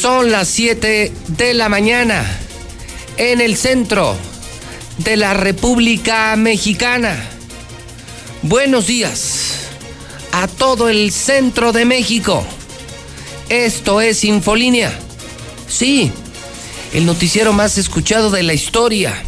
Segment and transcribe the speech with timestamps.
[0.00, 2.24] Son las 7 de la mañana
[3.16, 4.16] en el centro
[4.98, 7.28] de la República Mexicana.
[8.42, 9.54] Buenos días
[10.30, 12.46] a todo el centro de México.
[13.48, 14.96] Esto es Infolínea.
[15.66, 16.12] Sí,
[16.92, 19.20] el noticiero más escuchado de la historia.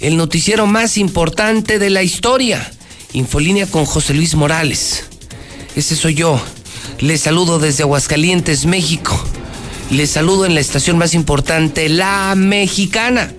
[0.00, 2.72] El noticiero más importante de la historia.
[3.12, 5.04] Infolínea con José Luis Morales.
[5.76, 6.40] Ese soy yo.
[6.98, 9.22] Les saludo desde Aguascalientes, México.
[9.90, 13.32] Les saludo en la estación más importante, La Mexicana,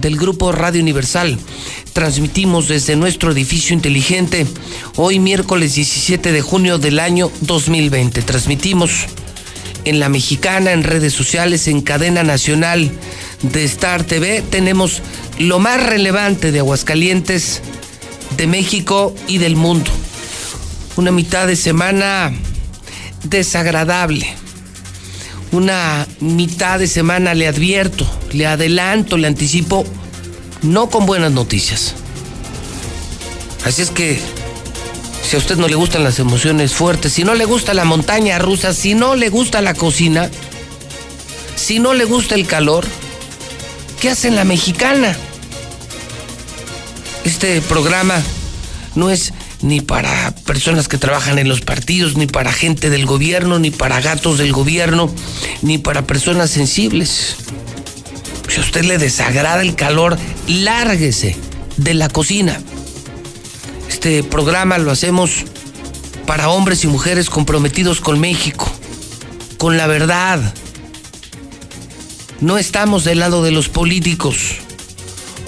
[0.00, 1.38] del Grupo Radio Universal.
[1.92, 4.48] Transmitimos desde nuestro edificio inteligente
[4.96, 8.20] hoy miércoles 17 de junio del año 2020.
[8.22, 9.06] Transmitimos
[9.84, 12.90] en La Mexicana, en redes sociales, en cadena nacional
[13.42, 14.42] de Star TV.
[14.50, 15.02] Tenemos
[15.38, 17.62] lo más relevante de Aguascalientes,
[18.36, 19.92] de México y del mundo.
[20.96, 22.32] Una mitad de semana
[23.22, 24.45] desagradable
[25.52, 29.84] una mitad de semana le advierto, le adelanto, le anticipo,
[30.62, 31.94] no con buenas noticias.
[33.64, 34.20] Así es que,
[35.22, 38.38] si a usted no le gustan las emociones fuertes, si no le gusta la montaña
[38.38, 40.30] rusa, si no le gusta la cocina,
[41.56, 42.86] si no le gusta el calor,
[44.00, 45.16] ¿qué hace en la mexicana?
[47.24, 48.22] Este programa
[48.94, 53.58] no es ni para personas que trabajan en los partidos, ni para gente del gobierno,
[53.58, 55.10] ni para gatos del gobierno,
[55.62, 57.36] ni para personas sensibles.
[58.48, 61.36] Si a usted le desagrada el calor, lárguese
[61.76, 62.60] de la cocina.
[63.88, 65.44] Este programa lo hacemos
[66.26, 68.70] para hombres y mujeres comprometidos con México,
[69.58, 70.40] con la verdad.
[72.40, 74.56] No estamos del lado de los políticos.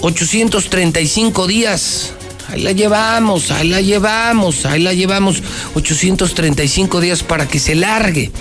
[0.01, 2.13] 835 días
[2.51, 5.43] Ahí la llevamos, ahí la llevamos, ahí la llevamos
[5.75, 8.31] 835 días para que se largue.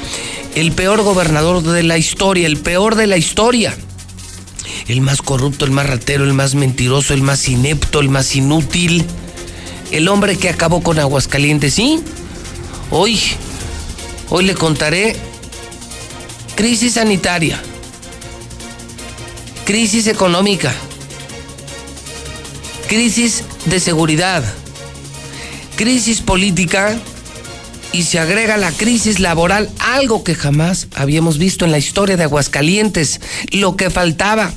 [0.55, 3.77] El peor gobernador de la historia, el peor de la historia.
[4.87, 9.05] El más corrupto, el más ratero, el más mentiroso, el más inepto, el más inútil.
[9.91, 12.01] El hombre que acabó con Aguascalientes, ¿sí?
[12.91, 13.21] Hoy,
[14.31, 15.17] hoy le contaré
[16.55, 17.61] crisis sanitaria,
[19.67, 20.75] crisis económica,
[22.89, 24.43] crisis de seguridad,
[25.77, 26.99] crisis política
[27.93, 32.25] y se agrega la crisis laboral, algo que jamás habíamos visto en la historia de
[32.25, 33.21] Aguascalientes,
[33.53, 34.53] lo que faltaba.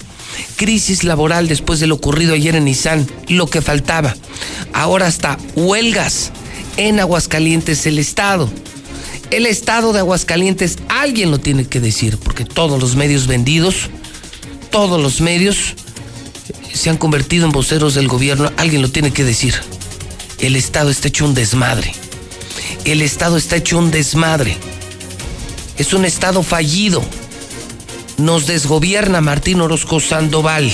[0.55, 4.15] Crisis laboral después de lo ocurrido ayer en Nissan, lo que faltaba.
[4.71, 6.31] Ahora hasta huelgas
[6.77, 8.49] en Aguascalientes, el Estado.
[9.29, 13.89] El Estado de Aguascalientes, alguien lo tiene que decir, porque todos los medios vendidos,
[14.71, 15.75] todos los medios
[16.73, 19.55] se han convertido en voceros del gobierno, alguien lo tiene que decir.
[20.39, 21.93] El Estado está hecho un desmadre.
[22.85, 24.57] El Estado está hecho un desmadre.
[25.77, 27.03] Es un Estado fallido.
[28.17, 30.71] Nos desgobierna Martín Orozco Sandoval.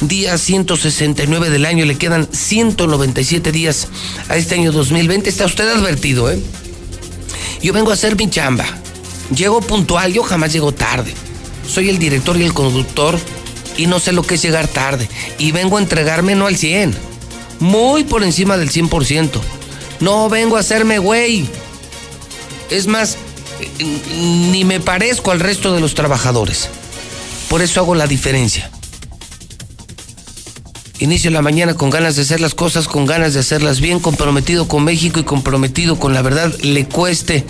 [0.00, 3.88] Día 169 del año, le quedan 197 días
[4.28, 5.28] a este año 2020.
[5.28, 6.40] Está usted advertido, ¿eh?
[7.62, 8.66] Yo vengo a hacer mi chamba.
[9.34, 11.14] Llego puntual, yo jamás llego tarde.
[11.68, 13.18] Soy el director y el conductor
[13.76, 15.08] y no sé lo que es llegar tarde.
[15.38, 16.94] Y vengo a entregarme no al 100,
[17.60, 19.40] muy por encima del 100%.
[20.00, 21.46] No vengo a hacerme güey.
[22.70, 23.16] Es más,
[24.50, 26.68] ni me parezco al resto de los trabajadores.
[27.48, 28.70] Por eso hago la diferencia.
[30.98, 34.66] Inicio la mañana con ganas de hacer las cosas, con ganas de hacerlas bien, comprometido
[34.66, 37.44] con México y comprometido con la verdad, le cueste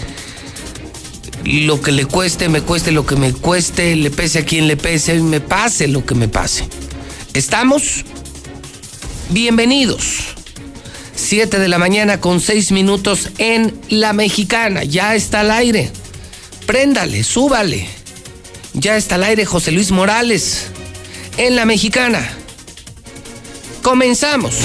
[1.46, 4.76] lo que le cueste, me cueste lo que me cueste, le pese a quien le
[4.76, 6.68] pese, me pase lo que me pase.
[7.34, 8.04] ¿Estamos?
[9.30, 10.34] Bienvenidos.
[11.14, 14.82] Siete de la mañana con seis minutos en La Mexicana.
[14.84, 15.90] Ya está al aire.
[16.66, 17.88] Préndale, súbale.
[18.74, 20.66] Ya está al aire José Luis Morales
[21.38, 22.28] en La Mexicana.
[23.82, 24.56] Comenzamos.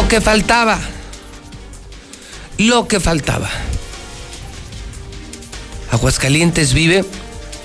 [0.00, 0.78] Lo que faltaba.
[2.56, 3.50] Lo que faltaba.
[5.90, 7.04] Aguascalientes vive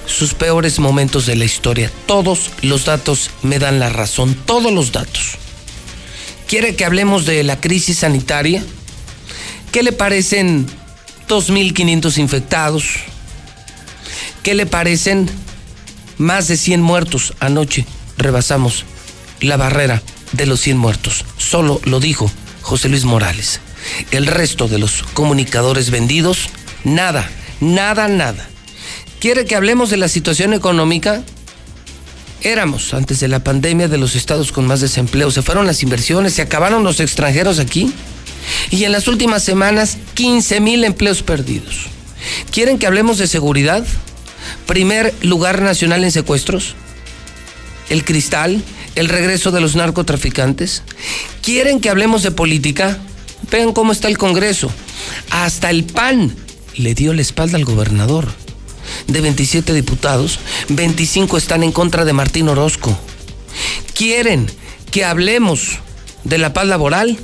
[0.08, 1.92] sus peores momentos de la historia.
[2.08, 5.34] Todos los datos me dan la razón, todos los datos.
[6.48, 8.64] ¿Quiere que hablemos de la crisis sanitaria?
[9.72, 10.66] ¿Qué le parecen
[11.30, 12.86] 2.500 infectados?
[14.42, 15.30] ¿Qué le parecen
[16.18, 17.36] más de 100 muertos?
[17.40, 17.86] Anoche
[18.18, 18.86] rebasamos
[19.40, 20.02] la barrera
[20.34, 21.26] de los 100 muertos.
[21.38, 22.30] Solo lo dijo
[22.62, 23.62] José Luis Morales.
[24.12, 26.50] El resto de los comunicadores vendidos,
[26.84, 28.48] nada, nada, nada.
[29.20, 31.24] ¿Quiere que hablemos de la situación económica?
[32.42, 35.32] Éramos, antes de la pandemia, de los estados con más desempleo.
[35.32, 37.94] Se fueron las inversiones, se acabaron los extranjeros aquí.
[38.70, 41.86] Y en las últimas semanas, 15 mil empleos perdidos.
[42.52, 43.86] ¿Quieren que hablemos de seguridad?
[44.68, 46.76] Primer lugar nacional en secuestros.
[47.90, 48.62] El cristal,
[48.96, 50.84] el regreso de los narcotraficantes.
[51.42, 53.00] ¿Quieren que hablemos de política?
[53.52, 54.72] Vean cómo está el Congreso.
[55.30, 56.36] Hasta el PAN
[56.76, 58.28] le dio la espalda al gobernador
[59.08, 62.98] de 27 diputados, 25 están en contra de Martín Orozco.
[63.94, 64.50] ¿Quieren
[64.92, 65.80] que hablemos
[66.24, 67.18] de la paz laboral?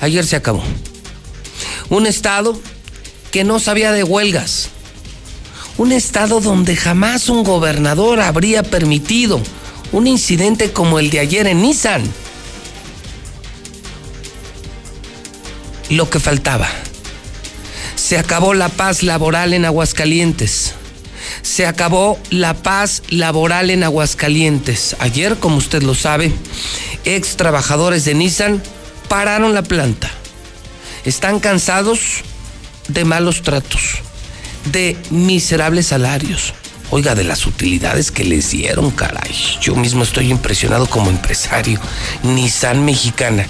[0.00, 0.62] Ayer se acabó.
[1.88, 2.58] Un estado
[3.30, 4.70] que no sabía de huelgas.
[5.76, 9.40] Un estado donde jamás un gobernador habría permitido
[9.92, 12.02] un incidente como el de ayer en Nissan.
[15.90, 16.68] Lo que faltaba.
[17.96, 20.74] Se acabó la paz laboral en Aguascalientes
[21.42, 24.96] se acabó la paz laboral en Aguascalientes.
[24.98, 26.32] Ayer, como usted lo sabe,
[27.04, 28.62] ex trabajadores de Nissan
[29.08, 30.10] pararon la planta.
[31.04, 32.22] Están cansados
[32.88, 34.02] de malos tratos,
[34.66, 36.54] de miserables salarios.
[36.92, 39.32] Oiga, de las utilidades que les dieron, caray.
[39.60, 41.80] Yo mismo estoy impresionado como empresario.
[42.24, 43.46] Nissan mexicana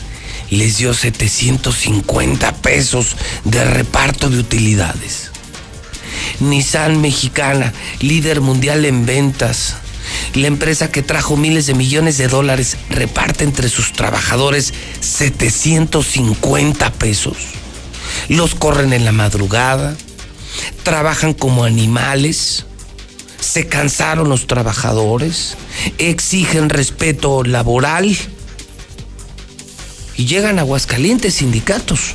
[0.50, 5.30] les dio 750 pesos de reparto de utilidades.
[6.40, 9.76] Nissan mexicana, líder mundial en ventas.
[10.34, 17.36] La empresa que trajo miles de millones de dólares reparte entre sus trabajadores 750 pesos.
[18.28, 19.96] Los corren en la madrugada,
[20.82, 22.66] trabajan como animales,
[23.40, 25.56] se cansaron los trabajadores,
[25.98, 28.16] exigen respeto laboral
[30.16, 32.14] y llegan a Aguascalientes sindicatos.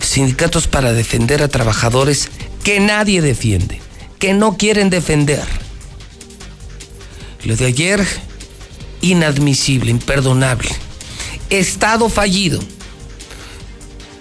[0.00, 2.28] Sindicatos para defender a trabajadores
[2.64, 3.80] que nadie defiende,
[4.18, 5.44] que no quieren defender.
[7.44, 8.04] Lo de ayer,
[9.00, 10.68] inadmisible, imperdonable.
[11.50, 12.60] Estado fallido.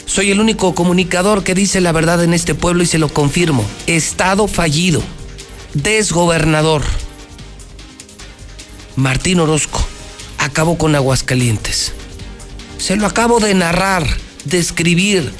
[0.05, 3.65] Soy el único comunicador que dice la verdad en este pueblo y se lo confirmo.
[3.87, 5.01] Estado fallido.
[5.73, 6.83] Desgobernador.
[8.95, 9.85] Martín Orozco
[10.37, 11.93] acabó con Aguascalientes.
[12.77, 14.05] Se lo acabo de narrar,
[14.45, 15.31] describir,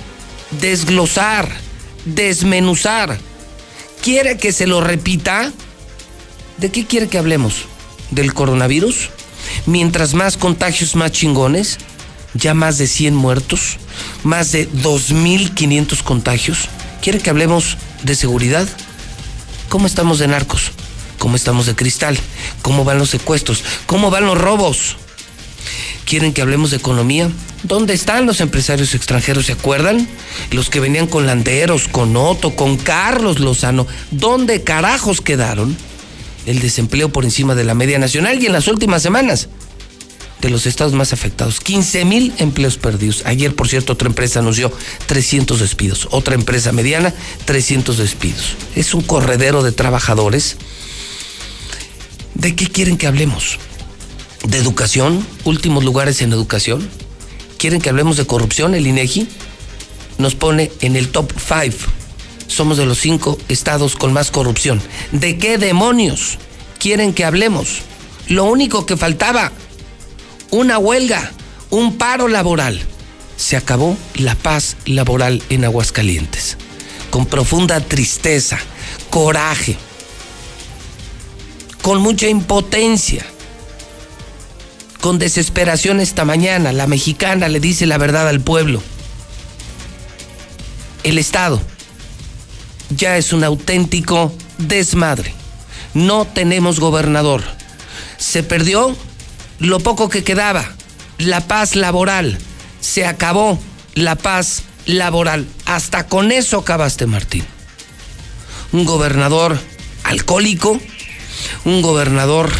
[0.60, 1.50] desglosar
[2.06, 3.18] desmenuzar.
[4.02, 5.52] ¿Quiere que se lo repita?
[6.58, 7.66] ¿De qué quiere que hablemos?
[8.12, 9.10] ¿Del coronavirus?
[9.66, 11.78] Mientras más contagios, más chingones.
[12.34, 13.78] Ya más de 100 muertos.
[14.24, 16.70] Más de 2.500 contagios.
[17.02, 18.68] ¿Quiere que hablemos de seguridad?
[19.72, 20.74] ¿Cómo estamos de narcos?
[21.18, 22.20] ¿Cómo estamos de cristal?
[22.62, 23.64] ¿Cómo van los secuestros?
[23.86, 24.98] ¿Cómo van los robos?
[26.04, 27.32] ¿Quieren que hablemos de economía?
[27.64, 29.46] ¿Dónde están los empresarios extranjeros?
[29.46, 30.10] ¿Se acuerdan?
[30.52, 33.88] Los que venían con Landeros, con Otto, con Carlos Lozano.
[34.12, 35.78] ¿Dónde carajos quedaron?
[36.46, 39.48] El desempleo por encima de la media nacional y en las últimas semanas
[40.42, 41.60] de los estados más afectados.
[41.60, 43.24] 15 mil empleos perdidos.
[43.26, 44.72] Ayer, por cierto, otra empresa anunció
[45.06, 46.08] 300 despidos.
[46.12, 47.14] Otra empresa mediana,
[47.46, 48.56] 300 despidos.
[48.76, 50.58] Es un corredero de trabajadores.
[52.34, 53.60] ¿De qué quieren que hablemos?
[54.44, 55.26] ¿De educación?
[55.44, 56.90] ¿Últimos lugares en educación?
[57.58, 58.74] ¿Quieren que hablemos de corrupción?
[58.74, 59.28] El INEGI
[60.18, 61.78] nos pone en el top 5.
[62.48, 64.82] Somos de los cinco estados con más corrupción.
[65.12, 66.38] ¿De qué demonios
[66.80, 67.84] quieren que hablemos?
[68.28, 69.52] Lo único que faltaba,
[70.52, 71.32] una huelga,
[71.70, 72.82] un paro laboral.
[73.38, 76.58] Se acabó la paz laboral en Aguascalientes.
[77.10, 78.60] Con profunda tristeza,
[79.10, 79.76] coraje,
[81.82, 83.26] con mucha impotencia
[85.02, 86.72] con desesperación esta mañana.
[86.72, 88.82] La mexicana le dice la verdad al pueblo.
[91.04, 91.60] El Estado
[92.92, 95.34] ya es un auténtico desmadre.
[95.94, 97.44] No tenemos gobernador.
[98.18, 98.96] Se perdió
[99.62, 100.70] lo poco que quedaba,
[101.18, 102.38] la paz laboral.
[102.82, 103.60] Se acabó
[103.94, 105.48] la paz laboral.
[105.66, 107.46] Hasta con eso acabaste, Martín.
[108.72, 109.60] Un gobernador
[110.04, 110.80] alcohólico,
[111.64, 112.52] un gobernador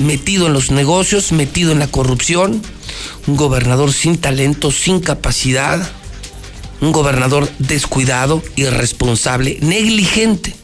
[0.00, 2.60] metido en los negocios, metido en la corrupción,
[3.26, 5.88] un gobernador sin talento, sin capacidad,
[6.80, 10.54] un gobernador descuidado, irresponsable, negligente.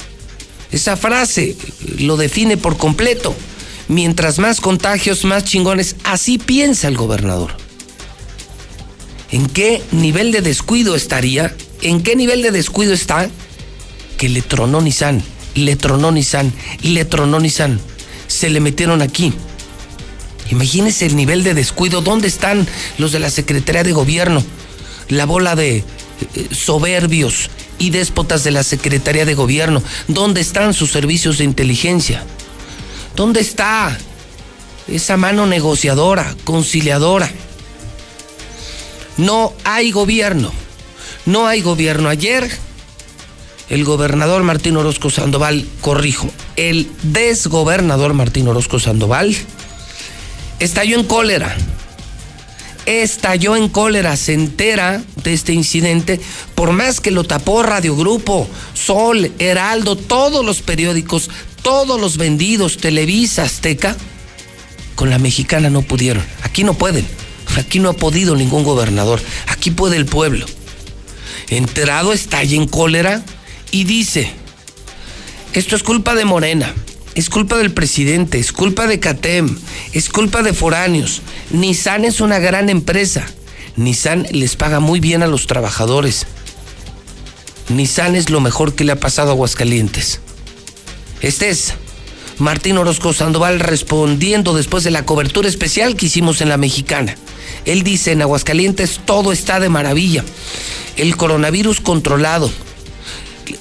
[0.72, 1.56] Esa frase
[1.98, 3.34] lo define por completo.
[3.88, 7.56] Mientras más contagios, más chingones, así piensa el gobernador.
[9.30, 11.54] ¿En qué nivel de descuido estaría?
[11.82, 13.28] ¿En qué nivel de descuido está?
[14.16, 15.22] Que le tronó Nissan,
[15.54, 17.80] le tronó Nissan, le tronó Nissan.
[18.26, 19.32] Se le metieron aquí.
[20.50, 22.00] Imagínese el nivel de descuido.
[22.00, 22.66] ¿Dónde están
[22.98, 24.42] los de la Secretaría de Gobierno?
[25.08, 25.84] La bola de eh,
[26.52, 29.82] soberbios y déspotas de la Secretaría de Gobierno.
[30.08, 32.24] ¿Dónde están sus servicios de inteligencia?
[33.16, 33.96] ¿Dónde está
[34.88, 37.30] esa mano negociadora, conciliadora?
[39.16, 40.52] No hay gobierno.
[41.26, 42.08] No hay gobierno.
[42.08, 42.50] Ayer
[43.70, 49.34] el gobernador Martín Orozco Sandoval, corrijo, el desgobernador Martín Orozco Sandoval
[50.58, 51.56] estalló en cólera.
[52.86, 56.20] Estalló en cólera, se entera de este incidente,
[56.54, 61.30] por más que lo tapó Radio Grupo, Sol, Heraldo, todos los periódicos,
[61.64, 63.96] todos los vendidos, Televisa, Azteca,
[64.94, 66.22] con la mexicana no pudieron.
[66.42, 67.06] Aquí no pueden.
[67.56, 69.20] Aquí no ha podido ningún gobernador.
[69.48, 70.46] Aquí puede el pueblo.
[71.48, 73.24] Enterado estalla en cólera
[73.70, 74.30] y dice,
[75.54, 76.72] esto es culpa de Morena,
[77.14, 79.58] es culpa del presidente, es culpa de CATEM,
[79.94, 81.22] es culpa de foráneos.
[81.50, 83.26] Nissan es una gran empresa.
[83.76, 86.26] Nissan les paga muy bien a los trabajadores.
[87.70, 90.20] Nissan es lo mejor que le ha pasado a Aguascalientes.
[91.24, 91.72] Este es
[92.38, 97.16] Martín Orozco Sandoval respondiendo después de la cobertura especial que hicimos en la mexicana.
[97.64, 100.22] Él dice, en Aguascalientes todo está de maravilla.
[100.98, 102.50] El coronavirus controlado.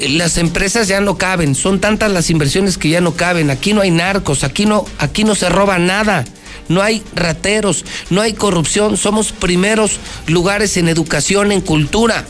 [0.02, 3.50] Las empresas ya no caben, son tantas las inversiones que ya no caben.
[3.50, 6.26] Aquí no hay narcos, aquí no, aquí no se roba nada.
[6.68, 8.98] No hay rateros, no hay corrupción.
[8.98, 12.26] Somos primeros lugares en educación, en cultura.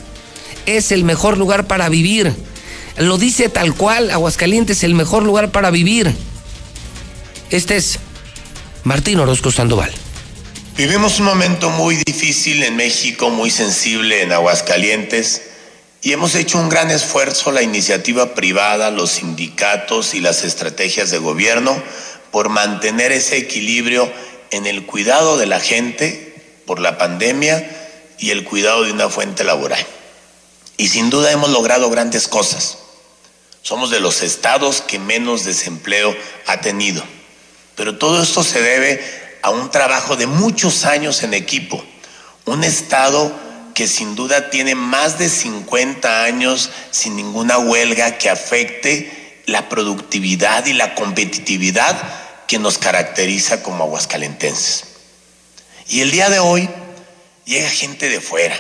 [0.67, 2.35] Es el mejor lugar para vivir.
[2.97, 6.13] Lo dice tal cual, Aguascalientes es el mejor lugar para vivir.
[7.49, 7.99] Este es
[8.83, 9.91] Martín Orozco Sandoval.
[10.77, 15.41] Vivimos un momento muy difícil en México, muy sensible en Aguascalientes,
[16.01, 21.17] y hemos hecho un gran esfuerzo la iniciativa privada, los sindicatos y las estrategias de
[21.17, 21.81] gobierno
[22.31, 24.11] por mantener ese equilibrio
[24.51, 26.35] en el cuidado de la gente
[26.65, 27.65] por la pandemia
[28.19, 29.85] y el cuidado de una fuente laboral.
[30.77, 32.79] Y sin duda hemos logrado grandes cosas.
[33.63, 36.13] Somos de los estados que menos desempleo
[36.47, 37.01] ha tenido.
[37.75, 39.01] Pero todo esto se debe
[39.41, 41.83] a un trabajo de muchos años en equipo.
[42.45, 43.33] Un Estado
[43.73, 50.65] que sin duda tiene más de 50 años sin ninguna huelga que afecte la productividad
[50.65, 51.97] y la competitividad
[52.47, 54.83] que nos caracteriza como aguascalentenses.
[55.87, 56.69] Y el día de hoy
[57.45, 58.59] llega gente de fuera,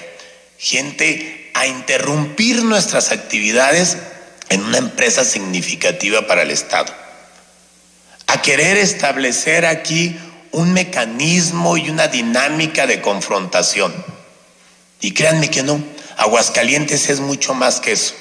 [0.57, 3.97] gente a interrumpir nuestras actividades
[4.53, 6.93] en una empresa significativa para el Estado,
[8.27, 10.15] a querer establecer aquí
[10.51, 13.91] un mecanismo y una dinámica de confrontación.
[15.01, 15.83] Y créanme que no,
[16.17, 18.13] Aguascalientes es mucho más que eso.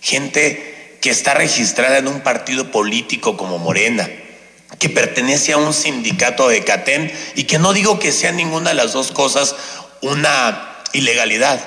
[0.00, 4.10] Gente que está registrada en un partido político como Morena,
[4.80, 8.74] que pertenece a un sindicato de CATEM y que no digo que sea ninguna de
[8.74, 9.54] las dos cosas
[10.02, 11.60] una ilegalidad,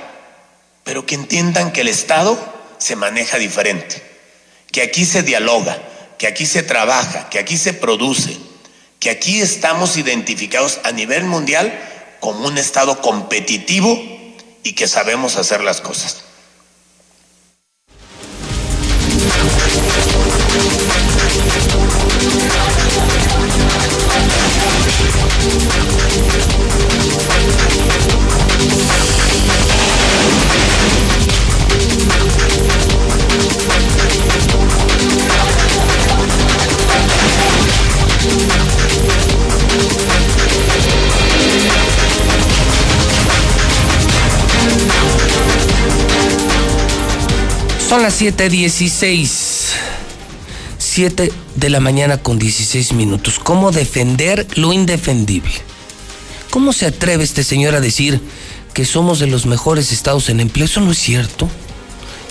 [0.84, 4.02] pero que entiendan que el Estado se maneja diferente,
[4.72, 5.78] que aquí se dialoga,
[6.18, 8.38] que aquí se trabaja, que aquí se produce,
[9.00, 11.78] que aquí estamos identificados a nivel mundial
[12.20, 14.02] como un Estado competitivo
[14.64, 16.24] y que sabemos hacer las cosas.
[47.90, 49.72] Son las 7:16.
[50.78, 53.40] 7 de la mañana con 16 minutos.
[53.40, 55.52] ¿Cómo defender lo indefendible?
[56.52, 58.22] ¿Cómo se atreve este señor a decir
[58.76, 60.66] que somos de los mejores estados en empleo?
[60.66, 61.50] Eso no es cierto.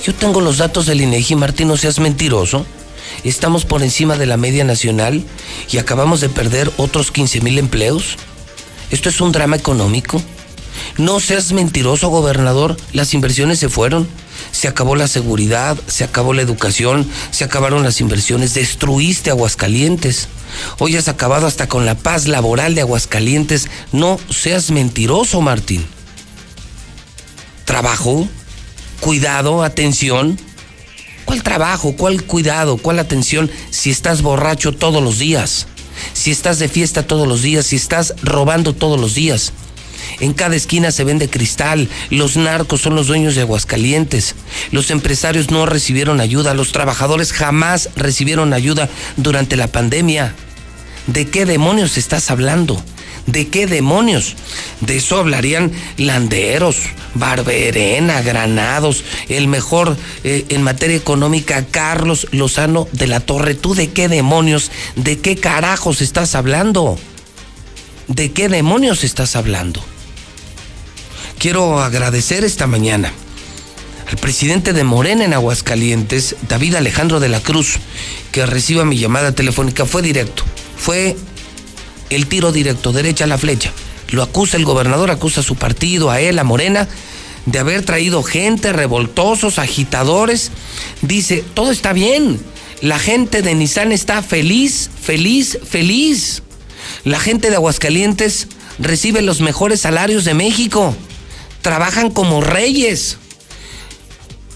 [0.07, 2.65] Yo tengo los datos del INEGI, Martín, no seas mentiroso.
[3.25, 5.25] Estamos por encima de la media nacional
[5.73, 8.17] y acabamos de perder otros 15 mil empleos.
[8.93, 10.23] Esto es un drama económico.
[10.99, 12.77] No seas mentiroso, gobernador.
[12.93, 14.07] Las inversiones se fueron.
[14.53, 20.29] Se acabó la seguridad, se acabó la educación, se acabaron las inversiones, destruiste Aguascalientes.
[20.79, 23.69] Hoy has acabado hasta con la paz laboral de Aguascalientes.
[23.93, 25.85] No seas mentiroso, Martín.
[27.65, 28.29] Trabajo,
[29.01, 30.39] cuidado, atención.
[31.25, 31.95] ¿Cuál trabajo?
[31.97, 32.79] ¿Cuál cuidado?
[32.79, 35.67] ¿Cuál atención si estás borracho todos los días?
[36.15, 39.53] Si estás de fiesta todos los días, si estás robando todos los días.
[40.21, 44.35] En cada esquina se vende cristal, los narcos son los dueños de Aguascalientes,
[44.71, 50.35] los empresarios no recibieron ayuda, los trabajadores jamás recibieron ayuda durante la pandemia.
[51.07, 52.83] ¿De qué demonios estás hablando?
[53.29, 54.37] ¿De qué demonios?
[54.81, 56.77] De eso hablarían Landeros,
[57.15, 63.55] Barberena, Granados, el mejor eh, en materia económica, Carlos Lozano de la Torre.
[63.55, 66.99] ¿Tú de qué demonios, de qué carajos estás hablando?
[68.07, 69.85] ¿De qué demonios estás hablando?
[71.39, 73.13] Quiero agradecer esta mañana
[74.11, 77.77] al presidente de Morena en Aguascalientes, David Alejandro de la Cruz,
[78.33, 79.87] que reciba mi llamada telefónica.
[79.87, 80.43] Fue directo,
[80.77, 81.17] fue
[82.11, 83.71] el tiro directo, derecha a la flecha.
[84.11, 86.89] Lo acusa el gobernador, acusa a su partido, a él, a Morena,
[87.47, 90.51] de haber traído gente, revoltosos, agitadores.
[91.03, 92.41] Dice, todo está bien.
[92.81, 96.43] La gente de Nissan está feliz, feliz, feliz.
[97.05, 98.49] La gente de Aguascalientes
[98.81, 100.97] recibe los mejores salarios de México
[101.63, 103.19] trabajan como reyes.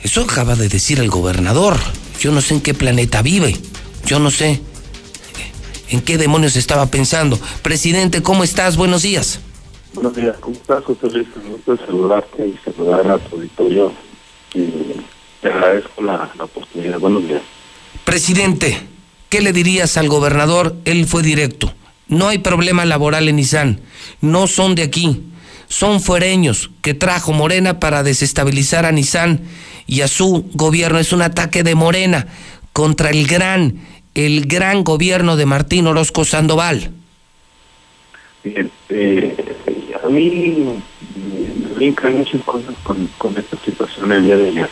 [0.02, 1.76] Eso acaba de decir el gobernador.
[2.21, 3.56] Yo no sé en qué planeta vive.
[4.06, 4.61] Yo no sé
[5.90, 7.38] en qué demonios estaba pensando.
[7.62, 8.76] Presidente, ¿cómo estás?
[8.76, 9.40] Buenos días.
[9.94, 11.28] Buenos días, ¿cómo estás, José Luis?
[11.44, 13.92] Me gusta saludarte y saludar a tu auditorio.
[14.54, 14.66] Y
[15.40, 16.99] te agradezco la, la oportunidad.
[16.99, 17.42] Buenos días.
[18.04, 18.80] Presidente,
[19.28, 20.76] ¿qué le dirías al gobernador?
[20.85, 21.73] Él fue directo.
[22.09, 23.81] No hay problema laboral en Izán.
[24.20, 25.22] No son de aquí
[25.72, 29.40] son fuereños que trajo Morena para desestabilizar a Nissan
[29.87, 30.98] y a su gobierno.
[30.98, 32.26] Es un ataque de Morena
[32.74, 33.78] contra el gran,
[34.14, 36.90] el gran gobierno de Martín Orozco Sandoval.
[38.44, 39.35] Bien, eh,
[40.04, 40.82] a mí
[41.16, 44.70] me brincan muchas cosas con, con esta situación el día de ayer.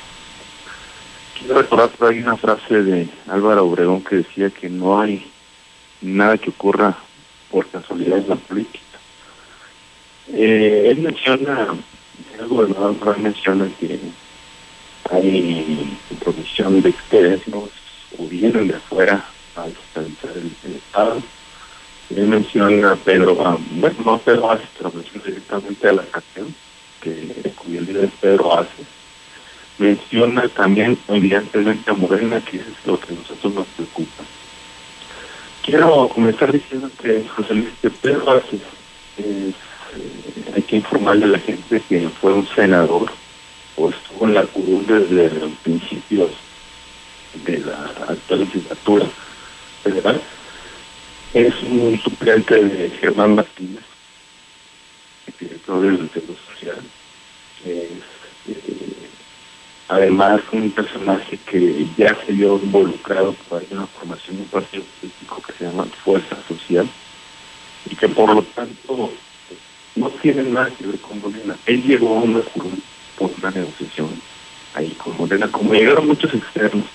[1.38, 5.26] Quiero recordar por una frase de Álvaro Obregón que decía que no hay
[6.02, 6.98] nada que ocurra
[7.50, 8.89] por casualidad en la política
[10.32, 11.68] eh, él menciona,
[12.38, 13.98] el gobernador menciona que
[15.10, 17.70] hay provisión de externos
[18.28, 19.24] vienen de afuera
[19.56, 21.22] a estabilizar el, Estado.
[22.14, 26.54] Él menciona a Pedro, bueno, no Pedro Ace, pero menciona directamente a la canción,
[27.00, 28.84] que cuyo líder es Pedro Ace.
[29.78, 34.24] Menciona también, evidentemente, a Morena, que es lo que a nosotros nos preocupa.
[35.62, 38.56] Quiero comenzar diciendo que José Luis, que Pedro Ace
[39.18, 39.54] es
[40.54, 43.10] hay que informarle a la gente que fue un senador
[43.76, 46.30] o estuvo en la curul desde los principios
[47.44, 49.06] de la actual legislatura
[49.82, 50.20] federal.
[51.32, 53.84] Es un suplente de Germán Martínez,
[55.38, 56.78] director del Seguro Social.
[57.64, 57.90] Es,
[58.48, 58.96] eh,
[59.88, 65.42] además, un personaje que ya se vio involucrado por una formación de un partido político
[65.46, 66.88] que se llama Fuerza Social
[67.88, 69.10] y que por lo tanto
[69.96, 71.56] no tienen nada que ver con Morena.
[71.66, 72.40] Él llegó a una
[73.16, 74.08] por una negociación
[74.74, 76.86] ahí con Morena, como llegaron muchos externos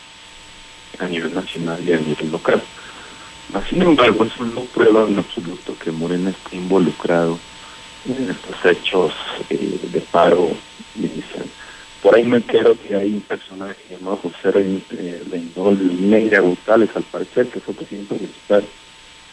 [0.99, 2.61] a nivel nacional y a nivel local.
[3.69, 7.39] Sin embargo, eso no prueba en absoluto que Morena esté involucrado
[8.05, 9.13] en estos hechos
[9.49, 10.51] eh, de paro.
[12.01, 17.47] Por ahí me entero que hay un personaje llamado José Reynol Negra Gutales, al parecer,
[17.47, 18.63] que fue presidente municipal,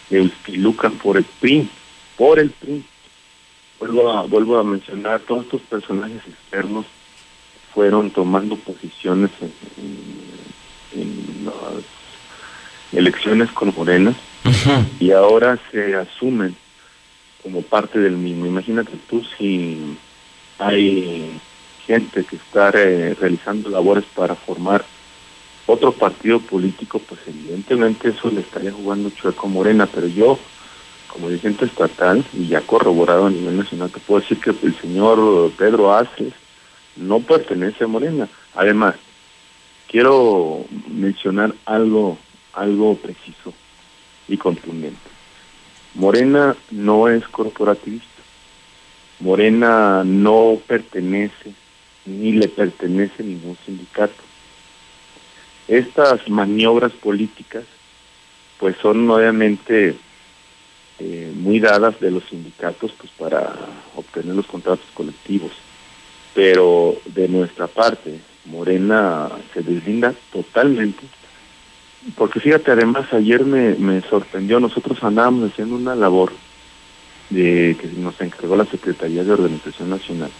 [0.08, 1.68] que utilucan por el PRI,
[2.16, 2.82] por el PRI,
[3.82, 6.86] vuelvo a, vuelvo a mencionar, todos estos personajes externos
[7.74, 9.30] fueron tomando posiciones
[10.94, 11.84] en, las
[12.92, 14.14] elecciones con Morena
[15.00, 16.54] y ahora se asumen
[17.42, 18.46] como parte del mismo.
[18.46, 19.96] Imagínate tú si
[20.60, 21.40] hay
[21.84, 24.84] gente que está realizando labores para formar
[25.66, 30.38] otro partido político, pues evidentemente eso le estaría jugando chueco Morena, pero yo
[31.12, 35.52] como dirigente estatal y ya corroborado a nivel nacional, te puedo decir que el señor
[35.58, 36.32] Pedro Aces
[36.96, 38.28] no pertenece a Morena.
[38.54, 38.96] Además,
[39.88, 42.18] quiero mencionar algo,
[42.54, 43.52] algo preciso
[44.28, 44.98] y contundente.
[45.94, 48.08] Morena no es corporativista.
[49.20, 51.52] Morena no pertenece
[52.06, 54.22] ni le pertenece ningún sindicato.
[55.68, 57.64] Estas maniobras políticas
[58.58, 59.96] pues son obviamente
[61.04, 63.54] eh, muy dadas de los sindicatos pues para
[63.96, 65.50] obtener los contratos colectivos.
[66.32, 71.02] Pero de nuestra parte, Morena se deslinda totalmente.
[72.16, 76.32] Porque fíjate, además ayer me, me sorprendió, nosotros andábamos haciendo una labor
[77.30, 80.30] de que nos encargó la Secretaría de Organización Nacional,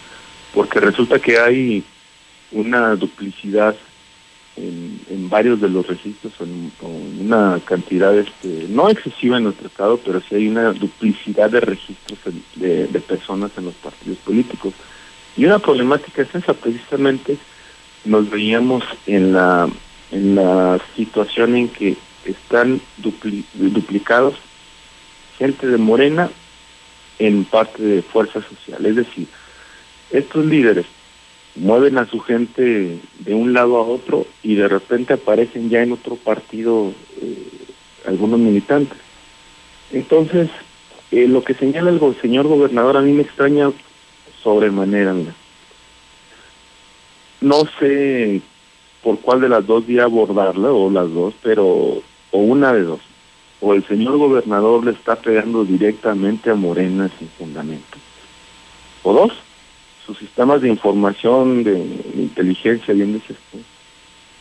[0.53, 1.83] porque resulta que hay
[2.53, 3.75] una duplicidad
[4.55, 6.71] en, varios de los registros, en,
[7.19, 12.19] una cantidad este, no excesiva en nuestro estado, pero sí hay una duplicidad de registros
[12.55, 14.73] de, de personas en los partidos políticos.
[15.35, 17.37] Y una problemática es esa, precisamente
[18.05, 19.67] nos veíamos en la,
[20.11, 24.35] en la situación en que están duplicados
[25.37, 26.29] gente de Morena
[27.19, 28.85] en parte de fuerza social.
[28.85, 29.27] Es decir,
[30.11, 30.85] estos líderes
[31.55, 35.91] mueven a su gente de un lado a otro y de repente aparecen ya en
[35.91, 37.47] otro partido eh,
[38.05, 38.97] algunos militantes.
[39.91, 40.49] Entonces,
[41.11, 43.71] eh, lo que señala el señor gobernador a mí me extraña
[44.41, 45.13] sobremanera.
[47.41, 48.41] No sé
[49.03, 53.01] por cuál de las dos día abordarla, o las dos, pero, o una de dos.
[53.61, 57.97] O el señor gobernador le está pegando directamente a Morena sin fundamento.
[59.03, 59.33] O dos,
[60.05, 61.77] sus sistemas de información, de,
[62.15, 63.37] inteligencia, bien dices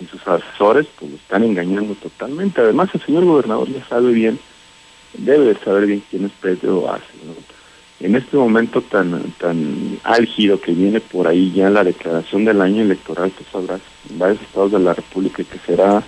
[0.01, 2.61] y sus asesores, pues lo están engañando totalmente.
[2.61, 4.39] Además, el señor gobernador ya sabe bien,
[5.15, 7.35] debe saber bien quién es Pedro Ace, ¿no?
[8.01, 12.83] en este momento tan tan álgido que viene por ahí ya la declaración del año
[12.83, 16.03] electoral, tú sabrás, en varios estados de la República que será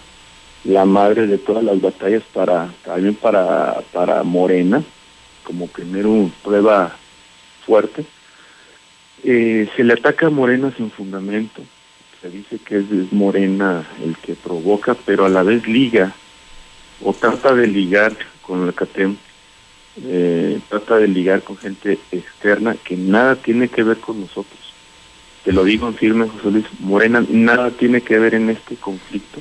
[0.64, 4.82] la madre de todas las batallas para también para para Morena
[5.44, 6.96] como primero prueba
[7.64, 8.04] fuerte.
[9.24, 11.62] Eh, se le ataca a Morena sin fundamento.
[12.20, 16.14] Se dice que es, es Morena el que provoca, pero a la vez liga
[17.02, 19.16] o trata de ligar con el CATEM
[20.02, 24.58] eh, trata de ligar con gente externa que nada tiene que ver con nosotros.
[25.44, 29.40] Te lo digo en firme, José Luis, Morena nada tiene que ver en este conflicto.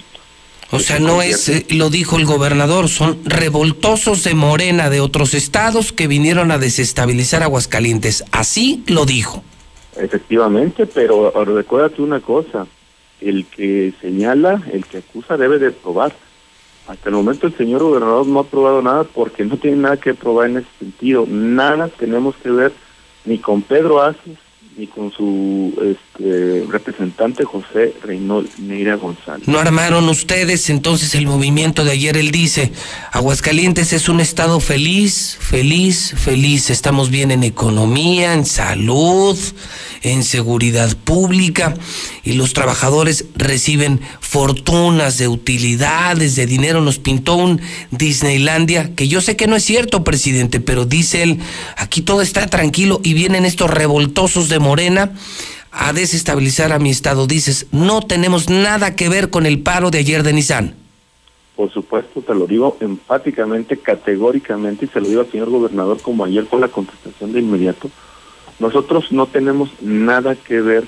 [0.69, 5.33] O sea, no es, eh, lo dijo el gobernador, son revoltosos de Morena de otros
[5.33, 8.23] estados que vinieron a desestabilizar Aguascalientes.
[8.31, 9.43] Así lo dijo.
[9.95, 12.65] Efectivamente, pero recuérdate una cosa,
[13.21, 16.13] el que señala, el que acusa debe de probar.
[16.87, 20.13] Hasta el momento el señor gobernador no ha probado nada porque no tiene nada que
[20.13, 21.25] probar en ese sentido.
[21.27, 22.73] Nada tenemos que ver
[23.25, 24.37] ni con Pedro Aces
[24.77, 29.47] ni con su este, representante José Reynold Neira González.
[29.47, 32.17] ¿No armaron ustedes entonces el movimiento de ayer?
[32.17, 32.71] Él dice,
[33.11, 36.69] Aguascalientes es un estado feliz, feliz, feliz.
[36.69, 39.37] Estamos bien en economía, en salud,
[40.01, 41.73] en seguridad pública
[42.23, 46.81] y los trabajadores reciben fortunas de utilidades, de dinero.
[46.81, 51.39] Nos pintó un Disneylandia, que yo sé que no es cierto, presidente, pero dice él,
[51.77, 55.11] aquí todo está tranquilo y vienen estos revoltosos de Morena
[55.71, 57.27] a desestabilizar a mi estado.
[57.27, 60.75] Dices, no tenemos nada que ver con el paro de ayer de Nissan.
[61.55, 66.25] Por supuesto, te lo digo enfáticamente, categóricamente, y se lo digo al señor gobernador como
[66.25, 67.91] ayer con la contestación de inmediato.
[68.59, 70.87] Nosotros no tenemos nada que ver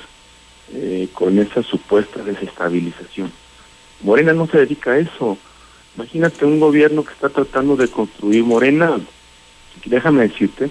[0.73, 3.31] eh, con esa supuesta desestabilización.
[4.01, 5.38] Morena no se dedica a eso.
[5.95, 8.99] Imagínate un gobierno que está tratando de construir Morena,
[9.85, 10.69] déjame decirte,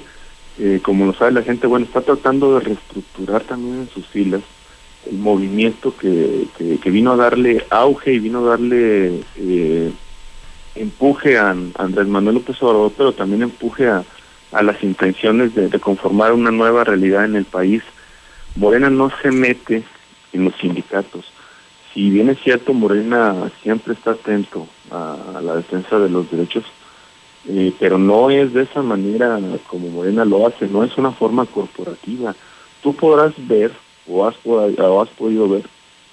[0.58, 4.42] eh, como lo sabe la gente, bueno, está tratando de reestructurar también en sus filas
[5.10, 9.92] el movimiento que, que, vino a darle auge y vino a darle eh,
[10.74, 14.04] empuje a, Andrés Manuel López Obrador, pero también empuje a,
[14.52, 17.82] a las intenciones de, conformar una nueva realidad en el país.
[18.56, 19.82] Morena no se mete
[20.32, 21.24] en los sindicatos.
[21.92, 26.64] Si bien es cierto, Morena siempre está atento a, la defensa de los derechos,
[27.48, 31.46] eh, pero no es de esa manera como Morena lo hace, no es una forma
[31.46, 32.35] corporativa.
[32.83, 33.72] Tú podrás ver,
[34.07, 35.64] o has, o has podido ver,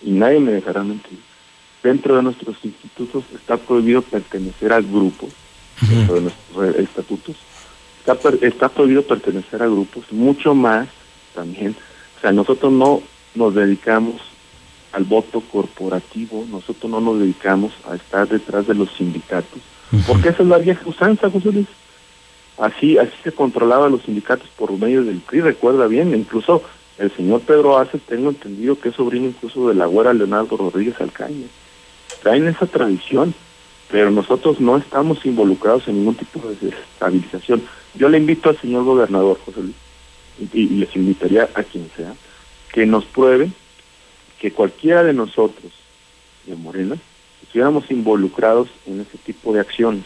[0.02, 1.20] y nadie me dejará mentir,
[1.84, 5.30] dentro de nuestros institutos está prohibido pertenecer a grupos,
[5.82, 7.36] dentro de nuestros estatutos,
[8.00, 10.88] está, está prohibido pertenecer a grupos, mucho más
[11.34, 11.76] también.
[12.17, 13.02] O sea, nosotros no
[13.36, 14.22] nos dedicamos
[14.91, 19.62] al voto corporativo, nosotros no nos dedicamos a estar detrás de los sindicatos,
[20.08, 21.67] porque esa es la vieja usanza, José Luis.
[22.58, 26.63] Así, así se controlaba los sindicatos por medio del PRI, recuerda bien, incluso
[26.97, 30.99] el señor Pedro Ace, tengo entendido que es sobrino incluso de la güera Leonardo Rodríguez
[31.01, 31.47] Alcaña.
[32.21, 33.34] Traen esa tradición
[33.91, 37.62] pero nosotros no estamos involucrados en ningún tipo de desestabilización.
[37.93, 39.75] Yo le invito al señor gobernador, José Luis,
[40.54, 42.13] y, les invitaría a quien sea,
[42.71, 43.51] que nos pruebe
[44.39, 45.73] que cualquiera de nosotros,
[46.45, 46.95] de Morena,
[47.52, 50.06] estuviéramos involucrados en ese tipo de acciones.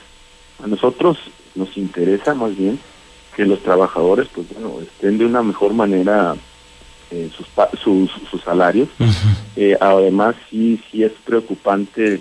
[0.63, 1.19] A nosotros
[1.53, 2.79] nos interesa más bien
[3.35, 6.35] que los trabajadores, pues bueno, estén de una mejor manera
[7.11, 7.47] eh, sus,
[7.79, 8.89] sus, salarios.
[9.57, 12.19] Eh, además, sí, sí es preocupante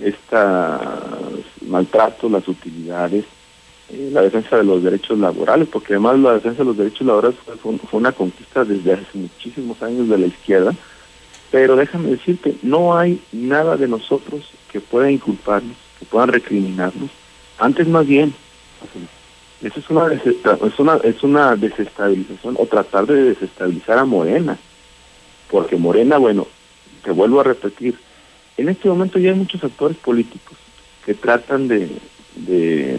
[0.00, 0.80] esta
[1.60, 3.24] maltrato, las utilidades,
[3.90, 7.36] eh, la defensa de los derechos laborales, porque además la defensa de los derechos laborales
[7.62, 10.74] fue, una conquista desde hace muchísimos años de la izquierda,
[11.52, 17.10] pero déjame decirte, no hay nada de nosotros que pueda inculparnos, que puedan recriminarnos,
[17.58, 18.34] antes más bien,
[19.62, 24.58] eso es una, es una, es una desestabilización o tratar de desestabilizar a Morena,
[25.50, 26.48] porque Morena, bueno,
[27.04, 27.96] te vuelvo a repetir,
[28.56, 30.56] en este momento ya hay muchos actores políticos
[31.04, 31.90] que tratan de,
[32.36, 32.98] de,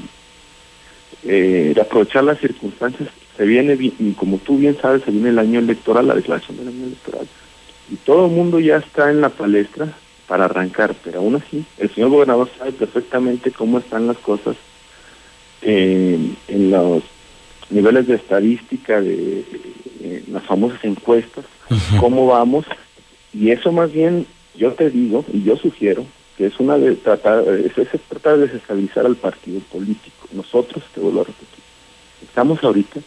[1.24, 3.10] eh, aprovechar las circunstancias.
[3.36, 6.68] Se viene, y como tú bien sabes, se viene el año electoral, la declaración del
[6.68, 7.28] año electoral,
[7.92, 9.94] y todo el mundo ya está en la palestra
[10.34, 14.56] para arrancar, pero aún así, el señor gobernador sabe perfectamente cómo están las cosas
[15.62, 16.18] eh,
[16.48, 17.04] en los
[17.70, 19.46] niveles de estadística, de,
[20.32, 21.46] las famosas encuestas,
[22.00, 22.66] cómo vamos,
[23.32, 26.04] y eso más bien yo te digo y yo sugiero
[26.36, 30.30] que es una de tratar, es, es tratar de desestabilizar al partido político.
[30.32, 31.64] Nosotros, te vuelvo a repetir,
[32.24, 33.02] estamos ahorita,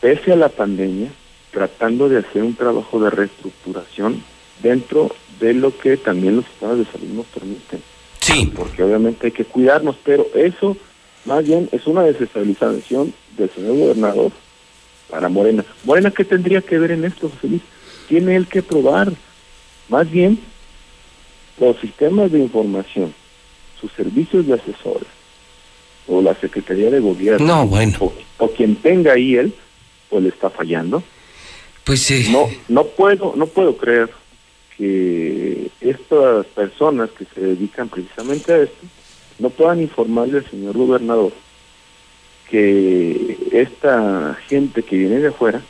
[0.00, 1.10] pese a la pandemia,
[1.50, 4.22] tratando de hacer un trabajo de reestructuración
[4.62, 7.82] dentro de lo que también los estados de salud nos permiten.
[8.20, 8.50] Sí.
[8.54, 10.76] Porque obviamente hay que cuidarnos, pero eso
[11.24, 14.32] más bien es una desestabilización del señor gobernador
[15.08, 15.64] para Morena.
[15.84, 17.62] Morena, ¿qué tendría que ver en esto, José Luis?
[18.08, 19.12] Tiene él que probar.
[19.88, 20.38] Más bien,
[21.58, 23.14] los sistemas de información,
[23.80, 25.08] sus servicios de asesores,
[26.06, 28.12] o la Secretaría de Gobierno, no, bueno.
[28.38, 29.54] o, quien tenga ahí él,
[30.08, 31.02] pues le está fallando.
[31.84, 32.28] Pues sí.
[32.30, 34.10] No, no puedo, no puedo creer
[34.78, 38.86] que estas personas que se dedican precisamente a esto
[39.40, 41.32] no puedan informarle al señor gobernador
[42.48, 45.60] que esta gente que viene de afuera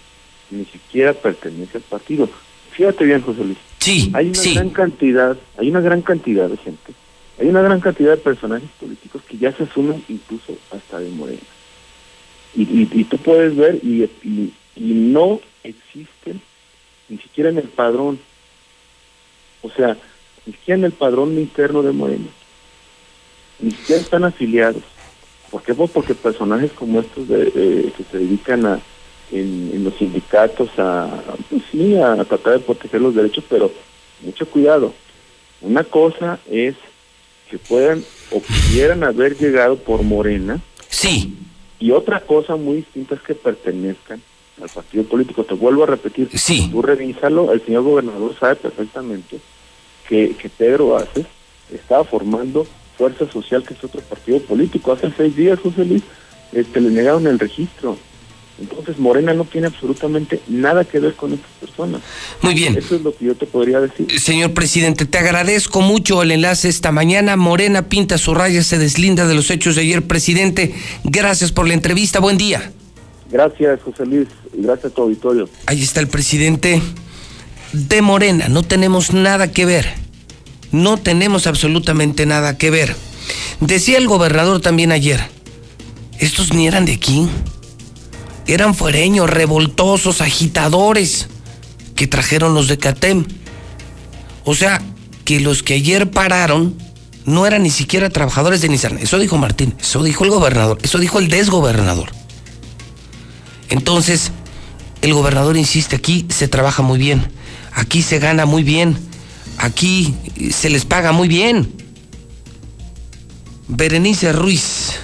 [0.51, 2.29] ni siquiera pertenece al partido.
[2.71, 3.59] Fíjate bien, José Luis.
[3.79, 6.93] Sí, hay una gran cantidad, hay una gran cantidad de gente,
[7.41, 11.41] hay una gran cantidad de personajes políticos que ya se asumen incluso hasta de Morena.
[12.55, 16.41] Y, y, tú puedes ver y, y, no existen
[17.09, 18.19] ni siquiera en el padrón,
[19.63, 19.97] o sea,
[20.47, 22.29] ni siquiera en el padrón interno de Morena,
[23.61, 24.83] ni siquiera están afiliados.
[25.51, 25.75] ¿Por qué?
[25.75, 28.81] Pues porque personajes como estos de, que se dedican a
[29.31, 33.71] en, los sindicatos a, pues sí, a tratar de proteger los derechos, pero
[34.23, 34.95] mucho cuidado.
[35.61, 36.75] Una cosa es
[37.51, 40.61] que puedan o pudieran haber llegado por Morena.
[40.89, 41.37] Sí.
[41.81, 44.23] Y otra cosa muy distinta es que pertenezcan
[44.63, 45.45] al partido político.
[45.45, 46.31] Te vuelvo a repetir.
[46.35, 46.69] Sí.
[46.71, 49.39] Tú revísalo, el señor gobernador sabe perfectamente
[50.09, 51.27] que, que Pedro Aces
[51.73, 52.67] estaba formando
[52.97, 54.93] Fuerza Social, que es otro partido político.
[54.93, 56.03] Hace seis días, José Luis,
[56.53, 57.97] este, le negaron el registro.
[58.61, 62.01] Entonces Morena no tiene absolutamente nada que ver con estas personas.
[62.43, 62.77] Muy bien.
[62.77, 64.19] Eso es lo que yo te podría decir.
[64.19, 67.37] Señor presidente, te agradezco mucho el enlace esta mañana.
[67.37, 70.03] Morena pinta su raya, se deslinda de los hechos de ayer.
[70.03, 72.19] Presidente, gracias por la entrevista.
[72.19, 72.73] Buen día.
[73.31, 74.29] Gracias, José Luis.
[74.55, 75.49] Gracias a tu auditorio.
[75.67, 76.81] Ahí está el presidente
[77.73, 78.49] de Morena.
[78.49, 79.93] No tenemos nada que ver.
[80.73, 82.95] No tenemos absolutamente nada que ver.
[83.61, 85.21] Decía el gobernador también ayer,
[86.19, 87.29] estos ni eran de aquí
[88.49, 91.29] eran fuereños, revoltosos, agitadores
[91.95, 93.27] que trajeron los de Catem.
[94.45, 94.83] O sea,
[95.25, 96.75] que los que ayer pararon
[97.27, 98.99] no eran ni siquiera trabajadores de Nissan.
[98.99, 102.11] Eso dijo Martín, eso dijo el gobernador, eso dijo el desgobernador.
[103.69, 104.33] Entonces,
[105.03, 107.31] el gobernador insiste, aquí se trabaja muy bien,
[107.73, 108.97] aquí se gana muy bien,
[109.59, 110.15] aquí
[110.51, 111.73] se les paga muy bien.
[113.69, 114.99] Berenice Ruiz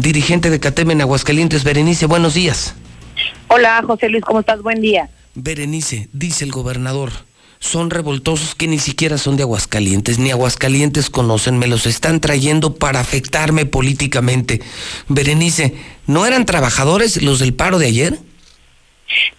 [0.00, 1.64] dirigente de CATEM en Aguascalientes.
[1.64, 2.74] Berenice, buenos días.
[3.48, 4.62] Hola, José Luis, ¿cómo estás?
[4.62, 5.10] Buen día.
[5.34, 7.10] Berenice, dice el gobernador,
[7.60, 12.74] son revoltosos que ni siquiera son de Aguascalientes, ni Aguascalientes conocen, me los están trayendo
[12.74, 14.60] para afectarme políticamente.
[15.08, 15.74] Berenice,
[16.06, 18.14] ¿no eran trabajadores los del paro de ayer?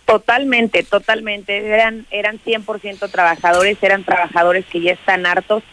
[0.06, 1.58] Totalmente, totalmente.
[1.58, 5.64] Eran, eran 100% trabajadores, eran trabajadores que ya están hartos.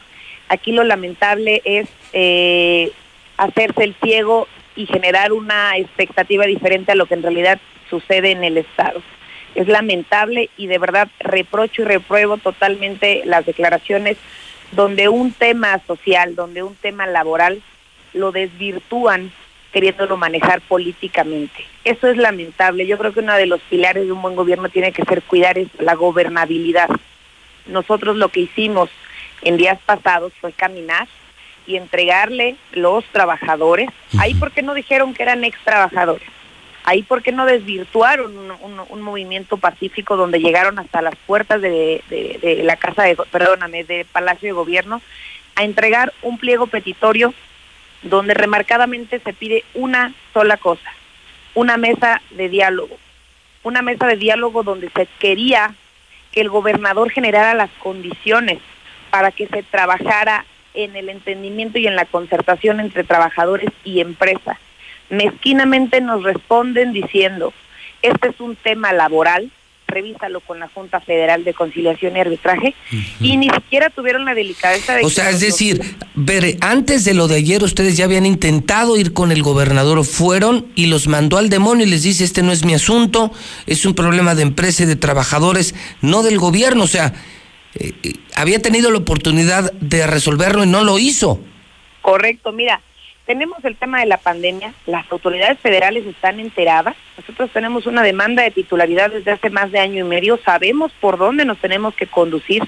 [0.48, 2.92] Aquí lo lamentable es eh,
[3.36, 8.42] hacerse el ciego y generar una expectativa diferente a lo que en realidad sucede en
[8.42, 9.02] el Estado.
[9.58, 14.16] Es lamentable y de verdad reprocho y repruebo totalmente las declaraciones
[14.70, 17.60] donde un tema social, donde un tema laboral
[18.12, 19.32] lo desvirtúan
[19.72, 21.64] queriéndolo manejar políticamente.
[21.82, 22.86] Eso es lamentable.
[22.86, 25.58] Yo creo que uno de los pilares de un buen gobierno tiene que ser cuidar
[25.80, 26.88] la gobernabilidad.
[27.66, 28.90] Nosotros lo que hicimos
[29.42, 31.08] en días pasados fue caminar
[31.66, 33.90] y entregarle los trabajadores.
[34.20, 36.37] Ahí porque no dijeron que eran ex trabajadores.
[36.88, 38.34] Ahí, ¿por qué no desvirtuaron
[38.88, 42.02] un, movimiento pacífico donde llegaron hasta las puertas de,
[42.64, 45.02] la Casa de, perdóname, de Palacio de Gobierno
[45.54, 47.34] a entregar un pliego petitorio
[48.00, 50.90] donde remarcadamente se pide una sola cosa,
[51.54, 52.96] una mesa de diálogo,
[53.64, 55.74] una mesa de diálogo donde se quería
[56.32, 58.60] que el gobernador generara las condiciones
[59.10, 64.58] para que se trabajara en el entendimiento y en la concertación entre trabajadores y empresa.
[65.10, 67.52] Mezquinamente nos responden diciendo,
[68.02, 69.50] este es un tema laboral,
[69.88, 72.74] revísalo con la Junta Federal de Conciliación y Arbitraje,
[73.20, 75.04] y ni siquiera tuvieron la delicadeza de...
[75.04, 75.80] O sea, es decir,
[76.14, 80.66] ver, antes de lo de ayer ustedes ya habían intentado ir con el gobernador, fueron
[80.74, 83.32] y los mandó al demonio y les dice, este no es mi asunto,
[83.66, 87.14] es un problema de empresa y de trabajadores, no del gobierno, o sea,
[87.74, 91.40] eh, eh, había tenido la oportunidad de resolverlo y no lo hizo.
[92.02, 92.82] Correcto, mira,
[93.28, 98.42] tenemos el tema de la pandemia, las autoridades federales están enteradas, nosotros tenemos una demanda
[98.42, 102.06] de titularidad desde hace más de año y medio, sabemos por dónde nos tenemos que
[102.06, 102.62] conducir,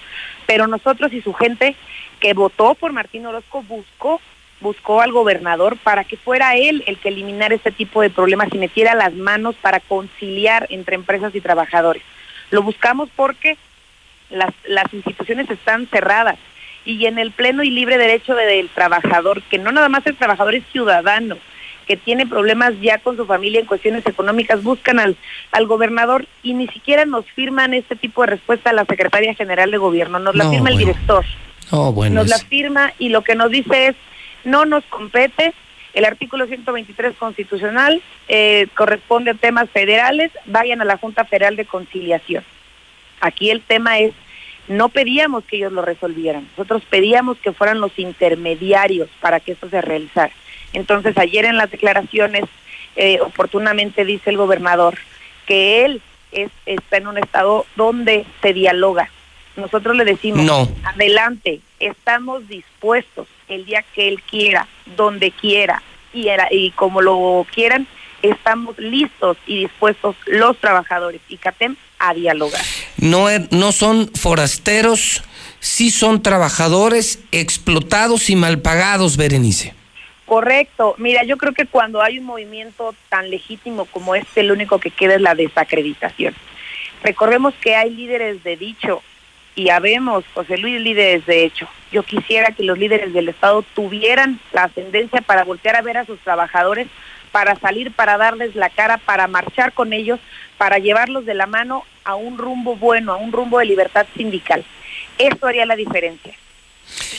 [0.46, 1.76] pero nosotros y su gente
[2.20, 4.20] que votó por Martín Orozco buscó
[4.60, 8.58] buscó al gobernador para que fuera él el que eliminara este tipo de problemas y
[8.58, 12.02] metiera las manos para conciliar entre empresas y trabajadores.
[12.50, 13.56] Lo buscamos porque
[14.28, 16.38] las, las instituciones están cerradas
[16.84, 20.54] y en el pleno y libre derecho del trabajador, que no nada más el trabajador
[20.54, 21.36] es ciudadano,
[21.86, 25.16] que tiene problemas ya con su familia en cuestiones económicas, buscan al,
[25.52, 29.70] al gobernador y ni siquiera nos firman este tipo de respuesta a la Secretaria General
[29.70, 31.24] de Gobierno, nos la firma el director.
[31.70, 33.96] Oh, bueno, nos la firma y lo que nos dice es,
[34.44, 35.52] no nos compete,
[35.92, 41.64] el artículo 123 constitucional eh, corresponde a temas federales, vayan a la Junta Federal de
[41.64, 42.44] Conciliación.
[43.20, 44.12] Aquí el tema es
[44.70, 49.68] no pedíamos que ellos lo resolvieran, nosotros pedíamos que fueran los intermediarios para que esto
[49.68, 50.32] se realizara.
[50.72, 52.44] Entonces ayer en las declaraciones
[52.94, 54.96] eh, oportunamente dice el gobernador
[55.46, 59.10] que él es, está en un estado donde se dialoga.
[59.56, 60.68] Nosotros le decimos, no.
[60.84, 67.44] adelante, estamos dispuestos el día que él quiera, donde quiera y, era, y como lo
[67.52, 67.88] quieran,
[68.22, 72.62] estamos listos y dispuestos los trabajadores y CATEM a dialogar.
[72.96, 75.22] No, no son forasteros,
[75.60, 79.74] sí son trabajadores explotados y mal pagados, Berenice.
[80.26, 80.94] Correcto.
[80.98, 84.90] Mira, yo creo que cuando hay un movimiento tan legítimo como este, lo único que
[84.90, 86.34] queda es la desacreditación.
[87.02, 89.02] Recordemos que hay líderes de dicho
[89.56, 91.68] y habemos, José Luis, líderes de hecho.
[91.90, 96.06] Yo quisiera que los líderes del Estado tuvieran la ascendencia para voltear a ver a
[96.06, 96.86] sus trabajadores
[97.32, 100.20] para salir, para darles la cara, para marchar con ellos,
[100.58, 104.64] para llevarlos de la mano a un rumbo bueno, a un rumbo de libertad sindical.
[105.18, 106.34] Esto haría la diferencia.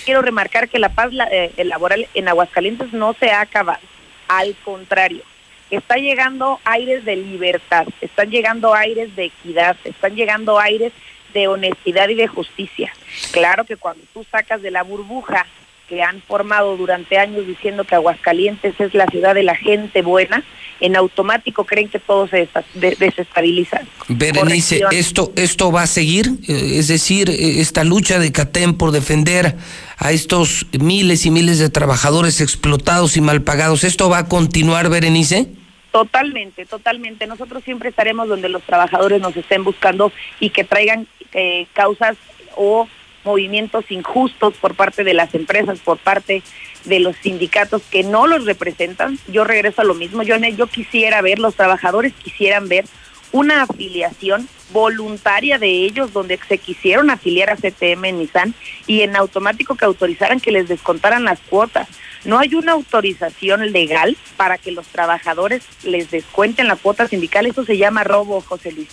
[0.05, 3.81] quiero remarcar que la paz eh, laboral en Aguascalientes no se ha acabado,
[4.27, 5.23] al contrario,
[5.69, 10.91] está llegando aires de libertad, están llegando aires de equidad, están llegando aires
[11.33, 12.93] de honestidad y de justicia.
[13.31, 15.47] Claro que cuando tú sacas de la burbuja
[15.91, 20.41] que han formado durante años diciendo que Aguascalientes es la ciudad de la gente buena,
[20.79, 23.81] en automático creen que todo se desestabiliza.
[24.07, 26.27] Berenice, ¿esto, ¿esto va a seguir?
[26.47, 29.57] Eh, es decir, eh, esta lucha de CATEM por defender
[29.97, 34.89] a estos miles y miles de trabajadores explotados y mal pagados, ¿esto va a continuar,
[34.89, 35.49] Berenice?
[35.91, 37.27] Totalmente, totalmente.
[37.27, 42.15] Nosotros siempre estaremos donde los trabajadores nos estén buscando y que traigan eh, causas
[42.55, 42.87] o
[43.23, 46.43] movimientos injustos por parte de las empresas, por parte
[46.85, 49.19] de los sindicatos que no los representan.
[49.27, 50.23] Yo regreso a lo mismo.
[50.23, 52.85] Yo, yo quisiera ver, los trabajadores quisieran ver
[53.31, 58.53] una afiliación voluntaria de ellos donde se quisieron afiliar a CTM en Nissan
[58.87, 61.87] y en automático que autorizaran que les descontaran las cuotas.
[62.23, 67.45] No hay una autorización legal para que los trabajadores les descuenten la cuota sindical.
[67.45, 68.89] Eso se llama robo, José Luis.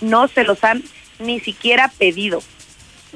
[0.00, 0.82] No se los han
[1.18, 2.42] ni siquiera pedido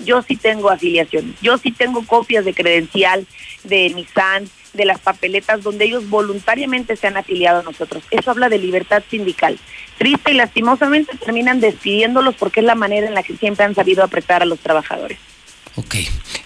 [0.04, 3.26] yo sí tengo afiliación, yo sí tengo copias de credencial
[3.64, 8.04] de Nissan, de las papeletas donde ellos voluntariamente se han afiliado a nosotros.
[8.10, 9.58] Eso habla de libertad sindical.
[9.98, 14.04] Triste y lastimosamente terminan despidiéndolos porque es la manera en la que siempre han sabido
[14.04, 15.18] apretar a los trabajadores.
[15.78, 15.96] Ok,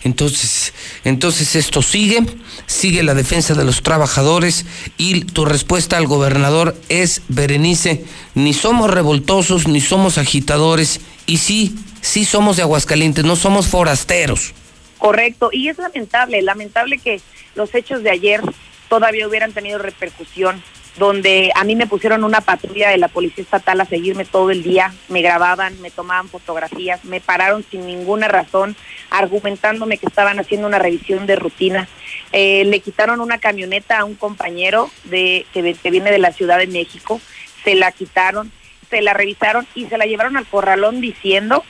[0.03, 0.75] entonces,
[1.05, 2.19] entonces esto sigue,
[2.67, 4.67] sigue la defensa de los trabajadores
[4.99, 11.77] y tu respuesta al gobernador es, Berenice, ni somos revoltosos, ni somos agitadores, y sí,
[12.01, 14.55] sí somos de Aguascalientes, no somos forasteros.
[14.99, 17.21] Correcto, y es lamentable, lamentable que
[17.55, 18.43] los hechos de ayer
[18.89, 20.63] todavía hubieran tenido repercusión,
[20.99, 24.63] donde a mí me pusieron una patrulla de la Policía Estatal a seguirme todo el
[24.63, 28.77] día, me grababan, me tomaban fotografías, me pararon sin ninguna razón,
[29.09, 31.89] argumentándome que estaban haciendo una revisión de rutina.
[32.33, 36.59] Eh, le quitaron una camioneta a un compañero de, que, que viene de la Ciudad
[36.59, 37.21] de México,
[37.65, 38.53] se la quitaron,
[38.91, 41.65] se la revisaron y se la llevaron al corralón diciendo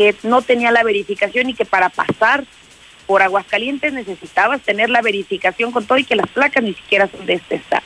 [0.00, 2.44] que no tenía la verificación y que para pasar
[3.06, 7.26] por Aguascalientes necesitabas tener la verificación con todo y que las placas ni siquiera son
[7.26, 7.82] de este estado.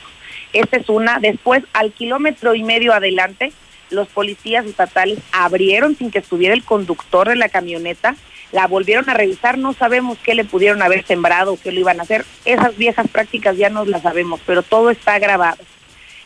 [0.53, 1.19] Esta es una.
[1.19, 3.51] Después, al kilómetro y medio adelante,
[3.89, 8.15] los policías estatales abrieron sin que estuviera el conductor de la camioneta,
[8.53, 12.03] la volvieron a revisar, no sabemos qué le pudieron haber sembrado qué lo iban a
[12.03, 12.23] hacer.
[12.45, 15.61] Esas viejas prácticas ya no las sabemos, pero todo está grabado.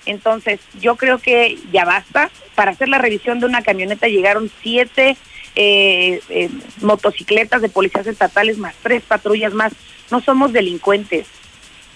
[0.06, 2.30] Entonces, yo creo que ya basta.
[2.54, 5.18] Para hacer la revisión de una camioneta llegaron siete
[5.62, 6.50] eh, eh,
[6.80, 9.74] motocicletas de policías estatales más tres patrullas más.
[10.10, 11.28] No somos delincuentes.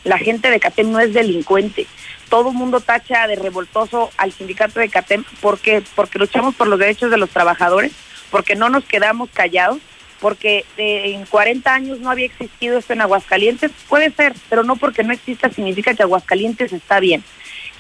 [0.04, 1.88] La gente de CATEM no es delincuente
[2.28, 6.80] todo el mundo tacha de revoltoso al sindicato de CATEM porque porque luchamos por los
[6.80, 7.92] derechos de los trabajadores,
[8.32, 9.78] porque no nos quedamos callados,
[10.20, 14.76] porque eh, en 40 años no había existido esto en Aguascalientes, puede ser, pero no
[14.76, 17.24] porque no exista significa que Aguascalientes está bien.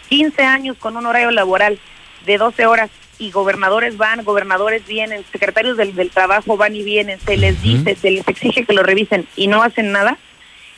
[0.07, 1.79] 15 años con un horario laboral
[2.25, 7.19] de 12 horas y gobernadores van, gobernadores vienen, secretarios del, del trabajo van y vienen,
[7.19, 10.17] se les dice, se les exige que lo revisen y no hacen nada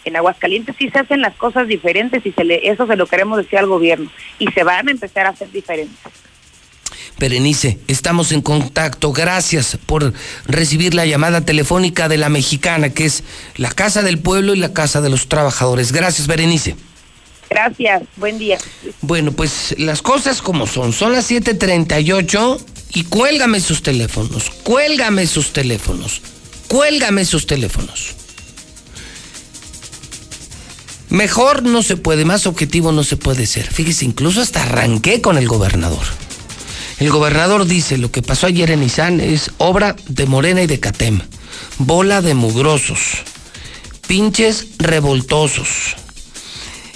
[0.05, 3.37] en Aguascalientes sí se hacen las cosas diferentes y se le, eso se lo queremos
[3.37, 4.09] decir al gobierno
[4.39, 5.97] y se van a empezar a hacer diferentes.
[7.17, 9.13] Berenice, estamos en contacto.
[9.13, 10.13] Gracias por
[10.45, 13.23] recibir la llamada telefónica de la mexicana, que es
[13.55, 15.91] la Casa del Pueblo y la Casa de los Trabajadores.
[15.91, 16.75] Gracias, Berenice.
[17.49, 18.57] Gracias, buen día.
[19.01, 20.93] Bueno, pues las cosas como son.
[20.93, 22.59] Son las 7:38
[22.93, 26.21] y cuélgame sus teléfonos, cuélgame sus teléfonos,
[26.67, 28.15] cuélgame sus teléfonos.
[31.09, 33.71] Mejor no se puede, más objetivo no se puede ser.
[33.71, 36.05] Fíjese, incluso hasta arranqué con el gobernador.
[36.99, 40.79] El gobernador dice, lo que pasó ayer en Izán es obra de Morena y de
[40.79, 41.21] Catem.
[41.77, 43.23] Bola de mugrosos.
[44.07, 45.95] Pinches revoltosos.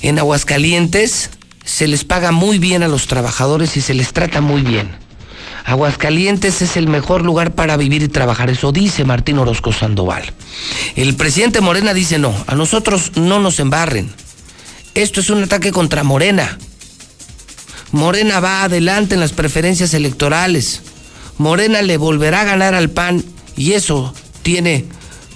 [0.01, 1.29] En Aguascalientes
[1.65, 4.89] se les paga muy bien a los trabajadores y se les trata muy bien.
[5.65, 10.23] Aguascalientes es el mejor lugar para vivir y trabajar, eso dice Martín Orozco Sandoval.
[10.95, 14.11] El presidente Morena dice no, a nosotros no nos embarren.
[14.95, 16.57] Esto es un ataque contra Morena.
[17.91, 20.81] Morena va adelante en las preferencias electorales.
[21.37, 23.23] Morena le volverá a ganar al PAN
[23.55, 24.85] y eso tiene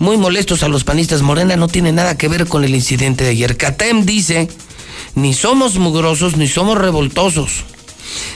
[0.03, 1.21] muy molestos a los panistas.
[1.21, 3.57] Morena no tiene nada que ver con el incidente de ayer.
[3.57, 4.49] Catem dice,
[5.15, 7.63] ni somos mugrosos ni somos revoltosos.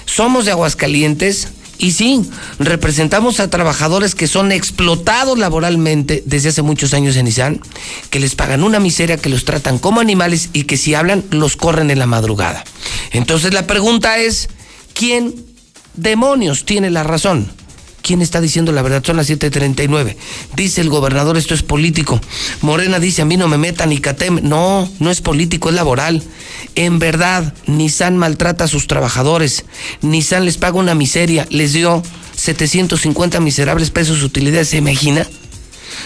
[0.06, 2.22] Somos de Aguascalientes y sí,
[2.58, 7.62] representamos a trabajadores que son explotados laboralmente desde hace muchos años en Nissan,
[8.10, 11.58] que les pagan una miseria, que los tratan como animales y que si hablan los
[11.58, 12.64] corren en la madrugada.
[13.12, 14.48] Entonces la pregunta es,
[14.94, 15.36] ¿quién
[15.96, 17.52] demonios tiene la razón?
[18.08, 19.04] ¿Quién está diciendo la verdad?
[19.06, 20.16] Son las 7:39.
[20.56, 22.22] Dice el gobernador, esto es político.
[22.62, 24.40] Morena dice, a mí no me metan ni catem.
[24.44, 26.24] No, no es político, es laboral.
[26.76, 29.66] En verdad, Nissan maltrata a sus trabajadores.
[30.02, 31.48] Nissan les paga una miseria.
[31.50, 32.02] Les dio
[32.38, 34.70] 750 miserables pesos de utilidades.
[34.70, 35.28] ¿Se imagina?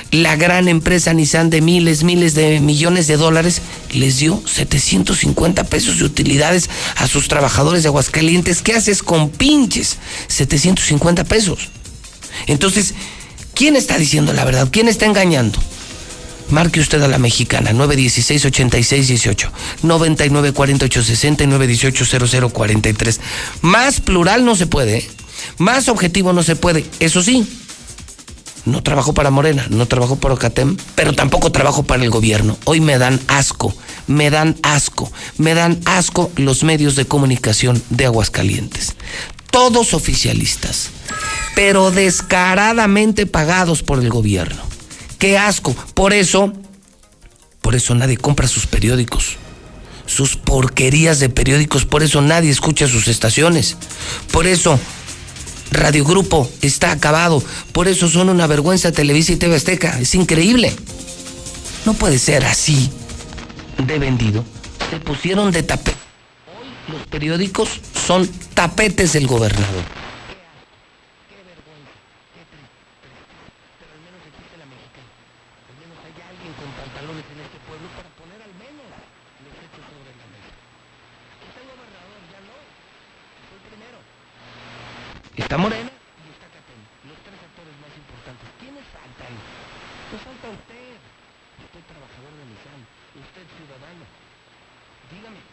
[0.10, 6.00] La gran empresa Nissan de miles, miles de millones de dólares les dio 750 pesos
[6.00, 8.64] de utilidades a sus trabajadores de Aguascalientes.
[8.64, 9.98] ¿Qué haces con pinches
[10.30, 11.70] 750 pesos?
[12.48, 12.94] Entonces,
[13.54, 14.70] ¿quién está diciendo la verdad?
[14.72, 15.60] ¿Quién está engañando?
[16.50, 19.50] Marque usted a la mexicana, 916-8618,
[19.84, 23.20] 994860 y 918-0043.
[23.62, 25.10] Más plural no se puede, ¿eh?
[25.58, 26.86] más objetivo no se puede.
[27.00, 27.48] Eso sí,
[28.66, 32.58] no trabajo para Morena, no trabajo para Ocatem, pero tampoco trabajo para el gobierno.
[32.66, 33.74] Hoy me dan asco,
[34.08, 38.96] me dan asco, me dan asco los medios de comunicación de Aguascalientes.
[39.52, 40.92] Todos oficialistas
[41.56, 44.62] pero descaradamente pagados por el gobierno.
[45.20, 45.76] Qué asco.
[45.94, 46.54] Por eso,
[47.62, 49.38] por eso nadie compra sus periódicos,
[50.06, 53.78] sus porquerías de periódicos, por eso nadie escucha sus estaciones.
[54.32, 54.80] Por eso
[55.72, 60.00] Radio Grupo está acabado, por eso son una vergüenza Televisa y TV Azteca.
[60.00, 60.76] Es increíble.
[61.86, 62.90] No puede ser así
[63.78, 64.44] de vendido.
[64.90, 66.11] Se pusieron de tapete.
[66.88, 69.84] Los periódicos son tapetes del gobernador.
[85.52, 86.80] Está Morena y está Catén,
[87.12, 88.48] los tres actores más importantes.
[88.56, 89.36] ¿Quiénes faltan?
[90.08, 90.96] Pues falta usted.
[91.60, 92.82] Usted trabajador de Nissan,
[93.20, 94.08] usted ciudadano.
[95.12, 95.44] Dígame,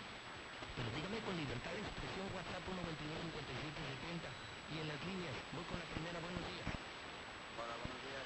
[0.79, 3.27] pero dígame con libertad de expresión WhatsApp 122
[4.71, 5.35] y en las líneas.
[5.51, 6.69] Voy con la primera, buenos días.
[7.59, 8.23] Hola, buenos días.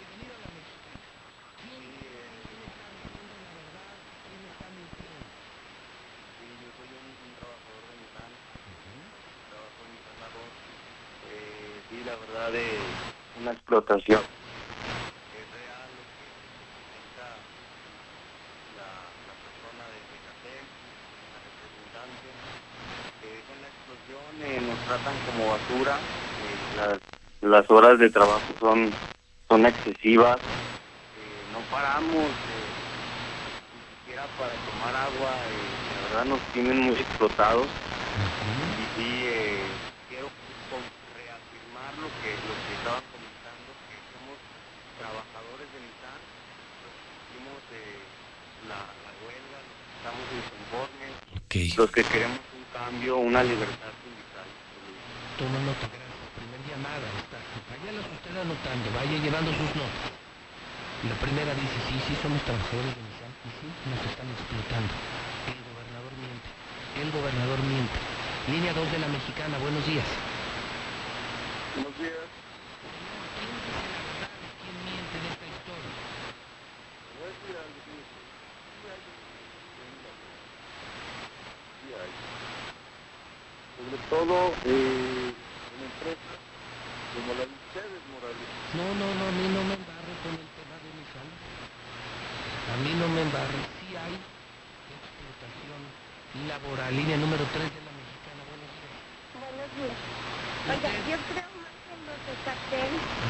[0.00, 1.04] Bienvenido a la mexicana.
[1.60, 3.92] ¿Quién, quién está diciendo la verdad?
[4.00, 5.28] ¿Quién está mintiendo?
[6.40, 8.32] Sí, yo soy un, un trabajador de Nissan.
[8.32, 9.20] Ujú.
[12.04, 12.64] la verdad, de una explotación.
[12.64, 13.08] Es real lo que comenta la, la persona de Mecatec, la representante.
[13.20, 13.59] Eh, con la explosión eh,
[24.60, 26.00] nos tratan como basura.
[26.36, 27.00] eh, Las,
[27.40, 28.96] las horas de trabajo son,
[29.48, 30.40] son excesivas.
[31.16, 32.74] eh, no paramos eh,
[33.72, 35.50] ni siquiera para tomar agua.
[35.50, 37.72] eh, la verdad nos tienen muy explotados.
[38.76, 40.30] Y sí, eh, quiero
[40.68, 44.38] con- reafirmar lo que, lo que estaban comentando, que somos
[44.96, 46.22] trabajadores de Nissan,
[46.82, 48.08] los que hicimos eh,
[48.62, 50.28] la, la huelga, los que estamos
[51.50, 54.46] los que queremos un cambio, una libertad sindical.
[55.34, 56.30] Toma nota, gracias.
[56.38, 57.02] Primer llamada.
[57.18, 57.42] Está.
[57.74, 60.14] Váyalas usted anotando, vaya llevando sus notas.
[61.10, 64.94] La primera dice, sí, sí, somos trabajadores de Nissan y sí, nos están explotando.
[65.50, 66.48] El gobernador miente.
[67.02, 67.98] El gobernador miente.
[68.46, 70.06] Línea 2 de la mexicana, buenos días.
[71.74, 72.30] Buenos días.
[72.30, 75.98] ¿Quién dice la verdad y quién miente en esta historia?
[77.10, 79.02] Voy a decir algo, sí, sí hay
[81.80, 82.12] sí hay.
[83.90, 85.34] Sobre todo eh,
[85.74, 86.38] en empresas
[87.12, 88.46] como la de ustedes, Morales.
[88.78, 91.26] No, no, no, a mí no me embarre con el tema de Nissan.
[92.70, 93.58] A mí no me embarre.
[93.82, 94.14] Sí hay
[94.94, 95.82] explotación
[96.46, 96.94] laboral.
[96.94, 98.94] Línea número 3 de la mexicana, buenos días.
[99.42, 99.98] Buenos días.
[100.70, 102.34] Oiga, yo creo más en los de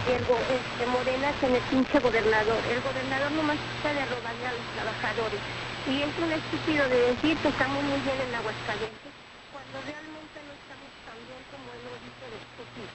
[0.04, 2.60] y el go- este, Morena que en el pinche gobernador.
[2.68, 5.40] El gobernador nomás está de robarle a los trabajadores.
[5.88, 9.12] Y es un estúpido de decir que estamos muy bien en Aguascalientes,
[9.52, 12.90] cuando realmente no estamos tan bien como él lo dice de estúpido.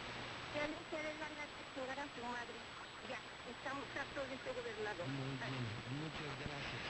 [0.53, 2.55] Que a él se le van a chingar a su madre.
[3.09, 5.07] Ya, estamos hartos de este gobernador.
[5.09, 5.66] Muy bien,
[6.03, 6.84] muchas gracias.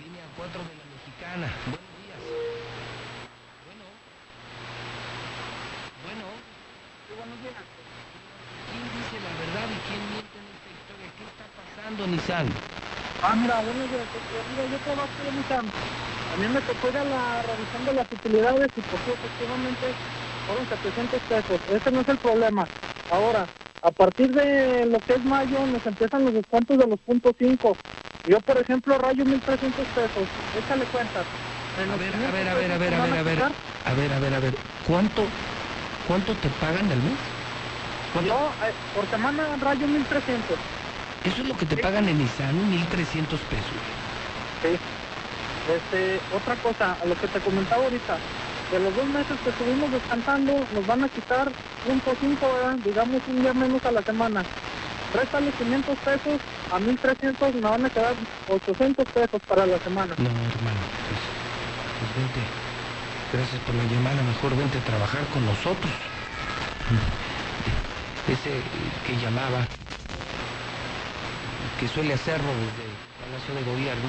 [0.00, 2.20] Línea 4 de la mexicana, buenos días.
[3.64, 3.84] Bueno.
[6.06, 6.26] Bueno.
[8.70, 11.08] ¿Quién dice la verdad y quién miente en esta historia?
[11.18, 12.46] ¿Qué está pasando, Nissan?
[13.22, 14.02] Ah, mira, buenos días.
[14.02, 15.66] eh, Mira, yo trabajo en Nissan.
[15.66, 19.86] A mí me tocó ir a la revisión de las utilidades y sí, efectivamente
[20.46, 21.60] fueron 700 pesos.
[21.68, 22.68] Ese no es el problema.
[23.10, 23.50] Ahora,
[23.82, 27.78] a partir de lo que es mayo nos empiezan los descuentos de los puntos 5.
[28.24, 30.28] Yo, por ejemplo, rayo 1.300 pesos.
[30.52, 31.26] Échale cuentas.
[31.76, 33.42] En A los ver, a 500 ver, a ver, a ver, a ver, a ver.
[33.84, 34.58] A ver, a ver, a ver.
[34.82, 35.32] ¿Cuánto,
[36.04, 37.18] cuánto te pagan al mes?
[38.12, 38.32] ¿Cuánto?
[38.32, 40.58] Yo, eh, por semana rayo 1.300.
[41.24, 43.82] Eso es lo que te pagan en Nissan, 1.300 pesos.
[44.62, 44.80] Sí.
[45.66, 48.22] Este, otra cosa, a lo que te comentaba ahorita,
[48.70, 51.52] de los dos meses que estuvimos descansando, nos van a quitar
[51.82, 52.76] punto cinco, ¿verdad?
[52.78, 54.46] digamos un día menos a la semana.
[55.12, 56.40] Réstale 500 pesos,
[56.70, 58.14] a 1300 me van a quedar
[58.48, 60.14] 800 pesos para la semana.
[60.18, 61.20] No, hermano, pues,
[61.98, 62.40] pues vente.
[63.32, 65.92] Gracias por la llamada, mejor vente a trabajar con nosotros.
[68.28, 68.62] Ese
[69.06, 69.66] que llamaba,
[71.80, 74.08] que suele hacerlo desde el Palacio de Gobierno.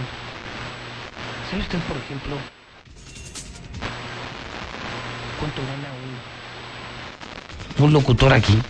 [1.49, 2.35] ¿Sabe usted, por ejemplo,
[5.39, 5.89] cuánto gana
[7.77, 8.61] un, un locutor aquí?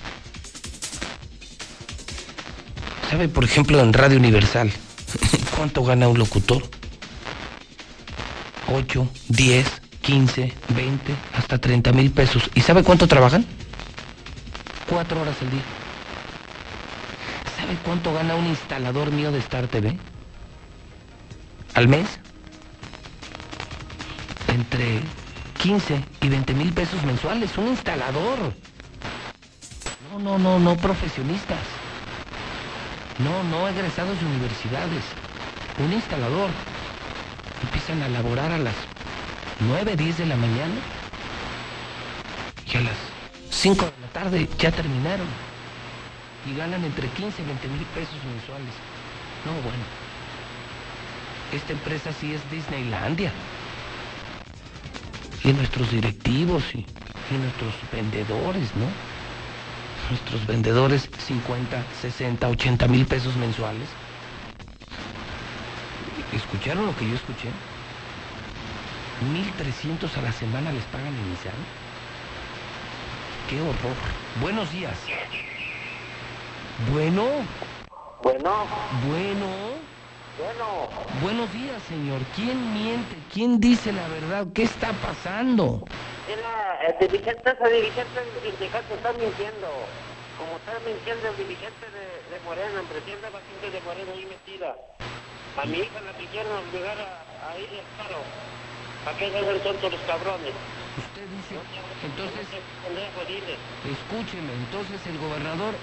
[3.11, 4.71] ¿Sabe, por ejemplo, en Radio Universal,
[5.57, 6.63] cuánto gana un locutor?
[8.73, 12.49] 8, 10, 15, 20, hasta 30 mil pesos.
[12.55, 13.45] ¿Y sabe cuánto trabajan?
[14.89, 15.61] Cuatro horas al día.
[17.59, 19.97] ¿Sabe cuánto gana un instalador mío de Star TV?
[21.73, 22.07] ¿Al mes?
[24.47, 25.01] Entre
[25.61, 27.57] 15 y 20 mil pesos mensuales.
[27.57, 28.53] Un instalador.
[30.13, 31.80] No, no, no, no profesionistas.
[33.19, 35.03] No, no egresados de universidades.
[35.77, 36.49] Un instalador.
[37.63, 38.75] Empiezan a laborar a las
[39.59, 40.75] 9, 10 de la mañana.
[42.71, 42.97] Y a las
[43.49, 45.27] 5 de la tarde ya terminaron.
[46.49, 48.73] Y ganan entre 15 y 20 mil pesos mensuales.
[49.45, 49.83] No, bueno.
[51.51, 53.31] Esta empresa sí es Disneylandia.
[55.43, 59.10] Y nuestros directivos y, y nuestros vendedores, ¿no?
[60.11, 63.87] Nuestros vendedores 50, 60, 80 mil pesos mensuales.
[66.33, 67.47] ¿Escucharon lo que yo escuché?
[69.31, 71.53] 1.300 a la semana les pagan en Nissan.
[73.49, 73.95] ¡Qué horror!
[74.41, 74.97] Buenos días.
[76.91, 77.23] Bueno,
[78.21, 78.67] Bueno,
[79.07, 79.90] bueno.
[80.41, 80.89] Bueno,
[81.21, 82.21] Buenos días, señor.
[82.35, 83.15] ¿Quién miente?
[83.33, 84.47] ¿Quién dice la verdad?
[84.53, 85.83] ¿Qué está pasando?
[86.27, 89.67] Mira, el dirigente, ese dirigente del sindicato está mintiendo.
[90.39, 94.11] Como está mintiendo el dirigente de, de Morena, el presidente de la gente de Morena
[94.13, 94.75] ahí metida.
[95.61, 98.21] A mi hija la quisieron obligar a, a ir al paro.
[99.05, 100.53] ¿Para qué se hacen tontos los cabrones?
[100.97, 101.55] Usted dice,
[102.05, 102.45] entonces,
[103.85, 105.73] escúcheme, entonces el gobernador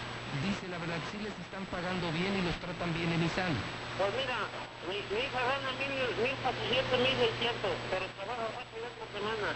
[0.44, 3.54] dice la verdad, sí les están pagando bien y los tratan bien en Nissan.
[3.98, 4.38] Pues mira,
[4.86, 5.90] mi, mi hija gana mil,
[6.22, 9.50] mil cuatrocientos, mil seiscientos, pero trabaja cuatro días por semana.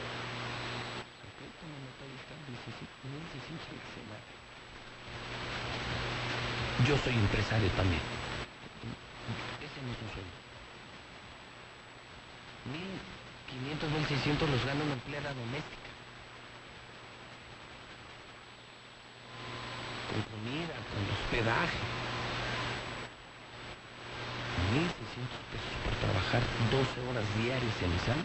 [6.88, 8.02] Yo soy empresario también.
[9.62, 10.36] Ese no es un sueldo.
[12.66, 15.90] 1.500, 1.600 los gana una empleada doméstica.
[20.10, 22.01] Con comida, con hospedaje.
[24.72, 24.88] 1.600
[25.52, 28.20] pesos por trabajar 12 horas diarias en Nissan.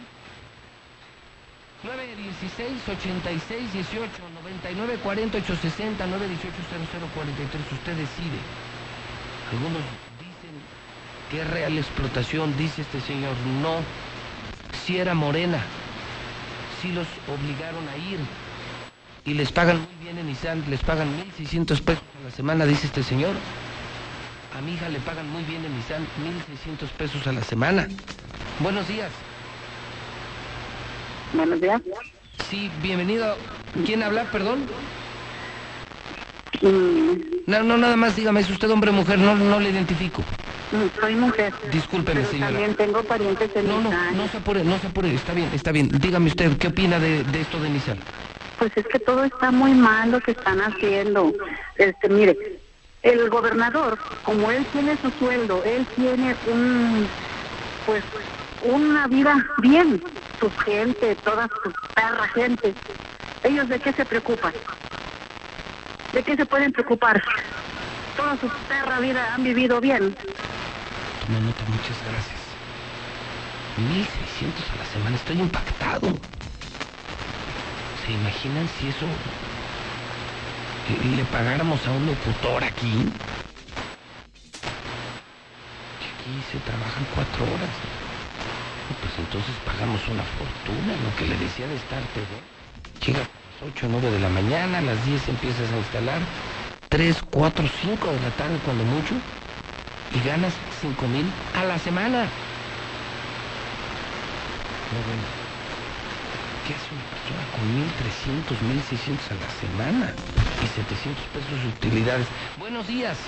[1.82, 4.10] 9, 16, 86, 18,
[4.42, 6.56] 99, 40, 860, 9, 18,
[6.92, 7.72] 00, 43.
[7.72, 8.38] Usted decide.
[9.52, 9.82] Algunos
[10.18, 10.54] dicen
[11.30, 13.36] que real explotación, dice este señor.
[13.62, 13.78] No,
[14.84, 15.62] si era morena.
[16.82, 18.18] Si los obligaron a ir.
[19.24, 21.08] Y les pagan muy bien en Nissan, les pagan
[21.38, 23.34] 1.600 pesos a la semana, dice este señor.
[24.58, 27.86] A mi hija le pagan muy bien en Nissan, 1.600 pesos a la semana.
[28.58, 29.08] Buenos días.
[31.32, 31.80] Buenos días.
[32.50, 33.36] Sí, bienvenido.
[33.86, 34.66] ¿Quién habla, perdón?
[37.46, 39.20] No, no, nada más dígame, ¿es usted hombre o mujer?
[39.20, 40.24] No, no le identifico.
[41.00, 41.54] soy mujer.
[41.72, 42.50] Discúlpeme, pero señora.
[42.50, 45.70] también tengo parientes en No, no, no se apure, no se apure, está bien, está
[45.70, 45.88] bien.
[46.00, 47.98] Dígame usted, ¿qué opina de, de esto de Nissan?
[48.58, 51.32] Pues es que todo está muy mal lo que están haciendo.
[51.76, 52.36] Este, mire,
[53.02, 57.08] el gobernador, como él tiene su sueldo, él tiene un,
[57.86, 58.04] pues,
[58.62, 60.02] una vida bien,
[60.40, 62.74] su gente, toda su perra gente.
[63.44, 64.52] ¿Ellos de qué se preocupan?
[66.12, 67.22] ¿De qué se pueden preocupar?
[68.16, 70.16] Toda su perra vida han vivido bien.
[71.26, 72.38] Toma nota, muchas gracias.
[73.78, 76.08] 1600 a la semana, estoy impactado.
[78.04, 79.06] ¿Se imaginan si eso
[80.94, 83.12] le pagáramos a un locutor aquí?
[86.00, 87.68] Que aquí se trabajan cuatro horas.
[88.88, 92.26] Y Pues entonces pagamos una fortuna, lo que le decía de Star TV.
[93.04, 96.20] Llega a las 8 o 9 de la mañana, a las 10 empiezas a instalar,
[96.88, 99.14] 3, 4, 5 de la tarde cuando mucho,
[100.14, 102.24] y ganas 5 mil a la semana.
[104.88, 105.22] No, bueno.
[106.66, 107.07] ¿Qué hace una
[107.58, 110.14] 1.300, 1.600 a la semana?
[110.62, 112.26] Y 700 pesos de utilidades.
[112.58, 113.18] Buenos días.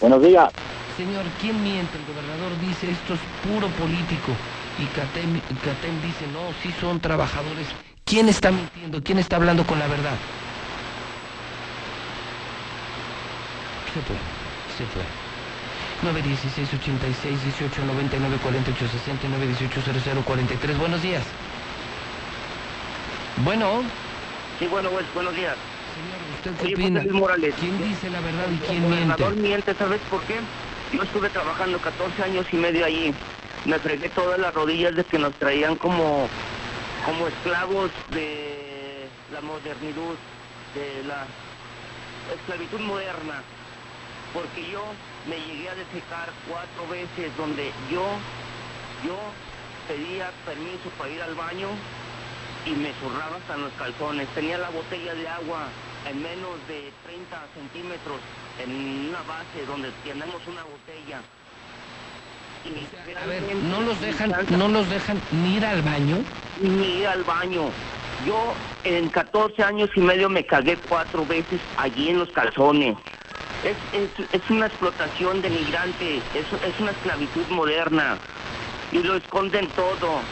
[0.00, 0.50] Buenos días.
[0.96, 1.98] Señor, ¿quién miente?
[1.98, 4.32] El gobernador dice esto es puro político.
[4.78, 7.68] Y Catem, Catem dice, no, sí son trabajadores.
[8.04, 9.02] ¿Quién está mintiendo?
[9.02, 10.16] ¿Quién está hablando con la verdad?
[13.92, 14.16] Se fue,
[14.76, 15.02] se fue.
[16.02, 20.78] 9 16 86 18 99 48 69 18 00 43.
[20.78, 21.24] Buenos días.
[23.44, 23.82] Bueno,
[24.58, 25.54] Sí, bueno, pues, buenos días.
[25.94, 27.00] señor, ¿usted qué Oye, opina?
[27.00, 27.54] José Luis Morales.
[27.60, 28.96] ¿Quién dice la verdad y El quién miente?
[28.96, 30.36] gobernador miente, ¿sabes por qué?
[30.92, 33.14] Yo estuve trabajando 14 años y medio allí.
[33.66, 36.28] Me fregué todas las rodillas de que nos traían como,
[37.04, 40.16] como esclavos de la modernidad,
[40.74, 41.26] de la
[42.34, 43.42] esclavitud moderna.
[44.32, 44.82] Porque yo
[45.28, 48.04] me llegué a defecar cuatro veces donde yo,
[49.04, 49.18] yo
[49.88, 51.68] pedía permiso para ir al baño
[52.66, 54.28] y me zurraba hasta los calzones.
[54.34, 55.68] Tenía la botella de agua
[56.10, 58.20] en menos de 30 centímetros
[58.62, 61.20] en una base donde tenemos una botella.
[62.64, 66.18] Y A ver, ¿no los dejan, no los dejan ni ir al baño?
[66.60, 67.70] ni ir al baño.
[68.24, 72.96] Yo en 14 años y medio me cagué cuatro veces allí en los calzones.
[73.62, 78.18] Es, es, es una explotación de migrantes, es, es una esclavitud moderna
[78.90, 80.22] y lo esconden todo.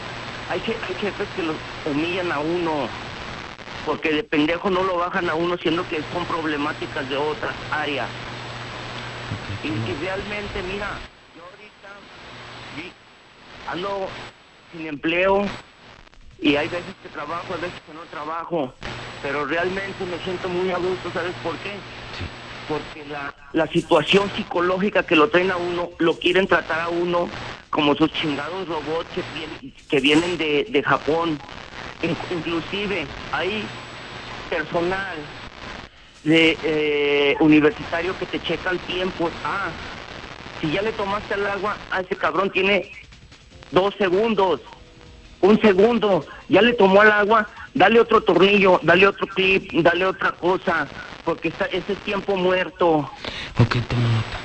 [0.47, 2.91] Hay, je- hay jefes que lo humillan a uno
[3.83, 8.11] porque de pendejo no lo bajan a uno siendo que son problemáticas de otras áreas.
[9.61, 12.01] Y, y realmente, mira, yo ahorita
[12.71, 12.95] vi-
[13.65, 14.15] ando
[14.71, 15.51] sin empleo
[16.39, 18.73] y hay veces que trabajo, hay veces que no trabajo,
[19.21, 21.83] pero realmente me siento muy a gusto, ¿sabes por qué?
[22.67, 27.33] Porque la, la situación psicológica que lo traen a uno, lo quieren tratar a uno
[27.69, 31.39] como sus chingados robots que, vien- que vienen de, de Japón.
[32.01, 33.71] In- inclusive hay
[34.49, 35.31] personal
[36.23, 39.33] de eh, universitario que te checan tiempos.
[39.43, 39.75] Ah,
[40.59, 42.91] si ya le tomaste el agua, a ese cabrón tiene
[43.71, 44.61] dos segundos,
[45.45, 50.31] un segundo, ya le tomó el agua, dale otro tornillo, dale otro clip, dale otra
[50.33, 50.87] cosa,
[51.23, 53.09] porque ese es tiempo muerto.
[53.59, 54.39] Ok, tomo nota.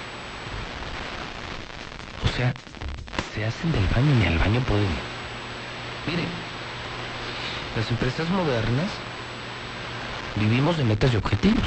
[2.25, 2.55] O sea,
[3.35, 5.11] se hacen del baño ni al baño pueden ir.
[6.07, 6.25] Mire,
[7.77, 8.91] Las empresas modernas
[10.37, 11.67] vivimos de metas y objetivos.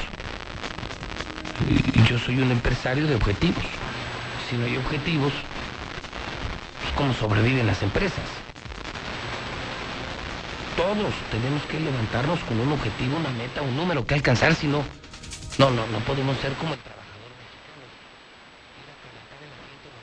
[1.95, 3.63] Y yo soy un empresario de objetivos.
[4.49, 5.31] Si no hay objetivos,
[6.95, 8.43] ¿cómo sobreviven las empresas?
[10.76, 14.82] Todos tenemos que levantarnos con un objetivo, una meta, un número que alcanzar, si no,
[15.61, 17.86] no, no, podemos ser como el trabajador mexicano.
[18.82, 20.01] Ir a calentar el ambiente, no.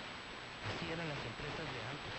[0.70, 2.14] Así eran las empresas de antes.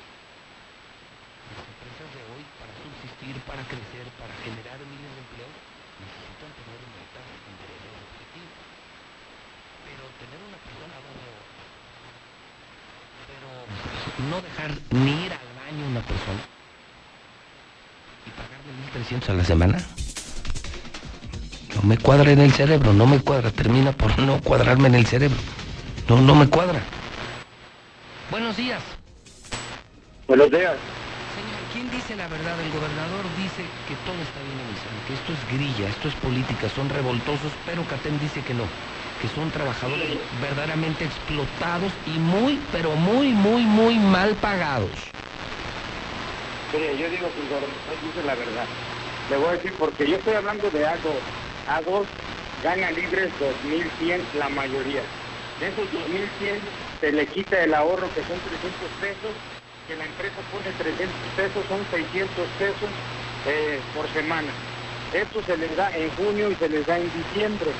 [1.47, 5.55] Las empresas de hoy, para subsistir, para crecer, para generar miles de empleos,
[6.03, 8.59] necesitan tener metas, intereses, objetivos.
[9.87, 11.29] Pero tener una persona donde
[13.31, 13.47] pero
[14.27, 16.50] no dejar ni ir al baño una persona
[18.93, 19.77] 300 a la semana?
[21.75, 25.05] No me cuadra en el cerebro, no me cuadra, termina por no cuadrarme en el
[25.05, 25.37] cerebro.
[26.09, 26.81] No, no me cuadra.
[28.29, 28.81] Buenos días.
[30.27, 30.75] Buenos días.
[31.35, 32.59] Señor, ¿quién dice la verdad?
[32.59, 36.15] El gobernador dice que todo está bien en Israel, que esto es grilla, esto es
[36.15, 38.63] política, son revoltosos, pero Catem dice que no,
[39.21, 44.91] que son trabajadores verdaderamente explotados y muy, pero muy, muy, muy mal pagados.
[46.73, 48.65] Mire, yo digo que el gobernador dice la verdad.
[49.29, 51.19] Le voy a decir porque yo estoy hablando de Agos.
[51.67, 52.07] Agos
[52.63, 55.01] gana libres 2.100 la mayoría.
[55.59, 56.59] De esos 2.100
[57.01, 58.71] se le quita el ahorro que son 300
[59.03, 59.33] pesos,
[59.87, 62.89] que la empresa pone 300 pesos, son 600 pesos
[63.47, 64.51] eh, por semana.
[65.13, 67.71] Esto se les da en junio y se les da en diciembre.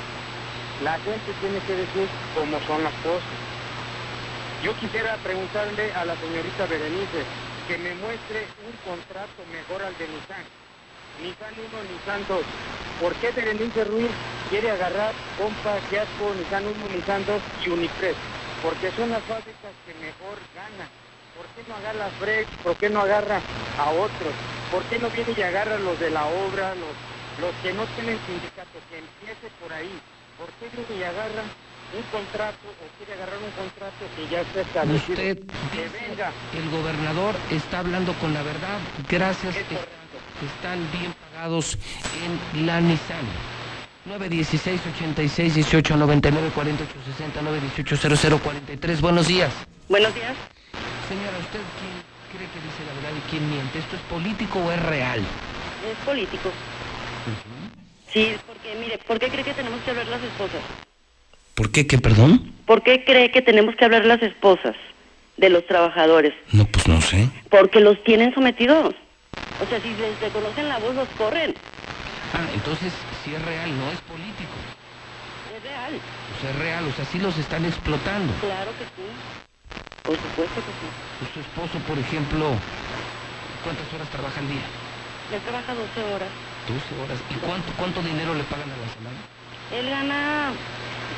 [0.83, 3.31] La gente tiene que decir cómo son las cosas.
[4.63, 7.23] Yo quisiera preguntarle a la señorita Berenice
[7.71, 10.43] que me muestre un contrato mejor al de Nissan.
[11.23, 12.43] Nissan 1, Nissan 2.
[12.99, 14.11] ¿Por qué Berenice Ruiz
[14.49, 18.17] quiere agarrar Compa, Fiasco, Nissan 1, Nissan 2 y Unipress?
[18.61, 20.91] Porque son las fábricas que mejor ganan.
[21.31, 22.49] ¿Por qué no agarra Frex?
[22.61, 23.39] ¿Por qué no agarra
[23.79, 24.33] a otros?
[24.69, 26.91] ¿Por qué no viene y agarra los de la obra, los,
[27.39, 28.83] los que no tienen sindicato?
[28.91, 29.95] Que empiece por ahí.
[30.35, 31.47] ¿Por qué viene y agarra
[31.93, 35.13] un contrato o quiere agarrar un contrato que ya está establecido?
[35.13, 35.37] Usted
[35.71, 36.31] que dice, venga.
[36.57, 38.79] el gobernador está hablando con la verdad.
[39.09, 39.55] Gracias.
[39.55, 39.65] Es
[40.41, 41.77] están bien pagados
[42.55, 43.25] en la Nissan.
[44.05, 49.01] 916 86 18 99 48 60 918 0043.
[49.01, 49.51] Buenos días.
[49.89, 50.35] Buenos días.
[51.07, 52.01] Señora, ¿usted quién
[52.33, 53.79] cree que dice la verdad y quién miente?
[53.79, 55.19] ¿Esto es político o es real?
[55.19, 56.49] Es político.
[58.11, 60.61] Sí, porque mire, ¿por qué cree que tenemos que hablar las esposas?
[61.61, 61.85] ¿Por qué?
[61.85, 62.41] ¿Qué, perdón?
[62.65, 64.73] ¿Por qué cree que tenemos que hablar las esposas
[65.37, 66.33] de los trabajadores?
[66.53, 67.29] No, pues no sé.
[67.51, 68.95] Porque los tienen sometidos.
[69.61, 71.53] O sea, si les reconocen la voz, los corren.
[72.33, 72.91] Ah, entonces,
[73.23, 74.57] si es real, no es político.
[75.55, 75.93] Es real.
[75.93, 78.33] O sea, es real, o sea, sí los están explotando.
[78.41, 79.05] Claro que sí.
[80.01, 80.87] Por supuesto que sí.
[81.19, 82.57] Pues su esposo, por ejemplo,
[83.63, 84.65] ¿cuántas horas trabaja al día?
[85.29, 86.29] Él trabaja 12 horas.
[86.65, 87.19] 12 horas.
[87.29, 89.40] ¿Y cuánto, cuánto dinero le pagan a la semana?
[89.71, 90.53] Él gana,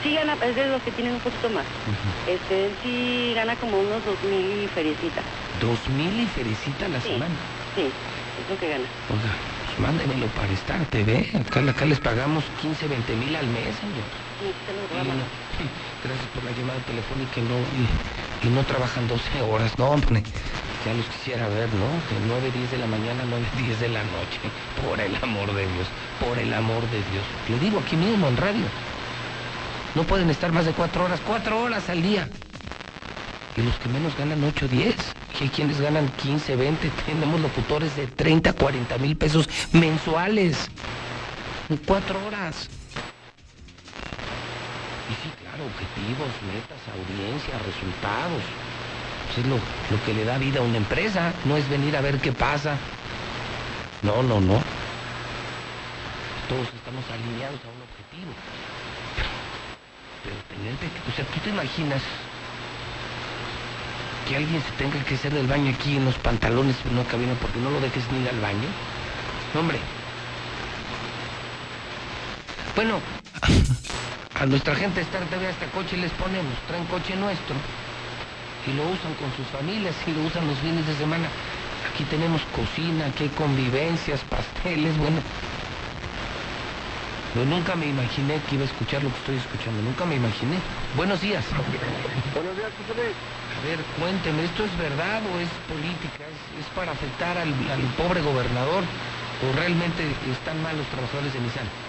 [0.04, 1.66] sí gana, es de los que tienen un poquito más.
[2.28, 5.24] Este, él sí gana como unos dos mil y feriecita.
[5.60, 7.10] ¿Dos mil y felicita a la Sí.
[7.10, 7.36] semana?
[7.76, 8.86] Sí, es lo que gana.
[9.10, 9.36] Oiga,
[9.66, 11.26] pues mándemelo para estar, te ve.
[11.40, 14.06] Acá, acá les pagamos 15, 20 mil al mes, señor.
[14.40, 15.14] Sí, se lo Y graba.
[15.16, 15.43] no-
[16.04, 19.78] gracias por la llamada telefónica y no, y, y no trabajan 12 horas.
[19.78, 20.24] No, hombre,
[20.86, 21.88] ya los quisiera ver, ¿no?
[22.10, 24.40] De 9, 10 de la mañana, 9, 10 de la noche.
[24.86, 25.88] Por el amor de Dios,
[26.20, 27.26] por el amor de Dios.
[27.50, 28.66] Le digo aquí mismo en radio.
[29.96, 32.28] No pueden estar más de 4 horas, 4 horas al día.
[33.56, 34.96] Y los que menos ganan 8, 10.
[35.40, 36.90] Y hay quienes ganan 15, 20.
[37.06, 40.70] Tenemos locutores de 30, 40 mil pesos mensuales.
[41.70, 42.70] En 4 horas.
[45.64, 48.44] Objetivos, metas, audiencia, resultados.
[49.28, 52.02] Pues es lo, lo que le da vida a una empresa, no es venir a
[52.02, 52.76] ver qué pasa.
[54.02, 54.60] No, no, no.
[56.50, 58.34] Todos estamos alineados a un objetivo.
[60.24, 62.02] Pero tener o sea, tú te imaginas
[64.28, 67.34] que alguien se tenga que hacer del baño aquí en los pantalones en una cabina
[67.42, 68.68] porque no lo dejes ni ir al baño.
[69.54, 69.80] No, hombre.
[72.76, 73.00] Bueno,
[74.44, 77.56] a nuestra gente de Star TV hasta coche les ponemos, traen coche nuestro
[78.68, 81.32] y lo usan con sus familias y lo usan los fines de semana.
[81.88, 85.24] Aquí tenemos cocina, aquí hay convivencias, pasteles, bueno.
[87.36, 90.60] Yo nunca me imaginé que iba a escuchar lo que estoy escuchando, nunca me imaginé.
[90.98, 91.46] Buenos días.
[92.36, 93.16] Buenos días, José.
[93.16, 96.28] A ver, cuénteme, ¿esto es verdad o es política?
[96.28, 100.04] ¿Es, es para afectar al, al pobre gobernador o realmente
[100.36, 101.83] están mal los trabajadores de Nissan?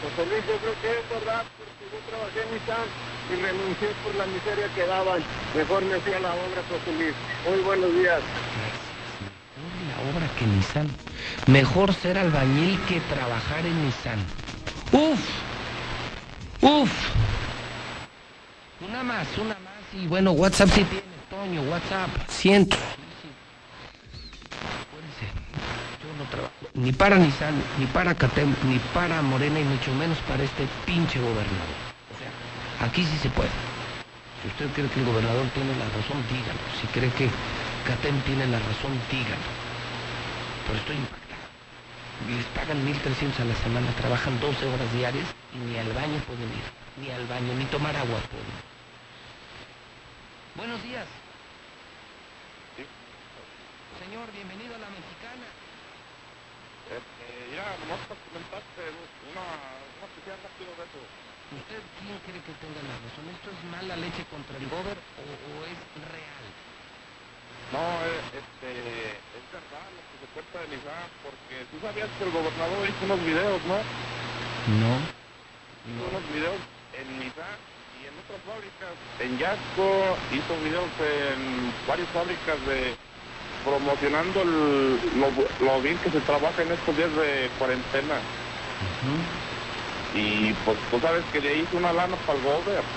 [0.00, 2.88] José Luis, yo creo que es verdad, porque yo trabajé en Nissan
[3.28, 5.22] y renuncié por la miseria que daban.
[5.54, 7.14] Mejor me hacía la obra, José Luis.
[7.46, 8.20] Muy buenos días.
[9.60, 10.88] Mejor la obra que Nissan.
[11.46, 14.18] Mejor ser albañil que trabajar en Nissan.
[14.92, 15.20] Uf,
[16.62, 16.90] uf.
[18.80, 19.84] Una más, una más.
[19.92, 22.08] Y bueno, WhatsApp sí tiene, Toño, WhatsApp.
[22.26, 22.76] Siento.
[24.80, 25.26] Acuérdense,
[26.02, 30.16] yo no trabajo ni para Nissan, ni para Catem, ni para Morena, y mucho menos
[30.26, 31.76] para este pinche gobernador.
[32.08, 32.32] O sea,
[32.86, 33.50] aquí sí se puede.
[34.40, 36.60] Si usted cree que el gobernador tiene la razón, dígalo.
[36.80, 37.28] Si cree que
[37.84, 39.48] Catem tiene la razón, dígalo.
[40.66, 41.44] Pero estoy impactado.
[42.32, 46.48] Les pagan 1.300 a la semana, trabajan 12 horas diarias y ni al baño pueden
[46.48, 46.64] ir.
[46.96, 48.56] Ni al baño, ni tomar agua pueden.
[50.56, 51.04] Buenos días.
[54.00, 55.09] Señor, bienvenido a la mexicana.
[57.60, 58.80] Ya, nomás para comentarte
[59.28, 61.00] una, una especial rápido de eso.
[61.60, 63.28] ¿Usted quién cree que tenga la razón?
[63.36, 65.76] ¿Esto es mala leche contra el gober o, o es
[66.08, 66.46] real?
[67.68, 68.72] No, eh, este,
[69.12, 73.02] es verdad lo que se cuenta de Nissan, porque tú sabías que el gobernador hizo
[73.04, 73.76] unos videos, ¿no?
[74.80, 74.92] No.
[75.84, 76.60] Hizo unos videos
[76.96, 77.60] en Nissan
[78.00, 78.96] y en otras fábricas.
[79.20, 82.96] En Yasco hizo videos en varias fábricas de
[83.62, 88.30] promocionando el- lo, lo bien que se trabaja en estos días de cuarentena.
[90.10, 92.90] Y pues tú sabes que de ahí hizo una lana para el gobierno.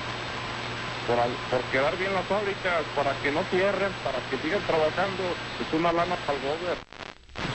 [1.05, 5.71] Por, por quedar bien las fábricas, para que no cierren, para que sigan trabajando, es
[5.73, 6.83] una lana para el gobierno.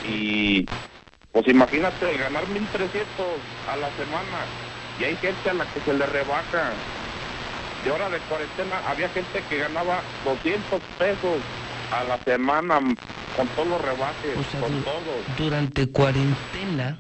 [0.01, 0.71] Y
[1.33, 4.53] pues imagínate ganar 1300 a la semana
[4.97, 6.85] y hay gente a la que se le rebaja.
[7.81, 11.47] De hora de cuarentena había gente que ganaba 200 pesos
[11.91, 12.81] a la semana
[13.33, 15.25] con todos los rebajes, O sea, con du- todo.
[15.37, 16.99] durante cuarentena,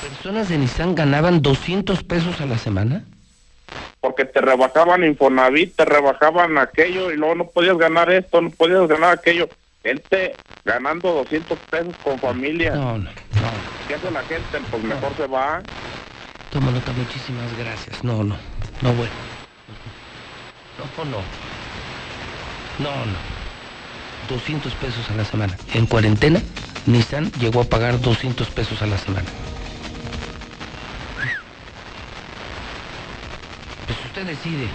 [0.00, 3.04] personas de Nissan ganaban 200 pesos a la semana.
[4.00, 8.88] porque te rebajaban Infonavit, te rebajaban aquello y luego no podías ganar esto, no podías
[8.88, 9.48] ganar aquello.
[9.84, 12.74] Gente ganando 200 pesos con familia.
[12.74, 13.10] No, no,
[13.86, 14.58] ¿Qué hace la gente?
[14.68, 15.62] Pues mejor se va.
[16.50, 18.02] Toma nota, muchísimas gracias.
[18.02, 18.36] No, no,
[18.80, 19.14] no, bueno.
[20.98, 21.22] No, no.
[22.78, 23.42] No, no.
[24.28, 25.56] 200 pesos a la semana.
[25.74, 26.40] En cuarentena,
[26.86, 29.26] Nissan llegó a pagar 200 pesos a la semana.
[33.86, 34.68] Pues usted decide.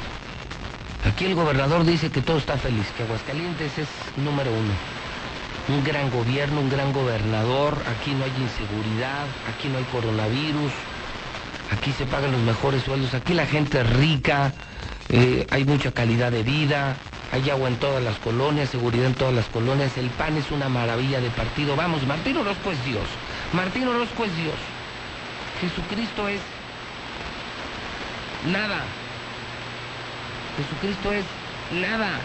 [1.06, 3.88] Aquí el gobernador dice que todo está feliz, que Aguascalientes es
[4.18, 4.74] número uno.
[5.70, 10.72] Un gran gobierno, un gran gobernador, aquí no hay inseguridad, aquí no hay coronavirus,
[11.72, 14.54] aquí se pagan los mejores sueldos, aquí la gente es rica,
[15.10, 16.96] eh, hay mucha calidad de vida,
[17.32, 20.70] hay agua en todas las colonias, seguridad en todas las colonias, el PAN es una
[20.70, 21.76] maravilla de partido.
[21.76, 23.06] Vamos, Martín Orozco es Dios,
[23.54, 24.56] Martín Orozco es Dios,
[25.60, 26.40] Jesucristo es
[28.52, 28.82] nada,
[30.58, 31.26] Jesucristo es
[31.82, 32.20] nada.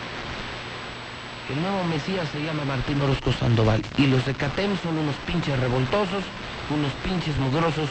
[1.51, 5.59] El nuevo Mesías se llama Martín Orozco Sandoval y los de Catem son unos pinches
[5.59, 6.23] revoltosos,
[6.71, 7.91] unos pinches mugrosos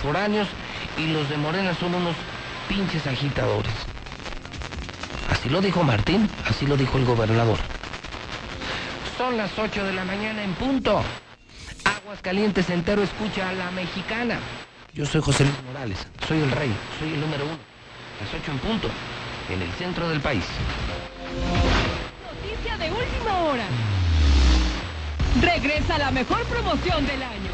[0.00, 0.46] foráneos
[0.96, 2.14] y los de Morena son unos
[2.68, 3.95] pinches agitadores.
[5.30, 7.58] Así lo dijo Martín, así lo dijo el gobernador.
[9.16, 11.02] Son las 8 de la mañana en punto.
[11.84, 14.38] Aguas Calientes entero escucha a la mexicana.
[14.92, 17.58] Yo soy José Luis Morales, soy el rey, soy el número uno.
[18.20, 18.88] Las 8 en punto,
[19.50, 20.44] en el centro del país.
[22.24, 23.66] Noticia de última hora.
[25.40, 27.52] Regresa la mejor promoción del año.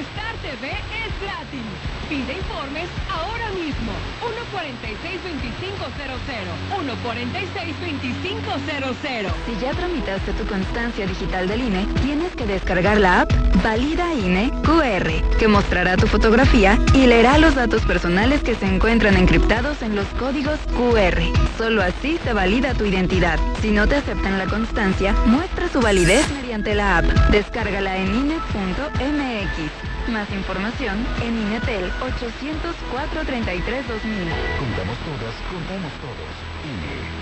[0.00, 1.91] Star TV es gratis.
[2.12, 3.90] Pide informes ahora mismo.
[4.20, 4.28] 146-2500.
[6.68, 9.32] 146-2500.
[9.46, 13.32] Si ya tramitaste tu constancia digital del INE, tienes que descargar la app
[13.64, 19.16] Valida INE QR, que mostrará tu fotografía y leerá los datos personales que se encuentran
[19.16, 21.22] encriptados en los códigos QR.
[21.56, 23.38] Solo así se valida tu identidad.
[23.62, 27.06] Si no te aceptan la constancia, muestra su validez mediante la app.
[27.30, 29.91] Descárgala en INE.mx.
[30.08, 34.18] Más información en INETEL 804 33 2000.
[34.58, 37.21] Contamos todas, contamos todos.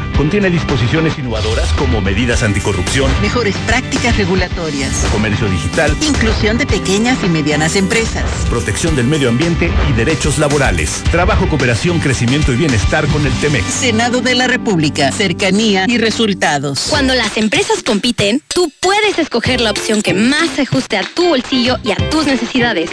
[0.21, 4.93] Contiene disposiciones innovadoras como medidas anticorrupción, Mejores prácticas regulatorias.
[5.11, 8.23] comercio digital, Inclusión de pequeñas y medianas empresas.
[8.47, 11.01] protección del medio ambiente y derechos laborales.
[11.09, 13.65] Trabajo, cooperación, crecimiento y bienestar con el TEMEC.
[13.65, 15.11] Senado de la República.
[15.11, 16.85] Cercanía y resultados.
[16.91, 21.29] Cuando las empresas compiten, tú puedes escoger la opción que más se ajuste a tu
[21.29, 22.91] bolsillo y a tus necesidades.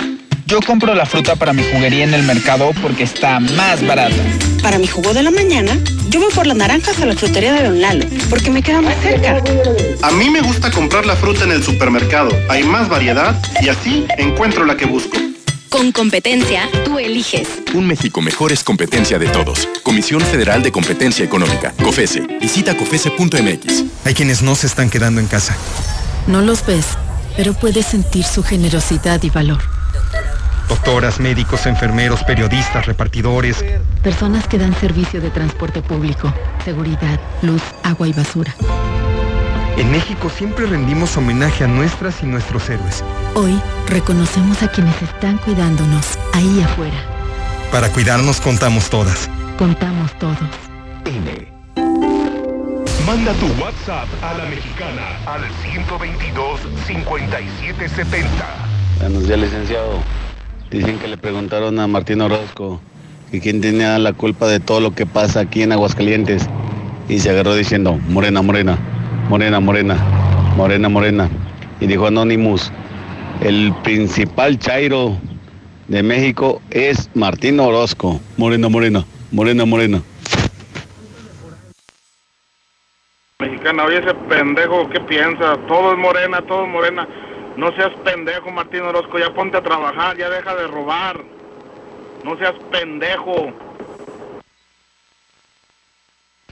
[0.48, 4.16] Yo compro la fruta para mi juguería en el mercado porque está más barata.
[4.62, 5.78] Para mi jugo de la mañana,
[6.08, 8.94] yo voy por las naranjas a la frutería de Don Lalo, porque me queda más
[9.02, 9.42] cerca.
[10.00, 12.30] A mí me gusta comprar la fruta en el supermercado.
[12.48, 15.18] Hay más variedad y así encuentro la que busco.
[15.68, 17.46] Con competencia, tú eliges.
[17.74, 19.68] Un México mejor es competencia de todos.
[19.82, 22.20] Comisión Federal de Competencia Económica, COFESE.
[22.40, 23.84] Visita COFESE.mx.
[24.06, 25.54] Hay quienes no se están quedando en casa.
[26.26, 26.86] No los ves,
[27.36, 29.77] pero puedes sentir su generosidad y valor.
[30.68, 33.64] Doctoras, médicos, enfermeros, periodistas, repartidores.
[34.02, 36.32] Personas que dan servicio de transporte público,
[36.64, 38.54] seguridad, luz, agua y basura.
[39.78, 43.02] En México siempre rendimos homenaje a nuestras y nuestros héroes.
[43.34, 46.96] Hoy reconocemos a quienes están cuidándonos ahí afuera.
[47.70, 49.30] Para cuidarnos contamos todas.
[49.56, 50.36] Contamos todos.
[51.06, 51.48] INE.
[53.06, 55.42] Manda tu WhatsApp a la mexicana al
[55.72, 58.26] 122-5770.
[59.00, 60.02] Buenos días, licenciado.
[60.70, 62.78] Dicen que le preguntaron a Martín Orozco
[63.30, 66.46] que quién tenía la culpa de todo lo que pasa aquí en Aguascalientes.
[67.08, 68.78] Y se agarró diciendo, morena, morena,
[69.30, 69.96] morena, morena,
[70.56, 71.28] morena, morena.
[71.80, 72.70] Y dijo Anonymous,
[73.40, 75.16] el principal chairo
[75.86, 78.20] de México es Martín Orozco.
[78.36, 80.02] Morena, morena, morena, morena.
[83.40, 85.56] Mexicana, oye ese pendejo, ¿qué piensa?
[85.66, 87.08] Todo es morena, todo es morena.
[87.58, 91.20] No seas pendejo, Martín Orozco, ya ponte a trabajar, ya deja de robar.
[92.22, 93.52] No seas pendejo.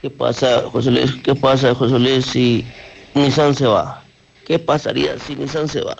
[0.01, 1.15] ¿Qué pasa, José Luis?
[1.23, 2.67] ¿Qué pasa, José Luis, si
[3.13, 4.03] Nissan se va?
[4.45, 5.95] ¿Qué pasaría si Nissan se va?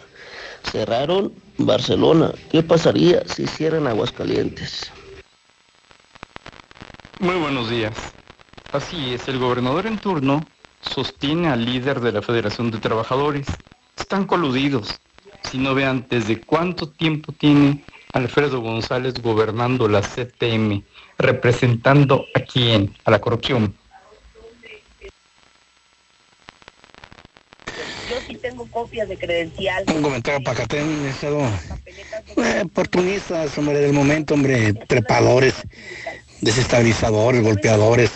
[0.64, 2.34] Cerraron Barcelona.
[2.51, 4.91] ¿Qué pasaría si cierran Aguascalientes?
[7.20, 7.93] Muy buenos días.
[8.74, 10.45] Así es, el gobernador en turno
[10.82, 13.47] sostiene al líder de la Federación de Trabajadores.
[13.98, 15.00] Están coludidos.
[15.43, 17.84] Si no vean desde cuánto tiempo tiene
[18.14, 20.84] Alfredo González gobernando la CTM,
[21.18, 23.76] representando a quién, a la corrupción.
[28.10, 29.84] Yo sí tengo copias de credencial.
[29.93, 30.78] Un comentario para acá,
[31.10, 31.41] estado
[32.38, 35.56] eh, oportunistas, hombre, del momento, hombre, trepadores,
[36.41, 38.12] desestabilizadores, golpeadores,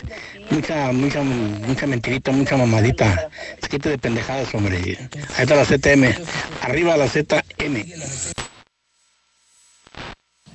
[0.51, 3.29] mucha, mucha, mucha mentirita, mucha mamadita,
[3.61, 4.77] se quite de pendejadas, hombre.
[4.77, 6.13] Ahí está la CTM,
[6.61, 7.85] arriba la ZM.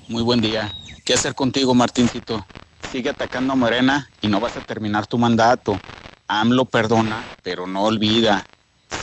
[0.09, 0.73] Muy buen día.
[1.05, 2.47] ¿Qué hacer contigo, Martincito?
[2.93, 5.81] Sigue atacando a Morena y no vas a terminar tu mandato.
[6.29, 8.47] AMLO perdona, pero no olvida.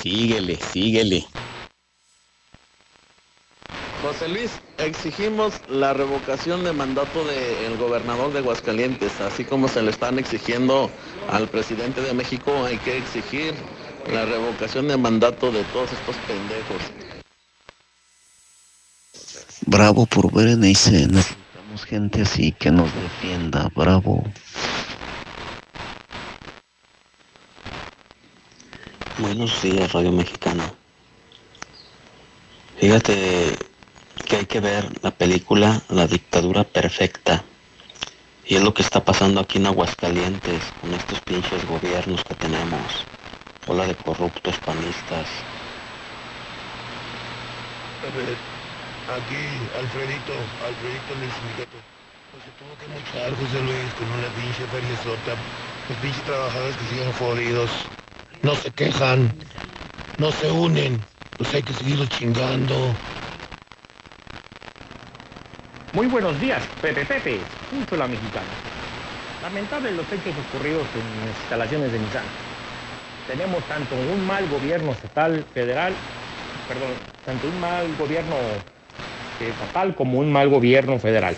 [0.02, 1.26] Síguele, síguele.
[4.04, 9.92] José Luis, exigimos la revocación de mandato del gobernador de Aguascalientes, así como se le
[9.92, 10.92] están exigiendo
[11.30, 13.54] al presidente de México, hay que exigir
[14.12, 16.82] la revocación de mandato de todos estos pendejos.
[19.68, 24.22] Bravo por Berenice, necesitamos gente así que nos defienda, bravo.
[29.20, 30.74] Buenos días, Radio Mexicana.
[32.82, 33.73] Fíjate
[34.24, 37.44] que hay que ver la película La dictadura perfecta.
[38.46, 43.06] Y es lo que está pasando aquí en Aguascalientes con estos pinches gobiernos que tenemos.
[43.68, 45.28] Hola de corruptos panistas.
[48.04, 48.36] A ver,
[49.16, 49.44] aquí,
[49.80, 50.34] Alfredito,
[50.68, 51.78] Alfredito del sindicato.
[52.32, 55.36] Pues se tuvo que mochar José Luis con una pinche feriezota.
[55.88, 57.70] Los pinches trabajadores que siguen jodidos.
[58.42, 59.34] No se quejan.
[60.18, 61.02] No se unen.
[61.38, 62.94] Pues hay que seguirlos chingando.
[65.94, 67.38] Muy buenos días, Pepe Pepe,
[67.70, 68.48] junto a la mexicana.
[69.44, 72.24] Lamentables los hechos ocurridos en las instalaciones de Nissan.
[73.28, 75.94] Tenemos tanto un mal gobierno estatal, federal,
[76.68, 76.90] perdón,
[77.24, 78.34] tanto un mal gobierno
[79.40, 81.38] estatal como un mal gobierno federal.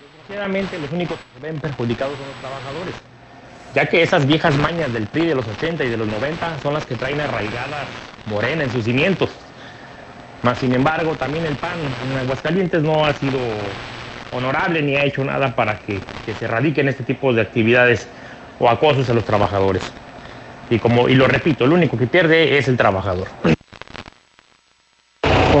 [0.00, 2.94] Desgraciadamente los únicos que se ven perjudicados son los trabajadores,
[3.74, 6.74] ya que esas viejas mañas del PRI de los 80 y de los 90 son
[6.74, 7.88] las que traen arraigadas
[8.26, 9.30] Morena en sus cimientos.
[10.42, 11.72] Más sin embargo, también el PAN
[12.10, 13.38] en Aguascalientes no ha sido
[14.32, 18.08] honorable ni ha hecho nada para que, que se erradiquen este tipo de actividades
[18.58, 19.82] o acosos a los trabajadores.
[20.70, 23.26] Y como y lo repito, el único que pierde es el trabajador.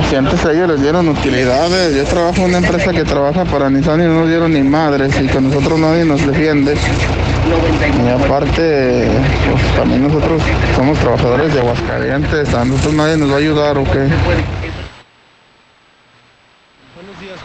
[0.08, 4.00] Si antes ellos les dieron utilidades, yo trabajo en una empresa que trabaja para Nissan
[4.00, 6.74] y no nos dieron ni madres y con nosotros nadie nos defiende.
[6.74, 9.06] Y aparte,
[9.48, 10.42] pues también nosotros
[10.74, 14.08] somos trabajadores de Aguascalientes, a nosotros nadie nos va a ayudar o qué.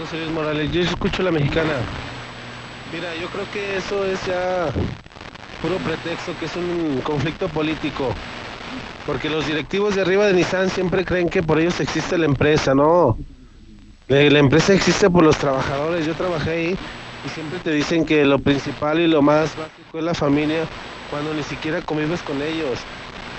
[0.06, 0.72] José Morales.
[0.72, 1.74] Yo escucho la mexicana.
[2.94, 4.68] Mira, yo creo que eso es ya
[5.62, 8.14] puro pretexto, que es un conflicto político.
[9.08, 12.76] Porque los directivos de arriba de Nissan siempre creen que por ellos existe la empresa,
[12.76, 13.18] ¿no?
[14.08, 16.06] Eh, La empresa existe por los trabajadores.
[16.06, 16.78] Yo trabajé ahí
[17.26, 20.66] y siempre te dicen que lo principal y lo más básico es la familia
[21.10, 22.78] cuando ni siquiera convives con ellos.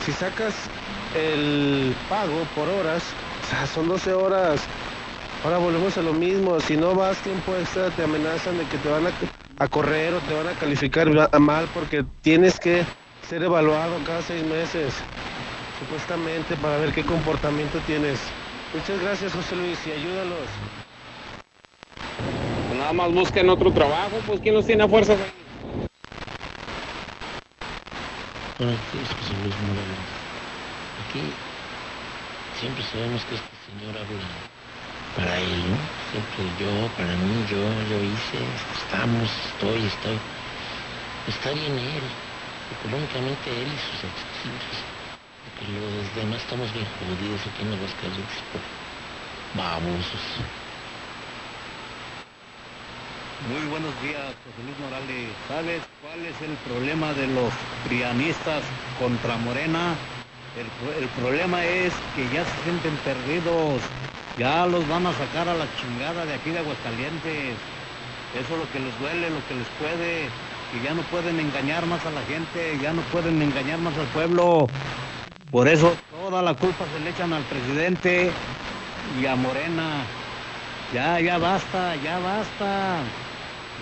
[0.05, 0.55] Si sacas
[1.17, 3.03] el pago por horas,
[3.73, 4.61] son 12 horas.
[5.47, 6.61] Ahora volvemos a lo mismo.
[6.61, 9.13] Si no vas tiempo extra, te amenazan de que te van a,
[9.61, 12.85] a correr o te van a calificar ma- mal porque tienes que
[13.23, 14.93] ser evaluado cada seis meses,
[15.79, 18.19] supuestamente, para ver qué comportamiento tienes.
[18.75, 20.49] Muchas gracias, José Luis, y ayúdalos.
[22.67, 24.89] Pues nada más busquen otro trabajo, pues ¿quién los tiene a
[29.15, 30.11] José Luis Morales.
[31.07, 31.23] Aquí
[32.59, 34.56] siempre sabemos que este señor habla
[35.17, 35.77] para él, ¿no?
[36.13, 37.57] Siempre yo, para mí, yo,
[37.89, 38.45] yo hice,
[38.77, 40.19] estamos, estoy, estoy.
[41.27, 42.05] Está bien él,
[42.79, 44.77] económicamente él y sus exigidos.
[45.57, 48.61] Porque los demás estamos bien jodidos aquí en Aguascalientes por
[49.57, 50.25] babosos.
[53.49, 55.29] Muy buenos días, José Luis Morales.
[55.49, 57.53] ¿Sabes cuál es el problema de los
[57.89, 58.63] prianistas
[58.99, 59.95] contra Morena?
[60.57, 60.69] El,
[61.03, 63.81] el problema es que ya se sienten perdidos.
[64.39, 67.57] Ya los van a sacar a la chingada de aquí de Aguascalientes.
[68.35, 70.29] Eso es lo que les duele, lo que les puede.
[70.73, 74.07] Que ya no pueden engañar más a la gente, ya no pueden engañar más al
[74.09, 74.69] pueblo.
[75.51, 78.31] Por eso toda la culpa se le echan al presidente
[79.19, 80.05] y a Morena.
[80.93, 82.99] Ya, ya basta, ya basta.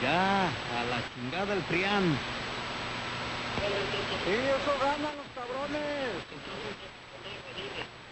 [0.02, 2.16] Ya, a la chingada el PRIAN.
[4.24, 6.22] Sí, eso ganan los cabrones.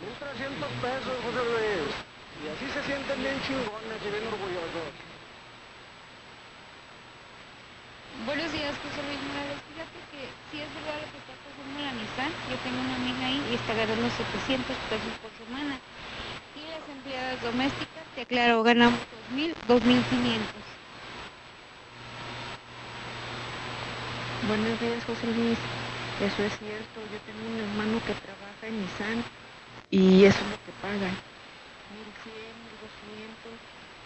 [0.02, 2.11] 1.300 pesos, José Luis.
[2.42, 4.90] Y así se sienten bien chingones y bien orgullosos.
[8.26, 9.62] Buenos días, José Luis Morales.
[9.70, 12.32] Fíjate que sí es verdad lo que está pasando en la Nissan.
[12.50, 15.78] Yo tengo una amiga ahí y está ganando 700 pesos por semana.
[16.58, 18.98] Y las empleadas domésticas, te aclaro, ganamos
[19.30, 20.42] 2.000, 2.500.
[24.50, 25.58] Buenos días, José Luis.
[26.18, 26.98] Eso es cierto.
[27.06, 29.22] Yo tengo un hermano que trabaja en Nissan
[29.94, 31.14] y eso es lo que pagan.
[31.92, 33.52] 1100, 1200,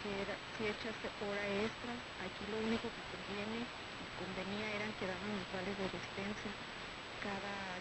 [0.02, 3.66] si, era- si echas hora extra, aquí lo único que conviene
[4.00, 5.30] y convenía eran que daban
[5.76, 6.50] de despensa.
[7.22, 7.80] Cada,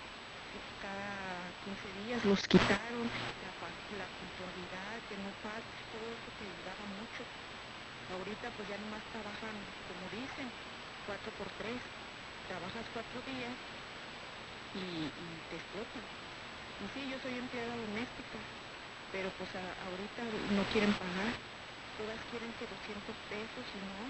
[0.82, 3.10] cada 15 días los quitaron,
[3.42, 7.26] la, la puntualidad, que no faltes, todo eso te ayudaba mucho.
[8.10, 9.56] Ahorita pues ya nomás trabajan,
[9.88, 10.52] como dicen,
[11.06, 11.82] 4 por 3
[12.48, 13.58] trabajas cuatro días
[14.76, 15.10] y,
[15.50, 16.04] te explotan.
[16.80, 18.40] Y sí, yo soy empleada doméstica,
[19.12, 21.55] pero pues ahorita no quieren pagar.
[21.96, 24.04] Todas quieren que 200 pesos y no.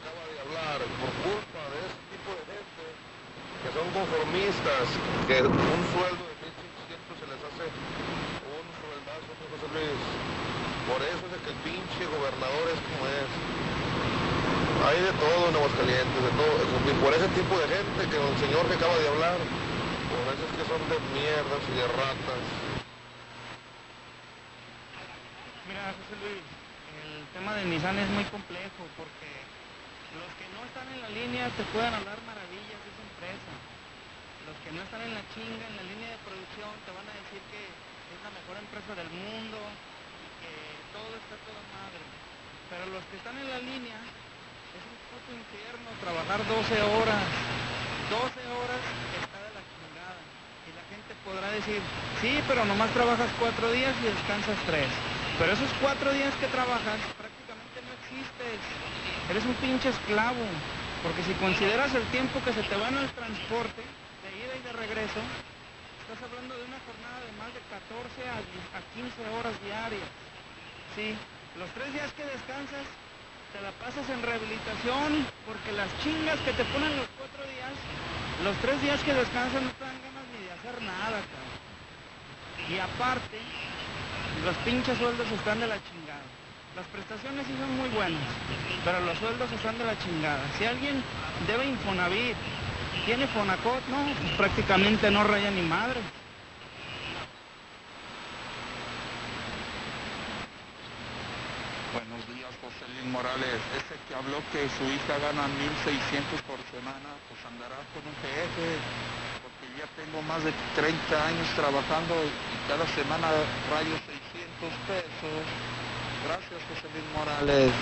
[0.00, 2.84] acaba de hablar por culpa de ese tipo de gente
[3.60, 4.88] que son conformistas,
[5.28, 10.00] que un sueldo de 1.500 se les hace un sueldazo, ¿no, José Luis.
[10.88, 13.30] Por eso es que el pinche gobernador es como es.
[14.80, 16.56] Hay de todo en Aguascalientes, de todo.
[16.56, 19.36] Y por ese tipo de gente que el señor que acaba de hablar,
[20.08, 22.69] por esos que son de mierdas y de ratas.
[25.70, 29.30] Mira, José Luis, el tema de Nissan es muy complejo porque
[30.18, 33.54] los que no están en la línea te pueden hablar maravillas de esa empresa.
[34.50, 37.14] Los que no están en la chinga, en la línea de producción, te van a
[37.22, 40.54] decir que es la mejor empresa del mundo y que
[40.90, 42.02] todo está toda madre.
[42.66, 43.98] Pero los que están en la línea,
[44.74, 47.22] es un puto infierno trabajar 12 horas.
[48.10, 48.82] 12 horas
[49.22, 50.18] está de la chingada.
[50.66, 51.78] Y la gente podrá decir,
[52.18, 54.90] sí, pero nomás trabajas cuatro días y descansas tres.
[55.40, 58.60] Pero esos cuatro días que trabajas prácticamente no existes.
[59.32, 60.44] Eres un pinche esclavo.
[61.02, 63.80] Porque si consideras el tiempo que se te va en el transporte,
[64.20, 65.20] de ida y de regreso,
[66.04, 70.04] estás hablando de una jornada de más de 14 a, die- a 15 horas diarias.
[70.94, 71.16] Sí,
[71.56, 72.84] los tres días que descansas,
[73.56, 77.72] te la pasas en rehabilitación, porque las chingas que te ponen los cuatro días,
[78.44, 81.70] los tres días que descansas no te dan ganas ni de hacer nada, cabrón.
[82.68, 83.40] Y aparte,
[84.44, 86.22] los pinches sueldos están de la chingada.
[86.76, 88.22] Las prestaciones sí son muy buenas,
[88.84, 90.40] pero los sueldos están de la chingada.
[90.56, 91.02] Si alguien
[91.46, 92.36] debe Infonavit,
[93.04, 96.00] tiene Fonacot, no, prácticamente no raya ni madre.
[101.92, 103.58] Buenos días, José Luis Morales.
[103.74, 105.50] Ese que habló que su hija gana
[105.82, 108.78] 1.600 por semana, pues andará con un jefe,
[109.42, 112.30] porque ya tengo más de 30 años trabajando y
[112.70, 113.26] cada semana
[113.74, 114.19] rayo 600
[114.68, 115.40] pesos.
[116.28, 117.72] Gracias, José Luis Morales.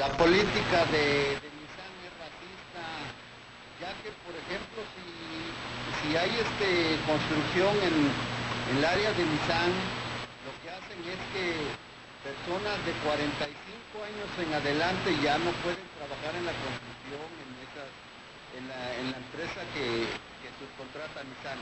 [0.00, 2.84] La política de, de es racista,
[3.80, 5.04] ya que, por ejemplo, si,
[6.00, 8.08] si hay este, construcción en,
[8.76, 9.72] el área de Nissan,
[10.44, 11.56] lo que hacen es que
[12.20, 13.48] personas de 45
[14.04, 17.84] años en adelante ya no pueden trabajar en la construcción, en, esa,
[18.60, 20.04] en, la, en la empresa que,
[20.40, 21.60] que subcontrata Nissan.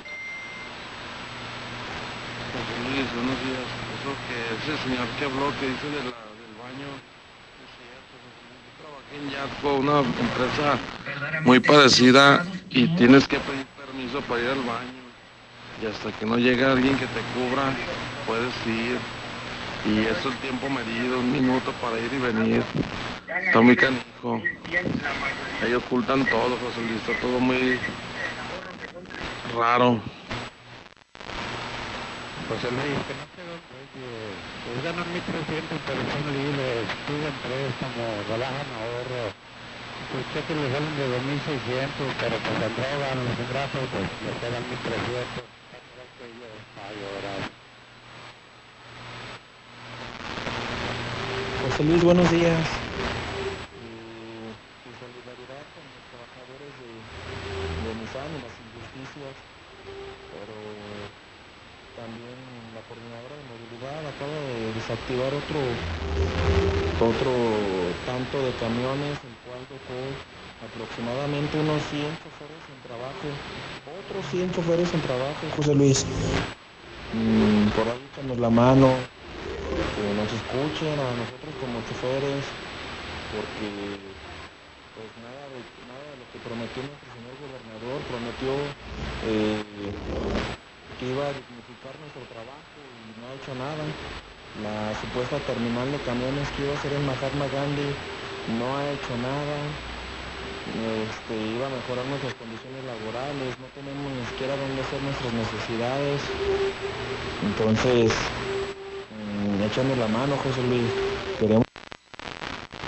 [2.52, 3.66] José Luis, buenos días.
[3.96, 6.88] Eso que ese señor que habló, que dice de la, del baño,
[7.62, 7.70] es
[8.12, 8.60] José Luis.
[8.64, 10.78] Yo trabajé en Yatco, una empresa
[11.42, 15.04] muy parecida, y tienes que pedir permiso para ir al baño.
[15.82, 17.74] Y hasta que no llega alguien que te cubra,
[18.26, 18.98] puedes ir.
[19.84, 22.62] Y eso el tiempo medido, un minuto para ir y venir.
[23.28, 24.42] Está muy canijo.
[25.64, 27.78] Ellos ocultan todo, José Luis, está todo muy
[29.56, 30.00] raro.
[32.46, 38.70] José Luis, que no te doy, pues ganan 1.300, pero son libres, piden préstamo, relajan
[38.70, 39.34] ahorro.
[40.14, 44.36] Sus cheques les salen de 2.600, pero pues en droga, en los ingresos, pues les
[44.38, 44.86] quedan 1.300.
[44.86, 47.42] Creo que yo a llorar.
[51.66, 52.62] José Luis, buenos días.
[53.74, 54.54] Eh,
[54.86, 59.34] mi solidaridad con los trabajadores de, de Nissan y las injusticias,
[60.30, 60.54] pero
[61.96, 62.36] también
[62.76, 65.58] la coordinadora de movilidad acaba de desactivar otro
[67.02, 67.32] otro
[68.06, 69.98] tanto de camiones, el cual dejó
[70.62, 73.26] aproximadamente unos 100 choferes en trabajo,
[73.98, 76.06] otros 100 choferes en trabajo, José Luis.
[77.12, 78.94] Mm, por ahí échanos la mano,
[79.98, 82.46] que nos escuchen a nosotros como choferes,
[83.34, 83.66] porque
[84.94, 85.60] pues nada de,
[85.90, 88.54] nada de lo que prometió nuestro señor gobernador, prometió
[89.26, 89.66] eh,
[90.94, 93.84] que iba a dignificar nuestro trabajo y no ha hecho nada.
[94.62, 97.90] La supuesta terminal de camiones que iba a ser en Mahatma Gandhi
[98.56, 99.56] no ha hecho nada.
[101.06, 106.20] Este, iba a mejorar nuestras condiciones laborales, no tenemos ni siquiera dónde hacer nuestras necesidades.
[107.44, 108.12] Entonces,
[109.12, 110.90] mmm, la mano, José Luis.
[111.38, 111.66] Queremos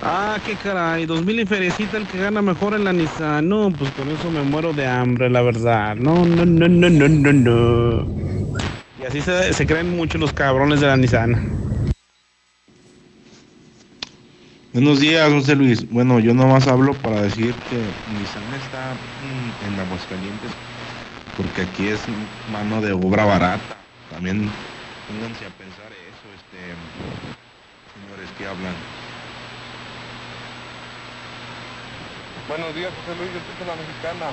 [0.01, 3.47] Ah, qué caray, 2000 y feriecita el que gana mejor en la Nissan.
[3.49, 5.95] No, pues con eso me muero de hambre, la verdad.
[5.97, 8.07] No, no, no, no, no, no, no.
[9.09, 11.33] Así se, se creen mucho los cabrones de la Nissan.
[14.71, 15.89] Buenos días, José Luis.
[15.89, 17.77] Bueno, yo nomás hablo para decir que
[18.13, 18.93] Nissan está
[19.25, 20.51] mm, en Aguascalientes
[21.35, 22.01] porque aquí es
[22.53, 23.77] mano de obra barata.
[24.11, 24.47] También
[25.07, 26.77] pónganse a pensar eso, este,
[27.97, 28.75] señores que hablan.
[32.47, 34.25] Buenos días, José Luis, yo estoy en la mexicana.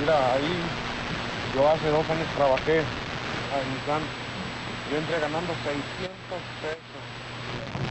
[0.00, 0.58] Mira, ahí
[1.54, 2.82] yo hace dos años trabajé
[3.56, 4.02] Nissan.
[4.90, 5.80] Yo entré ganando 600
[6.60, 7.02] pesos.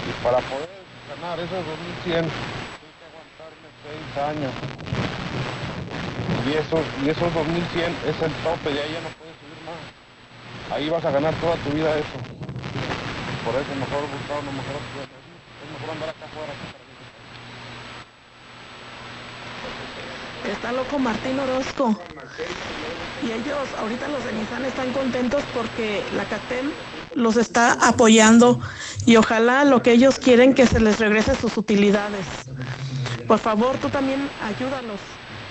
[0.06, 0.70] Y para poder
[1.10, 4.54] ganar esos 2100, tuve que aguantarme 6 años.
[6.46, 9.82] Y esos, y esos 2100 es el tope, de ahí ya no puedes subir más.
[10.72, 12.18] Ahí vas a ganar toda tu vida eso.
[13.44, 15.10] Por eso es mejor buscar una mejor opción.
[15.10, 16.54] Es mejor andar acá afuera.
[19.98, 22.00] que para Está loco Martín Orozco.
[23.22, 26.72] Y ellos, ahorita los de Nissan están contentos porque la CATEM
[27.16, 28.60] los está apoyando
[29.06, 32.26] y ojalá lo que ellos quieren que se les regrese sus utilidades.
[33.28, 35.00] Por favor, tú también ayúdalos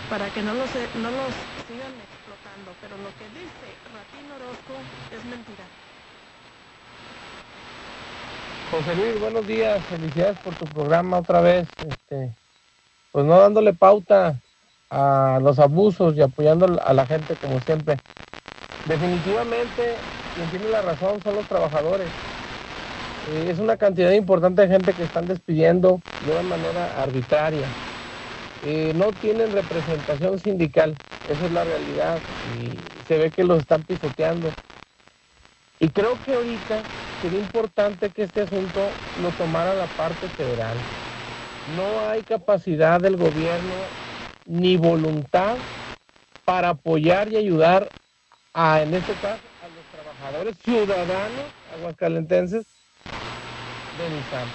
[0.09, 0.70] para que no los,
[1.02, 1.32] no los
[1.66, 2.73] sigan explotando.
[2.81, 4.74] Pero lo que dice Martín Orozco
[5.12, 5.64] es mentira.
[8.70, 11.68] José Luis, buenos días, felicidades por tu programa otra vez.
[11.86, 12.32] Este,
[13.12, 14.40] pues no dándole pauta
[14.91, 18.03] a los abusos y apoyando a la gente como siempre.
[18.85, 22.15] Definitivamente, quien tiene la razón son los trabajadores.
[23.23, 27.77] Eh, es una cantidad importante de gente que están despidiendo de una manera arbitraria.
[28.61, 33.85] Eh, no tienen representación sindical, esa es la realidad y se ve que los están
[33.85, 34.57] pisoteando.
[35.79, 36.91] Y creo que ahorita
[37.21, 40.89] sería importante que este asunto lo tomara la parte federal.
[41.65, 43.95] No hay capacidad del gobierno
[44.47, 45.60] ni voluntad
[46.44, 47.93] para apoyar y ayudar
[48.55, 52.66] a, en este caso, a los trabajadores ciudadanos aguascalentenses
[53.90, 54.55] de Nissan.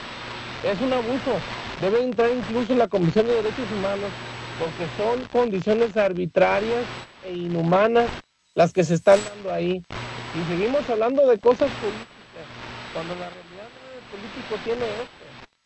[0.61, 1.45] Es un abuso.
[1.77, 4.15] Debe entrar incluso la Comisión de Derechos Humanos
[4.57, 6.89] porque son condiciones arbitrarias
[7.21, 8.21] e inhumanas
[8.55, 9.85] las que se están dando ahí.
[10.33, 12.49] Y seguimos hablando de cosas políticas,
[12.91, 15.20] cuando la realidad debe político tiene esto?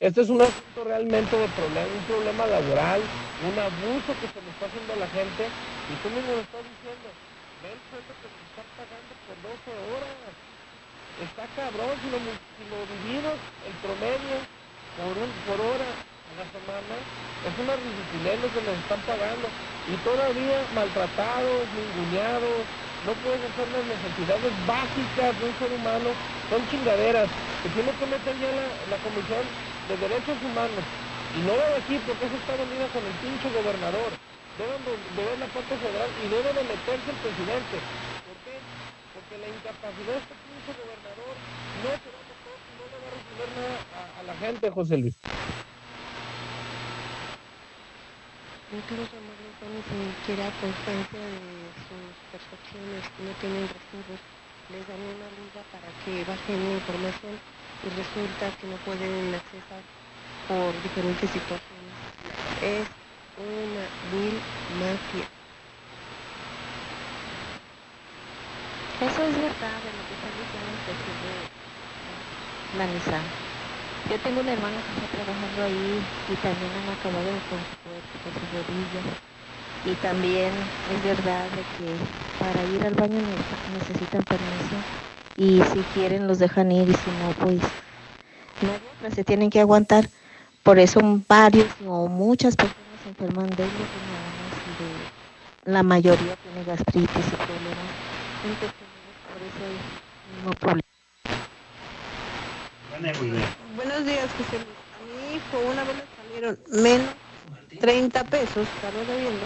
[0.06, 3.02] Este es un asunto realmente de problema, un problema laboral,
[3.41, 6.61] un abuso que se le está haciendo a la gente y tú mismo lo estás
[6.61, 7.10] diciendo,
[7.65, 9.65] ve el sueldo que nos están pagando por 12
[9.98, 10.14] horas.
[11.26, 14.38] Está cabrón si lo, si lo divides el promedio
[14.94, 16.95] por, hora a la semana,
[17.49, 19.48] es una ridiculez lo que nos están pagando.
[19.90, 22.61] Y todavía maltratados, ninguneados,
[23.10, 26.10] no pueden hacer las necesidades básicas de un ser humano,
[26.53, 27.30] son chingaderas.
[27.65, 28.53] Que tiene que meter ya
[28.94, 29.41] la Comisión
[29.88, 30.86] de Derechos Humanos.
[31.36, 34.12] Y no de aquí porque eso está venida con el pinche gobernador.
[34.57, 37.76] Deben de, ver la parte federal y debe de meterse el presidente.
[38.26, 38.56] ¿Por qué?
[39.14, 41.34] Porque la incapacidad de este pinche gobernador
[41.84, 44.36] no se va a meter y no le va a resolver nada a, a la
[44.38, 45.18] gente, José Luis.
[48.72, 54.20] No quiero tomar ni siquiera constancia de sus percepciones, no tienen recibos.
[54.68, 59.85] Les dan una liga para que bajen la información y resulta que no pueden accesar
[60.47, 61.99] por diferentes situaciones.
[62.56, 62.89] Es
[63.35, 65.30] una vil mafia.
[68.99, 70.97] Eso es verdad de lo que está diciendo usted
[72.72, 73.35] la Nissan.
[74.06, 78.19] Yo tengo un hermano que está trabajando ahí y también han acabado con su cuerpo,
[78.19, 79.06] con sus rodillas.
[79.84, 84.85] Y también es verdad de que para ir al baño ne- necesitan permiso
[85.38, 87.62] y si quieren los dejan ir y si no pues
[88.62, 90.07] no hay otra, se tienen que aguantar.
[90.64, 96.64] Por eso varios o muchas personas se enferman de riñones y de la mayoría tiene
[96.64, 97.91] gastritis y problemas
[98.44, 99.82] intestinales, por eso es
[100.34, 100.82] mismo problema.
[103.76, 104.78] Buenos días, José Luis.
[104.94, 107.14] A mi hijo una vez le salieron menos
[107.80, 109.45] 30 pesos, estaba viendo.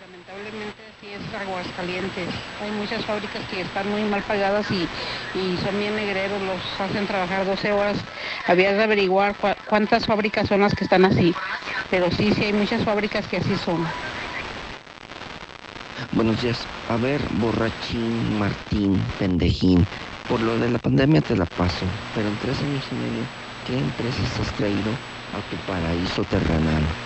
[0.00, 0.82] Lamentablemente
[1.14, 2.34] es Aguascalientes.
[2.58, 4.90] Hay muchas fábricas que están muy mal pagadas y,
[5.32, 8.06] y son bien negreros, los hacen trabajar 12 horas.
[8.46, 9.36] Habías de averiguar
[9.66, 11.36] cuántas fábricas son las que están así.
[11.90, 13.92] Pero sí, sí hay muchas fábricas que así son.
[16.10, 16.68] Buenos días.
[16.88, 19.86] A ver, borrachín, Martín, pendejín.
[20.26, 23.30] Por lo de la pandemia te la paso, pero en tres años y medio,
[23.62, 25.00] ¿qué empresas has traído
[25.30, 26.96] a tu paraíso terrenal?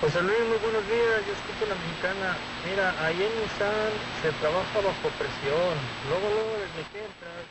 [0.00, 2.40] José Luis, muy buenos días, yo escucho la mexicana.
[2.62, 5.76] Mira, ahí en Nissan se trabaja bajo presión.
[6.02, 7.46] Luego, luego, desde que entras,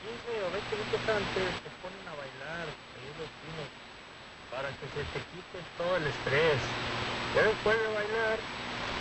[0.00, 3.70] 15 o 20 minutos antes, te ponen a bailar, ahí los chinos,
[4.48, 6.62] para que se te quite todo el estrés.
[7.32, 8.40] Ya después de bailar,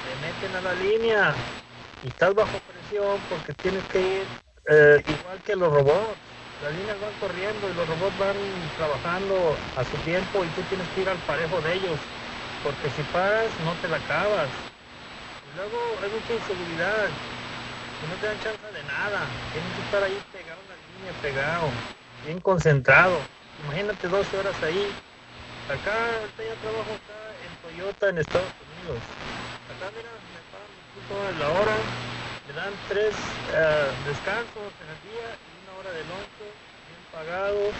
[0.03, 1.47] te meten a la línea
[2.01, 4.31] y estás bajo presión porque tienes que ir
[4.69, 6.21] eh, igual que los robots.
[6.59, 10.89] Las líneas van corriendo y los robots van trabajando a su tiempo y tú tienes
[10.89, 12.11] que ir al parejo de ellos.
[12.61, 14.49] Porque si paras, no te la acabas.
[15.43, 17.09] Y luego hay mucha inseguridad.
[18.01, 19.19] Y no te dan chance de nada.
[19.51, 21.71] Tienes que estar ahí pegado en la línea, pegado.
[22.23, 23.31] Bien concentrado.
[23.57, 24.99] Imagínate 12 horas ahí.
[25.67, 29.19] Acá, ahorita ya trabajo acá en Toyota en Estados Unidos.
[29.67, 31.75] Acá, mira, me pagan 5 horas la hora.
[32.47, 36.45] Me dan tres eh, descansos en el día y una hora de lonche,
[36.87, 37.77] bien pagado.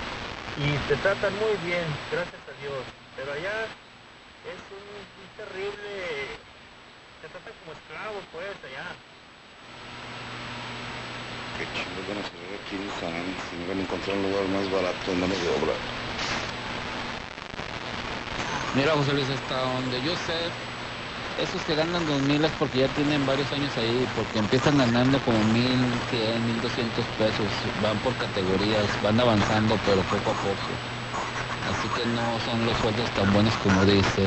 [0.56, 2.86] Y te tratan muy bien, gracias a Dios.
[3.16, 3.74] Pero allá
[4.46, 6.40] es un, un terrible...
[7.22, 8.88] Te tratan como esclavo, pues, allá.
[11.60, 14.48] Qué chido van a salir aquí en San, si no van a encontrar un lugar
[14.56, 15.76] más barato en mano de obra.
[18.76, 20.48] Mira, José Luis, hasta donde yo sé,
[21.44, 25.44] esos que ganan 2000 es porque ya tienen varios años ahí, porque empiezan ganando como
[25.44, 27.48] 1100, 1200 pesos,
[27.82, 30.99] van por categorías, van avanzando, pero poco a poco.
[31.70, 34.26] Así que no son los sueldos tan buenos como dicen.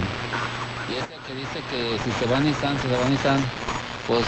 [0.89, 3.43] Y ese que dice que si se va a Nissan, se va a Nissan,
[4.07, 4.23] pues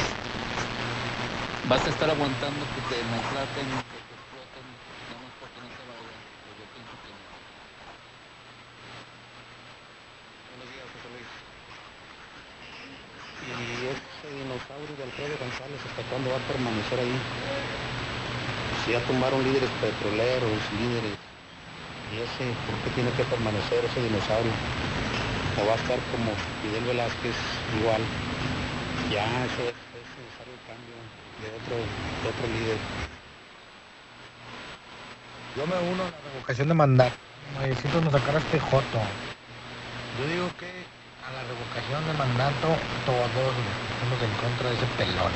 [1.69, 4.67] vas a estar aguantando que te maltraten, que te exploten,
[5.15, 6.11] nada más porque no se vaya.
[6.43, 7.23] Pues yo pienso que no.
[10.51, 11.31] Buenos días, José Luis.
[13.47, 17.15] Y ese dinosaurio de Alfredo González, ¿hasta cuándo va a permanecer ahí?
[18.85, 21.17] Si ya tumbaron líderes petroleros, líderes,
[22.15, 24.55] y ese, ¿por qué tiene que permanecer ese dinosaurio?
[25.59, 26.31] O va a estar como
[26.63, 27.35] Fidel Velázquez,
[27.81, 28.03] igual.
[29.11, 30.95] Ya, eso es, es necesario el cambio
[31.43, 32.79] de otro, de otro líder.
[35.59, 37.17] Yo me uno a la revocación de mandato.
[37.63, 38.99] Necesito nos sacar a este joto.
[40.19, 40.71] Yo digo que
[41.23, 42.69] a la revocación de mandato
[43.07, 43.31] todos
[43.91, 45.33] estamos en contra de ese pelón.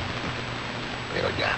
[1.13, 1.55] Pero ya.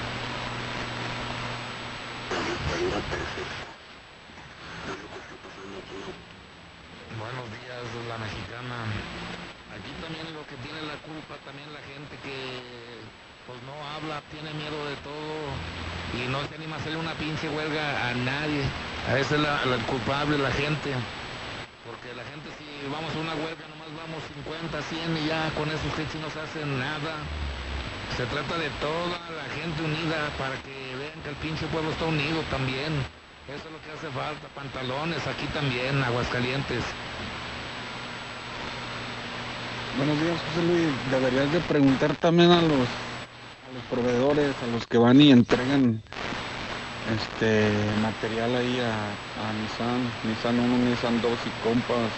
[7.22, 8.82] Buenos días, la mexicana.
[9.78, 12.66] Aquí también lo que tiene la culpa también la gente que
[13.46, 15.54] pues no habla, tiene miedo de todo
[16.18, 18.66] y no se anima a hacerle una pinche huelga a nadie.
[19.06, 20.98] A esa es la, la culpable, la gente.
[21.86, 25.70] Porque la gente si vamos a una huelga nomás vamos 50, 100 y ya con
[25.70, 27.22] esos techos no se hace nada.
[28.18, 32.10] Se trata de toda la gente unida para que vean que el pinche pueblo está
[32.10, 32.98] unido también.
[33.46, 36.82] Eso es lo que hace falta, pantalones aquí también, Aguascalientes.
[39.98, 40.88] Buenos días, José Luis.
[41.12, 42.88] Deberías de preguntar también a los,
[43.90, 46.02] proveedores, a los que van y entregan
[47.14, 48.94] este material ahí a,
[49.36, 52.10] a Nissan, Nissan 1, Nissan 2 y compas.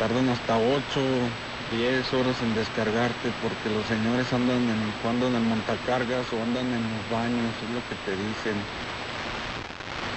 [0.00, 1.32] Tardan hasta 8,
[1.70, 6.66] 10 horas en descargarte porque los señores andan en, jugando en el montacargas o andan
[6.74, 8.56] en los baños, es lo que te dicen.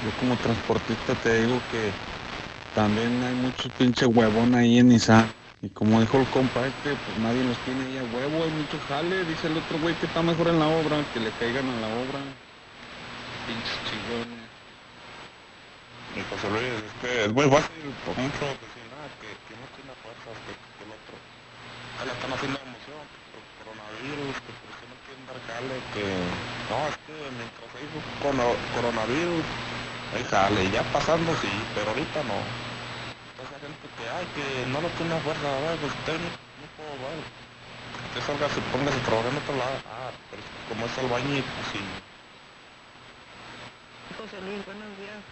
[0.03, 1.93] Yo como transportista te digo que
[2.73, 5.42] también hay mucho pinche huevón ahí en Nissan.
[5.63, 8.75] Y como dijo el compa este, pues nadie los tiene ahí a huevo, hay mucho
[8.85, 11.79] jale, dice el otro güey que está mejor en la obra, que le caigan a
[11.79, 12.19] la obra.
[13.47, 14.43] Pinches chingones.
[16.19, 19.63] Y José Luis, es que es muy fácil por mucho decir, nada, que, que no
[19.79, 21.15] tiene fuerzas, que, que el otro.
[21.95, 25.75] Ya le están haciendo emoción, que por coronavirus, que por qué no quieren dar jale,
[25.95, 26.03] que
[26.67, 27.87] no, es que mientras hay
[28.19, 29.47] coronavirus,
[30.11, 32.62] hay jale, ya pasando sí, pero ahorita no.
[34.03, 37.23] Que, ay, que no lo tiene fuerza, a ver, pues usted no, no puedo ver.
[37.23, 39.79] Usted salga, se ponga a trabajar en otro lado.
[39.87, 41.79] Ah, pero como es albañil, pues sí.
[44.19, 45.23] José Luis, buenos días.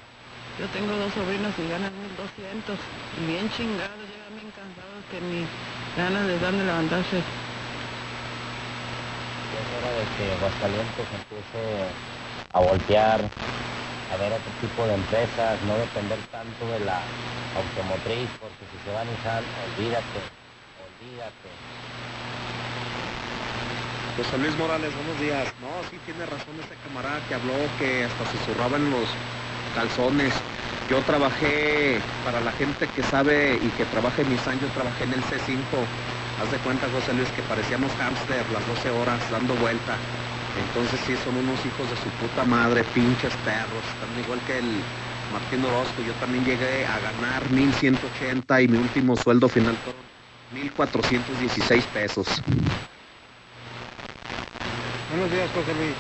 [0.56, 2.80] Yo tengo dos sobrinos y ganan 1200.
[3.19, 5.43] Y bien chingados, llegan bien cansados que ni
[5.99, 7.19] ganas les dan de levantarse.
[9.52, 11.91] Ya es hora de que Aguascalientes empiece
[12.56, 13.19] a voltear,
[14.12, 17.00] a ver otro tipo de empresas, no depender tanto de la
[17.56, 20.20] automotriz, porque si se va Nissan, olvídate,
[20.84, 21.48] olvídate.
[24.18, 25.48] José Luis Morales, buenos días.
[25.64, 29.08] No, sí tiene razón ese camarada que habló que hasta susurraban los
[29.74, 30.34] calzones.
[30.90, 35.14] Yo trabajé, para la gente que sabe y que trabaja en Nissan, yo trabajé en
[35.14, 35.64] el C5.
[36.44, 39.96] Haz de cuenta, José Luis, que parecíamos hámster las 12 horas dando vuelta.
[40.57, 43.84] Entonces sí, son unos hijos de su puta madre, pinches perros.
[43.94, 44.84] Están igual que el
[45.32, 46.02] Martín Orozco.
[46.06, 50.03] Yo también llegué a ganar 1.180 y mi último sueldo final fueron
[50.52, 52.28] 1.416 pesos.
[55.10, 55.95] Buenos días, José Luis.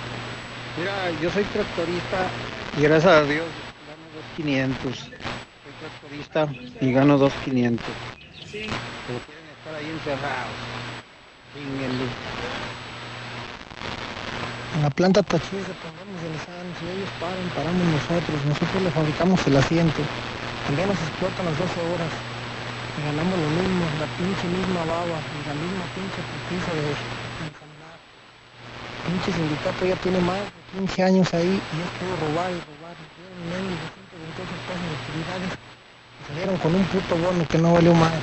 [0.77, 2.29] Mira, yo soy tractorista
[2.77, 3.45] y gracias a Dios
[3.87, 4.07] gano
[4.37, 4.95] 2.500.
[5.63, 6.47] Soy tractorista
[6.79, 7.79] y gano 2.500.
[9.07, 10.71] Pero quieren estar ahí encerrados.
[14.75, 16.67] En la planta Tachis dependemos de Nissan.
[16.79, 18.37] Si ellos paran, paramos nosotros.
[18.47, 20.01] Nosotros le fabricamos el asiento.
[20.65, 22.11] También nos explotan las 12 horas.
[22.91, 26.87] Y ganamos lo mismo, la pinche misma baba y la misma pinche putiza de
[27.47, 27.95] enfermar.
[29.07, 32.95] Pinche sindicato ya tiene más de 15 años ahí y es todo robar y robar.
[33.15, 37.73] Dieron menos de 128 pesos de utilidades y salieron con un puto bono que no
[37.73, 38.19] valió más.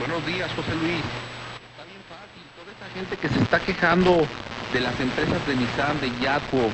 [0.00, 1.00] Buenos días, José Luis.
[1.00, 2.44] Está bien fácil.
[2.56, 4.26] Toda esa gente que se está quejando
[4.72, 6.70] de las empresas de Nissan, de Yatco,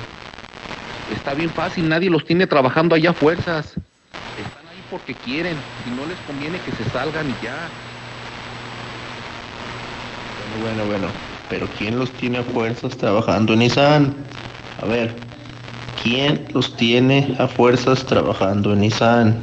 [1.15, 1.87] está bien fácil.
[1.87, 3.75] Nadie los tiene trabajando allá a fuerzas.
[4.37, 5.55] Están ahí porque quieren.
[5.83, 7.55] Si no les conviene que se salgan y ya.
[10.59, 11.07] Bueno, bueno, bueno.
[11.49, 14.13] Pero ¿quién los tiene a fuerzas trabajando en Nissan?
[14.81, 15.13] A ver,
[16.03, 19.37] ¿quién los tiene a fuerzas trabajando en Nissan?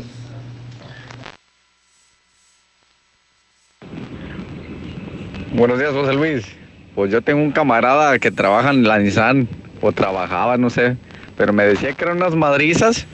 [5.54, 6.63] Buenos días, José Luis.
[6.94, 9.48] Pues yo tengo un camarada que trabaja en la Nissan,
[9.80, 10.96] o trabajaba, no sé,
[11.36, 13.06] pero me decía que eran unas madrizas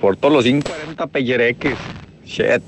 [0.00, 1.74] por todos los 540 pellereques.
[2.26, 2.62] Shit.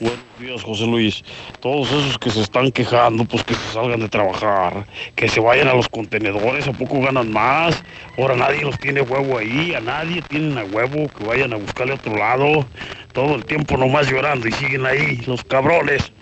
[0.00, 1.22] Buenos días, José Luis.
[1.60, 4.86] Todos esos que se están quejando, pues que se salgan de trabajar,
[5.16, 7.82] que se vayan a los contenedores, ¿a poco ganan más?
[8.16, 11.92] Ahora nadie los tiene huevo ahí, a nadie tienen a huevo, que vayan a buscarle
[11.92, 12.66] a otro lado.
[13.12, 16.12] Todo el tiempo nomás llorando y siguen ahí, los cabrones.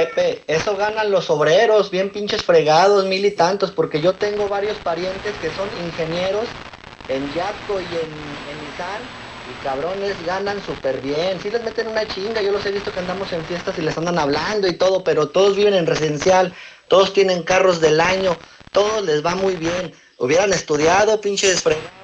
[0.00, 4.78] Pepe, eso ganan los obreros, bien pinches fregados, mil y tantos, porque yo tengo varios
[4.78, 6.56] parientes que son ingenieros
[7.06, 8.62] en Yapco y en, en
[9.44, 13.00] y cabrones ganan súper bien, sí les meten una chinga, yo los he visto que
[13.00, 16.54] andamos en fiestas y les andan hablando y todo, pero todos viven en residencial,
[16.88, 18.38] todos tienen carros del año,
[18.72, 21.99] todos les va muy bien, hubieran estudiado, pinches fregados.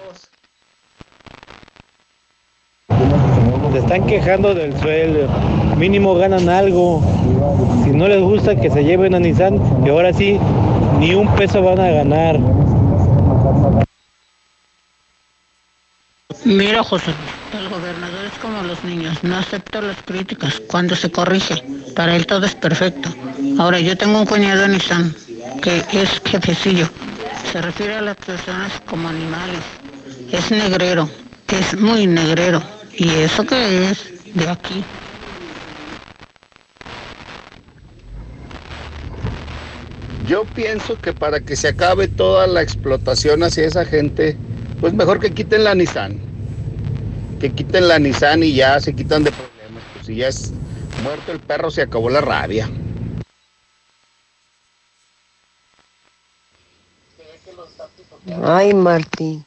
[3.77, 5.29] Se están quejando del sueldo.
[5.77, 7.03] Mínimo ganan algo.
[7.85, 10.39] Si no les gusta que se lleven a Nissan, y ahora sí,
[10.99, 12.39] ni un peso van a ganar.
[16.47, 17.13] Mira, José,
[17.53, 21.63] el gobernador es como los niños, no acepta las críticas cuando se corrige.
[21.95, 23.11] Para él todo es perfecto.
[23.59, 25.15] Ahora, yo tengo un cuñado en Nissan
[25.61, 26.89] que es jefecillo.
[27.53, 29.61] Se refiere a las personas como animales.
[30.33, 31.11] Es negrero,
[31.49, 32.76] es muy negrero.
[32.99, 34.83] ¿Y eso que es de aquí?
[40.27, 44.37] Yo pienso que para que se acabe toda la explotación hacia esa gente,
[44.81, 46.19] pues mejor que quiten la Nissan.
[47.39, 49.85] Que quiten la Nissan y ya se quitan de problemas.
[49.93, 50.53] Pues si ya es
[51.05, 52.69] muerto el perro, se acabó la rabia.
[58.43, 59.45] Ay, Martín,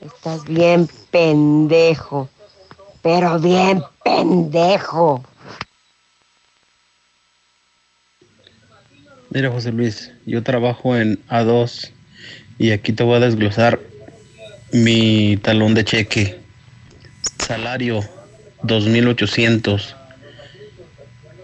[0.00, 2.28] estás bien pendejo,
[3.02, 5.24] pero bien pendejo.
[9.30, 11.90] Mira, José Luis, yo trabajo en A2
[12.58, 13.78] y aquí te voy a desglosar
[14.72, 16.40] mi talón de cheque.
[17.38, 18.00] Salario
[18.62, 19.96] 2800.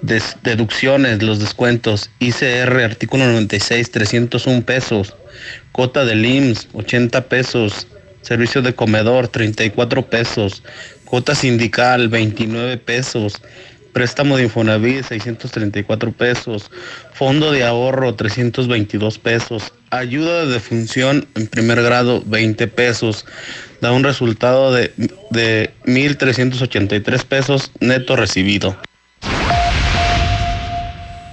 [0.03, 2.11] Des- deducciones, los descuentos.
[2.19, 5.15] ICR, artículo 96, 301 pesos.
[5.73, 7.87] Cota del IMSS, 80 pesos.
[8.23, 10.63] Servicio de comedor, 34 pesos.
[11.07, 13.41] Cota sindical, 29 pesos.
[13.93, 16.71] Préstamo de Infonavit, 634 pesos.
[17.15, 19.73] Fondo de ahorro, 322 pesos.
[19.91, 23.25] Ayuda de defunción en primer grado, 20 pesos.
[23.81, 24.93] Da un resultado de,
[25.31, 28.77] de 1.383 pesos neto recibido.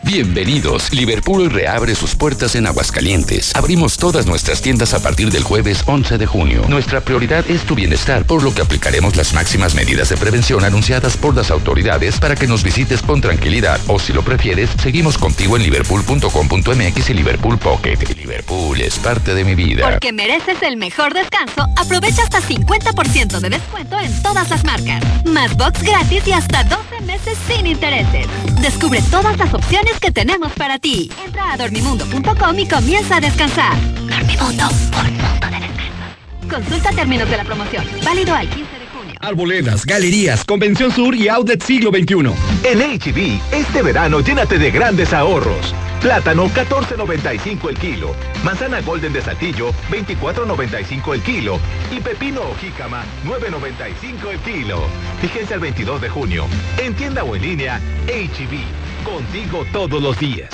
[0.05, 0.91] Bienvenidos.
[0.91, 3.55] Liverpool reabre sus puertas en Aguascalientes.
[3.55, 6.65] Abrimos todas nuestras tiendas a partir del jueves 11 de junio.
[6.67, 11.15] Nuestra prioridad es tu bienestar, por lo que aplicaremos las máximas medidas de prevención anunciadas
[11.15, 15.55] por las autoridades para que nos visites con tranquilidad o si lo prefieres, seguimos contigo
[15.55, 17.97] en liverpool.com.mx y Liverpool Pocket.
[18.17, 19.89] Liverpool es parte de mi vida.
[19.89, 25.01] Porque mereces el mejor descanso, aprovecha hasta 50% de descuento en todas las marcas.
[25.25, 28.27] Más box gratis y hasta 12 meses sin intereses.
[28.61, 31.11] Descubre todas las opciones que tenemos para ti.
[31.25, 33.73] Entra a dormimundo.com y comienza a descansar.
[34.07, 36.49] Dormimundo, un mundo de descanso.
[36.49, 37.85] Consulta términos de la promoción.
[38.03, 39.15] Válido al 15 de junio.
[39.21, 42.33] Arboledas, galerías, Convención Sur y Outlet Siglo XXI.
[42.63, 45.73] En HB, este verano llénate de grandes ahorros.
[46.03, 48.13] Plátano 14.95 el kilo.
[48.43, 51.59] Manzana Golden de Saltillo 24.95 el kilo.
[51.95, 54.81] Y pepino o jícama 9.95 el kilo.
[55.21, 56.45] Fíjense el 22 de junio.
[56.77, 58.59] En tienda o en línea, HB.
[59.03, 60.49] Contigo todos los días.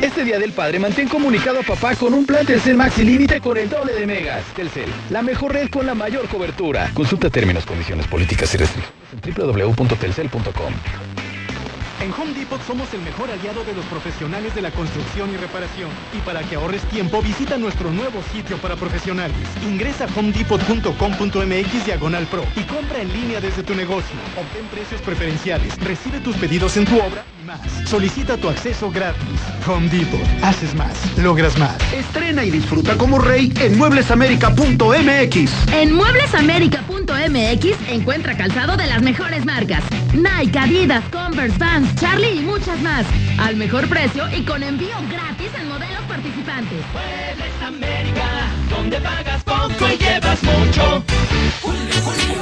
[0.00, 3.56] Este Día del Padre mantén comunicado a papá con un plan Telcel Maxi Límite con
[3.56, 4.44] el doble de megas.
[4.54, 6.90] Telcel, la mejor red con la mayor cobertura.
[6.94, 11.33] Consulta términos, condiciones, políticas y restricciones en www.telcel.com.
[12.00, 15.90] En Home Depot somos el mejor aliado de los profesionales de la construcción y reparación.
[16.12, 19.36] Y para que ahorres tiempo, visita nuestro nuevo sitio para profesionales.
[19.62, 24.16] Ingresa a homedepot.com.mx diagonal pro y compra en línea desde tu negocio.
[24.36, 27.60] Obtén precios preferenciales, recibe tus pedidos en tu obra más.
[27.88, 29.40] Solicita tu acceso gratis.
[29.66, 30.20] Home Depot.
[30.42, 31.76] Haces más, logras más.
[31.92, 35.50] Estrena y disfruta como rey en mueblesamerica.mx.
[35.72, 39.82] En mueblesamerica.mx encuentra calzado de las mejores marcas.
[40.14, 43.04] Nike, Adidas, Converse, Vans, Charlie y muchas más.
[43.38, 46.80] Al mejor precio y con envío gratis en modelos participantes.
[46.92, 48.26] Muebles América,
[48.70, 51.04] donde pagas poco y llevas mucho.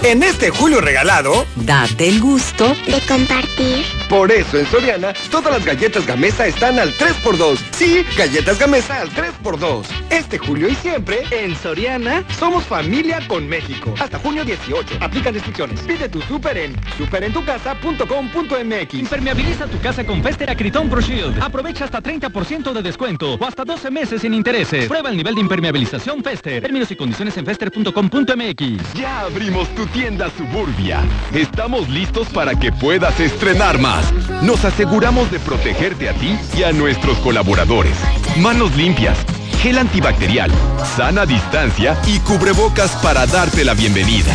[0.02, 3.84] En este julio regalado, Date el gusto de compartir.
[4.08, 4.91] por eso en Soriana,
[5.30, 7.58] todas las galletas Gamesa están al 3x2.
[7.72, 9.86] Sí, galletas Gamesa al 3x2.
[10.10, 13.94] Este julio y siempre, en Soriana, somos familia con México.
[13.98, 14.98] Hasta junio 18.
[15.00, 15.80] Aplican restricciones.
[15.80, 18.94] Pide tu súper en superentucasa.com.mx.
[18.94, 21.42] Impermeabiliza tu casa con Fester Acritón Pro Shield.
[21.42, 24.88] Aprovecha hasta 30% de descuento o hasta 12 meses sin intereses.
[24.88, 26.60] Prueba el nivel de impermeabilización Fester.
[26.62, 28.94] Términos y condiciones en fester.com.mx.
[28.94, 31.00] Ya abrimos tu tienda Suburbia.
[31.32, 34.12] Estamos listos para que puedas estrenar más.
[34.42, 37.96] Nos aseguramos de protegerte a ti y a nuestros colaboradores.
[38.38, 39.16] Manos limpias,
[39.60, 40.50] gel antibacterial,
[40.96, 44.34] sana distancia y cubrebocas para darte la bienvenida.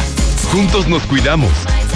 [0.53, 1.52] Juntos nos cuidamos.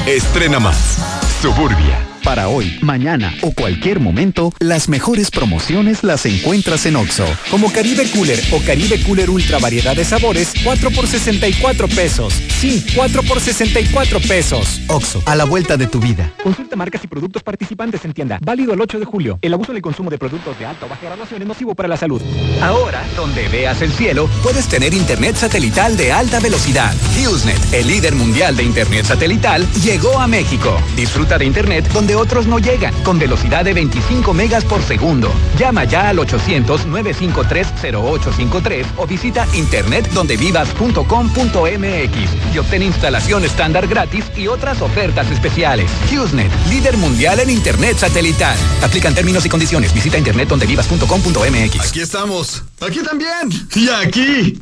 [0.06, 0.98] Estrena más.
[1.41, 2.11] Suburbia.
[2.23, 7.26] Para hoy, mañana o cualquier momento, las mejores promociones las encuentras en Oxo.
[7.49, 12.34] Como Caribe Cooler o Caribe Cooler Ultra variedad de sabores, 4 por 64 pesos.
[12.60, 14.81] Sí, 4 por 64 pesos.
[14.88, 16.31] Oxo, a la vuelta de tu vida.
[16.43, 18.38] Consulta marcas y productos participantes en tienda.
[18.39, 19.39] Válido el 8 de julio.
[19.41, 21.89] El abuso en el consumo de productos de alta o baja graduación es nocivo para
[21.89, 22.22] la salud.
[22.61, 26.93] Ahora, donde veas el cielo, puedes tener internet satelital de alta velocidad.
[27.18, 30.80] HughesNet, el líder mundial de internet satelital, llegó a México.
[30.95, 35.32] Disfruta de internet donde otros no llegan, con velocidad de 25 megas por segundo.
[35.58, 45.32] Llama ya al 800-953-0853 o visita internetdondevivas.com.mx y obtén instalación estándar gratis y otras ofertas
[45.32, 45.90] especiales.
[46.12, 48.58] HughesNet, líder mundial en Internet satelital.
[48.82, 49.94] Aplican términos y condiciones.
[49.94, 51.90] Visita internetdondevivas.com.mx.
[51.90, 52.64] Aquí estamos.
[52.80, 53.50] Aquí también.
[53.76, 54.62] Y aquí.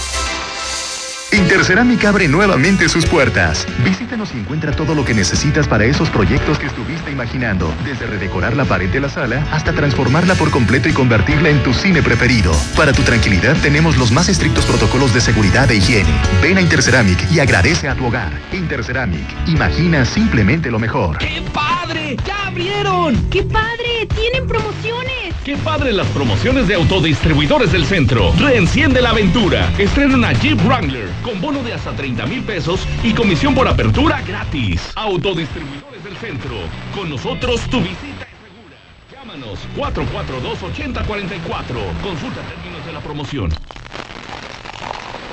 [1.33, 3.65] Intercerámica abre nuevamente sus puertas.
[3.85, 7.73] Visítanos y encuentra todo lo que necesitas para esos proyectos que estuviste imaginando.
[7.85, 11.73] Desde redecorar la pared de la sala hasta transformarla por completo y convertirla en tu
[11.73, 12.53] cine preferido.
[12.75, 16.09] Para tu tranquilidad tenemos los más estrictos protocolos de seguridad e higiene.
[16.41, 18.33] Ven a Interceramic y agradece a tu hogar.
[18.51, 19.25] Interceramic.
[19.47, 21.17] Imagina simplemente lo mejor.
[21.19, 22.17] ¡Qué padre!
[22.25, 23.29] ¡Ya abrieron!
[23.29, 24.07] ¡Qué padre!
[24.13, 25.33] ¡Tienen promociones!
[25.45, 28.33] ¡Qué padre las promociones de autodistribuidores del centro!
[28.37, 29.71] Reenciende la aventura.
[29.77, 34.21] Estrena una Jeep Wrangler con bono de hasta 30 mil pesos y comisión por apertura
[34.21, 34.91] gratis.
[34.95, 36.55] Autodistribuidores del centro.
[36.95, 38.77] Con nosotros tu visita es segura.
[39.11, 42.01] Llámanos 442-8044.
[42.01, 43.51] Consulta términos de la promoción.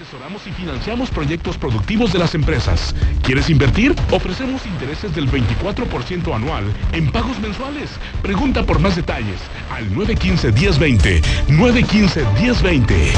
[0.00, 2.94] Asesoramos y financiamos proyectos productivos de las empresas.
[3.22, 3.94] ¿Quieres invertir?
[4.10, 7.90] Ofrecemos intereses del 24% anual en pagos mensuales.
[8.22, 9.38] Pregunta por más detalles
[9.70, 11.20] al 915-1020.
[11.48, 13.12] 915-1020.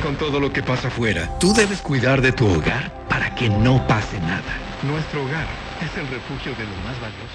[0.00, 3.84] Con todo lo que pasa afuera, tú debes cuidar de tu hogar para que no
[3.88, 4.54] pase nada.
[4.84, 5.48] Nuestro hogar
[5.82, 7.34] es el refugio de lo más valioso,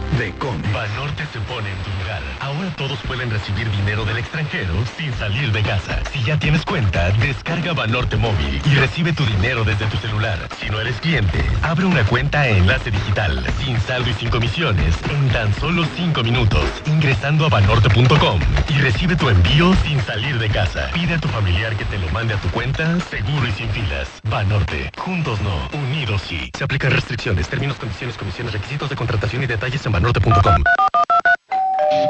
[0.17, 0.61] de Come.
[0.73, 2.21] Banorte se pone en tu lugar.
[2.39, 5.99] Ahora todos pueden recibir dinero del extranjero sin salir de casa.
[6.11, 10.37] Si ya tienes cuenta, descarga Banorte Móvil y recibe tu dinero desde tu celular.
[10.59, 14.95] Si no eres cliente, abre una cuenta en Enlace Digital, sin saldo y sin comisiones,
[15.09, 18.39] en tan solo 5 minutos, ingresando a banorte.com
[18.69, 20.89] y recibe tu envío sin salir de casa.
[20.93, 24.09] Pide a tu familiar que te lo mande a tu cuenta, seguro y sin filas.
[24.23, 24.91] Banorte.
[24.97, 26.51] Juntos no, unidos sí.
[26.57, 30.63] Se aplican restricciones, términos, condiciones, comisiones, requisitos de contratación y detalles en banorte.com.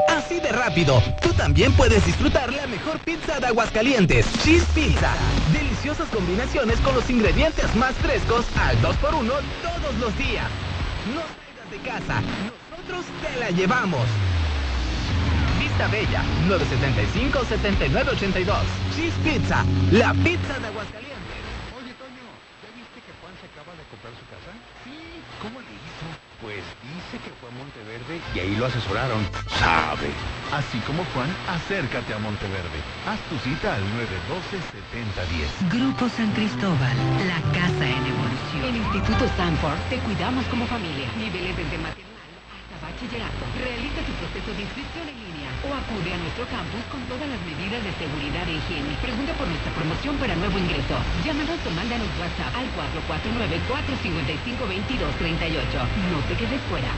[0.08, 5.12] Así de rápido, tú también puedes disfrutar la mejor pizza de Aguascalientes, Cheese Pizza.
[5.52, 10.48] Deliciosas combinaciones con los ingredientes más frescos al 2x1 todos los días.
[11.12, 12.22] No salgas de casa,
[12.70, 14.06] nosotros te la llevamos.
[15.58, 18.56] Vista Bella, 975-7982.
[18.94, 21.42] Cheese Pizza, la pizza de Aguascalientes.
[21.76, 22.24] Oye, Toño,
[22.62, 24.52] ¿ya viste que Juan se acaba de comprar su casa?
[24.84, 24.94] Sí.
[25.42, 26.06] ¿Cómo le hizo?
[26.40, 26.62] Pues
[27.12, 29.20] dice que fue a Monteverde y ahí lo asesoraron.
[29.58, 30.08] Sabe.
[30.52, 32.80] Así como Juan, acércate a Monteverde.
[33.06, 33.82] Haz tu cita al
[35.68, 35.72] 912-7010.
[35.72, 36.96] Grupo San Cristóbal,
[37.28, 38.64] la casa en evolución.
[38.64, 41.08] En Instituto Stanford te cuidamos como familia.
[41.18, 43.42] Niveles desde maternal hasta bachillerato.
[43.60, 45.21] Realiza tu proceso de inscripción en
[45.62, 48.98] o acude a nuestro campus con todas las medidas de seguridad e higiene.
[48.98, 50.98] Pregunta por nuestra promoción para nuevo ingreso.
[51.22, 52.66] Llámanos o mándanos WhatsApp al
[54.58, 55.86] 449-455-2238.
[56.10, 56.90] No te quedes fuera.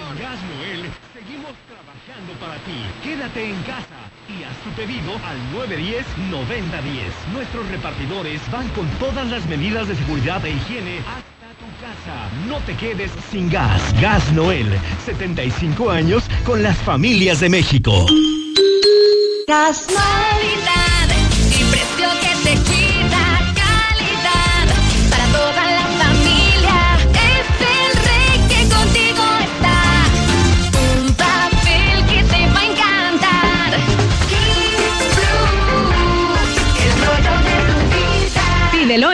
[0.00, 2.80] En Gas Noel seguimos trabajando para ti.
[3.04, 7.12] Quédate en casa y haz tu pedido al 910-9010.
[7.32, 11.00] Nuestros repartidores van con todas las medidas de seguridad e higiene
[11.80, 12.30] casa.
[12.46, 13.80] No te quedes sin gas.
[14.00, 14.66] Gas Noel,
[15.04, 18.06] 75 años con las familias de México.
[19.48, 21.08] Gas Navidad
[21.48, 22.89] y precio que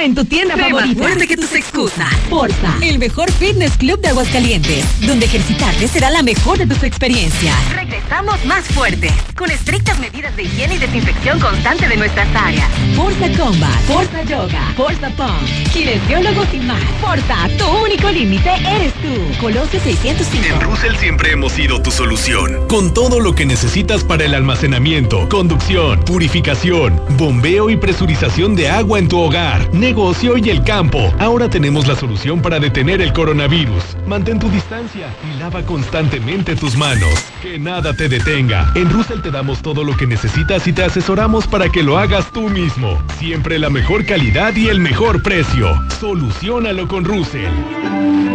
[0.06, 1.02] en tu tienda más favorita.
[1.02, 2.08] fuerte que tus excusas.
[2.30, 7.54] Forza, el mejor fitness club de Aguascalientes, donde ejercitarte será la mejor de tus experiencias.
[7.74, 12.68] Regresamos estamos más fuertes, con estrictas medidas de higiene y desinfección constante de nuestras áreas.
[12.94, 16.80] Forza Combat, Forza Yoga, Forza Pump, kinesiólogos y más.
[17.00, 19.40] Forza, tu único límite eres tú.
[19.40, 20.46] Colosio 605.
[20.46, 22.68] En Russell siempre hemos sido tu solución.
[22.68, 29.00] Con todo lo que necesitas para el almacenamiento, conducción, purificación, bombeo y presurización de agua
[29.00, 31.10] en tu hogar, negocio y el campo.
[31.18, 33.96] Ahora tenemos la solución para detener el coronavirus.
[34.06, 37.14] Mantén tu distancia y lava constantemente tus manos.
[37.40, 38.70] Que nada te detenga.
[38.74, 42.30] En Russell te damos todo lo que necesitas y te asesoramos para que lo hagas
[42.30, 43.02] tú mismo.
[43.18, 45.72] Siempre la mejor calidad y el mejor precio.
[45.98, 47.52] Solucionalo con Russell.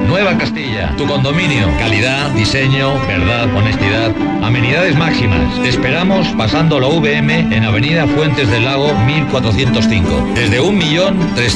[0.08, 1.68] Nueva Castilla, tu condominio.
[1.78, 4.12] Calidad, diseño, verdad, honestidad.
[4.44, 5.62] Amenidades máximas.
[5.62, 10.32] Te esperamos pasando la VM en Avenida Fuentes del Lago 1405.
[10.36, 10.60] Desde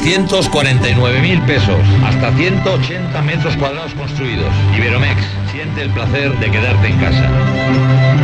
[0.02, 4.54] 1.349.000 pesos hasta 180 metros cuadrados construidos.
[4.78, 8.15] Iberomex, siente el placer de quedarte en casa.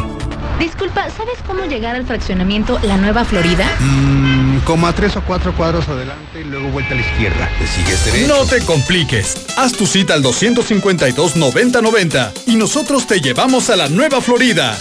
[0.61, 3.67] Disculpa, ¿sabes cómo llegar al fraccionamiento La Nueva Florida?
[3.79, 7.49] Mm, como a tres o cuatro cuadros adelante y luego vuelta a la izquierda.
[7.57, 8.27] ¿Te sigues derecho?
[8.27, 9.47] No te compliques.
[9.57, 14.77] Haz tu cita al 252-9090 y nosotros te llevamos a la Nueva Florida.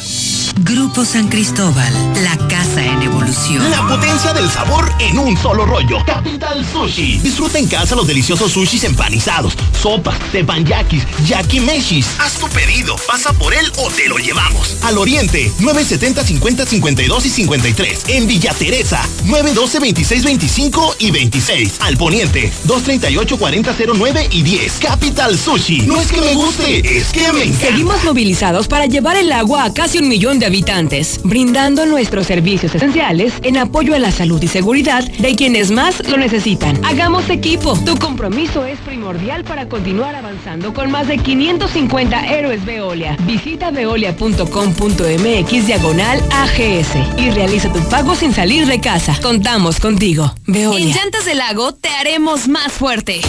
[0.63, 1.91] Grupo San Cristóbal,
[2.23, 3.71] la casa en evolución.
[3.71, 6.05] La potencia del sabor en un solo rollo.
[6.05, 7.19] Capital Sushi.
[7.19, 12.07] Disfruta en casa los deliciosos sushis empanizados, sopas, teppanyakis, yakimeshis.
[12.19, 14.77] Haz tu pedido, pasa por él o te lo llevamos.
[14.83, 18.05] Al oriente, 970 50 52 y 53.
[18.09, 21.77] En Villa Teresa, 912 26 25 y 26.
[21.81, 24.73] Al poniente, 238 40 09 y 10.
[24.75, 25.83] Capital Sushi.
[25.83, 27.67] No es que me guste, es que me encanta.
[27.67, 32.75] Seguimos movilizados para llevar el agua a casi un millón de habitantes, brindando nuestros servicios
[32.75, 36.85] esenciales en apoyo a la salud y seguridad de quienes más lo necesitan.
[36.85, 37.79] Hagamos equipo.
[37.85, 43.17] Tu compromiso es primordial para continuar avanzando con más de 550 héroes Veolia.
[43.23, 49.17] Visita veolia.com.mx diagonal AGS y realiza tu pago sin salir de casa.
[49.23, 50.35] Contamos contigo.
[50.47, 50.85] Veolia.
[50.85, 53.21] En Llantas del Lago te haremos más fuerte.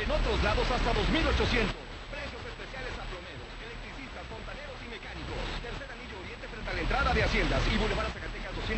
[0.04, 1.72] En otros lados hasta 2800.
[2.12, 5.40] Precios especiales a plomeros, electricistas, fontaneros y mecánicos.
[5.64, 8.21] Tercer anillo oriente frente a la entrada de Haciendas y Boulevard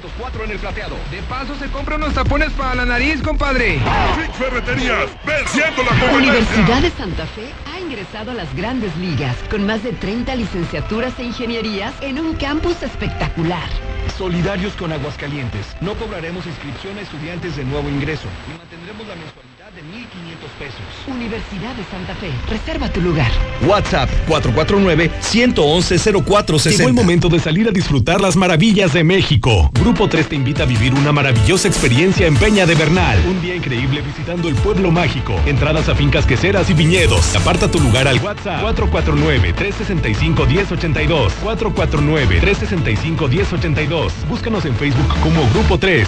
[0.02, 0.95] 204 en el plateado.
[1.11, 3.80] De paso se compra unos tapones para la nariz, compadre.
[4.15, 6.18] Fix Ferreterías, venciendo la competencia.
[6.18, 11.14] Universidad de Santa Fe ha ingresado a las grandes ligas con más de 30 licenciaturas
[11.20, 13.70] e ingenierías en un campus espectacular.
[14.18, 15.76] Solidarios con Aguascalientes.
[15.82, 19.52] No cobraremos inscripción a estudiantes de nuevo ingreso y mantendremos la mensualidad
[19.84, 20.80] 1.500 pesos.
[21.07, 22.31] Universidad de Santa Fe.
[22.49, 23.30] Reserva tu lugar.
[23.68, 26.69] WhatsApp 449-111-0460.
[26.69, 29.69] Llegó el momento de salir a disfrutar las maravillas de México.
[29.73, 33.19] Grupo 3 te invita a vivir una maravillosa experiencia en Peña de Bernal.
[33.27, 35.35] Un día increíble visitando el pueblo mágico.
[35.45, 37.35] Entradas a fincas queseras y viñedos.
[37.35, 41.31] Aparta tu lugar al WhatsApp 449-365-1082.
[41.43, 44.11] 449-365-1082.
[44.30, 46.07] Búscanos en Facebook como Grupo 3.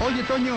[0.00, 0.56] Oye, Toño,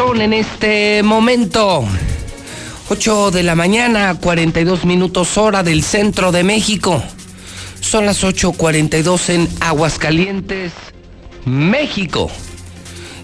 [0.00, 1.84] En este momento
[2.88, 7.02] 8 de la mañana, 42 minutos hora del centro de México.
[7.80, 10.72] Son las 8.42 en Aguascalientes,
[11.44, 12.30] México.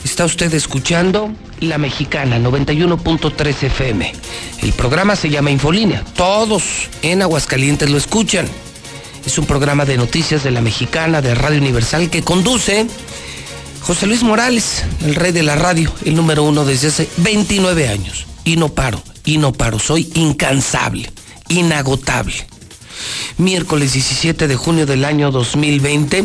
[0.05, 1.31] Está usted escuchando
[1.61, 4.13] La Mexicana 91.3 FM.
[4.61, 6.05] El programa se llama Infolínea.
[6.15, 8.47] Todos en Aguascalientes lo escuchan.
[9.25, 12.87] Es un programa de noticias de La Mexicana de Radio Universal que conduce
[13.87, 18.27] José Luis Morales, el rey de la radio, el número uno desde hace 29 años.
[18.43, 19.79] Y no paro, y no paro.
[19.79, 21.09] Soy incansable,
[21.49, 22.35] inagotable.
[23.39, 26.25] Miércoles 17 de junio del año 2020.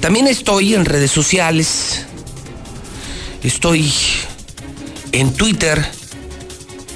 [0.00, 2.06] También estoy en redes sociales.
[3.42, 3.92] Estoy
[5.12, 5.86] en Twitter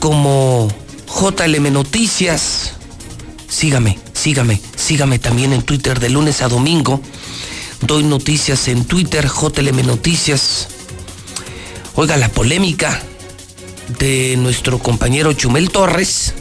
[0.01, 0.69] como
[1.07, 2.73] JLM Noticias.
[3.47, 7.03] Sígame, sígame, sígame también en Twitter de lunes a domingo.
[7.83, 10.69] Doy noticias en Twitter, JLM Noticias.
[11.97, 13.03] Oiga, la polémica
[13.99, 16.35] de nuestro compañero Chumel Torres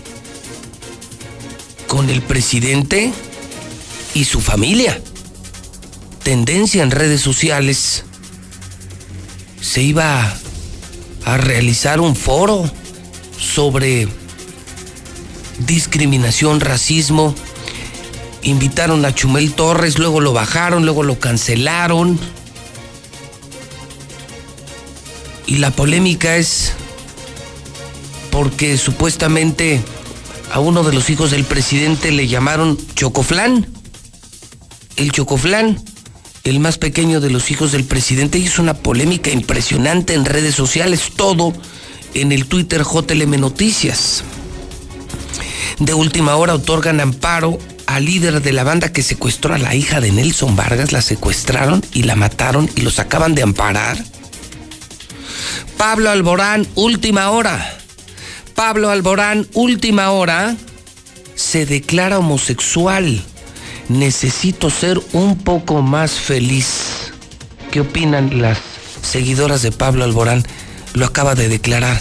[1.88, 3.12] con el presidente
[4.14, 5.02] y su familia.
[6.22, 8.04] Tendencia en redes sociales.
[9.60, 10.38] Se iba
[11.26, 12.70] a realizar un foro
[13.40, 14.08] sobre
[15.66, 17.34] discriminación, racismo.
[18.44, 22.20] Invitaron a Chumel Torres, luego lo bajaron, luego lo cancelaron.
[25.46, 26.74] Y la polémica es
[28.32, 29.82] porque supuestamente
[30.52, 33.68] a uno de los hijos del presidente le llamaron Chocoflán.
[34.96, 35.82] El Chocoflán,
[36.44, 41.12] el más pequeño de los hijos del presidente, hizo una polémica impresionante en redes sociales,
[41.16, 41.54] todo
[42.14, 44.24] en el Twitter JLM Noticias.
[45.80, 47.58] De última hora otorgan amparo
[47.96, 51.84] al líder de la banda que secuestró a la hija de Nelson Vargas, la secuestraron
[51.94, 53.98] y la mataron y los acaban de amparar.
[55.78, 57.78] Pablo Alborán, última hora.
[58.56, 60.56] Pablo Alborán, última hora,
[61.36, 63.22] se declara homosexual.
[63.90, 67.12] Necesito ser un poco más feliz.
[67.72, 68.60] ¿Qué opinan las
[69.02, 70.44] seguidoras de Pablo Alborán?
[70.94, 72.00] Lo acaba de declarar.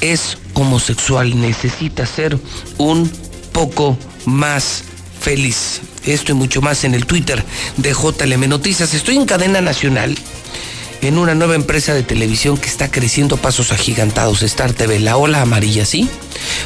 [0.00, 2.38] Es homosexual, necesita ser
[2.78, 3.10] un
[3.52, 4.84] poco más
[5.20, 5.80] feliz.
[6.04, 7.44] Esto y mucho más en el Twitter
[7.76, 8.94] de JLM Noticias.
[8.94, 10.16] Estoy en cadena nacional
[11.02, 15.40] en una nueva empresa de televisión que está creciendo pasos agigantados, Star TV, la ola
[15.40, 16.08] amarilla, ¿sí?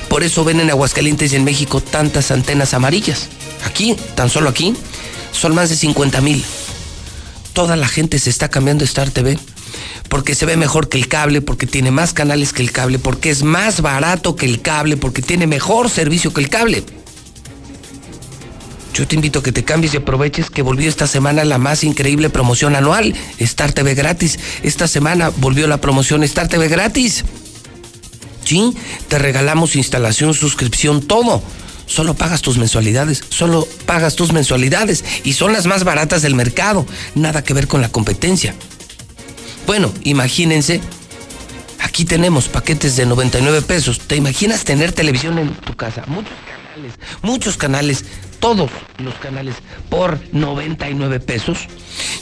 [0.08, 3.28] Por eso ven en Aguascalientes y en México tantas antenas amarillas.
[3.64, 4.74] Aquí, tan solo aquí,
[5.32, 6.44] son más de 50 mil.
[7.52, 9.38] Toda la gente se está cambiando a Star TV
[10.08, 13.30] porque se ve mejor que el cable, porque tiene más canales que el cable, porque
[13.30, 16.84] es más barato que el cable, porque tiene mejor servicio que el cable.
[18.94, 21.82] Yo te invito a que te cambies y aproveches que volvió esta semana la más
[21.82, 24.38] increíble promoción anual, Star TV gratis.
[24.62, 27.24] Esta semana volvió la promoción Star TV gratis.
[28.44, 28.72] Sí,
[29.08, 31.42] te regalamos instalación, suscripción, todo.
[31.86, 36.86] Solo pagas tus mensualidades, solo pagas tus mensualidades y son las más baratas del mercado.
[37.16, 38.54] Nada que ver con la competencia.
[39.66, 40.80] Bueno, imagínense,
[41.80, 43.98] aquí tenemos paquetes de 99 pesos.
[43.98, 46.04] ¿Te imaginas tener televisión en tu casa?
[46.06, 46.92] Muchos canales,
[47.22, 48.04] muchos canales,
[48.44, 49.56] todos los canales
[49.88, 51.60] por 99 pesos.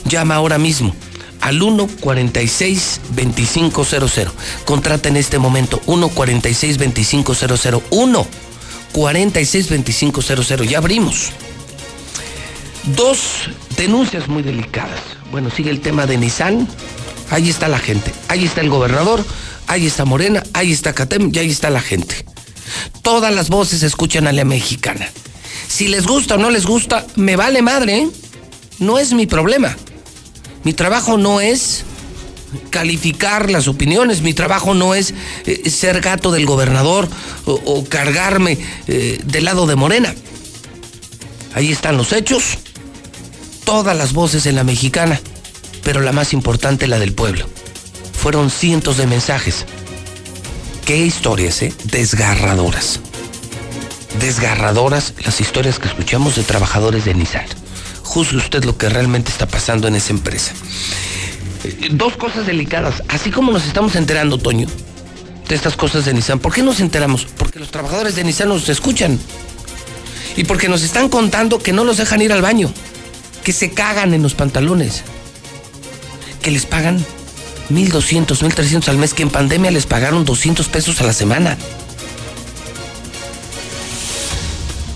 [0.05, 0.95] Llama ahora mismo
[1.41, 4.31] al 146-2500.
[4.63, 8.25] Contrata en este momento 146-2500.
[8.93, 10.63] 146-2500.
[10.63, 11.31] Ya abrimos.
[12.95, 15.01] Dos denuncias muy delicadas.
[15.29, 16.69] Bueno, sigue el tema de Nissan.
[17.31, 18.13] Ahí está la gente.
[18.29, 19.25] Ahí está el gobernador.
[19.67, 20.41] Ahí está Morena.
[20.53, 21.31] Ahí está Catem.
[21.33, 22.23] Y ahí está la gente.
[23.01, 25.09] Todas las voces escuchan a la mexicana.
[25.73, 28.07] Si les gusta o no les gusta, me vale madre.
[28.77, 29.75] No es mi problema.
[30.63, 31.83] Mi trabajo no es
[32.69, 35.15] calificar las opiniones, mi trabajo no es
[35.47, 37.09] eh, ser gato del gobernador
[37.45, 40.13] o, cargarme eh, del lado de Morena.
[41.55, 42.59] Ahí están los hechos,
[43.65, 45.19] todas las voces en la mexicana,
[45.83, 47.49] pero la más importante, la del pueblo.
[48.13, 49.65] Fueron cientos de mensajes.
[50.85, 51.73] Qué historias, ¿eh?
[51.85, 52.99] Desgarradoras.
[54.19, 57.45] Desgarradoras las historias que escuchamos de trabajadores de Nissan.
[58.03, 60.53] Juzgue usted lo que realmente está pasando en esa empresa.
[61.63, 63.03] Eh, dos cosas delicadas.
[63.07, 64.67] Así como nos estamos enterando, Toño,
[65.47, 66.39] de estas cosas de Nissan.
[66.39, 67.25] ¿Por qué nos enteramos?
[67.37, 69.19] Porque los trabajadores de Nissan nos escuchan.
[70.35, 72.71] Y porque nos están contando que no los dejan ir al baño.
[73.43, 75.03] Que se cagan en los pantalones.
[76.41, 77.03] Que les pagan
[77.71, 79.13] 1.200, 1.300 al mes.
[79.13, 81.57] Que en pandemia les pagaron 200 pesos a la semana.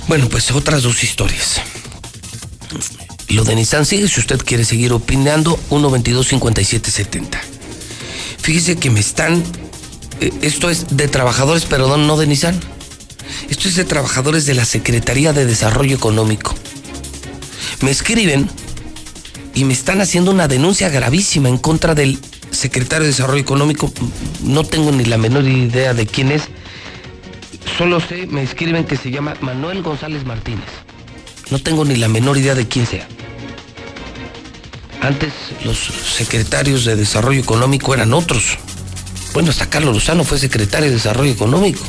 [0.07, 1.61] Bueno, pues otras dos historias.
[3.27, 7.38] Lo de Nissan sigue, si usted quiere seguir opinando, 122-5770.
[8.38, 9.43] Fíjese que me están...
[10.21, 12.57] Eh, esto es de trabajadores, perdón, no de Nissan.
[13.49, 16.55] Esto es de trabajadores de la Secretaría de Desarrollo Económico.
[17.81, 18.49] Me escriben
[19.53, 22.17] y me están haciendo una denuncia gravísima en contra del
[22.51, 23.91] secretario de Desarrollo Económico.
[24.41, 26.43] No tengo ni la menor idea de quién es.
[27.76, 30.65] Solo sé, me escriben que se llama Manuel González Martínez.
[31.49, 33.07] No tengo ni la menor idea de quién sea.
[35.02, 35.31] Antes
[35.64, 38.57] los secretarios de Desarrollo Económico eran otros.
[39.34, 41.85] Bueno, hasta Carlos Lozano fue secretario de Desarrollo Económico.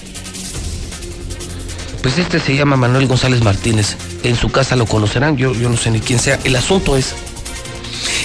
[2.02, 3.96] Pues este se llama Manuel González Martínez.
[4.22, 6.38] En su casa lo conocerán, yo, yo no sé ni quién sea.
[6.44, 7.14] El asunto es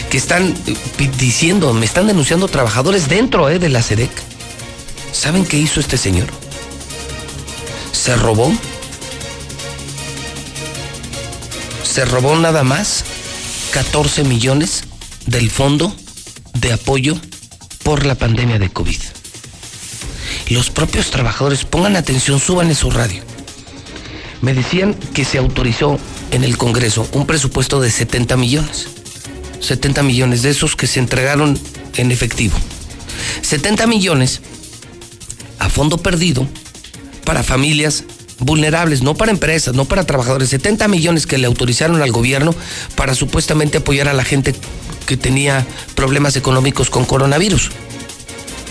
[0.10, 4.12] que están eh, diciendo, me están denunciando trabajadores dentro eh, de la SEDEC.
[5.12, 6.28] ¿Saben qué hizo este señor?
[8.04, 8.52] Se robó
[11.86, 13.06] se robó nada más
[13.72, 14.84] 14 millones
[15.26, 15.96] del fondo
[16.54, 17.16] de apoyo
[17.82, 19.00] por la pandemia de COVID.
[20.50, 23.24] Los propios trabajadores, pongan atención, suban en su radio.
[24.42, 25.98] Me decían que se autorizó
[26.32, 28.88] en el Congreso un presupuesto de 70 millones.
[29.62, 31.58] 70 millones de esos que se entregaron
[31.96, 32.58] en efectivo.
[33.44, 34.42] 70 millones
[35.58, 36.46] a fondo perdido
[37.24, 38.04] para familias
[38.40, 42.54] vulnerables, no para empresas, no para trabajadores, 70 millones que le autorizaron al gobierno
[42.96, 44.56] para supuestamente apoyar a la gente
[45.06, 47.72] que tenía problemas económicos con coronavirus.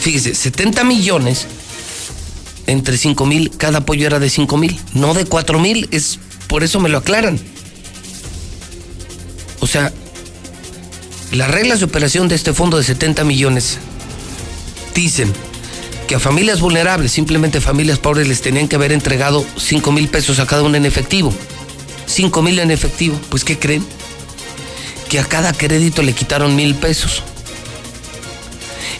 [0.01, 1.47] Fíjese, 70 millones
[2.67, 6.19] entre 5 mil, cada apoyo era de 5 mil, no de 4 mil, es
[6.49, 7.39] por eso me lo aclaran.
[9.61, 9.93] O sea,
[11.33, 13.79] las reglas de operación de este fondo de 70 millones
[14.95, 15.33] dicen
[16.15, 20.47] a familias vulnerables, simplemente familias pobres, les tenían que haber entregado 5 mil pesos a
[20.47, 21.33] cada uno en efectivo.
[22.07, 23.19] 5 mil en efectivo.
[23.31, 23.85] Pues, ¿qué creen?
[25.09, 27.23] Que a cada crédito le quitaron mil pesos.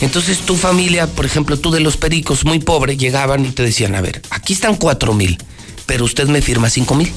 [0.01, 3.95] Entonces tu familia, por ejemplo, tú de los pericos, muy pobre, llegaban y te decían,
[3.95, 5.39] a ver, aquí están 4 mil,
[5.87, 7.13] pero usted me firma 5 mil.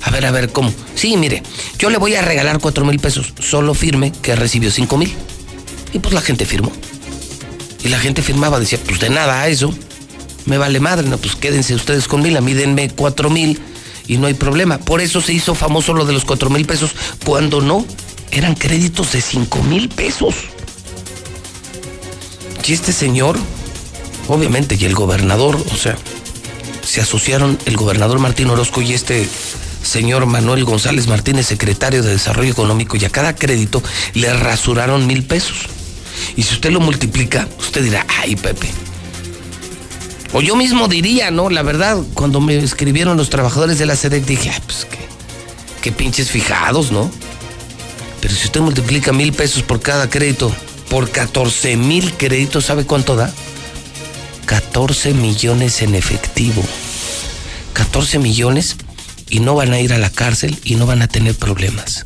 [0.00, 0.72] A ver, a ver, ¿cómo?
[0.94, 1.42] Sí, mire,
[1.78, 5.12] yo le voy a regalar 4 mil pesos, solo firme que recibió 5 mil.
[5.92, 6.72] Y pues la gente firmó.
[7.84, 9.72] Y la gente firmaba, decía, pues de nada a eso,
[10.46, 13.60] me vale madre, no, pues quédense ustedes con mil, a mí denme cuatro mil
[14.08, 14.78] y no hay problema.
[14.78, 16.92] Por eso se hizo famoso lo de los cuatro mil pesos,
[17.24, 17.84] cuando no,
[18.30, 20.34] eran créditos de cinco mil pesos.
[22.66, 23.36] Y este señor,
[24.28, 25.98] obviamente, y el gobernador, o sea,
[26.82, 29.28] se asociaron el gobernador Martín Orozco y este
[29.82, 33.82] señor Manuel González Martínez, secretario de Desarrollo Económico, y a cada crédito
[34.14, 35.68] le rasuraron mil pesos.
[36.36, 38.68] Y si usted lo multiplica, usted dirá, ay, Pepe.
[40.32, 41.48] O yo mismo diría, ¿no?
[41.50, 44.98] La verdad, cuando me escribieron los trabajadores de la SEDEC, dije, ay, pues qué,
[45.80, 47.10] qué pinches fijados, ¿no?
[48.20, 50.52] Pero si usted multiplica mil pesos por cada crédito,
[50.88, 53.32] por 14 mil créditos, ¿sabe cuánto da?
[54.46, 56.62] 14 millones en efectivo.
[57.74, 58.76] 14 millones
[59.28, 62.04] y no van a ir a la cárcel y no van a tener problemas.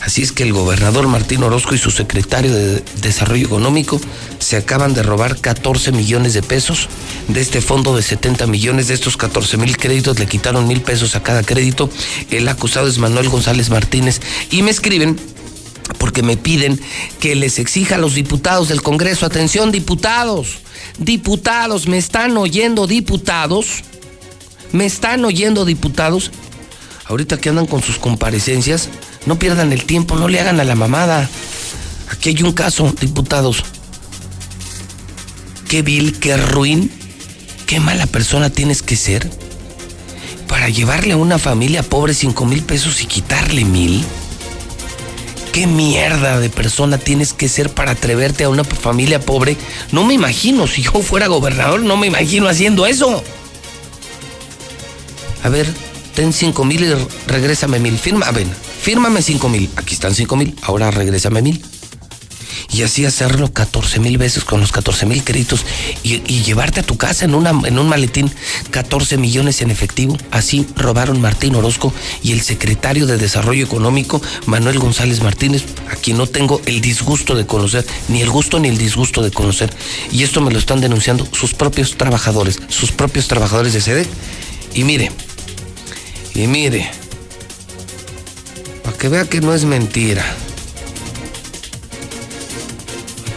[0.00, 4.00] Así es que el gobernador Martín Orozco y su secretario de Desarrollo Económico
[4.38, 6.88] se acaban de robar 14 millones de pesos
[7.28, 8.88] de este fondo de 70 millones.
[8.88, 11.90] De estos 14 mil créditos le quitaron mil pesos a cada crédito.
[12.30, 14.20] El acusado es Manuel González Martínez.
[14.50, 15.18] Y me escriben
[15.98, 16.80] porque me piden
[17.20, 20.58] que les exija a los diputados del Congreso, atención diputados,
[20.98, 23.82] diputados, me están oyendo diputados,
[24.72, 26.30] me están oyendo diputados
[27.06, 28.88] ahorita que andan con sus comparecencias,
[29.26, 31.28] no pierdan el tiempo, no le hagan a la mamada.
[32.10, 33.62] Aquí hay un caso, diputados.
[35.68, 36.90] Qué vil, qué ruin,
[37.66, 39.30] qué mala persona tienes que ser
[40.48, 44.04] para llevarle a una familia pobre cinco mil pesos y quitarle mil.
[45.52, 49.56] ¿Qué mierda de persona tienes que ser para atreverte a una familia pobre?
[49.92, 53.22] No me imagino, si yo fuera gobernador, no me imagino haciendo eso.
[55.42, 55.72] A ver,
[56.14, 56.94] ten cinco mil y
[57.26, 57.98] regrésame mil.
[57.98, 58.48] Firma, ven,
[58.82, 59.70] fírmame cinco mil.
[59.76, 61.62] Aquí están cinco mil, ahora regrésame mil
[62.72, 65.64] y así hacerlo 14 mil veces con los 14 mil créditos
[66.02, 68.30] y, llevarte a tu casa en, una, en un maletín
[68.70, 70.16] 14 millones en efectivo.
[70.30, 71.92] Así robaron Martín Orozco
[72.22, 77.34] y el secretario de Desarrollo Económico, Manuel González Martínez, a quien no tengo el disgusto
[77.34, 79.70] de conocer, ni el gusto ni el disgusto de conocer.
[80.10, 84.06] Y esto me lo están denunciando sus propios trabajadores, sus propios trabajadores de sede.
[84.74, 85.10] Y mire,
[86.34, 86.90] y mire,
[89.00, 90.24] que vea que no es mentira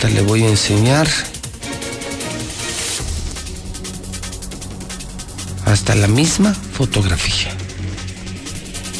[0.09, 1.07] le voy a enseñar.
[5.65, 7.51] Hasta la misma fotografía.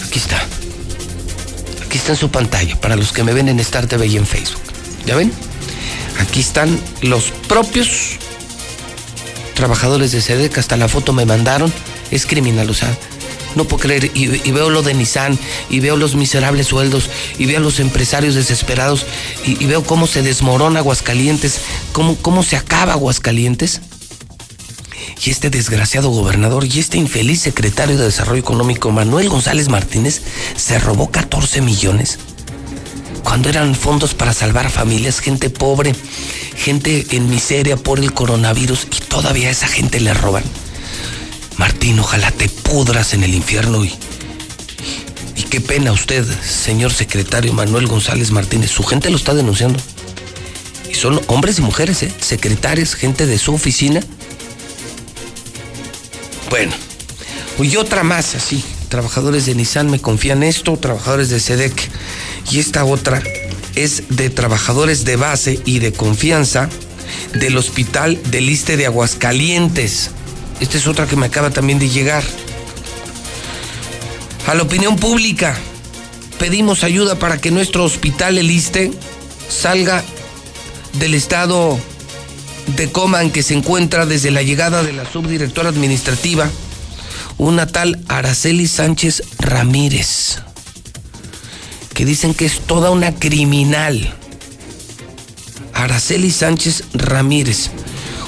[0.05, 0.41] Aquí está.
[1.85, 4.25] Aquí está en su pantalla, para los que me ven en Star TV y en
[4.25, 4.61] Facebook.
[5.05, 5.31] ¿Ya ven?
[6.19, 8.17] Aquí están los propios
[9.53, 11.71] trabajadores de SEDEC, hasta la foto me mandaron.
[12.11, 12.95] Es criminal, o sea,
[13.55, 14.11] no puedo creer.
[14.13, 15.37] Y, veo lo de Nissan,
[15.69, 19.05] y veo los miserables sueldos, y veo a los empresarios desesperados,
[19.45, 21.61] y, veo cómo se desmorona Aguascalientes,
[21.91, 23.81] cómo, cómo se acaba Aguascalientes.
[25.25, 30.21] Y este desgraciado gobernador y este infeliz secretario de Desarrollo Económico, Manuel González Martínez,
[30.55, 32.19] se robó 14 millones.
[33.23, 35.95] Cuando eran fondos para salvar familias, gente pobre,
[36.57, 40.43] gente en miseria por el coronavirus, y todavía a esa gente le roban.
[41.57, 43.93] Martín, ojalá te pudras en el infierno y,
[45.35, 48.71] y qué pena usted, señor secretario Manuel González Martínez.
[48.71, 49.79] Su gente lo está denunciando.
[50.89, 52.11] Y son hombres y mujeres, ¿eh?
[52.19, 54.01] secretarios, gente de su oficina.
[56.49, 56.73] Bueno,
[57.59, 58.63] y otra más así.
[58.89, 61.73] Trabajadores de Nissan me confían esto, trabajadores de SEDEC.
[62.51, 63.23] Y esta otra
[63.75, 66.69] es de trabajadores de base y de confianza
[67.33, 70.11] del Hospital del Liste de Aguascalientes.
[70.63, 72.23] Esta es otra que me acaba también de llegar.
[74.47, 75.57] A la opinión pública,
[76.39, 78.89] pedimos ayuda para que nuestro hospital Eliste
[79.49, 80.01] salga
[80.99, 81.77] del estado
[82.77, 86.49] de coma en que se encuentra desde la llegada de la subdirectora administrativa,
[87.37, 90.37] una tal Araceli Sánchez Ramírez,
[91.93, 94.15] que dicen que es toda una criminal.
[95.73, 97.69] Araceli Sánchez Ramírez,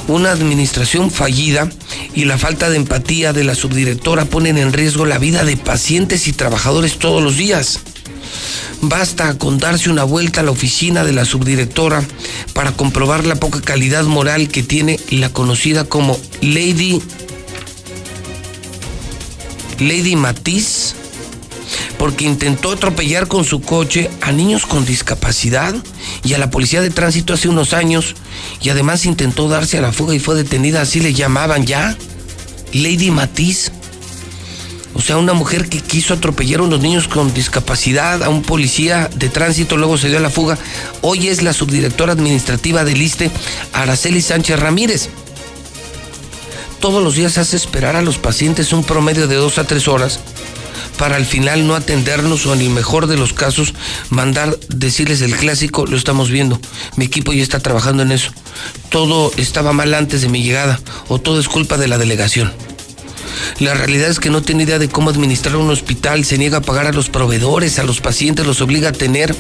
[0.08, 1.70] una administración fallida
[2.14, 6.28] y la falta de empatía de la subdirectora ponen en riesgo la vida de pacientes
[6.28, 7.80] y trabajadores todos los días.
[8.82, 12.04] Basta con darse una vuelta a la oficina de la subdirectora
[12.54, 17.02] para comprobar la poca calidad moral que tiene la conocida como Lady
[19.80, 20.96] Lady Matiz
[21.98, 25.76] porque intentó atropellar con su coche a niños con discapacidad
[26.24, 28.16] y a la policía de tránsito hace unos años
[28.62, 31.98] y además intentó darse a la fuga y fue detenida, así le llamaban ya,
[32.74, 33.72] Lady Matiz.
[34.94, 39.10] O sea, una mujer que quiso atropellar a unos niños con discapacidad, a un policía
[39.14, 40.58] de tránsito, luego se dio a la fuga.
[41.02, 43.30] Hoy es la subdirectora administrativa del ISTE,
[43.74, 45.10] Araceli Sánchez Ramírez.
[46.80, 50.22] Todos los días hace esperar a los pacientes un promedio de dos a tres horas
[50.98, 53.74] para al final no atendernos o en el mejor de los casos
[54.10, 56.60] mandar decirles el clásico, lo estamos viendo,
[56.96, 58.32] mi equipo ya está trabajando en eso,
[58.90, 62.52] todo estaba mal antes de mi llegada o todo es culpa de la delegación.
[63.60, 66.62] La realidad es que no tiene idea de cómo administrar un hospital, se niega a
[66.62, 69.36] pagar a los proveedores, a los pacientes, los obliga a tener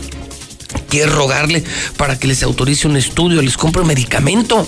[0.89, 1.63] que rogarle
[1.97, 4.67] para que les autorice un estudio, les compre medicamento.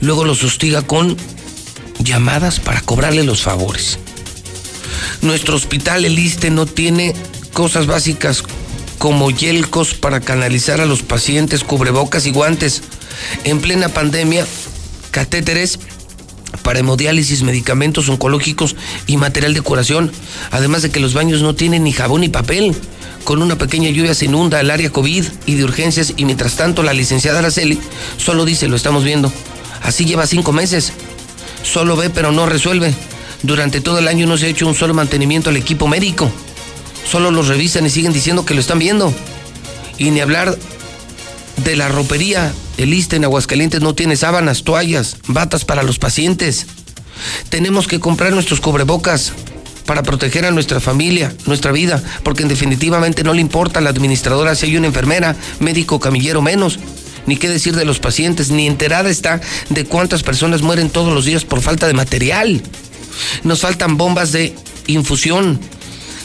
[0.00, 1.16] Luego los hostiga con
[1.98, 3.98] llamadas para cobrarle los favores.
[5.22, 7.14] Nuestro hospital, el ISTE, no tiene
[7.52, 8.42] cosas básicas
[8.98, 12.82] como yelcos para canalizar a los pacientes, cubrebocas y guantes.
[13.44, 14.46] En plena pandemia,
[15.10, 15.78] catéteres
[16.62, 18.76] para hemodiálisis, medicamentos oncológicos
[19.06, 20.12] y material de curación.
[20.50, 22.74] Además de que los baños no tienen ni jabón ni papel.
[23.24, 26.82] Con una pequeña lluvia se inunda el área COVID y de urgencias y mientras tanto
[26.82, 27.78] la licenciada Araceli
[28.16, 29.32] solo dice, lo estamos viendo.
[29.82, 30.92] Así lleva cinco meses.
[31.62, 32.94] Solo ve pero no resuelve.
[33.42, 36.30] Durante todo el año no se ha hecho un solo mantenimiento al equipo médico.
[37.10, 39.12] Solo los revisan y siguen diciendo que lo están viendo.
[39.98, 40.56] Y ni hablar
[41.64, 42.52] de la ropería.
[42.76, 46.66] El ISTE en Aguascalientes no tiene sábanas, toallas, batas para los pacientes.
[47.48, 49.32] Tenemos que comprar nuestros cubrebocas
[49.84, 53.90] para proteger a nuestra familia, nuestra vida, porque en definitivamente no le importa a la
[53.90, 56.78] administradora si hay una enfermera, médico, camillero menos.
[57.26, 61.24] Ni qué decir de los pacientes, ni enterada está de cuántas personas mueren todos los
[61.24, 62.62] días por falta de material.
[63.44, 64.54] Nos faltan bombas de
[64.86, 65.60] infusión,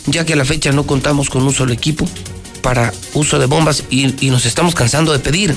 [0.07, 2.07] ya que a la fecha no contamos con un solo equipo
[2.61, 5.55] para uso de bombas y, nos estamos cansando de pedir.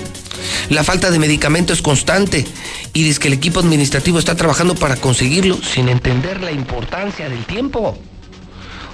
[0.69, 2.47] La falta de medicamento es constante
[2.93, 7.45] y dice que el equipo administrativo está trabajando para conseguirlo sin entender la importancia del
[7.47, 7.99] tiempo.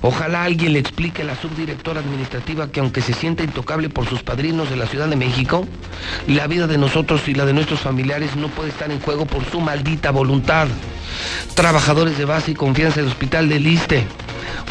[0.07, 4.23] Ojalá alguien le explique a la subdirectora administrativa que aunque se sienta intocable por sus
[4.23, 5.67] padrinos de la Ciudad de México,
[6.27, 9.47] la vida de nosotros y la de nuestros familiares no puede estar en juego por
[9.47, 10.69] su maldita voluntad.
[11.55, 14.05] Trabajadores de base y confianza del Hospital del Liste.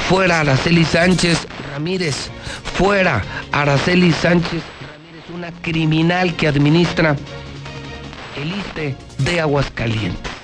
[0.08, 2.30] Fuera Araceli Sánchez Ramírez.
[2.76, 7.16] Fuera Araceli Sánchez Ramírez, una criminal que administra
[8.40, 10.43] el ISTE de Aguascalientes.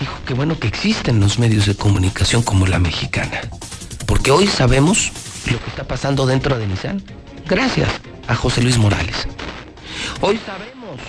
[0.00, 3.40] Hijo, qué bueno que existen los medios de comunicación como la mexicana.
[4.06, 5.12] Porque hoy sabemos
[5.50, 7.02] lo que está pasando dentro de Nissan.
[7.46, 7.88] Gracias
[8.28, 9.26] a José Luis Morales.
[10.20, 11.00] Hoy sabemos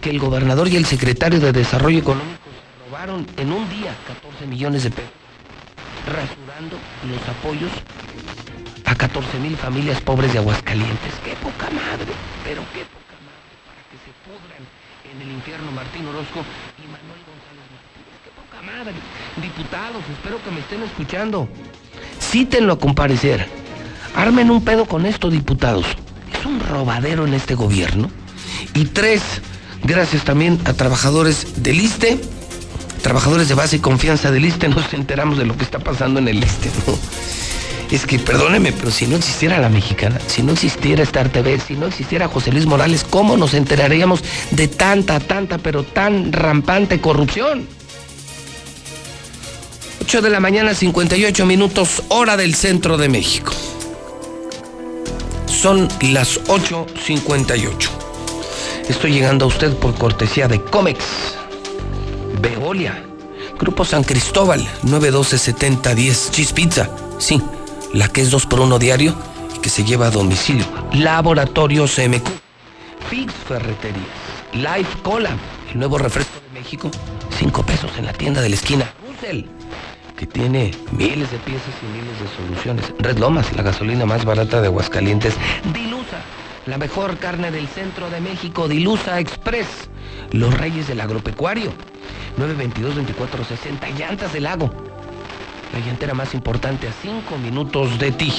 [0.00, 4.46] que el gobernador y el secretario de Desarrollo Económico se robaron en un día 14
[4.46, 5.12] millones de pesos,
[6.06, 6.76] rasurando
[7.06, 7.70] los apoyos
[8.86, 11.12] a 14 mil familias pobres de Aguascalientes.
[11.24, 12.10] ¡Qué poca madre!
[12.42, 14.62] Pero qué poca madre para que se pudran
[15.12, 16.40] en el infierno Martín Orozco
[16.78, 18.00] y Manuel González Martínez.
[18.80, 21.46] Diputados, espero que me estén escuchando.
[22.18, 23.46] Cítenlo a comparecer.
[24.16, 25.84] Armen un pedo con esto, diputados.
[26.32, 28.10] Es un robadero en este gobierno.
[28.74, 29.20] Y tres,
[29.84, 32.18] gracias también a trabajadores del ISTE,
[33.02, 36.28] trabajadores de base y confianza del ISTE, nos enteramos de lo que está pasando en
[36.28, 36.70] el ISTE.
[37.90, 41.74] Es que perdóneme, pero si no existiera la mexicana, si no existiera Star TV, si
[41.74, 47.79] no existiera José Luis Morales, ¿cómo nos enteraríamos de tanta, tanta, pero tan rampante corrupción?
[50.10, 53.52] 8 de la mañana, 58 minutos, hora del centro de México.
[55.46, 57.88] Son las 8.58.
[58.88, 61.04] Estoy llegando a usted por cortesía de Comex,
[62.42, 63.04] Veolia,
[63.56, 67.40] Grupo San Cristóbal, 912-7010, Cheese Pizza, sí,
[67.94, 69.14] la que es 2 por 1 diario
[69.54, 70.66] y que se lleva a domicilio.
[70.92, 72.26] Laboratorio CMQ,
[73.08, 74.08] Fix Ferreterías,
[74.54, 75.30] Life Cola,
[75.72, 76.90] el nuevo refresco de México,
[77.38, 78.92] 5 pesos en la tienda de la esquina.
[80.20, 82.92] Que tiene miles de piezas y miles de soluciones.
[82.98, 85.34] Red Lomas, la gasolina más barata de Aguascalientes.
[85.72, 86.20] Dilusa,
[86.66, 88.68] la mejor carne del centro de México.
[88.68, 89.88] Dilusa Express,
[90.32, 91.72] los reyes del agropecuario.
[92.36, 94.70] 922-2460, llantas del lago.
[95.72, 98.30] La llantera más importante a 5 minutos de ti.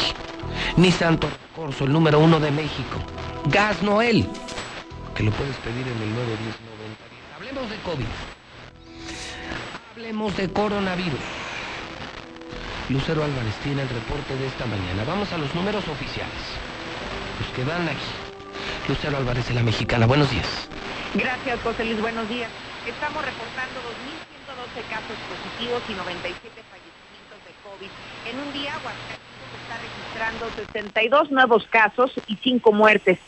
[0.78, 1.18] Nissan
[1.56, 3.00] Corso, el número uno de México.
[3.46, 4.28] Gas Noel,
[5.16, 6.56] que lo puedes pedir en el 910
[7.38, 8.06] Hablemos de COVID.
[9.96, 11.51] Hablemos de coronavirus.
[12.90, 15.04] Lucero Álvarez tiene el reporte de esta mañana.
[15.08, 16.42] Vamos a los números oficiales.
[17.40, 18.12] Los que dan aquí.
[18.88, 20.06] Lucero Álvarez de la Mexicana.
[20.06, 20.68] Buenos días.
[21.14, 22.02] Gracias, José Luis.
[22.02, 22.50] Buenos días.
[22.86, 23.80] Estamos reportando
[24.42, 27.92] 2.112 casos positivos y 97 fallecimientos de COVID.
[28.28, 29.32] En un día, Aguascalientes
[29.62, 33.20] está registrando 62 nuevos casos y 5 muertes.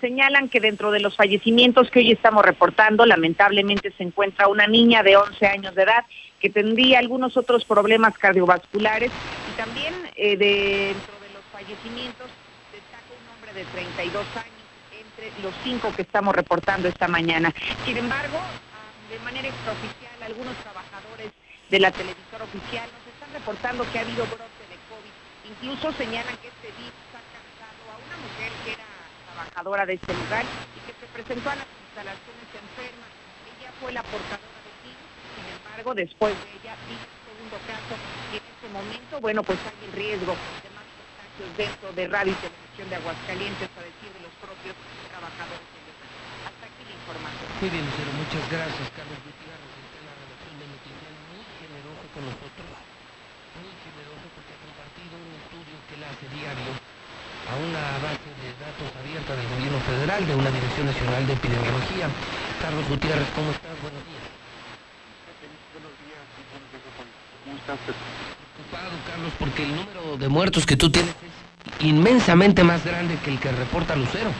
[0.00, 5.02] Señalan que dentro de los fallecimientos que hoy estamos reportando, lamentablemente se encuentra una niña
[5.02, 6.04] de 11 años de edad
[6.44, 12.28] que tendría algunos otros problemas cardiovasculares y también eh, dentro de los fallecimientos
[12.68, 17.48] destaca un hombre de 32 años entre los cinco que estamos reportando esta mañana.
[17.86, 21.32] Sin embargo, ah, de manera extraoficial, algunos trabajadores
[21.72, 25.14] de la televisora oficial nos están reportando que ha habido brote de COVID.
[25.48, 28.84] Incluso señalan que este virus ha alcanzado a una mujer que era
[29.32, 33.08] trabajadora de este lugar y que se presentó a las instalaciones enferma.
[33.48, 34.53] Ella fue la portadora
[35.92, 37.92] después de ella un segundo caso
[38.32, 42.32] y en este momento, bueno, pues hay el riesgo de más contagios dentro de Radio
[42.32, 44.72] y Televisión de Aguascalientes, a decir de los propios
[45.12, 45.68] trabajadores.
[46.48, 47.48] Hasta aquí la información.
[47.60, 48.10] Muy bien, Lucero.
[48.16, 52.68] Muchas gracias, Carlos Gutiérrez, en la redacción de Noticias, muy generoso con nosotros.
[53.60, 56.72] Muy generoso porque ha compartido un estudio que él hace diario
[57.44, 62.08] a una base de datos abierta del gobierno federal, de una Dirección Nacional de Epidemiología.
[62.64, 63.76] Carlos Gutiérrez, ¿cómo estás?
[63.84, 64.24] Buenos días.
[67.44, 67.53] ¿Cómo estás?
[67.64, 73.30] Preocupado, Carlos, porque el número de muertos que tú tienes es inmensamente más grande que
[73.30, 74.30] el que reporta Lucero.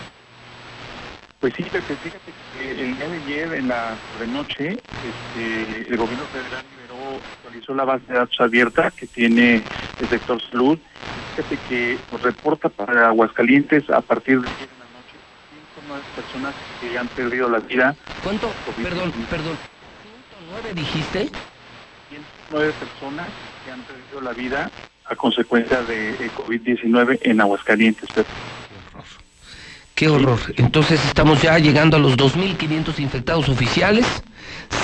[1.40, 3.96] Pues sí, Pepe, fíjate que el día de ayer, en la
[4.28, 9.62] noche, este, el gobierno federal liberó, actualizó la base de datos abierta que tiene
[10.00, 10.78] el sector salud.
[11.36, 15.16] Fíjate que nos reporta para Aguascalientes a partir de 10 de la noche
[15.74, 17.96] 109 personas que han perdido la vida.
[18.22, 18.52] ¿Cuánto?
[18.82, 19.56] Perdón, perdón.
[20.62, 21.30] ¿109 dijiste?
[22.54, 23.26] Nueve personas
[23.64, 24.70] que han perdido la vida
[25.06, 28.08] a consecuencia de eh, COVID-19 en Aguascalientes.
[28.12, 28.30] Pepe.
[29.96, 30.38] Qué horror.
[30.56, 34.06] Entonces estamos ya llegando a los 2.500 infectados oficiales,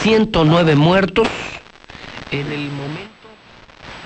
[0.02, 1.28] 109 muertos.
[2.32, 3.28] En el momento,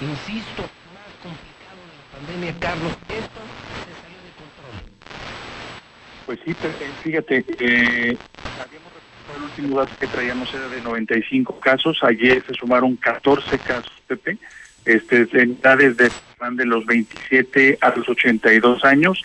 [0.01, 0.63] insisto,
[0.93, 3.41] más complicado de la pandemia, Carlos, esto
[3.85, 4.77] se salió de control.
[6.27, 6.55] Pues sí,
[7.03, 8.17] fíjate, eh,
[8.63, 8.84] habíamos
[9.37, 14.39] el último dato que traíamos era de 95 casos, ayer se sumaron 14 casos, Pepe,
[14.85, 16.11] este, de edades de,
[16.53, 19.23] de los 27 a los 82 años,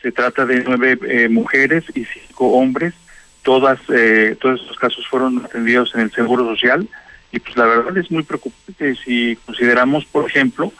[0.00, 2.94] se trata de nueve eh, mujeres y cinco hombres,
[3.42, 6.88] todas, eh, todos estos casos fueron atendidos en el Seguro Social,
[7.30, 10.72] y pues la verdad es muy preocupante si consideramos, por ejemplo,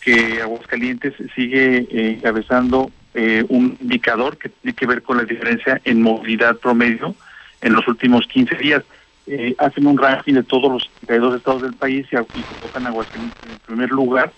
[0.00, 5.80] que Aguascalientes sigue eh, encabezando eh, un indicador que tiene que ver con la diferencia
[5.84, 7.16] en movilidad promedio
[7.60, 8.82] en los últimos 15 días.
[9.26, 12.90] Eh, hacen un ranking de todos los 32 estados del país y, y colocan a
[12.90, 14.32] Aguascalientes en primer lugar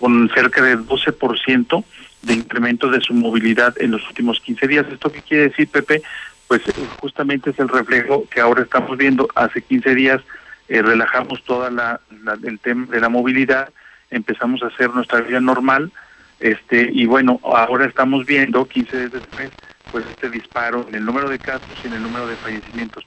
[0.00, 1.84] con cerca de 12%
[2.22, 4.86] de incremento de su movilidad en los últimos 15 días.
[4.90, 6.02] ¿Esto qué quiere decir, Pepe?
[6.48, 9.28] Pues eh, justamente es el reflejo que ahora estamos viendo.
[9.36, 10.20] Hace 15 días
[10.68, 13.68] eh, relajamos toda la, la- el tema de la movilidad,
[14.10, 15.92] empezamos a hacer nuestra vida normal,
[16.40, 19.50] este y bueno, ahora estamos viendo 15 días después,
[19.94, 23.04] pues este disparo en el número de casos y en el número de fallecimientos.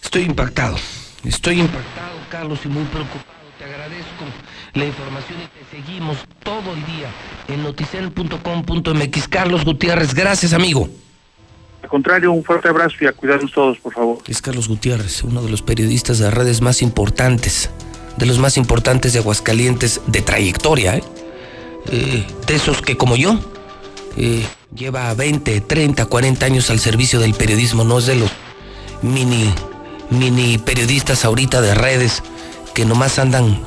[0.00, 0.76] Estoy impactado.
[1.24, 3.24] Estoy impactado, Carlos, y muy preocupado.
[3.58, 4.24] Te agradezco
[4.74, 7.10] la información y te seguimos todo el día
[7.48, 9.26] en noticel.com.mx.
[9.26, 10.88] Carlos Gutiérrez, gracias, amigo.
[11.82, 14.18] Al contrario, un fuerte abrazo y a cuidarnos todos, por favor.
[14.28, 17.70] Es Carlos Gutiérrez, uno de los periodistas de redes más importantes,
[18.16, 21.02] de los más importantes de Aguascalientes de trayectoria, ¿eh?
[21.90, 23.40] Eh, de esos que como yo,
[24.16, 24.46] eh,
[24.76, 28.30] lleva 20, 30, 40 años al servicio del periodismo, no es de los
[29.00, 29.50] mini,
[30.10, 32.22] mini periodistas ahorita de redes
[32.74, 33.58] que nomás andan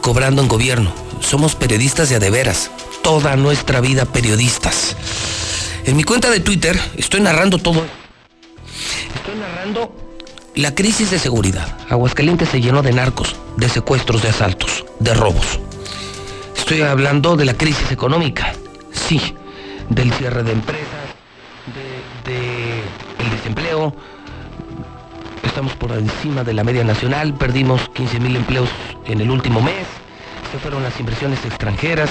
[0.00, 0.92] cobrando en gobierno.
[1.20, 2.70] Somos periodistas de a de veras,
[3.02, 4.96] toda nuestra vida periodistas.
[5.84, 7.84] En mi cuenta de Twitter estoy narrando todo.
[9.14, 9.94] Estoy narrando
[10.54, 11.76] la crisis de seguridad.
[11.90, 15.60] Aguascalientes se llenó de narcos, de secuestros, de asaltos, de robos.
[16.56, 18.54] Estoy hablando de la crisis económica,
[18.92, 19.34] sí,
[19.90, 21.04] del cierre de empresas,
[22.24, 22.82] de, de
[23.18, 23.94] el desempleo.
[25.42, 28.70] Estamos por encima de la media nacional, perdimos 15 mil empleos
[29.06, 29.86] en el último mes,
[30.52, 32.10] se fueron las inversiones extranjeras.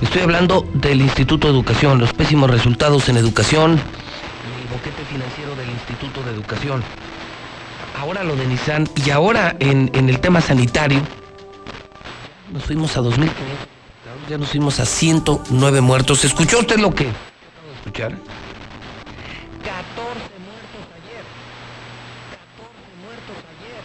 [0.00, 5.70] Estoy hablando del Instituto de Educación, los pésimos resultados en educación, el boquete financiero del
[5.70, 6.82] Instituto de Educación.
[7.98, 11.00] Ahora lo de Nissan y ahora en, en el tema sanitario,
[12.52, 13.28] nos fuimos a 2.500,
[14.28, 16.24] ya nos fuimos a 109 muertos.
[16.24, 18.10] ¿Escuchó usted lo que acabo de escuchar?
[18.12, 18.20] 14
[20.46, 21.24] muertos ayer.
[22.30, 22.70] 14
[23.02, 23.82] muertos ayer.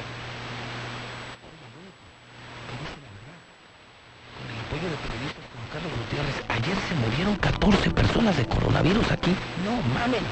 [4.37, 9.11] Con el apoyo de periodistas como Carlos Gutiérrez, ayer se murieron 14 personas de coronavirus
[9.11, 9.35] aquí.
[9.65, 10.23] No mamen,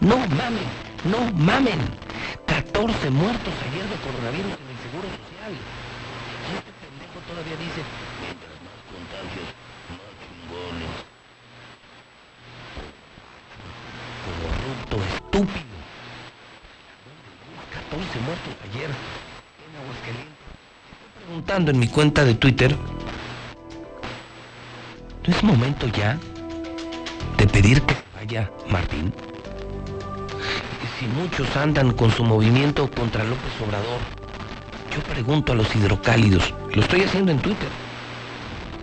[0.00, 0.68] no mamen,
[1.04, 1.80] no mamen.
[2.46, 5.52] 14 muertos ayer de coronavirus en el Seguro Social.
[5.52, 7.80] Y este pendejo todavía dice,
[8.20, 9.48] mientras más contagios,
[9.88, 10.92] más chingones.
[14.26, 15.64] Corrupto, estúpido.
[17.72, 20.36] 14 muertos ayer en Aguascalientes.
[20.92, 22.76] Estoy preguntando en mi cuenta de Twitter,
[25.26, 26.18] ¿no es momento ya
[27.38, 29.12] de pedir que vaya Martín?
[30.98, 34.00] Si muchos andan con su movimiento contra López Obrador,
[34.94, 37.68] yo pregunto a los hidrocálidos, lo estoy haciendo en Twitter.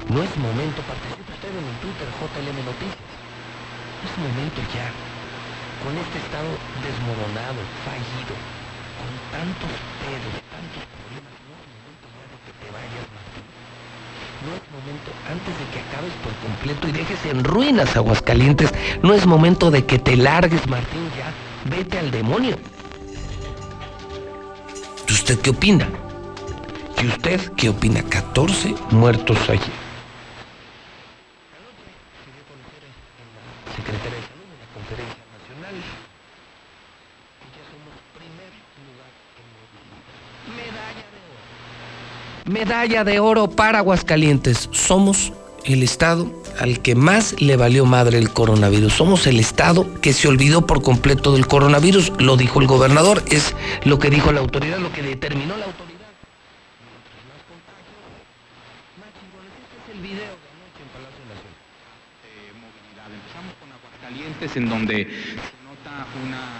[0.10, 2.98] No es momento, participe usted en Twitter JLM Noticias.
[4.02, 4.90] No es momento ya,
[5.84, 6.52] con este estado
[6.84, 8.36] desmoronado, fallido,
[9.00, 9.74] con tantos
[10.04, 13.46] pedos, tantos problemas, no es momento ya de que te vayas, Martín.
[14.40, 19.14] No es momento, antes de que acabes por completo y dejes en ruinas Aguascalientes, no
[19.14, 21.32] es momento de que te largues, Martín, ya.
[21.70, 22.58] Vete al demonio.
[25.08, 25.88] ¿Y ¿Usted qué opina?
[27.02, 28.04] ¿Y usted qué opina?
[28.04, 29.90] 14 muertos ayer
[33.90, 35.76] de Salud en la Conferencia Nacional.
[37.40, 38.52] que ya somos primer
[38.88, 39.48] lugar en
[40.56, 41.44] Medalla de oro.
[42.50, 44.70] Medalla de oro para Aguascalientes.
[44.72, 45.32] Somos
[45.66, 48.92] el estado al que más le valió madre el coronavirus.
[48.92, 52.12] Somos el estado que se olvidó por completo del coronavirus.
[52.18, 53.54] Lo dijo el gobernador, es
[53.84, 56.00] lo que dijo la autoridad, lo que determinó la autoridad.
[64.02, 66.59] Aguascalientes, en donde se nota una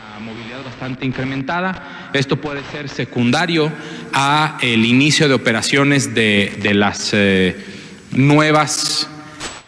[0.64, 2.10] bastante incrementada.
[2.14, 3.72] Esto puede ser secundario
[4.14, 7.56] a el inicio de operaciones de, las eh,
[8.12, 9.10] nuevas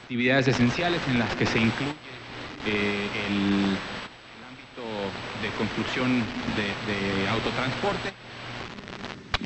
[0.04, 1.92] actividades esenciales en las que se incluye
[2.68, 3.78] eh, el,
[4.48, 4.84] ámbito
[5.42, 6.20] de construcción
[6.56, 8.12] de, de autotransporte,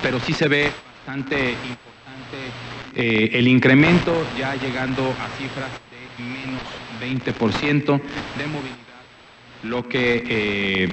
[0.01, 0.72] pero sí se ve
[1.05, 1.95] bastante importante
[2.95, 6.61] eh, el incremento ya llegando a cifras de menos
[7.01, 8.01] 20%
[8.38, 9.03] de movilidad,
[9.63, 10.89] lo que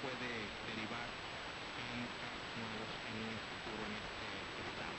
[0.00, 0.24] puede
[0.72, 1.04] derivar
[1.92, 4.96] en casos nuevos en un futuro en este estado.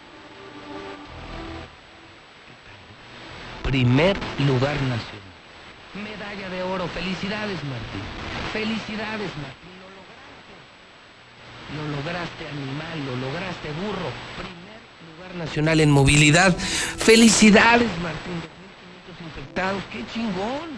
[3.70, 4.18] Primer
[4.48, 5.30] lugar nacional.
[5.94, 6.88] Medalla de oro.
[6.88, 8.02] Felicidades, Martín.
[8.52, 9.78] Felicidades, Martín.
[9.78, 10.56] Lo lograste.
[11.78, 12.98] Lo lograste, animal.
[13.06, 14.10] Lo lograste, burro.
[14.42, 14.82] Primer
[15.14, 16.58] lugar nacional en movilidad.
[16.58, 18.42] Felicidades, Martín.
[18.42, 19.84] 2.500 infectados.
[19.92, 20.70] ¡Qué chingón!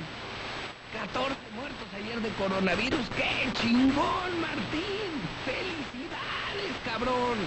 [0.92, 3.08] 14 muertos ayer de coronavirus.
[3.16, 5.12] ¡Qué chingón, Martín!
[5.48, 7.40] ¡Felicidades, cabrón!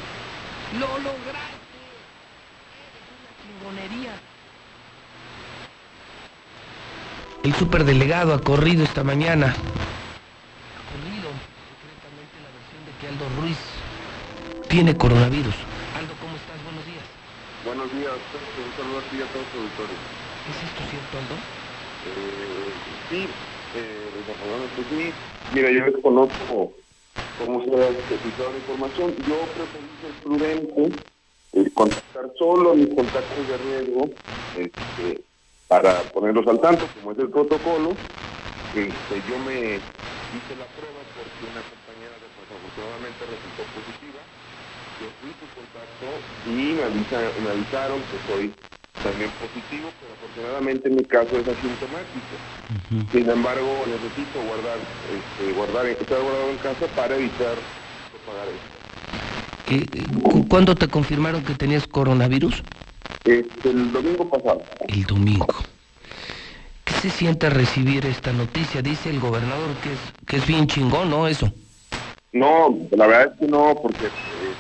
[0.81, 1.85] ¡Lo lograste!
[2.97, 4.34] Eres una chingonería.
[7.45, 9.53] El superdelegado ha corrido esta mañana.
[9.53, 11.29] Ha corrido
[11.69, 13.61] secretamente la versión de que Aldo Ruiz
[14.73, 15.53] tiene coronavirus.
[15.93, 16.57] Aldo, ¿cómo estás?
[16.65, 17.05] Buenos días.
[17.69, 20.01] Buenos días, un saludo a ti y a todos los auditores.
[20.49, 21.37] ¿Es esto cierto, Aldo?
[22.09, 22.73] Eh,
[23.13, 23.29] sí,
[23.77, 24.05] eh.
[25.53, 26.73] Mira, yo desconozco
[27.45, 27.93] cómo se ha
[28.25, 29.13] filtrado la información.
[29.29, 30.97] Yo preferí ser prudente,
[31.53, 34.09] eh, contactar solo a mis contactos de riesgo
[34.57, 35.34] este,
[35.83, 37.99] para ponerlos al tanto, como es el protocolo.
[38.73, 39.83] Este, yo me
[40.31, 44.21] hice la prueba porque una compañera desafortunadamente resultó positiva.
[45.01, 46.07] Yo fui su contacto
[46.45, 48.55] y me, avisa- me avisaron que soy
[49.03, 52.37] también positivo, pero afortunadamente mi caso es asintomático.
[53.13, 54.79] Sin embargo, necesito guardar,
[55.11, 57.59] este, guardar, estar guardado en casa para evitar
[58.13, 58.79] propagar esto.
[60.23, 62.65] ¿cu- ¿Cuándo te confirmaron que tenías coronavirus?
[63.25, 64.63] Este, el domingo pasado.
[64.87, 65.47] El domingo.
[66.85, 68.83] ¿Qué se siente recibir esta noticia?
[68.83, 71.27] Dice el gobernador que es, que es bien chingón, ¿no?
[71.27, 71.51] Eso.
[72.33, 74.55] No, la verdad es que no, porque eh,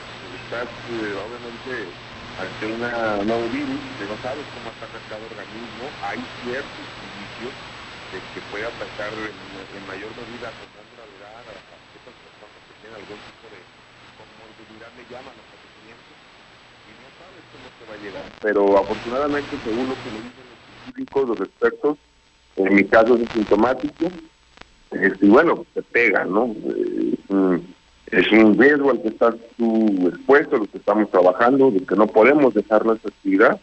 [0.44, 1.92] estás eh, obviamente
[2.40, 5.84] ante una nuevo virus que no sabes cómo ataca cada organismo.
[6.00, 7.52] Hay ciertos indicios
[8.14, 12.60] de que puede atacar en, en mayor medida con más gravedad a, a ciertas personas
[12.64, 13.60] que tienen algún tipo de
[14.16, 16.16] comorbilidad, le llaman los padecimientos,
[16.88, 18.22] y no sabes cómo te va a llegar.
[18.42, 21.98] Pero afortunadamente, según lo que me dicen los científicos, los expertos,
[22.56, 24.10] en mi caso es asintomático,
[24.90, 26.54] este, y bueno, te pega, ¿no?
[26.66, 27.60] Eh,
[28.06, 32.06] es un riesgo al que estás tú expuesto, lo que estamos trabajando, de que no
[32.06, 33.60] podemos dejar nuestra actividad,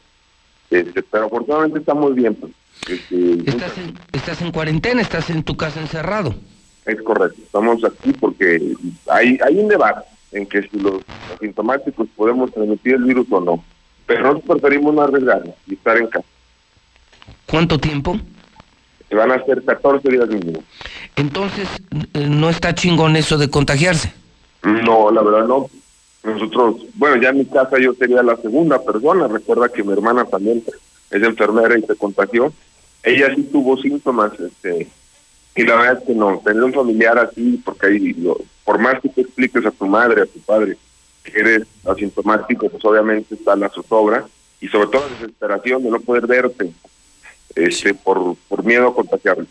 [0.70, 2.36] este, pero afortunadamente estamos bien.
[2.36, 2.52] Pues.
[2.90, 6.34] Este, Estás en, estás en cuarentena, estás en tu casa encerrado.
[6.86, 8.76] es correcto, estamos aquí porque
[9.08, 11.02] hay, hay un debate en que si los
[11.36, 13.64] asintomáticos podemos transmitir el virus o no,
[14.06, 16.26] pero nosotros preferimos no arriesgarnos y estar en casa.
[17.48, 18.18] ¿Cuánto tiempo?
[19.12, 20.64] Van a ser 14 días mínimo.
[21.18, 21.68] Entonces,
[22.14, 24.14] eh, no está chingón eso de contagiarse.
[24.64, 25.70] No, la verdad no.
[26.24, 29.28] Nosotros, bueno, ya en mi casa yo sería la segunda persona.
[29.28, 30.64] Recuerda que mi hermana también
[31.10, 32.54] es enfermera y se contagió.
[33.04, 34.88] Ella sí tuvo síntomas, este,
[35.56, 39.02] y la verdad es que no, tener un familiar así, porque ahí, lo- por más
[39.02, 40.78] que te expliques a tu madre, a tu padre,
[41.24, 44.26] que eres asintomático, pues obviamente está la zozobra
[44.60, 46.72] y sobre todo la desesperación de no poder verte,
[47.56, 49.50] este, por, por miedo a contagiarlos.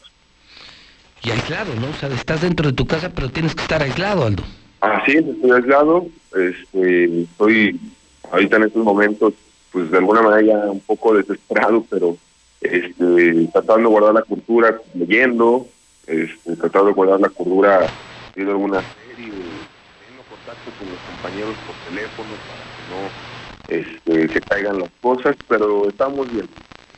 [1.23, 1.91] Y aislado, ¿no?
[1.91, 4.43] O sea, estás dentro de tu casa, pero tienes que estar aislado, Aldo.
[4.81, 7.79] Así es, estoy aislado, este, estoy
[8.31, 9.35] ahorita en estos momentos,
[9.71, 12.17] pues de alguna manera ya un poco desesperado, pero
[12.61, 15.67] este, tratando de guardar la cordura, leyendo,
[16.07, 17.87] este, tratando de guardar la cordura,
[18.35, 24.41] viendo alguna serie, teniendo contacto con los compañeros por teléfono para que no este, se
[24.41, 26.49] caigan las cosas, pero estamos bien,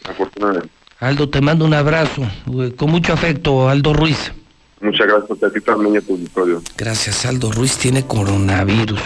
[0.08, 0.70] afortunadamente.
[1.00, 2.22] Aldo, te mando un abrazo.
[2.22, 4.32] eh, Con mucho afecto, Aldo Ruiz.
[4.80, 6.62] Muchas gracias a ti también y a tu auditorio.
[6.76, 9.00] Gracias, Aldo Ruiz tiene coronavirus.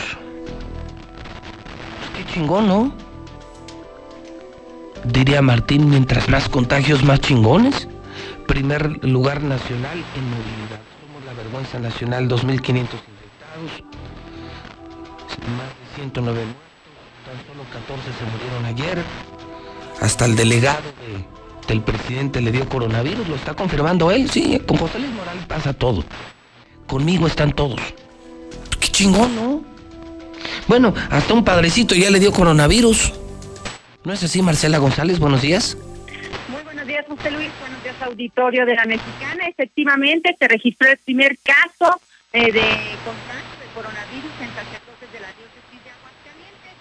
[2.16, 2.94] Qué chingón, ¿no?
[5.04, 7.88] Diría Martín, mientras más contagios, más chingones.
[8.46, 10.80] Primer lugar nacional en movilidad.
[11.06, 13.85] Somos la vergüenza nacional, 2.500 infectados.
[15.56, 16.62] Más de 109 muertos.
[17.26, 19.02] Tan solo 14 se murieron ayer.
[20.00, 24.30] Hasta el delegado de- del presidente le dio coronavirus, lo está confirmando él.
[24.30, 26.04] Sí, con José Luis Morales pasa todo.
[26.86, 27.80] Conmigo están todos.
[28.78, 29.64] Qué chingón, ¿no?
[30.68, 33.12] Bueno, hasta un padrecito ya le dio coronavirus.
[34.04, 35.18] ¿No es así, Marcela González?
[35.18, 35.76] Buenos días.
[36.48, 37.50] Muy buenos días, José Luis.
[37.58, 39.48] Buenos días, auditorio de la Mexicana.
[39.48, 42.00] Efectivamente, se registró el primer caso
[42.32, 42.60] eh, de
[43.02, 46.76] contagio de coronavirus en sacerdotes de la diócesis de Aguascalientes.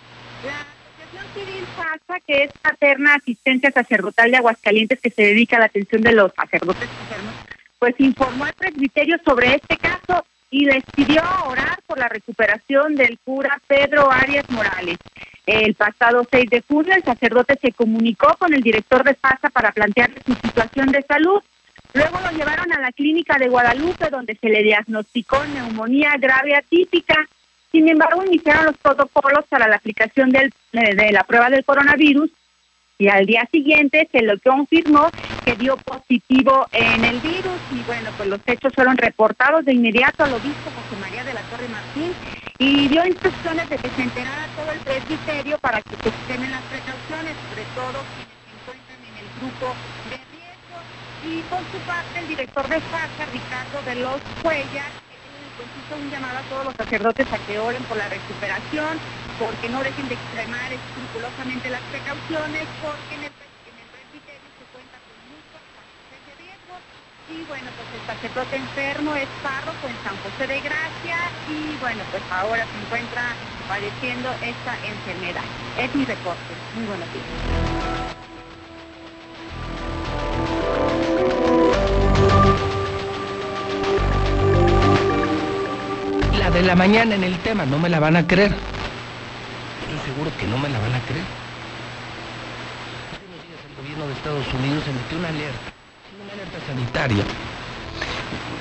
[1.75, 6.13] FASA, que es Paterna Asistencia Sacerdotal de Aguascalientes, que se dedica a la atención de
[6.13, 6.89] los sacerdotes
[7.79, 13.19] pues informó al presbiterio sobre este caso y les pidió orar por la recuperación del
[13.19, 14.97] cura Pedro Arias Morales.
[15.45, 19.71] El pasado 6 de junio, el sacerdote se comunicó con el director de FASA para
[19.71, 21.41] plantearle su situación de salud.
[21.93, 27.27] Luego lo llevaron a la clínica de Guadalupe, donde se le diagnosticó neumonía grave atípica.
[27.75, 32.31] Sin embargo, iniciaron los protocolos para la aplicación eh, de la prueba del coronavirus
[32.97, 35.09] y al día siguiente se lo confirmó
[35.43, 40.23] que dio positivo en el virus y bueno, pues los hechos fueron reportados de inmediato
[40.23, 42.13] al obispo José María de la Torre Martín
[42.59, 46.63] y dio instrucciones de que se enterara todo el presbiterio para que se extremen las
[46.71, 49.75] precauciones, sobre todo quienes se encuentran en el grupo
[50.07, 50.79] de riesgo.
[51.27, 54.21] Y por su parte, el director de FASA, Ricardo de los
[55.91, 58.97] Un llamado a todos los sacerdotes a que oren por la recuperación,
[59.37, 63.33] porque no dejen de extremar escrupulosamente las precauciones, porque en el,
[63.69, 66.75] en el presbiterio se cuenta con muchos factores de riesgo.
[67.29, 71.17] Y bueno, pues el sacerdote enfermo es párroco en San José de Gracia
[71.53, 73.23] y bueno, pues ahora se encuentra
[73.69, 75.45] padeciendo esta enfermedad.
[75.77, 76.53] Es mi reporte.
[76.73, 77.29] Muy buenos días.
[86.45, 88.51] La de la mañana en el tema, no me la van a creer.
[88.51, 91.25] Estoy seguro que no me la van a creer.
[93.09, 95.73] Hace unos días el gobierno de Estados Unidos emitió una alerta,
[96.21, 97.23] una alerta sanitaria.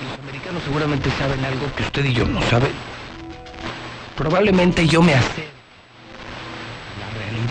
[0.09, 2.73] Los americanos seguramente saben algo que usted y yo no saben.
[4.17, 5.13] Probablemente yo me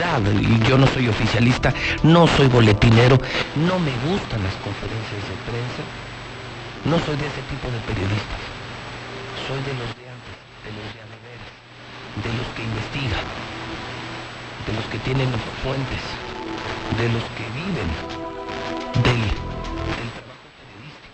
[0.01, 3.19] realidad y yo no soy oficialista, no soy boletinero,
[3.53, 5.83] no me gustan las conferencias de prensa,
[6.85, 8.41] no soy de ese tipo de periodistas,
[9.45, 10.03] soy de los de
[10.63, 11.51] a de veras,
[12.21, 13.25] de los que investigan,
[14.67, 15.29] de los que tienen
[15.63, 16.03] fuentes,
[16.97, 17.89] de los que viven
[19.01, 19.21] del,
[20.13, 21.09] trabajo periodístico,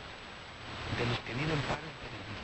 [0.99, 2.35] de los que viven para el periodismo.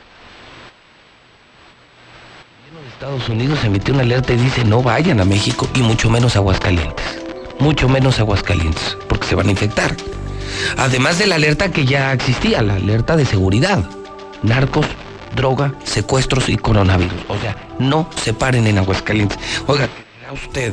[2.64, 5.82] El gobierno de Estados Unidos emitió una alerta y dice no vayan a México y
[5.82, 7.20] mucho menos a Aguascalientes.
[7.58, 9.94] Mucho menos a Aguascalientes, porque se van a infectar.
[10.78, 13.84] Además de la alerta que ya existía, la alerta de seguridad.
[14.42, 14.86] Narcos,
[15.36, 17.20] droga, secuestros y coronavirus.
[17.28, 19.38] O sea, no se paren en Aguascalientes.
[19.66, 20.72] Oiga, ¿creerá usted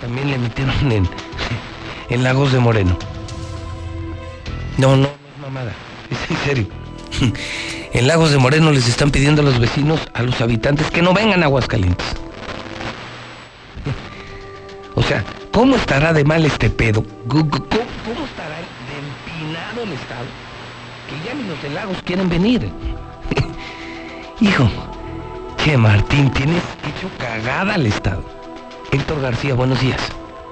[0.00, 1.08] también le emitieron en,
[2.08, 2.96] en Lagos de Moreno?
[4.78, 5.72] No, no, no es mamada.
[6.10, 6.66] Es en serio.
[7.92, 11.12] En Lagos de Moreno les están pidiendo a los vecinos, a los habitantes, que no
[11.12, 12.06] vengan a Aguascalientes.
[14.94, 17.04] O sea, ¿cómo estará de mal este pedo?
[17.26, 17.66] ¿Cómo, cómo
[18.26, 18.94] estará de
[19.42, 20.49] empinado el Estado?
[21.10, 22.70] Que ya ni los de Lagos quieren venir.
[24.40, 24.70] Hijo,
[25.56, 28.24] che Martín, tienes hecho cagada al Estado.
[28.92, 30.00] Héctor García, buenos días.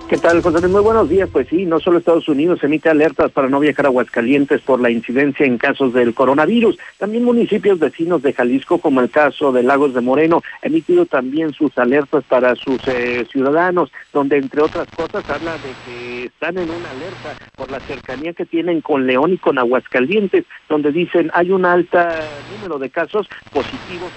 [0.08, 0.66] ¿Qué tal, José?
[0.68, 1.28] Muy buenos días.
[1.30, 4.90] Pues sí, no solo Estados Unidos emite alertas para no viajar a Aguascalientes por la
[4.90, 6.78] incidencia en casos del coronavirus.
[6.96, 11.52] También municipios vecinos de Jalisco, como el caso de Lagos de Moreno, han emitido también
[11.52, 16.70] sus alertas para sus eh, ciudadanos, donde entre otras cosas habla de que están en
[16.70, 21.50] una alerta por la cercanía que tienen con León y con Aguascalientes, donde dicen hay
[21.50, 22.18] un alta
[22.56, 24.10] número de casos positivos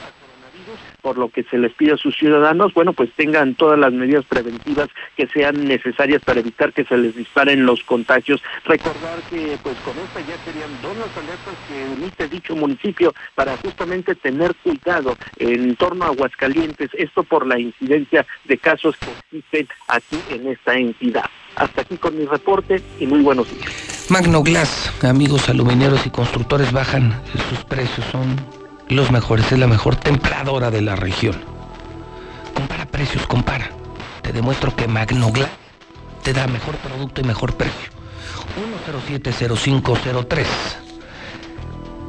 [1.02, 4.26] por lo que se les pide a sus ciudadanos, bueno, pues tengan todas las medidas
[4.26, 8.42] preventivas que sean necesarias para evitar que se les disparen los contagios.
[8.66, 13.58] Recordar que pues con esta ya serían dos las alertas que emite dicho municipio para
[13.58, 19.68] justamente tener cuidado en torno a Aguascalientes, esto por la incidencia de casos que existen
[19.88, 21.26] aquí en esta entidad.
[21.56, 24.08] Hasta aquí con mi reporte y muy buenos días.
[24.10, 28.61] Magno Glass, amigos alumineros y constructores bajan sus precios, son
[28.94, 31.36] los mejores, es la mejor templadora de la región.
[32.54, 33.72] Compara precios, compara.
[34.22, 35.50] Te demuestro que Magnoglass
[36.24, 37.90] te da mejor producto y mejor precio.
[38.58, 40.46] 1070503.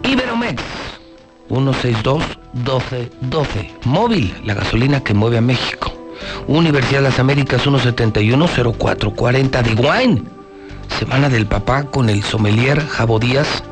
[0.04, 0.62] Iberomex
[1.48, 3.70] 162-1212.
[3.84, 5.92] Móvil, la gasolina que mueve a México.
[6.46, 10.22] Universidad de las Américas 171-0440 de Wine.
[10.98, 13.64] Semana del papá con el sommelier Jabo Díaz.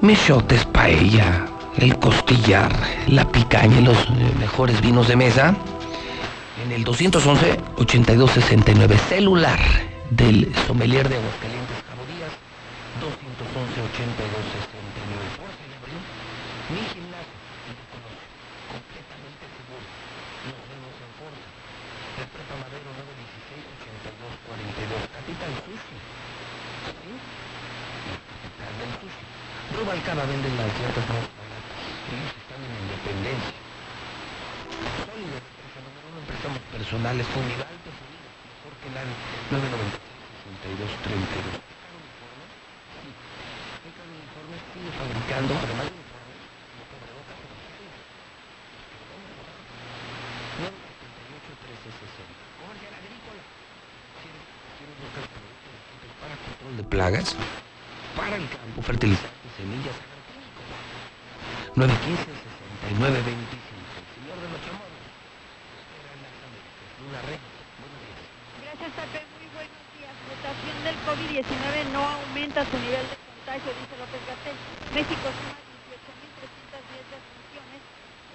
[0.00, 1.46] Michotes paella,
[1.80, 2.70] el costillar,
[3.06, 5.54] la picaña y los eh, mejores vinos de mesa.
[6.64, 9.58] En el 211-8269 celular
[10.10, 12.34] del sommelier de Aguascalientes, Cabo Díaz,
[12.98, 15.38] 211-8269.
[15.38, 16.02] Jorge Lebrón,
[16.74, 17.38] mi gimnasio,
[17.70, 18.26] y te conoce,
[18.74, 19.86] completamente seguro.
[20.50, 21.46] Nos vemos en Forza.
[22.18, 22.90] El Prepa Madero
[24.82, 25.14] 916-8242.
[25.14, 25.94] Capital Sushi.
[25.94, 27.14] ¿Sí?
[28.10, 29.24] La capital del sushi.
[29.78, 31.46] Rubalcaba vende las más baratas.
[32.08, 33.52] Ellos están en Independencia.
[35.04, 36.37] Sólido de número uno en
[36.72, 39.02] personales con nivel alto, mejor que la
[39.52, 40.00] 996
[40.48, 41.60] 62 32.
[43.84, 47.92] Beca de uniformes sigue fabricando, además de uniformes, como cubrebocas o protección.
[50.58, 52.28] 978 1360.
[52.58, 53.42] Comercial agrícola.
[54.18, 54.44] ¿Quieres,
[54.76, 55.76] quieres buscar productos
[56.20, 57.26] para control de plagas?
[58.16, 60.66] Para el campo, fertilizantes, semillas, agroquímicos.
[61.78, 62.24] 915
[62.98, 63.78] 6925.
[63.78, 64.98] El señor de los chamorros.
[64.98, 66.90] Espera en las Américas.
[66.98, 67.38] Luna Rey.
[67.78, 68.18] Buenos días.
[68.58, 69.20] Gracias, Pepe.
[69.38, 70.14] Muy buenos días.
[70.26, 71.44] Mutación del COVID-19
[71.92, 74.56] no aumenta su nivel de contagio, dice López Gatel.
[74.94, 77.80] México suma 18.310 defunciones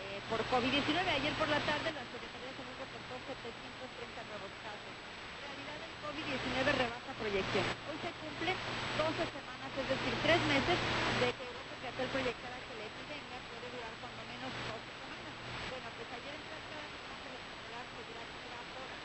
[0.04, 0.98] eh, por COVID-19.
[1.04, 4.94] Ayer por la tarde la Secretaría de Salud reportó 730 nuevos casos.
[4.94, 7.74] En realidad el COVID-19 rebasa proyecciones.
[7.88, 10.78] Hoy se cumple 12 semanas, es decir, 3 meses
[11.24, 15.34] de que López Gatel proyectara que la epidemia puede durar cuando menos 12 semanas.
[15.72, 18.34] Bueno, pues ayer en Tlaxcala se le titular que durará
[18.74, 19.02] horas.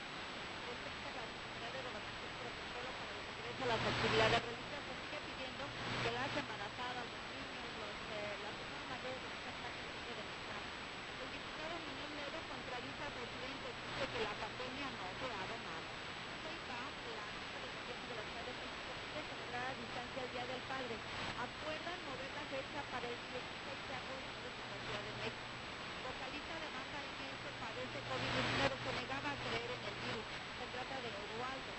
[0.68, 4.94] Respecto a la necesidad de levantar un protocolo para el regreso a las actividades religiosas,
[4.98, 5.64] sigue pidiendo
[6.02, 10.28] que las embarazadas, los niños, los, eh, las personas mayores de muchas clases se queden
[10.28, 10.70] en casa.
[11.18, 15.88] El diputado Miguel Ledo contradice al presidente, dice que la pandemia no ha durado nada.
[16.42, 20.30] Sheinbaum, la jefa de gobierno de la Ciudad de México, pide celebrar a distancia el
[20.36, 20.94] Día del Padre.
[21.38, 25.48] Acuerdan mover la fecha para el 16 de agosto desde la Ciudad de México.
[26.08, 30.24] Vocalista de banda MS padece COVID-19, se negaba a creer en el virus.
[30.56, 31.72] Se trata de Eduardo.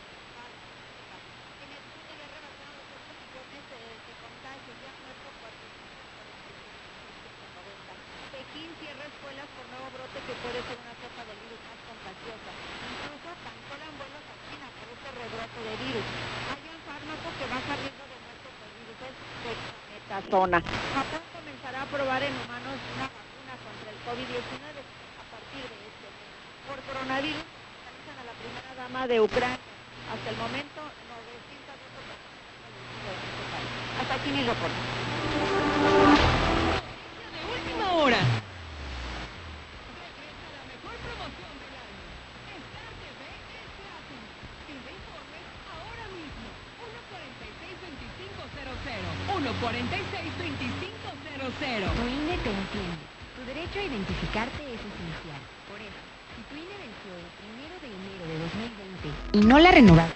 [1.66, 7.90] En el sur ya rebasaron los 8 millones de, de contagios, ya han muerto 490.
[8.38, 12.52] Pekín cierra escuelas por nuevo brote que puede ser una cepa del virus más contagiosa.
[12.86, 16.06] Incluso cancelan vuelos a China por este rebrote de virus.
[16.54, 19.18] Hay un fármaco que baja riesgo de muerte por virus, es
[20.30, 20.62] dexametasona.
[20.94, 24.78] Japón comenzará a probar en humanos una vacuna contra el COVID-19
[25.18, 26.30] a partir de este mes.
[26.70, 29.58] Por coronavirus, hospitalizan a la primera dama de Ucrania.
[30.14, 33.70] Hasta el momento, 912 personas han fallecido en este país.
[34.02, 34.80] Hasta aquí mi reporte.
[37.50, 38.22] Última hora.
[51.60, 53.04] Tu INE te entiende.
[53.36, 55.42] Tu derecho a identificarte es esencial.
[55.68, 56.02] Por eso,
[56.36, 60.16] si tu INE venció el primero de enero de 2020 y no la renovaste,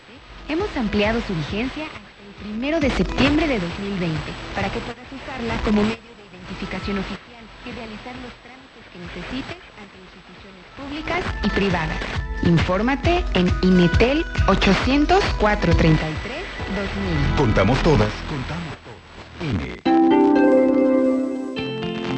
[0.50, 4.18] hemos ampliado su vigencia hasta el primero de septiembre de 2020
[4.56, 9.58] para que puedas usarla como medio de identificación oficial y realizar los trámites que necesites
[9.80, 11.98] ante instituciones públicas y privadas.
[12.44, 16.44] Infórmate en INETEL 800 433
[16.76, 17.36] 2000.
[17.38, 19.50] Contamos todas, contamos todos.
[19.50, 19.80] INE.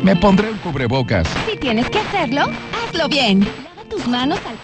[0.04, 1.28] Me pondré un cubrebocas.
[1.50, 2.44] Si tienes que hacerlo,
[2.88, 3.40] hazlo bien.
[3.40, 4.55] Lava tus manos al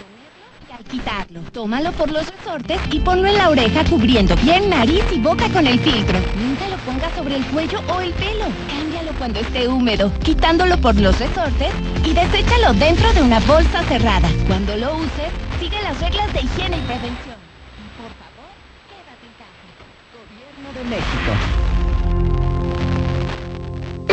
[0.91, 1.39] quitarlo.
[1.53, 5.65] Tómalo por los resortes y ponlo en la oreja cubriendo bien nariz y boca con
[5.65, 6.19] el filtro.
[6.35, 8.45] Nunca lo pongas sobre el cuello o el pelo.
[8.69, 11.71] Cámbialo cuando esté húmedo, quitándolo por los resortes
[12.05, 14.29] y deséchalo dentro de una bolsa cerrada.
[14.47, 17.39] Cuando lo uses, sigue las reglas de higiene y prevención.
[17.79, 18.51] Y por favor,
[18.91, 19.63] quédate en casa.
[20.13, 21.60] Gobierno de México.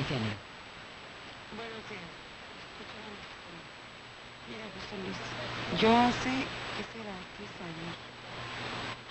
[0.00, 0.16] La.
[0.16, 2.08] Buenos días.
[4.48, 5.20] Mira, José Luis,
[5.76, 7.12] yo hace, ¿qué será?
[7.36, 7.94] Tres años,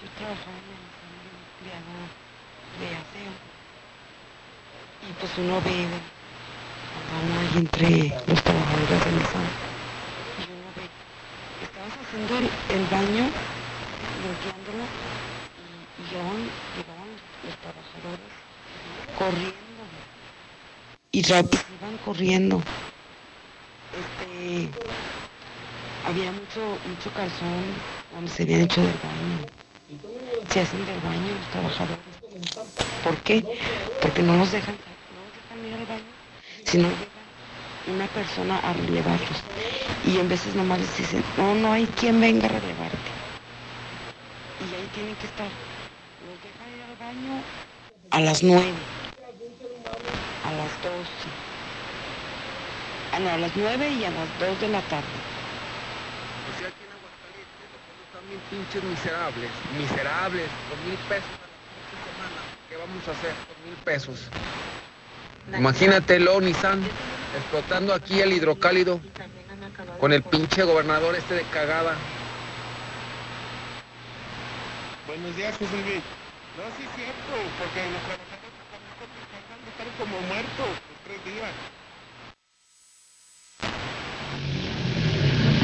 [0.01, 0.81] yo trabajaba en el
[1.13, 1.93] de empleado
[2.81, 3.33] de aseo.
[5.05, 5.77] Y pues uno ve
[6.89, 9.41] cuando uno hay entre los trabajadores de mesa.
[10.41, 10.89] Y uno ve,
[11.69, 13.29] estabas haciendo el, el baño,
[14.25, 14.83] limpiándolo,
[15.53, 17.13] y, y llegaban, llegaban
[17.45, 18.33] los trabajadores
[19.19, 19.68] corriendo.
[21.11, 22.61] Y rápido iban corriendo.
[23.91, 24.69] Este,
[26.07, 27.63] había mucho, mucho calzón
[28.13, 29.49] donde se habían hecho del baño.
[30.53, 31.97] Se hacen del baño los trabajadores.
[33.03, 33.43] ¿Por qué?
[34.01, 36.11] Porque no los dejan, no los dejan ir al baño,
[36.65, 36.87] sino
[37.93, 39.43] una persona a relevarlos.
[40.05, 42.97] Y en veces nomás les dicen, no, no hay quien venga a relevarte.
[44.59, 45.47] Y ahí tienen que estar.
[46.27, 47.43] Los dejan ir al baño
[48.11, 48.73] a las nueve,
[50.45, 51.29] a las doce.
[53.11, 55.07] Ah, no, a las nueve y a las dos de la tarde.
[56.47, 61.33] O sea, aquí en Aguascalientes los pueblos están bien pinches miserables, miserables, con mil pesos
[61.41, 62.39] a la pinche semana.
[62.69, 64.29] ¿Qué vamos a hacer con mil pesos?
[65.57, 66.83] Imagínate lo Nissan
[67.35, 68.99] explotando aquí el hidrocálido
[69.99, 71.95] con el pinche gobernador este de cagada.
[75.07, 76.03] Buenos días, José Luis.
[76.57, 77.81] No, sí es cierto, porque
[79.97, 80.11] como
[81.05, 81.49] tres días.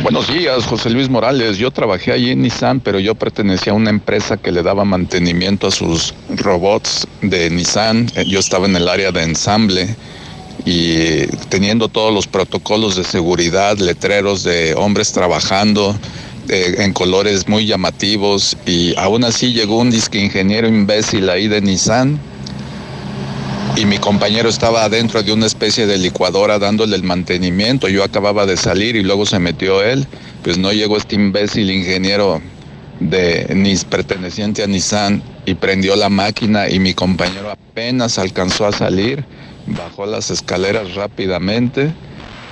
[0.03, 1.57] Buenos días, José Luis Morales.
[1.57, 5.67] Yo trabajé allí en Nissan, pero yo pertenecía a una empresa que le daba mantenimiento
[5.67, 8.07] a sus robots de Nissan.
[8.27, 9.95] Yo estaba en el área de ensamble
[10.63, 15.93] y teniendo todos los protocolos de seguridad, letreros de hombres trabajando
[16.47, 21.59] eh, en colores muy llamativos y aún así llegó un disque ingeniero imbécil ahí de
[21.61, 22.19] Nissan
[23.77, 27.89] y mi compañero estaba adentro de una especie de licuadora dándole el mantenimiento.
[27.89, 30.07] Yo acababa de salir y luego se metió él.
[30.43, 32.41] Pues no llegó este imbécil ingeniero
[32.99, 39.25] de perteneciente a Nissan y prendió la máquina y mi compañero apenas alcanzó a salir,
[39.67, 41.91] bajó las escaleras rápidamente,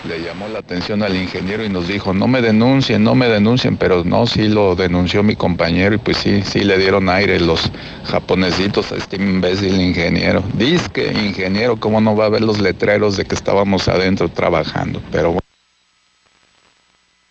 [0.03, 3.77] le llamó la atención al ingeniero y nos dijo, no me denuncien, no me denuncien,
[3.77, 7.72] pero no, sí lo denunció mi compañero y pues sí, sí le dieron aire los
[8.06, 10.43] japonesitos a este imbécil ingeniero.
[10.53, 15.01] Dice ingeniero, ¿cómo no va a ver los letreros de que estábamos adentro trabajando?
[15.11, 15.40] Pero bueno.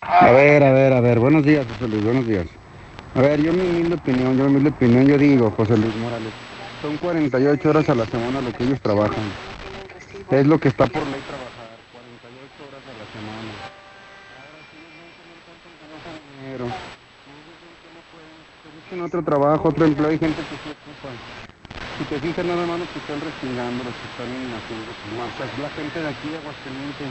[0.01, 2.47] A ver, a ver, a ver, buenos días, José Luis, buenos días.
[3.15, 6.33] A ver, yo mi humilde opinión, yo mi opinión, yo digo, José Luis Morales,
[6.81, 9.23] son 48 horas a la semana lo que ellos trabajan.
[10.31, 13.53] Es lo que está por ley trabajar, 48 horas a la semana.
[16.41, 16.67] Pero,
[18.93, 21.09] busquen otro trabajo, otro empleo, hay gente que se ocupa.
[21.97, 24.61] Si te fijas nada más los que están respingando, los que están en las
[25.17, 27.09] más, es la gente de aquí de Aguascalientes,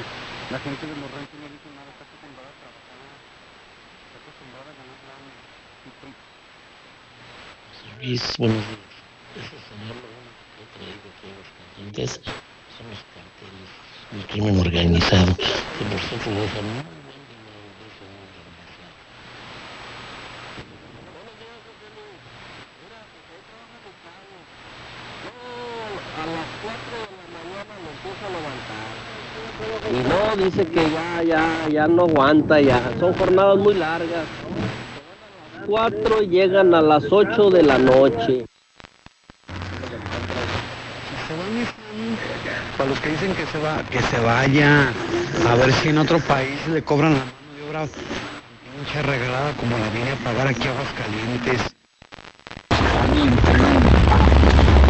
[0.52, 3.02] la gente de los ranchos no dice nada, está acostumbrada a trabajar,
[4.06, 5.34] está acostumbrada a ganar lana.
[7.98, 8.94] Luis, buenos días.
[9.42, 12.10] Ese señor lo único que ha traído aquí a los calientes
[12.78, 13.70] son los carteles,
[14.14, 19.02] el crimen organizado, que por cierto le dejan muy buen dinero de ese mundo organizado.
[26.22, 28.94] a las 4 de la mañana me empiezo a levantar.
[29.90, 32.82] Y no, dice que ya, ya, ya no aguanta ya.
[33.00, 34.26] Son jornadas muy largas.
[35.66, 38.46] Cuatro llegan a las 8 de la noche.
[42.78, 44.92] Para los que dicen que se va, que se vaya.
[45.50, 47.88] A ver si en otro país le cobran la mano de obra
[48.82, 51.76] pinche regalada como la viene a pagar aquí a Aguascalientes.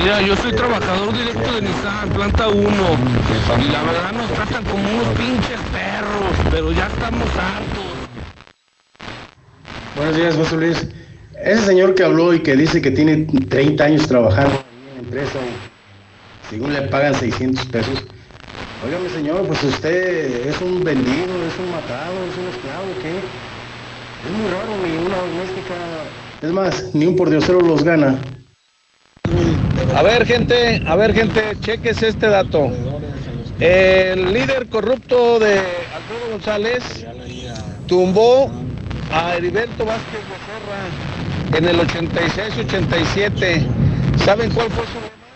[0.03, 2.63] Mira, yo soy trabajador directo de Nissan, planta 1.
[2.63, 7.85] Y la verdad nos tratan como unos pinches perros, pero ya estamos hartos.
[9.95, 10.88] Buenos días, José Luis.
[11.43, 15.39] Ese señor que habló y que dice que tiene 30 años trabajando en la empresa
[16.49, 18.03] según le pagan 600 pesos.
[18.85, 23.19] Óigame, señor, pues usted es un vendido, es un matado, es un esclavo, ¿qué?
[24.25, 25.75] Es muy raro, ni una doméstica.
[26.41, 28.17] Es más, ni un pordiosero los gana.
[29.95, 32.72] A ver, gente, a ver, gente, cheques este dato.
[33.59, 37.06] El líder corrupto de Alfredo González
[37.88, 38.50] tumbó
[39.11, 43.67] a Heriberto Vázquez Becerra en el 86-87.
[44.24, 45.27] ¿Saben cuál fue su lema?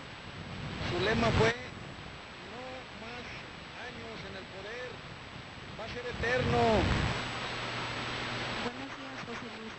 [0.89, 2.63] Su lema fue no
[3.03, 3.21] más
[3.85, 4.87] años en el poder,
[5.77, 6.81] va a ser eterno.
[8.63, 9.75] Buenos días, José Luis.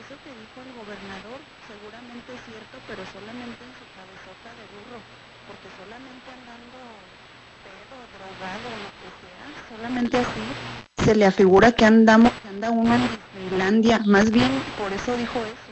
[0.00, 5.02] Eso que dijo el gobernador seguramente es cierto, pero solamente en su cabezota de burro,
[5.50, 6.78] porque solamente andando
[7.66, 10.46] pedo, drogado, lo que sea, solamente así
[11.04, 13.02] se le afigura que andamos, que anda uno en
[13.34, 13.98] Disneylandia.
[14.06, 14.48] Más bien,
[14.78, 15.70] por eso dijo eso.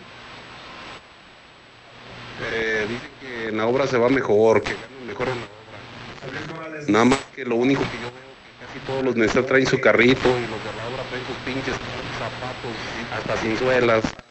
[2.50, 6.82] Eh, dicen que en la obra se va mejor, que ganan mejor en la obra.
[6.88, 9.80] Nada más que lo único que yo veo que casi todos los necesitan traen su
[9.80, 11.76] carrito y los de la obra traen sus pinches
[12.18, 12.74] zapatos,
[13.14, 14.21] hasta sin suelas.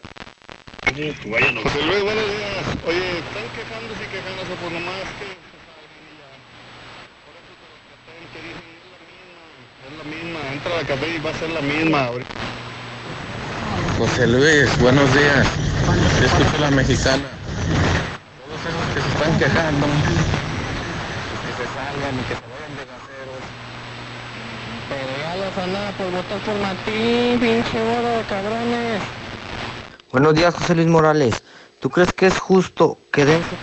[0.92, 2.68] José Luis, buenos días.
[2.86, 5.24] Oye, están quejándose y quejándose por nomás que
[9.88, 12.10] es la misma, entra a la café y va a ser la misma.
[13.98, 15.48] José Luis, buenos días.
[16.20, 17.24] Yo escucho la mexicana.
[18.44, 23.44] Todos esos que se están quejando, que se salgan y que se vayan de gaseros.
[24.92, 29.21] Pero ya los andaba por votar por Martín, pinche de cabrones.
[30.12, 31.42] Buenos días, José Luis Morales.
[31.80, 33.56] ¿Tú crees que es justo que den 700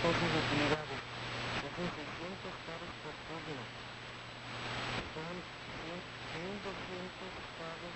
[0.00, 0.96] pesos de utilidades?
[1.76, 3.60] Son 600 caros por turno.
[5.12, 5.36] Son
[6.32, 7.92] 1.200 pagos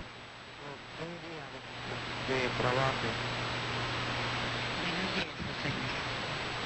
[0.61, 1.57] por un día de,
[2.29, 3.09] de trabajo.
[4.77, 5.97] Buenos días, José Luis.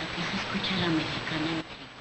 [0.02, 1.94] Aquí se escucha la mexicana en México.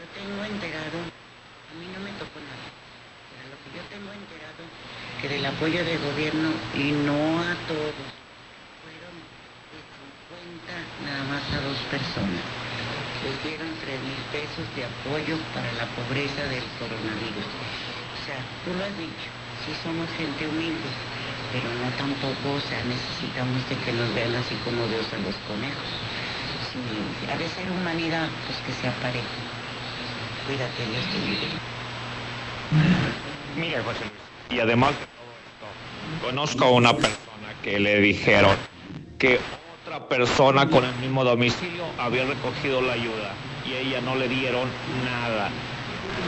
[0.00, 2.68] Yo tengo enterado, a mí no me tocó nada,
[3.28, 4.64] pero lo que yo tengo enterado,
[5.22, 7.94] que del apoyo del gobierno, y no a todos,
[8.82, 9.14] fueron
[9.70, 9.78] de
[10.58, 12.42] 50 nada más a dos personas.
[13.22, 17.46] Les dieron 3 mil pesos de apoyo para la pobreza del coronavirus.
[17.46, 19.30] O sea, tú lo has dicho,
[19.62, 20.90] sí somos gente humilde,
[21.54, 25.38] pero no tampoco, o sea, necesitamos de que nos vean así como Dios a los
[25.46, 25.90] conejos.
[26.74, 26.82] Si
[27.30, 29.38] ha de ser humanidad, pues que sea parejo.
[30.50, 31.46] Cuídate, Dios te libre.
[33.54, 34.21] Mire, José Luis,
[34.54, 34.92] y además
[36.22, 38.54] conozco a una persona que le dijeron
[39.18, 39.40] que
[39.84, 43.34] otra persona con el mismo domicilio había recogido la ayuda
[43.66, 44.68] y ella no le dieron
[45.04, 45.48] nada.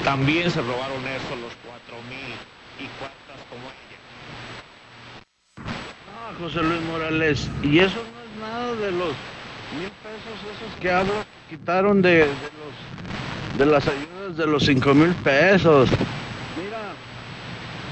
[0.04, 2.34] También se robaron eso los cuatro mil
[2.78, 3.98] y cuántas como ella.
[6.16, 9.14] Ah, José Luis Morales, y eso no es nada de los
[9.78, 11.12] mil pesos esos que hablo,
[11.48, 15.90] quitaron de, de los de las ayudas de los cinco mil pesos.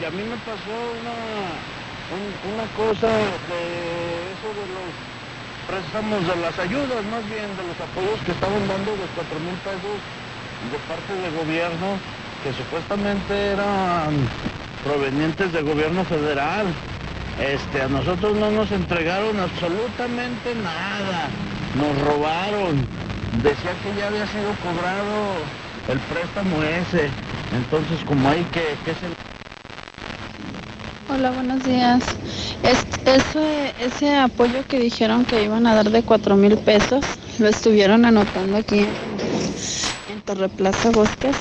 [0.02, 1.62] Y a mí me pasó una,
[2.10, 3.06] un- una cosa
[3.48, 4.96] de eso de los
[5.68, 9.56] préstamos de las ayudas, más bien de los apoyos que estaban dando de cuatro mil
[9.58, 10.02] pesos
[10.72, 12.00] de parte del gobierno,
[12.42, 14.28] que supuestamente eran
[14.82, 16.74] provenientes del gobierno federal.
[17.38, 21.30] Este, a nosotros no nos entregaron absolutamente nada,
[21.76, 22.88] nos robaron.
[23.40, 25.46] Decía que ya había sido cobrado
[25.86, 27.12] el préstamo ese.
[27.52, 28.76] Entonces, como hay que,
[31.14, 32.02] Hola, buenos días.
[32.62, 32.86] Es-
[33.78, 37.04] ese, apoyo que dijeron que iban a dar de cuatro mil pesos,
[37.38, 38.94] lo estuvieron anotando aquí en,
[40.08, 41.36] en Torreplaza Bosques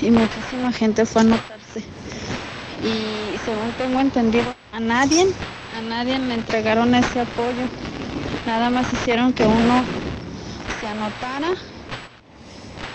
[0.00, 1.82] y muchísima gente fue a anotarse.
[2.84, 5.24] Y según tengo entendido, a nadie,
[5.72, 7.64] a nadie le entregaron ese apoyo.
[8.46, 9.84] Nada más hicieron que uno
[10.80, 11.48] se anotara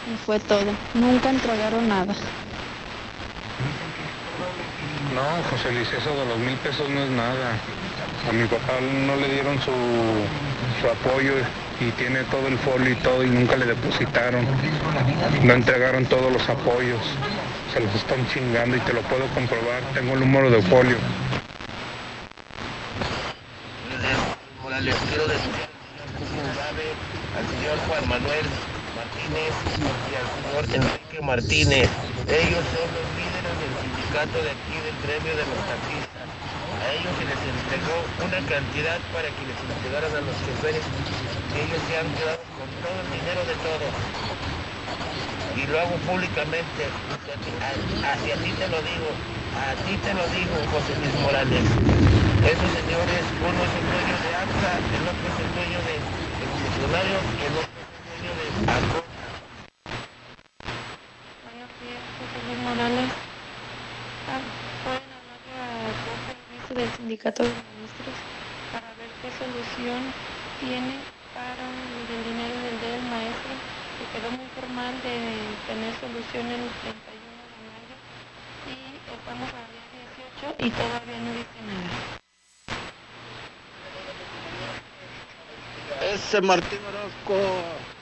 [0.06, 0.74] y fue todo.
[0.94, 2.16] Nunca entregaron nada.
[5.14, 7.54] No, José Luis, eso de los mil pesos no es nada.
[8.28, 9.72] A mi papá no le dieron su,
[10.82, 11.34] su apoyo
[11.80, 14.44] y tiene todo el folio y todo y nunca le depositaron.
[15.44, 17.00] No entregaron todos los apoyos.
[17.72, 19.84] Se los están chingando y te lo puedo comprobar.
[19.94, 20.98] Tengo el número de folio.
[27.38, 28.46] Al señor Juan Manuel
[28.96, 29.54] Martínez
[30.10, 30.28] y al
[30.66, 31.90] señor Enrique Martínez.
[32.28, 36.28] Ellos son los líderes del sindicato de aquí del gremio de los taxistas.
[36.30, 40.86] A ellos se les entregó una cantidad para que les entregaran a los choferes.
[41.58, 43.90] Ellos se han quedado con todo el dinero de todos.
[45.58, 46.82] Y lo hago públicamente.
[48.06, 49.10] Hacia ti te lo digo.
[49.58, 51.66] A ti te lo digo, José Luis Morales.
[52.46, 55.96] Esos señores, uno es el dueño de AXA, el otro es el dueño de,
[56.54, 58.46] funcionarios el otro es el dueño de
[58.78, 59.00] ACO.
[61.50, 63.33] Buenos días, José Luis Morales.
[64.28, 64.40] Ah,
[64.84, 68.16] Pueden hablarle a Jorge Luis del Sindicato de Ministros
[68.72, 70.00] para ver qué solución
[70.60, 70.96] tiene
[71.36, 73.52] para el dinero del día del maestro,
[74.00, 75.16] que quedó muy formal de
[75.68, 77.96] tener solución el 31 de mayo
[78.72, 79.84] y estamos a día
[80.40, 81.92] 18 y todavía no dice nada.
[86.16, 87.93] Ese Martín Orozco.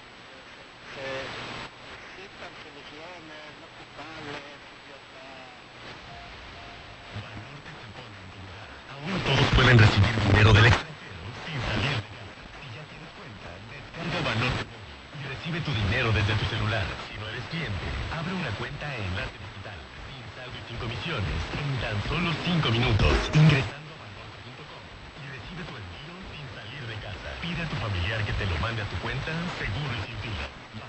[9.01, 12.37] Todos pueden recibir dinero del extranjero sin salir de casa.
[12.53, 16.85] Si ya tienes cuenta, descarga Móvil y recibe tu dinero desde tu celular.
[17.09, 17.81] Si no eres cliente,
[18.13, 22.61] abre una cuenta en Enlace Digital, sin saldo y sin comisiones, en tan solo 5
[22.69, 24.85] minutos, ingresando a banorte.com
[25.17, 27.29] y recibe tu envío sin salir de casa.
[27.41, 30.45] Pide a tu familiar que te lo mande a tu cuenta, seguro y sin fila.
[30.77, 30.85] No,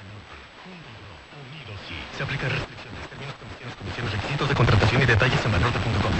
[1.49, 1.97] unidos sí.
[2.12, 2.82] Se aplican restricciones, términos,
[3.76, 5.52] condiciones, requisitos de contratación y detalles en.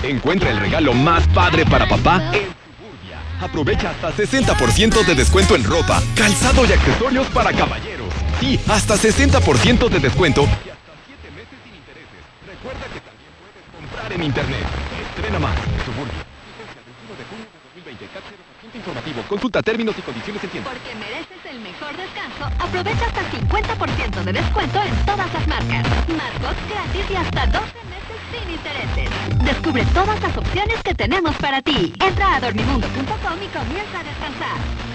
[0.03, 2.47] Encuentra el regalo más padre para papá en
[2.79, 3.19] Suburbia.
[3.41, 8.09] Aprovecha hasta 60% de descuento en ropa, calzado y accesorios para caballeros.
[8.41, 12.23] Sí, hasta 60% de descuento y hasta 7 meses sin intereses.
[12.47, 14.67] Recuerda que también puedes comprar en internet.
[15.11, 16.23] Estrena más Suburbia.
[16.23, 17.27] Vigencia del 1 de
[17.75, 18.07] 2020.
[18.07, 19.23] CAT 0% informativo.
[19.29, 20.71] Consulta términos y condiciones en tienda.
[20.71, 25.87] Porque mereces el mejor descanso, aprovecha hasta 50% de descuento en todas las marcas.
[26.09, 29.45] Marcos gratis y hasta 12 meses sin intereses.
[29.45, 31.95] Descubre todas las opciones que tenemos para ti.
[32.01, 34.92] Entra a dormimundo.com y comienza a descansar.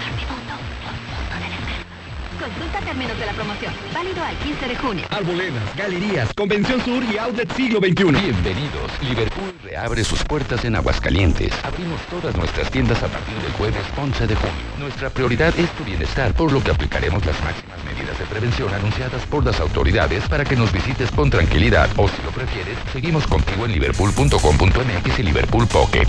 [2.38, 3.72] Consulta términos de la promoción.
[3.92, 5.04] Válido al 15 de junio.
[5.10, 8.04] Arboledas, galerías, Convención Sur y Outlet Siglo XXI.
[8.12, 9.02] Bienvenidos.
[9.02, 11.52] Liverpool reabre sus puertas en Aguascalientes.
[11.64, 14.62] Abrimos todas nuestras tiendas a partir del jueves 11 de junio.
[14.78, 19.26] Nuestra prioridad es tu bienestar, por lo que aplicaremos las máximas medidas de prevención anunciadas
[19.26, 23.64] por las autoridades para que nos visites con tranquilidad o si lo prefieres, seguimos contigo
[23.64, 26.06] en liverpool.com.mx y Liverpool Pocket.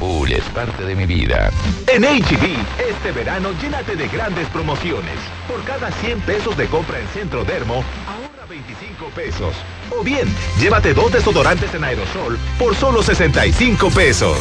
[0.00, 1.50] Liverpool es parte de mi vida.
[1.86, 5.14] En HB, este verano llénate de grandes promociones.
[5.46, 9.54] Por cada 100 pesos de compra en Centro Dermo, ahorra 25 pesos.
[9.90, 14.38] O bien, llévate dos desodorantes en aerosol por solo 65 pesos.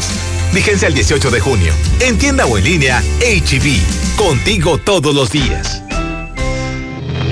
[0.54, 1.74] Vigencia el 18 de junio.
[2.00, 4.18] En tienda o en línea, HB.
[4.18, 5.89] Contigo todos los días.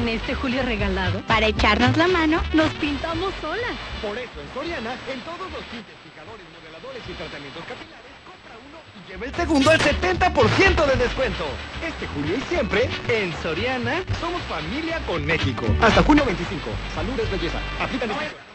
[0.00, 3.76] En este julio regalado, para echarnos la mano, nos pintamos solas.
[4.00, 8.78] Por eso, en Soriana, en todos los tintes, fijadores, modeladores y tratamientos capilares, compra uno
[8.96, 11.44] y lleva el segundo al 70% de descuento.
[11.86, 15.66] Este julio y siempre, en Soriana, somos familia con México.
[15.82, 16.70] Hasta junio 25.
[16.94, 17.58] Salud es belleza.
[17.78, 18.50] Aplican este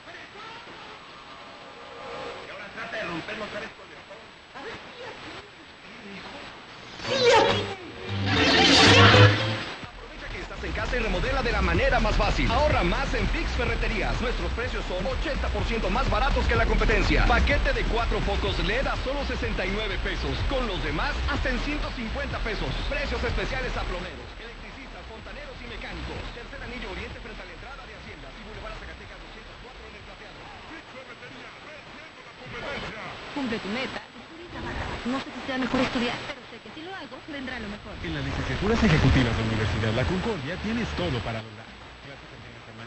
[7.05, 7.54] Aprovecha que estás en
[10.75, 12.51] casa y remodela de la manera más fácil.
[12.51, 14.19] Ahorra más en Fix Ferreterías.
[14.19, 17.25] Nuestros precios son 80% más baratos que la competencia.
[17.25, 20.35] Paquete de cuatro focos LED a solo 69 pesos.
[20.49, 22.67] Con los demás, hasta en 150 pesos.
[22.89, 26.19] Precios especiales a plomeros, electricistas, fontaneros y mecánicos.
[26.35, 28.27] Tercer anillo oriente frente a la entrada de Hacienda.
[28.35, 30.39] Y Boulevard Zacatecas 204 en el plateado.
[30.75, 33.03] Fix Ferretería, la competencia.
[33.31, 34.01] Cumple tu meta.
[35.05, 36.17] No sé si sea mejor estudiar,
[36.49, 37.93] sé que si lo hago, vendrá lo mejor.
[38.03, 41.65] En las licenciaturas ejecutivas de Universidad La Concordia tienes todo para lograr.
[42.05, 42.37] Clases de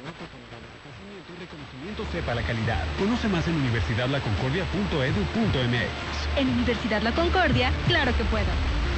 [0.09, 2.85] oportunidades de crecimiento y reconocimiento sepa la calidad.
[2.99, 6.37] Conoce más en universidadlaconcordia.edu.mx.
[6.37, 8.47] En Universidad La Concordia, claro que puedo.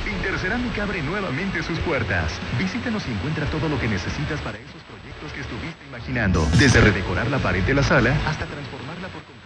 [0.06, 2.32] Intercerámica abre nuevamente sus puertas.
[2.58, 6.46] Visítanos y encuentra todo lo que necesitas para esos proyectos que estuviste imaginando.
[6.58, 9.39] Desde redecorar la pared de la sala hasta transformarla por completo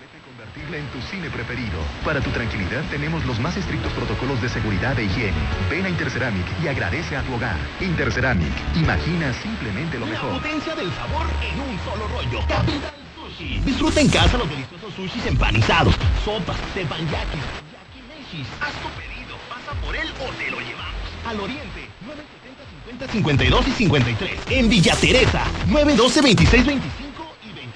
[0.72, 1.78] en tu cine preferido.
[2.04, 5.36] Para tu tranquilidad tenemos los más estrictos protocolos de seguridad e higiene.
[5.68, 7.56] Ven a Interceramic y agradece a tu hogar.
[7.80, 10.32] Interceramic, imagina simplemente lo mejor.
[10.32, 12.40] potencia del sabor en un solo rollo.
[12.48, 13.60] Capital Sushi.
[13.60, 15.94] Disfruta en casa los deliciosos sushis empanizados,
[16.24, 17.38] sopas, teppanyaki,
[17.72, 18.48] yakimeshis.
[18.60, 20.94] Haz tu pedido, pasa por él o te lo llevamos.
[21.26, 24.40] Al oriente, 970 50 52 y 53.
[24.50, 27.72] En Villa Teresa, 912 26 25 y 26.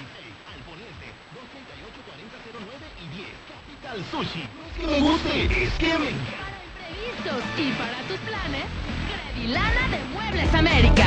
[0.53, 3.29] Al poniente, 238 40 09 y 10.
[4.11, 4.49] Sushi.
[4.77, 6.39] Que me guste, es que me
[7.59, 8.65] y para tus planes,
[9.35, 11.07] Credilana de Muebles América.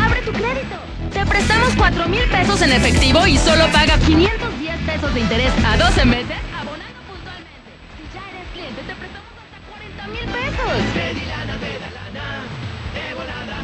[0.00, 0.76] Abre tu crédito.
[1.12, 5.76] Te prestamos 4 mil pesos en efectivo y solo paga 510 pesos de interés a
[5.76, 7.70] 12 meses abonando puntualmente.
[7.96, 10.72] Si ya eres cliente, te prestamos hasta 40 mil pesos.
[10.94, 12.26] Credilana te da lana
[12.94, 13.56] de volada.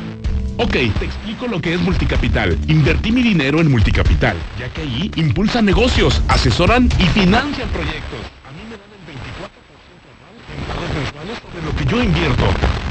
[0.59, 2.59] Ok, te explico lo que es multicapital.
[2.69, 8.21] Invertí mi dinero en multicapital, ya que ahí impulsan negocios, asesoran y financian proyectos.
[8.47, 12.45] A mí me dan el 24% en pagos mensuales sobre lo que yo invierto.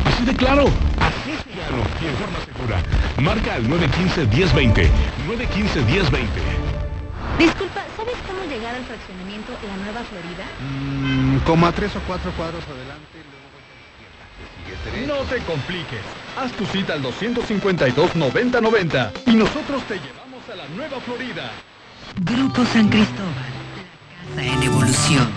[0.06, 0.66] Así de claro,
[1.00, 2.82] así es gano y en forma segura.
[3.18, 4.90] Marca al 915-1020.
[5.28, 6.28] 915-1020.
[7.40, 10.46] Disculpa, ¿sabes cómo llegar al fraccionamiento La Nueva Florida?
[10.60, 13.22] Mm, como a tres o cuatro cuadros adelante,
[15.08, 16.02] No te compliques.
[16.38, 21.52] Haz tu cita al 252-9090 y nosotros te llevamos a la Nueva Florida.
[22.22, 23.34] Grupo San Cristóbal,
[24.36, 25.32] la casa en evolución.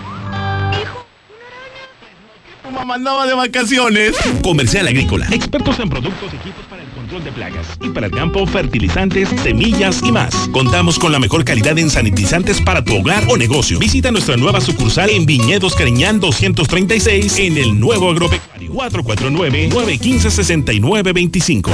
[2.71, 4.15] Mamá andaba de vacaciones.
[4.41, 5.27] Comercial Agrícola.
[5.31, 7.67] Expertos en productos y equipos para el control de plagas.
[7.81, 10.33] Y para el campo, fertilizantes, semillas y más.
[10.51, 13.79] Contamos con la mejor calidad en sanitizantes para tu hogar o negocio.
[13.79, 18.71] Visita nuestra nueva sucursal en Viñedos Cariñán 236 en el nuevo agropecuario.
[18.73, 21.71] 449-915-6925.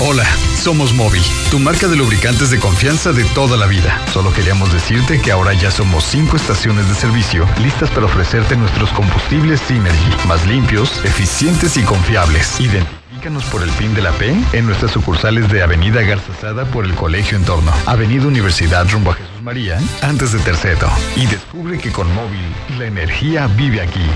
[0.00, 4.00] Hola, somos Móvil, tu marca de lubricantes de confianza de toda la vida.
[4.12, 8.90] Solo queríamos decirte que ahora ya somos cinco estaciones de servicio listas para ofrecerte nuestros
[8.90, 12.60] combustibles Synergy, más limpios, eficientes y confiables.
[12.60, 16.94] Identifícanos por el PIN de la P en nuestras sucursales de Avenida Garzazada por el
[16.94, 20.88] Colegio Entorno, Avenida Universidad rumbo a Jesús María, antes de Terceto.
[21.16, 22.46] Y descubre que con Móvil
[22.78, 24.06] la energía vive aquí.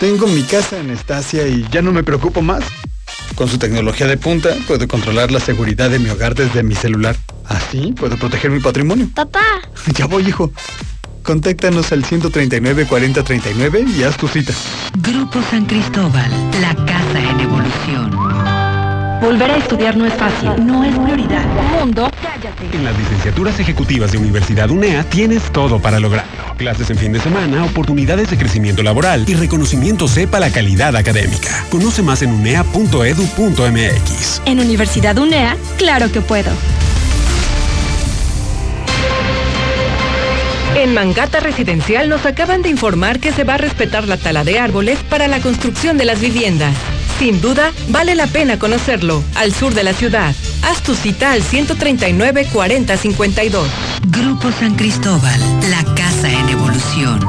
[0.00, 2.64] Tengo mi casa en Estacia y ya no me preocupo más.
[3.34, 7.16] Con su tecnología de punta, puedo controlar la seguridad de mi hogar desde mi celular.
[7.44, 9.08] Así puedo proteger mi patrimonio.
[9.14, 9.40] Papá.
[9.94, 10.50] Ya voy, hijo.
[11.22, 14.52] Contáctanos al 139 40 39 y haz tu cita.
[14.98, 16.30] Grupo San Cristóbal,
[16.60, 18.65] la casa en evolución.
[19.26, 21.44] Volver a estudiar no es fácil, no es prioridad.
[21.80, 22.64] Mundo, cállate.
[22.72, 26.30] En las licenciaturas ejecutivas de Universidad UNEA tienes todo para lograrlo.
[26.56, 31.64] Clases en fin de semana, oportunidades de crecimiento laboral y reconocimiento sepa la calidad académica.
[31.70, 32.92] Conoce más en unea.edu.mx.
[34.44, 36.52] En Universidad UNEA, claro que puedo.
[40.76, 44.60] En Mangata Residencial nos acaban de informar que se va a respetar la tala de
[44.60, 46.76] árboles para la construcción de las viviendas.
[47.18, 50.34] Sin duda, vale la pena conocerlo, al sur de la ciudad.
[50.62, 53.68] Haz tu cita al 139 40 52.
[54.08, 57.20] Grupo San Cristóbal, la casa en evolución.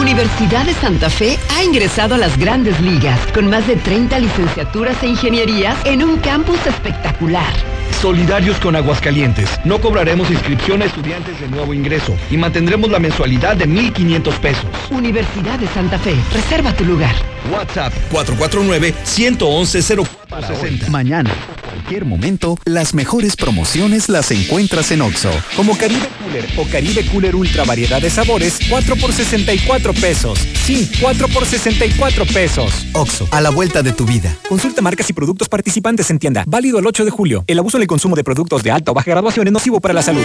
[0.00, 4.96] Universidad de Santa Fe ha ingresado a las grandes ligas con más de 30 licenciaturas
[5.02, 7.75] e ingenierías en un campus espectacular.
[8.00, 9.58] Solidarios con Aguascalientes.
[9.64, 14.66] No cobraremos inscripción a estudiantes de nuevo ingreso y mantendremos la mensualidad de 1.500 pesos.
[14.90, 16.14] Universidad de Santa Fe.
[16.32, 17.14] Reserva tu lugar.
[17.50, 20.88] WhatsApp 449-111-0460.
[20.88, 21.30] Mañana,
[21.76, 25.30] cualquier momento, las mejores promociones las encuentras en Oxo.
[25.54, 30.38] Como Caribe Cooler o Caribe Cooler Ultra variedad de sabores, 4 por 64 pesos.
[30.64, 32.86] Sí, 4 por 64 pesos.
[32.94, 34.34] Oxo, a la vuelta de tu vida.
[34.48, 36.44] Consulta marcas y productos participantes en tienda.
[36.46, 37.44] Válido el 8 de julio.
[37.46, 39.92] El abuso en el consumo de productos de alta o baja graduación es nocivo para
[39.92, 40.24] la salud.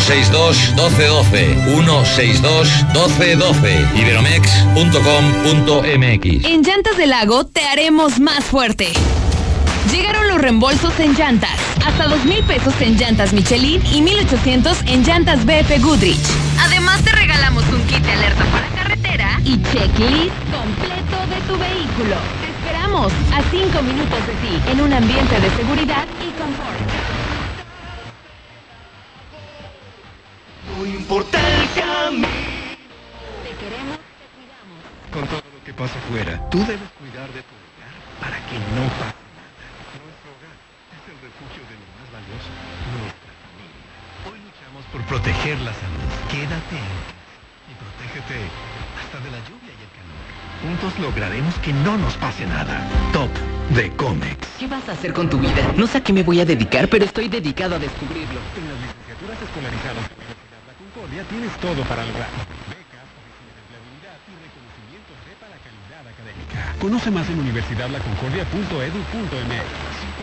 [0.00, 8.92] 162 1212 162 1212 iberomex.com.mx En Llantas del Lago te haremos más fuerte.
[9.90, 11.58] Llegaron los reembolsos en llantas.
[11.86, 16.20] Hasta dos mil pesos en llantas Michelin y 1800 en llantas BP Goodrich.
[16.60, 22.16] Además te regalamos un kit de alerta para carretera y checklist completo de tu vehículo.
[22.42, 27.05] Te esperamos a cinco minutos de ti en un ambiente de seguridad y confort.
[30.76, 32.28] No importa el camino.
[32.28, 34.76] Te queremos, te cuidamos.
[35.10, 38.84] Con todo lo que pasa afuera, tú debes cuidar de tu hogar para que no
[39.00, 39.64] pase nada.
[39.96, 40.56] Nuestro hogar
[40.92, 42.52] es el refugio de lo más valioso,
[42.92, 43.88] nuestra familia.
[44.28, 46.08] Hoy luchamos por proteger la salud.
[46.28, 47.24] Quédate en casa
[47.64, 48.36] y protégete
[49.00, 50.20] hasta de la lluvia y el calor.
[50.60, 52.84] Juntos lograremos que no nos pase nada.
[53.16, 53.32] Top
[53.72, 54.60] de Comex.
[54.60, 55.72] ¿Qué vas a hacer con tu vida?
[55.76, 58.40] No sé a qué me voy a dedicar, pero estoy dedicado a descubrirlo.
[58.60, 60.04] En las licenciaturas escolarizadas
[61.06, 62.34] de Concordia tienes todo para lograrlo.
[62.66, 66.74] Becas, oficinas de empleabilidad y reconocimiento sepa la calidad académica.
[66.82, 69.70] Conoce más en universidadlaconcordia.edu.mx.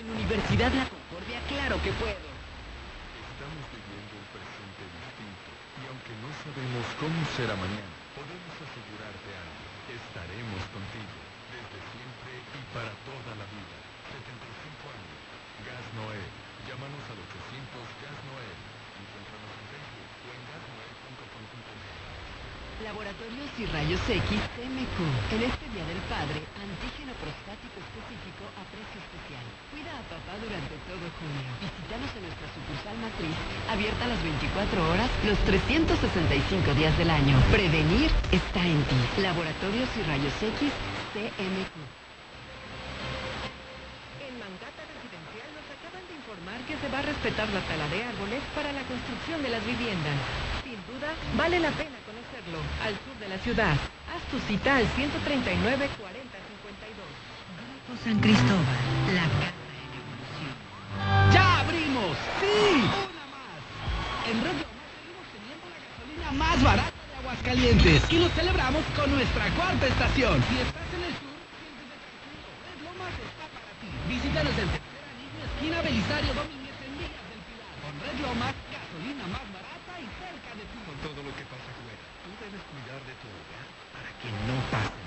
[0.03, 2.19] En Universidad La Concordia, claro que puedo.
[2.19, 9.63] Estamos viviendo un presente distinto y aunque no sabemos cómo será mañana, podemos asegurarte algo.
[9.87, 11.15] Estaremos contigo
[11.47, 13.79] desde siempre y para toda la vida.
[14.11, 15.15] 75 años.
[15.63, 16.27] Gas Noel.
[16.67, 18.59] Llámanos al 800 Gas Noel.
[18.93, 22.72] Encuéntranos en Facebook o en gasnoel.com.mx.
[22.83, 24.97] Laboratorios y Rayos X TMQ.
[25.31, 29.45] En este Día del Padre, antígeno prostático específico a precio especial.
[29.71, 31.47] Cuida a papá durante todo junio.
[31.63, 33.35] Visítanos en nuestra sucursal matriz,
[33.71, 37.39] abierta las 24 horas, los 365 días del año.
[37.55, 38.99] Prevenir está en ti.
[39.23, 40.67] Laboratorios y Rayos X
[41.15, 41.75] TMQ.
[44.27, 48.03] En Mangata Residencial nos acaban de informar que se va a respetar la tala de
[48.11, 50.19] árboles para la construcción de las viviendas.
[50.67, 52.02] Sin duda, vale la pena
[52.51, 53.71] al sur de la ciudad.
[54.11, 56.99] Haz tu cita al 139 40 52.
[57.87, 58.79] Grupo San Cristóbal,
[59.15, 60.51] la casa en evolución.
[61.31, 62.17] ¡Ya abrimos!
[62.43, 62.83] ¡Sí!
[62.83, 63.63] ¡Una más!
[64.27, 69.47] En Lomas seguimos teniendo la gasolina más barata de Aguascalientes y lo celebramos con nuestra
[69.55, 70.43] cuarta estación.
[70.51, 73.87] Si estás en el sur, siéntete está para ti.
[74.11, 77.71] Visítanos en tercer anillo, esquina Belisario Domínguez en Villas del Pilar.
[77.79, 78.53] Con Red Lomas,
[84.23, 85.02] in no time.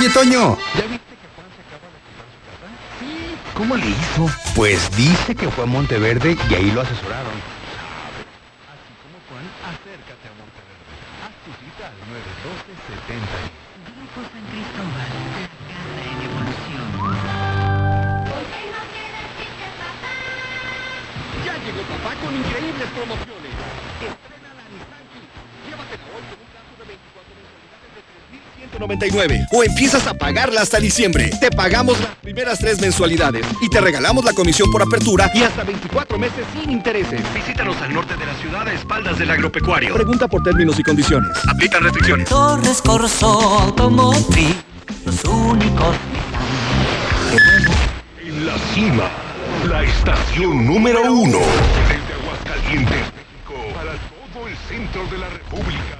[0.00, 0.56] Oye, Toño.
[0.80, 2.72] ¿Ya viste que Juan se acaba de comprar su casa?
[2.96, 3.36] Sí.
[3.52, 4.32] ¿Cómo le hizo?
[4.56, 7.36] Pues dice que fue a Monteverde y ahí lo asesoraron.
[8.72, 10.88] Así como Juan, acércate a Monteverde.
[11.20, 13.28] Haz tu cita al 912-70.
[13.92, 16.88] Grupo San Cristóbal, la casa en evolución.
[21.44, 23.52] Ya llegó papá con increíbles promociones.
[24.00, 25.36] Estrena la Nissan Kicks.
[25.68, 28.00] Llévatela hoy con un plazo de 24 mensualidades de
[28.80, 29.46] 3.199.
[29.52, 31.30] O empiezas a pagarla hasta diciembre.
[31.40, 35.64] Te pagamos las primeras tres mensualidades y te regalamos la comisión por apertura y hasta
[35.64, 37.20] 24 meses sin intereses.
[37.34, 39.94] Visítanos al norte de la ciudad a espaldas del agropecuario.
[39.94, 41.30] Pregunta por términos y condiciones.
[41.48, 42.28] Aplican restricciones.
[42.28, 44.56] Torres Corso Automotriz,
[45.04, 45.96] los únicos
[48.24, 49.10] En la cima,
[49.68, 51.38] la estación número uno.
[51.88, 53.92] Desde Aguascalientes, México, para
[54.32, 55.99] todo el centro de la República.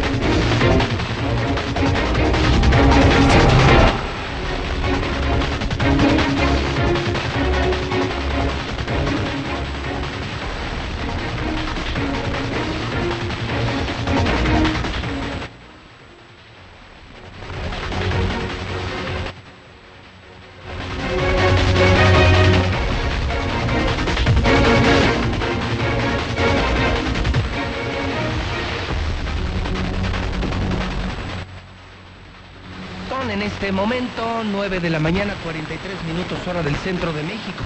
[33.11, 37.61] Son en este momento 9 de la mañana, 43 minutos hora del centro de México.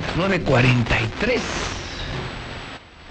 [0.00, 1.40] Las 9.43.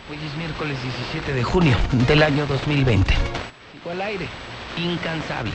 [0.09, 3.14] Hoy es miércoles 17 de junio del año 2020.
[3.14, 4.27] Sigo al aire,
[4.75, 5.51] incansable.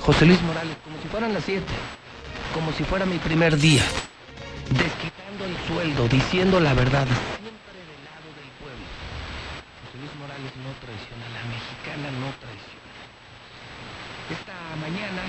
[0.00, 1.62] José Luis Morales, como si fueran las 7.
[2.54, 3.82] Como si fuera mi primer día.
[4.70, 7.04] Desquitando el sueldo, diciendo la verdad.
[7.04, 8.86] Siempre del lado del pueblo.
[9.84, 12.51] José Luis Morales no traiciona, la mexicana no traiciona.
[14.80, 15.22] Mañana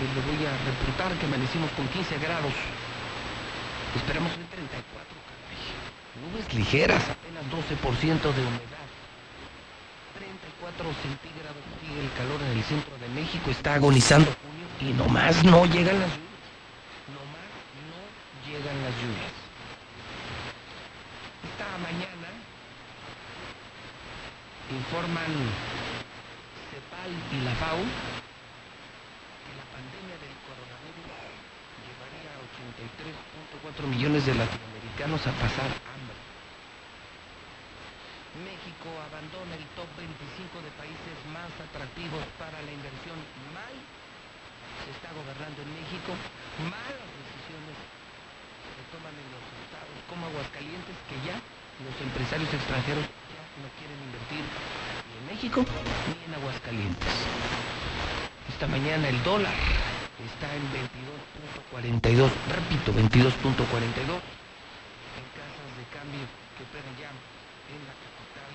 [0.00, 2.52] le voy a reportar que amanecimos con 15 grados.
[3.94, 4.80] Esperamos hoy 34,
[5.28, 5.60] caray.
[6.24, 8.88] Nubes ligeras, apenas 12% de humedad.
[10.18, 13.50] 34 centígrados sigue el calor en el centro de México.
[13.50, 16.32] Está agonizando junio y nomás no llegan las lluvias.
[17.12, 17.48] Nomás
[17.92, 18.00] no
[18.48, 19.34] llegan las lluvias.
[21.44, 22.28] Esta mañana
[24.72, 25.32] informan
[26.72, 27.84] CEPAL y la FAO
[29.48, 31.08] que la pandemia del coronavirus
[31.88, 32.44] llevaría a
[33.68, 36.16] 83.4 millones de latinoamericanos a pasar hambre.
[38.44, 43.18] México abandona el top 25 de países más atractivos para la inversión.
[43.52, 43.74] Mal
[44.84, 46.16] se está gobernando en México,
[46.64, 51.36] malas decisiones se toman en los estados como Aguascalientes que ya
[51.82, 57.14] los empresarios extranjeros ya no quieren invertir ni en México ni en Aguascalientes.
[58.48, 59.54] Esta mañana el dólar
[60.24, 60.64] está en
[61.72, 64.22] 22.42, repito, 22.42
[65.18, 68.52] en casas de cambio que operan ya en la capital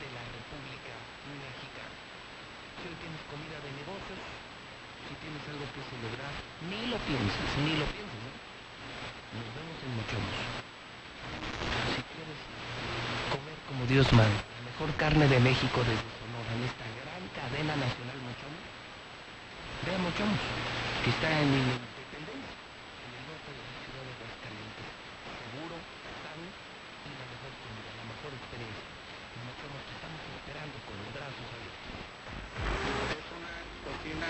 [0.00, 0.94] de la República
[1.30, 1.96] Mexicana.
[2.80, 4.20] Si hoy tienes comida de negocios,
[5.06, 6.32] si tienes algo que celebrar,
[6.66, 8.22] ni lo pienses, ni lo pienses.
[8.30, 8.50] ¿eh?
[9.30, 10.38] Nos vemos en Mochomos.
[11.94, 12.40] Si quieres
[13.30, 17.74] comer como Dios manda, la mejor carne de México desde Sonora, en esta gran cadena
[17.78, 18.64] nacional Mochomos,
[19.86, 20.42] ve a Mochomos,
[21.06, 22.54] que está en Independencia,
[23.06, 24.88] en el norte de la ciudad de Aguascalientes.
[25.46, 28.86] Seguro, sano y la mejor comida, la mejor experiencia.
[28.90, 31.80] En Mochomos te estamos esperando con los brazos abiertos.
[33.80, 34.28] Cocina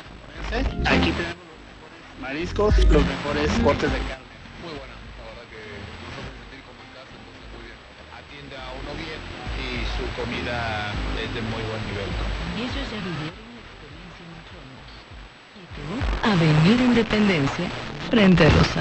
[0.50, 4.26] Aquí tenemos los mejores mariscos, los mejores cortes de carne.
[4.66, 7.78] Muy buena, la verdad que nos hace sentir como en casa, entonces muy bien.
[8.10, 9.22] Atiende a uno bien
[9.62, 10.90] y su comida
[11.22, 12.10] es de muy buen nivel.
[12.10, 14.90] Y ellos ya vivieron experiencia en Mochomos.
[15.54, 15.86] Y tú,
[16.26, 17.70] Avenida Independencia,
[18.10, 18.74] frente a los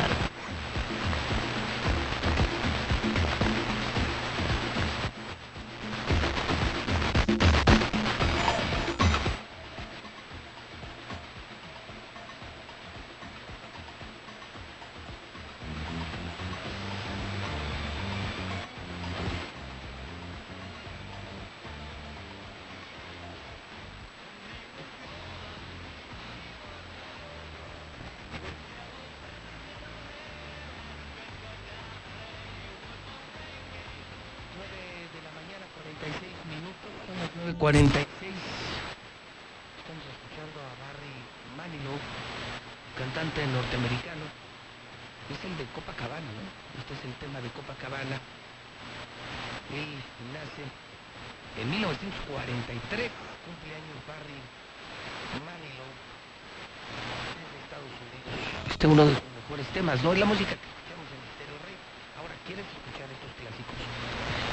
[59.98, 60.14] ¿no?
[60.14, 61.78] Es la música que escuchamos en Rey.
[62.22, 63.74] Ahora, ¿quieres escuchar estos clásicos?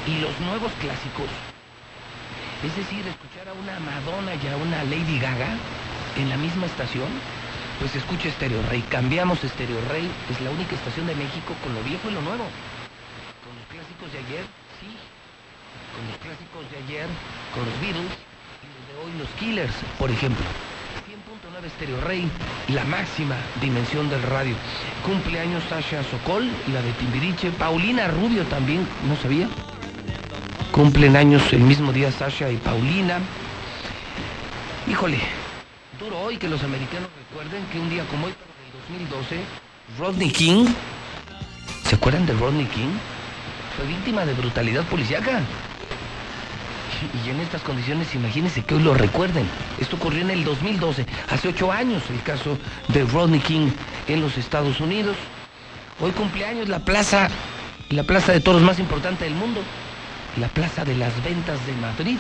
[0.09, 1.29] Y los nuevos clásicos.
[2.65, 5.53] Es decir, escuchar a una Madonna y a una Lady Gaga
[6.17, 7.13] en la misma estación,
[7.79, 8.81] pues escucha Estéreo Rey.
[8.89, 12.49] Cambiamos Estéreo Rey, es la única estación de México con lo viejo y lo nuevo.
[13.45, 14.45] Con los clásicos de ayer,
[14.81, 14.89] sí.
[15.93, 17.09] Con los clásicos de ayer,
[17.53, 18.17] con los Beatles
[18.65, 20.49] y los de hoy, los Killers, por ejemplo.
[21.67, 22.29] 100.9 Estéreo Rey,
[22.69, 24.55] la máxima dimensión del radio.
[25.05, 27.51] Cumpleaños Sasha Sokol, la de Timbiriche.
[27.51, 29.49] Paulina Rubio también, ¿no sabía?
[30.73, 33.19] Cumplen años el mismo día Sasha y Paulina.
[34.89, 35.19] Híjole,
[35.99, 39.41] duro hoy que los americanos recuerden que un día como hoy, pero del 2012,
[39.99, 40.67] Rodney King,
[41.85, 42.93] ¿se acuerdan de Rodney King?
[43.77, 45.41] Fue víctima de brutalidad policíaca.
[47.25, 49.47] Y en estas condiciones, imagínense que hoy lo recuerden.
[49.79, 52.59] Esto ocurrió en el 2012, hace ocho años, el caso
[52.89, 53.71] de Rodney King
[54.09, 55.17] en los Estados Unidos.
[56.01, 57.29] Hoy cumpleaños la plaza,
[57.91, 59.61] la plaza de toros más importante del mundo,
[60.39, 62.19] la Plaza de las Ventas de Madrid.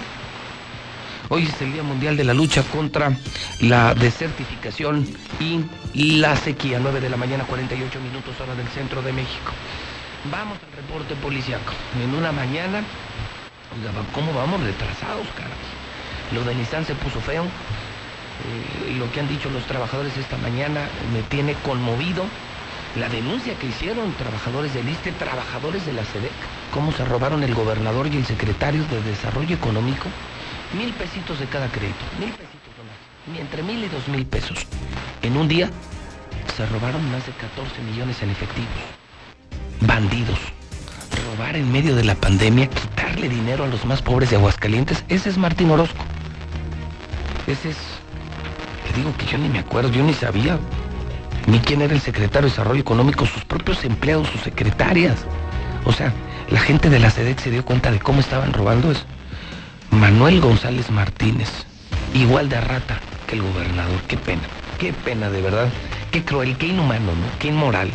[1.28, 3.12] Hoy es el Día Mundial de la Lucha contra
[3.60, 5.06] la Desertificación
[5.40, 6.78] y la sequía.
[6.80, 9.52] 9 de la mañana, 48 minutos hora del centro de México.
[10.30, 11.72] Vamos al reporte policiaco.
[12.02, 12.82] En una mañana,
[14.12, 15.54] ¿cómo vamos retrasados, cara?
[16.32, 17.44] Lo de Nissan se puso feo.
[17.44, 22.24] Eh, lo que han dicho los trabajadores esta mañana me tiene conmovido.
[22.96, 26.30] La denuncia que hicieron trabajadores del ISTE, trabajadores de la SEDEC,
[26.72, 30.06] cómo se robaron el gobernador y el secretario de Desarrollo Económico,
[30.72, 34.66] mil pesitos de cada crédito, mil pesitos nomás, entre mil y dos mil pesos.
[35.22, 35.70] En un día
[36.56, 38.70] se robaron más de 14 millones en efectivos.
[39.80, 40.55] Bandidos.
[41.38, 45.38] En medio de la pandemia, quitarle dinero a los más pobres de Aguascalientes, ese es
[45.38, 46.04] Martín Orozco.
[47.46, 47.76] Ese es...
[48.86, 50.58] Le digo que yo ni me acuerdo, yo ni sabía
[51.46, 55.24] ni quién era el secretario de Desarrollo Económico, sus propios empleados, sus secretarias.
[55.84, 56.12] O sea,
[56.50, 59.04] la gente de la SEDEC se dio cuenta de cómo estaban robando eso.
[59.90, 61.50] Manuel González Martínez,
[62.14, 64.00] igual de rata que el gobernador.
[64.08, 64.42] Qué pena,
[64.78, 65.68] qué pena de verdad.
[66.10, 67.38] Qué cruel, qué inhumano, ¿no?
[67.38, 67.90] Qué inmoral.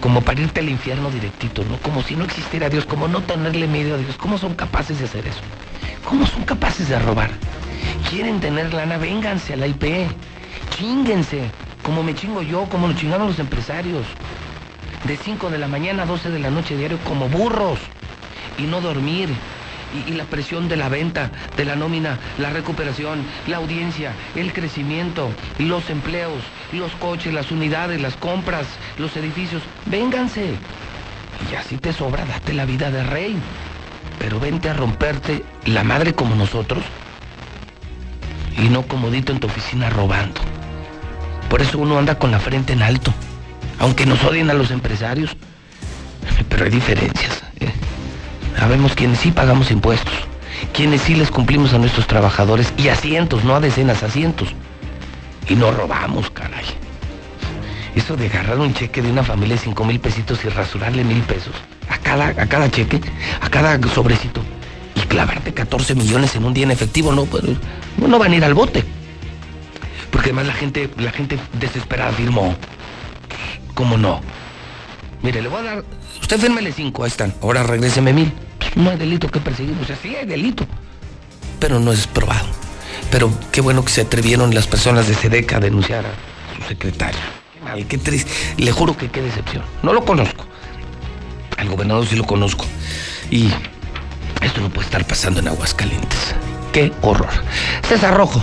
[0.00, 1.78] Como para irte al infierno directito, ¿no?
[1.78, 4.16] Como si no existiera Dios, como no tenerle miedo a Dios.
[4.16, 5.40] ¿Cómo son capaces de hacer eso?
[6.04, 7.30] ¿Cómo son capaces de robar?
[8.10, 10.08] Quieren tener lana, vénganse a la IP.
[10.76, 11.50] Chinguense
[11.86, 14.04] como me chingo yo, como lo chingaron los empresarios.
[15.06, 17.78] De 5 de la mañana a 12 de la noche diario como burros.
[18.58, 19.28] Y no dormir.
[20.06, 25.30] Y, la presión de la venta, de la nómina, la recuperación, la audiencia, el crecimiento,
[25.58, 26.42] los empleos,
[26.72, 28.66] los coches, las unidades, las compras,
[28.98, 29.62] los edificios.
[29.86, 30.54] Vénganse.
[31.50, 33.36] Y así te sobra, date la vida de rey.
[34.18, 36.82] Pero vente a romperte la madre como nosotros.
[38.58, 40.40] Y no comodito en tu oficina robando.
[41.48, 43.12] Por eso uno anda con la frente en alto.
[43.78, 45.36] Aunque nos odien a los empresarios.
[46.48, 47.35] Pero hay diferencias.
[48.58, 50.14] Sabemos quienes sí pagamos impuestos.
[50.72, 52.72] Quienes sí les cumplimos a nuestros trabajadores.
[52.76, 54.48] Y a cientos, no a decenas, a cientos.
[55.48, 56.64] Y no robamos, caray.
[57.94, 61.22] Eso de agarrar un cheque de una familia de 5 mil pesitos y rasurarle mil
[61.22, 61.54] pesos.
[61.88, 63.00] A cada, a cada cheque,
[63.40, 64.40] a cada sobrecito.
[64.94, 67.12] Y clavarte 14 millones en un día en efectivo.
[67.12, 67.44] No, pues,
[67.96, 68.84] no, van a ir al bote
[70.16, 72.54] porque además la gente, la gente desesperada firmó.
[73.74, 74.22] ¿Cómo no?
[75.22, 75.84] Mire, le voy a dar.
[76.22, 77.34] Usted fírmele cinco, ahí están.
[77.42, 78.32] Ahora regréseme mil.
[78.76, 79.74] No hay delito que perseguir.
[79.82, 80.64] O sea, sí hay delito.
[81.58, 82.46] Pero no es probado.
[83.10, 86.12] Pero qué bueno que se atrevieron las personas de SEDECA a denunciar a
[86.56, 87.20] su secretario.
[87.52, 88.30] Qué mal, qué triste.
[88.58, 89.64] Le juro que qué decepción.
[89.82, 90.44] No lo conozco.
[91.56, 92.66] Al gobernador sí lo conozco.
[93.30, 93.48] Y
[94.42, 96.34] esto no puede estar pasando en Aguascalientes.
[96.72, 97.30] Qué horror.
[97.88, 98.42] César Rojo,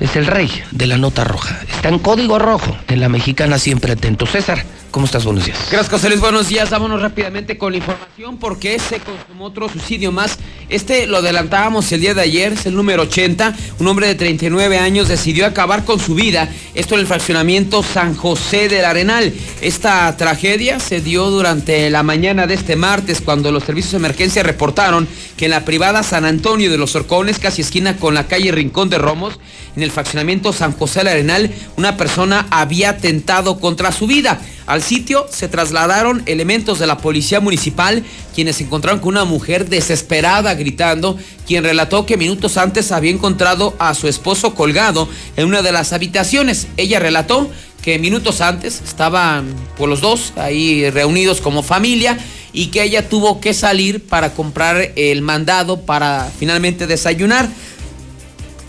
[0.00, 1.58] es el rey de la nota roja.
[1.68, 4.26] Está en código rojo, en la mexicana siempre atento.
[4.26, 5.24] César, ¿cómo estás?
[5.24, 5.58] Buenos días.
[5.70, 6.20] Gracias, José Luis.
[6.20, 6.70] Buenos días.
[6.70, 10.38] Vámonos rápidamente con la información porque se consumó otro suicidio más.
[10.68, 13.54] Este lo adelantábamos el día de ayer, es el número 80.
[13.78, 16.48] Un hombre de 39 años decidió acabar con su vida.
[16.74, 19.32] Esto en el fraccionamiento San José del Arenal.
[19.60, 24.42] Esta tragedia se dio durante la mañana de este martes cuando los servicios de emergencia
[24.42, 28.52] reportaron que en la privada San Antonio de los Orcones, casi esquina con la calle
[28.52, 29.38] Rincón de Romos,
[29.76, 34.40] en el fraccionamiento San José del Arenal, una persona había atentado contra su vida.
[34.82, 40.54] Sitio se trasladaron elementos de la policía municipal, quienes se encontraron con una mujer desesperada
[40.54, 41.16] gritando,
[41.46, 45.92] quien relató que minutos antes había encontrado a su esposo colgado en una de las
[45.92, 46.68] habitaciones.
[46.76, 47.50] Ella relató
[47.82, 52.18] que minutos antes estaban por los dos ahí reunidos como familia
[52.52, 57.48] y que ella tuvo que salir para comprar el mandado para finalmente desayunar.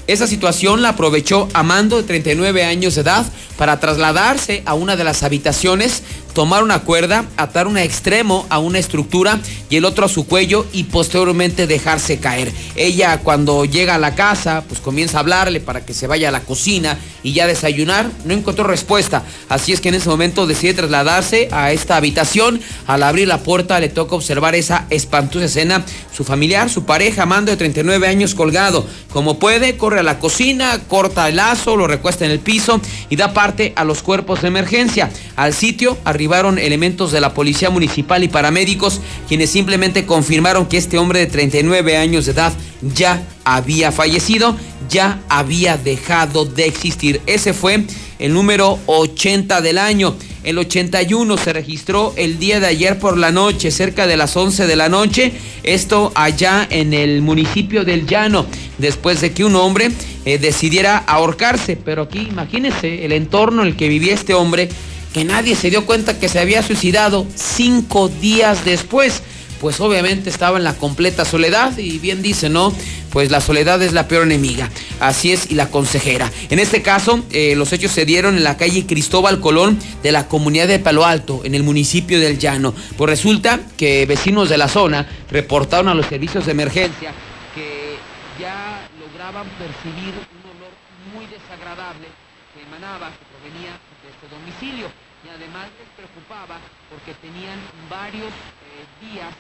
[0.10, 3.28] Esa situación la aprovechó Amando, de 39 años de edad,
[3.60, 6.02] para trasladarse a una de las habitaciones,
[6.34, 9.40] tomar una cuerda, atar un extremo a una estructura
[9.70, 12.52] y el otro a su cuello y posteriormente dejarse caer.
[12.76, 16.32] Ella cuando llega a la casa, pues comienza a hablarle para que se vaya a
[16.32, 19.24] la cocina y ya desayunar, no encontró respuesta.
[19.50, 22.62] Así es que en ese momento decide trasladarse a esta habitación.
[22.88, 25.86] Al abrir la puerta le toca observar esa espantosa escena.
[26.16, 28.86] Su familiar, su pareja, Amando de 39 años colgado.
[29.12, 33.34] Como puede, corre la cocina, corta el lazo, lo recuesta en el piso y da
[33.34, 35.12] parte a los cuerpos de emergencia.
[35.36, 40.98] Al sitio arribaron elementos de la policía municipal y paramédicos quienes simplemente confirmaron que este
[40.98, 44.56] hombre de 39 años de edad ya había fallecido,
[44.90, 47.22] ya había dejado de existir.
[47.26, 47.86] Ese fue
[48.20, 50.16] el número 80 del año.
[50.44, 54.68] El 81 se registró el día de ayer por la noche, cerca de las 11
[54.68, 55.34] de la noche.
[55.64, 58.46] Esto allá en el municipio del Llano,
[58.78, 59.90] después de que un hombre
[60.26, 61.78] eh, decidiera ahorcarse.
[61.78, 64.70] Pero aquí imagínense el entorno en el que vivía este hombre,
[65.14, 69.24] que nadie se dio cuenta que se había suicidado cinco días después
[69.60, 72.74] pues obviamente estaba en la completa soledad y bien dice, ¿no?
[73.12, 74.70] Pues la soledad es la peor enemiga.
[75.00, 76.32] Así es, y la consejera.
[76.50, 80.28] En este caso, eh, los hechos se dieron en la calle Cristóbal Colón de la
[80.28, 82.74] comunidad de Palo Alto, en el municipio del Llano.
[82.98, 87.14] Pues resulta que vecinos de la zona reportaron a los servicios de emergencia
[87.56, 87.98] que
[88.40, 90.74] ya lograban percibir un olor
[91.14, 92.08] muy desagradable
[92.54, 93.74] que emanaba, que provenía
[94.04, 94.88] de este domicilio.
[95.26, 99.34] Y además les preocupaba porque tenían varios eh, días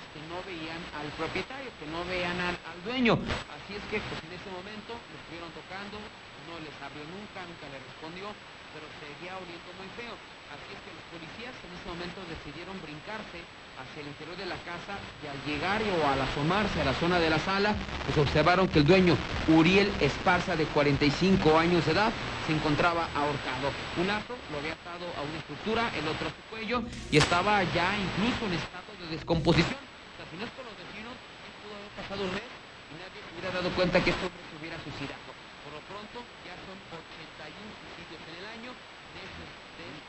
[0.49, 3.13] veían al propietario, que no veían al, dueño.
[3.53, 6.01] Así es que pues, en ese momento lo estuvieron tocando,
[6.49, 8.33] no les abrió nunca, nunca le respondió,
[8.73, 10.17] pero seguía oliendo muy feo.
[10.49, 13.45] Así es que los policías en ese momento decidieron brincarse
[13.77, 17.19] hacia el interior de la casa y al llegar o al asomarse a la zona
[17.21, 19.15] de la sala, pues observaron que el dueño,
[19.47, 22.11] Uriel Esparza, de 45 años de edad,
[22.47, 23.69] se encontraba ahorcado.
[23.97, 27.63] Un lazo lo había atado a una estructura, el otro a su cuello, y estaba
[27.63, 29.77] ya incluso en estado de descomposición.
[29.77, 32.41] O sea, si no es por los vecinos, él pudo haber pasado un mes
[32.89, 35.29] y nadie se hubiera dado cuenta que este hombre se hubiera suicidado.
[35.61, 38.71] Por lo pronto, ya son 81 suicidios en el año.
[39.13, 39.45] De este,
[39.77, 40.01] de-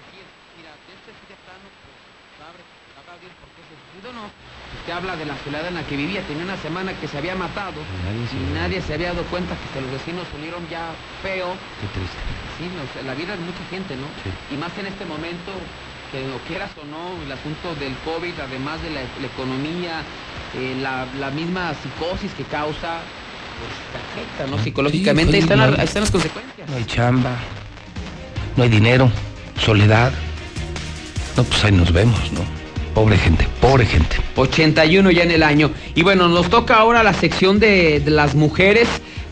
[0.00, 1.96] así es, mira, de este sí plano, pues,
[2.40, 2.60] sabe,
[2.96, 4.24] sabrá Dios por qué se suicidó, ¿no?
[4.32, 7.36] Usted habla de la soledad en la que vivía, tenía una semana que se había
[7.36, 11.52] matado y nadie se había dado cuenta que los vecinos salieron ya feo.
[11.80, 12.20] Qué triste.
[12.56, 14.08] Sí, no, o sea, la vida de mucha gente, ¿no?
[14.48, 15.52] Y más en este momento,
[16.12, 20.02] que lo quieras o no, el asunto del COVID, además de la, la economía,
[20.54, 23.00] eh, la, la misma psicosis que causa,
[23.58, 24.62] pues te afecta, ¿no?
[24.62, 26.68] Psicológicamente, ahí oye, están, no las- hay- ahí están las consecuencias.
[26.68, 27.30] No hay chamba,
[28.56, 29.10] no hay dinero,
[29.58, 30.12] soledad.
[31.36, 32.40] No, pues ahí nos vemos, ¿no?
[32.94, 34.16] Pobre gente, pobre gente.
[34.36, 35.70] 81 ya en el año.
[35.94, 38.86] Y bueno, nos toca ahora la sección de, de las mujeres,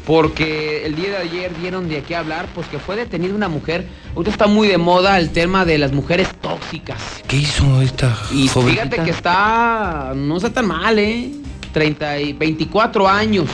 [0.06, 3.86] porque el día de ayer dieron de qué hablar, pues que fue detenida una mujer.
[4.14, 6.98] Ahorita está muy de moda el tema de las mujeres tóxicas.
[7.28, 8.82] ¿Qué hizo esta Y jovencita?
[8.84, 11.30] fíjate que está, no está tan mal, ¿eh?
[11.72, 13.48] 30 y 24 años.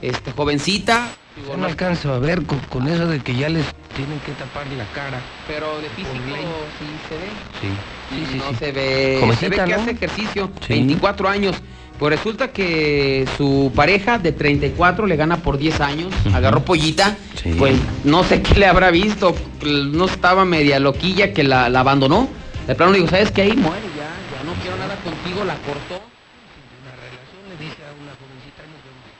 [0.00, 1.08] Este, jovencita.
[1.46, 3.64] Yo no alcanzo a ver con, con eso de que ya les
[3.96, 5.20] tienen que tapar la cara.
[5.46, 6.12] Pero de físico
[6.78, 7.30] sí se ve.
[7.60, 7.68] Sí,
[8.10, 8.38] sí, sí.
[8.38, 8.56] no sí.
[8.58, 9.82] se ve, Jovencita, se ve que ¿no?
[9.82, 10.72] hace ejercicio, Sí.
[10.74, 11.56] 24 años.
[12.00, 17.52] Pues resulta que su pareja de 34 le gana por 10 años, agarró pollita, Sí.
[17.58, 22.26] pues no sé qué le habrá visto, no estaba media loquilla que la, la abandonó.
[22.66, 23.42] De plano le digo, ¿sabes qué?
[23.42, 26.00] Ahí muere ya, ya no quiero nada contigo, la cortó.
[26.80, 28.62] Una relación le dice a una jovencita.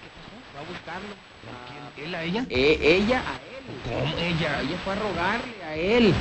[0.01, 0.33] ¿qué pasó?
[0.57, 1.13] Va a buscarlo.
[1.69, 2.07] ¿Quién?
[2.09, 2.47] ¿Él a ella?
[2.49, 3.65] Eh, ella a él.
[3.85, 4.17] ¿Cómo?
[4.25, 4.61] Ella.
[4.63, 6.15] Ella fue a rogarle a él.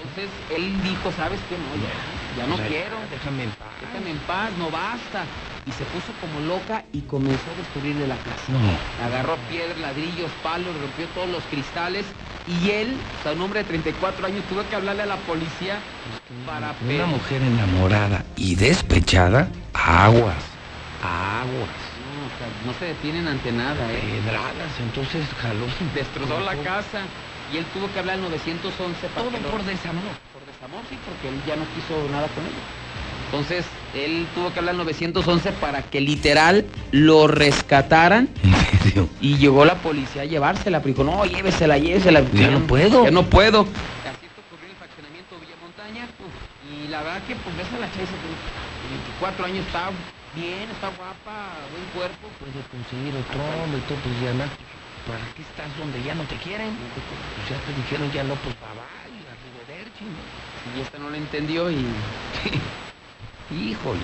[0.00, 1.56] Entonces él dijo, ¿sabes qué?
[1.60, 1.92] No, ya,
[2.40, 2.96] ya no O sea, quiero.
[3.10, 3.68] Déjame en paz.
[3.84, 5.24] Déjame en paz, no basta.
[5.66, 8.52] Y se puso como loca y comenzó a destruirle la casa.
[8.52, 9.04] No.
[9.04, 12.06] Agarró piedras, ladrillos, palos, rompió todos los cristales.
[12.46, 15.82] Y él, o sea, un hombre de 34 años, tuvo que hablarle a la policía
[16.46, 20.42] para Una mujer enamorada y despechada, aguas,
[21.02, 21.68] aguas.
[22.00, 24.00] No, o sea, no se detienen ante nada, ¿eh?
[24.22, 25.66] Pedradas, entonces jaló.
[25.94, 27.02] Destrozó la casa
[27.52, 30.02] y él tuvo que hablar al 911 para Todo lo- por desamor.
[30.32, 32.64] por desamor, sí, porque él ya no quiso nada con ella.
[33.26, 33.64] Entonces,
[33.94, 38.28] él tuvo que hablar al 911 para que literal lo rescataran.
[39.20, 42.22] Y llegó la policía a llevársela, pero dijo, no, llévesela, llévesela.
[42.32, 43.04] Ya no puedo.
[43.04, 43.60] Ya no puedo.
[43.62, 45.56] Así esto ocurrió el fraccionamiento Villa
[47.02, 48.08] verdad que pues ves a la y "Pues,
[48.90, 49.90] 24 años está
[50.34, 52.28] bien, está guapa, buen cuerpo.
[52.38, 54.44] Puede conseguir otro hombre y todo, pues ya no.
[55.06, 56.70] ¿Para qué estás donde ya no te quieren?
[56.74, 60.06] Pues ya te dijeron ya no, pues bye bye, arrivederci.
[60.76, 61.84] Y esta no lo entendió y...
[63.50, 64.00] Híjole.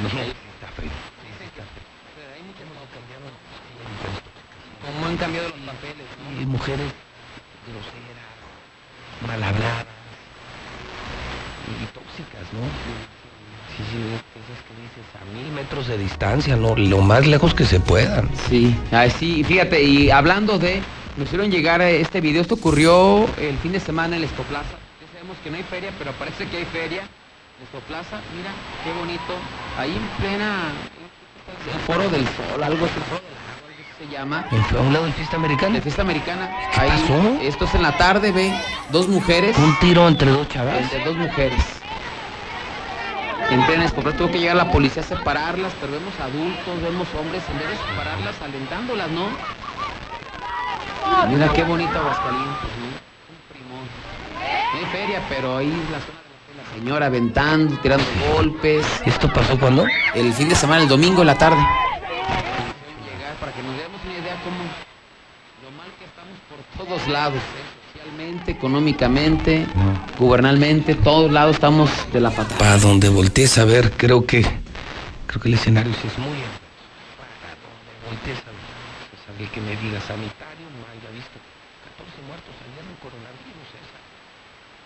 [0.00, 0.90] No, está feo.
[4.80, 6.06] ¿Cómo han cambiado los papeles?
[6.40, 6.92] Y mujeres
[7.66, 9.86] groseras, mal habladas
[11.68, 12.60] y tóxicas, ¿no?
[13.76, 13.98] Sí, sí,
[14.34, 16.74] esas que dices a mil metros de distancia, ¿no?
[16.76, 18.30] Lo más lejos que se puedan.
[18.48, 20.82] Sí, ah, sí, fíjate, y hablando de,
[21.16, 24.78] nos hicieron llegar a este video, esto ocurrió el fin de semana en el Plaza.
[25.00, 27.02] Ya sabemos que no hay feria, pero parece que hay feria.
[27.86, 28.50] Plaza, mira,
[28.82, 29.34] qué bonito.
[29.78, 30.72] Ahí en plena,
[31.72, 32.94] el foro del sol, algo así,
[33.98, 34.44] se llama.
[34.50, 35.74] ¿En- ¿A un lado de fiesta americana?
[35.74, 36.48] De fiesta americana.
[36.72, 37.38] ¿Qué Ahí, pasó?
[37.42, 38.50] Esto es en la tarde, ve,
[38.90, 39.56] dos mujeres.
[39.58, 40.78] Un tiro entre dos chavas.
[40.78, 41.60] Entre dos mujeres.
[43.50, 47.42] En plena Escobar tuvo que llegar la policía a separarlas, pero vemos adultos, vemos hombres,
[47.50, 49.28] en vez de separarlas, alentándolas, ¿no?
[51.28, 52.88] Mira qué bonito Aguascalientes, ¿no?
[53.28, 53.84] Un primón.
[54.72, 56.19] No hay feria, pero ahí zona la
[56.74, 58.86] señora aventando, tirando golpes.
[59.04, 59.84] ¿Esto pasó cuándo?
[60.14, 61.56] El fin de semana, el domingo en la tarde.
[61.58, 64.58] Llegar para que nos demos una idea cómo
[65.62, 67.80] lo mal que estamos por todos lados, ¿eh?
[67.92, 69.66] socialmente, económicamente,
[70.18, 72.58] gubernalmente, todos lados estamos de la patada.
[72.58, 74.42] Para donde voltees a ver, creo que
[75.26, 76.38] creo que el escenario sí es muy.
[77.18, 78.64] Para donde voltees a ver,
[79.10, 81.36] César, el que me diga sanitario, no haya visto
[81.98, 84.02] 14 muertos ayer en coronavirus, César.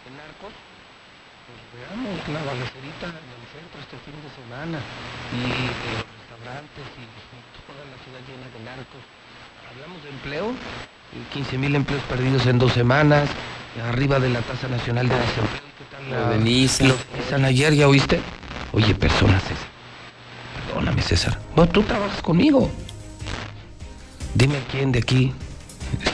[0.05, 0.53] En narcos,
[1.45, 4.79] pues veamos la balacerita en el centro este fin de semana
[5.35, 9.03] y de los restaurantes y, y toda la ciudad llena de narcos.
[9.71, 10.55] Hablamos de empleo,
[11.15, 13.29] y 15 mil empleos perdidos en dos semanas,
[13.89, 15.63] arriba de la tasa nacional de desempleo.
[15.79, 16.89] ¿Qué tal Lo de Nissan.
[16.89, 18.21] Lo de Nissan ayer, ¿ya oíste?
[18.73, 19.69] Oye, personas, César.
[20.67, 21.39] Perdóname, César.
[21.55, 22.71] Bueno, tú trabajas conmigo.
[24.35, 25.33] Dime quién de aquí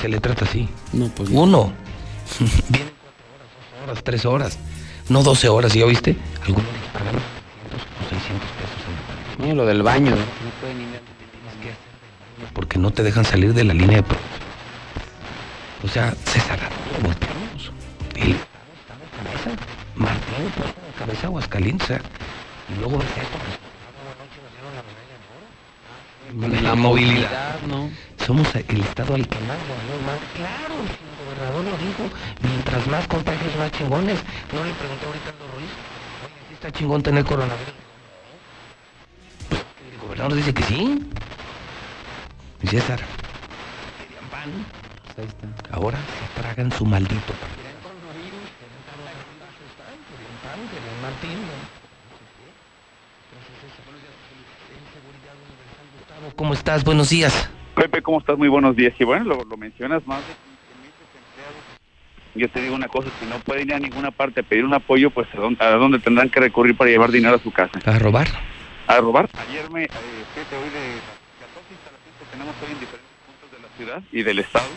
[0.01, 0.69] se le trata así.
[0.93, 1.73] No, pues Uno.
[2.69, 4.59] Vienen cuatro horas, dos horas, tres horas.
[5.11, 6.17] No 12 horas, ¿ya oíste?
[6.47, 7.17] Algunos les pagan
[7.69, 9.47] 300 o 600 pesos en la pandemia.
[9.49, 10.17] No, lo del baño, ¿no?
[10.17, 10.25] No
[10.61, 11.01] pueden ni ver.
[11.01, 14.41] Tienes que hacer del baño porque no te dejan salir de la línea de producción.
[15.83, 17.73] O sea, César, ¿a dónde volteamos?
[18.15, 19.51] El Estado está de cabeza.
[19.97, 21.85] Martín puesto de cabeza Aguascalientes.
[21.85, 22.01] o sea,
[22.71, 25.17] Y luego dieron la medalla
[26.47, 26.63] de oro.
[26.63, 27.91] La movilidad, ¿no?
[28.25, 30.21] Somos el estado al que más ganó más.
[30.37, 30.77] Claro,
[31.41, 32.03] gobernador lo dijo.
[32.43, 34.19] Mientras más contagios, más chingones.
[34.53, 35.71] No le pregunté ahorita a Aldo Ruiz.
[36.25, 37.75] Oye, ¿sí está chingón tener coronavirus?
[39.93, 41.07] El gobernador dice que sí.
[42.63, 43.01] Y César.
[43.99, 44.67] Querían pan.
[45.05, 45.77] Pues ahí está.
[45.77, 47.51] Ahora se tragan su maldito pan.
[47.57, 51.39] Querían coronavirus, querían coronavirus, están, querían pan, querían Martín.
[51.41, 51.57] ¿no?
[53.25, 54.17] Entonces, César, buenos días.
[54.77, 56.85] En Seguridad Universal, Gustavo, ¿Cómo estás?
[56.85, 57.51] Buenos días.
[57.75, 58.37] Pepe, ¿cómo estás?
[58.37, 58.93] Muy buenos días.
[58.99, 60.50] Y bueno, lo, lo mencionas, más de 15.000 desempleados.
[62.35, 64.75] Yo te digo una cosa, si no pueden ir a ninguna parte a pedir un
[64.75, 67.81] apoyo, pues ¿a dónde, a dónde tendrán que recurrir para llevar dinero a su casa?
[67.85, 68.29] ¿A robar?
[68.87, 69.29] ¿A robar?
[69.37, 69.91] Ayer me, eh,
[70.35, 74.03] fíjate, hoy de las 14 instalaciones que tenemos hoy en diferentes puntos de la ciudad
[74.13, 74.71] y del estado,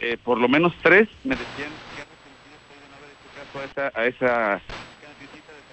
[0.00, 3.60] eh, por lo menos tres me decían que arrepentido estoy de no haber hecho caso
[3.60, 4.62] a esa, a esa
[5.00, 5.72] cancioncita de.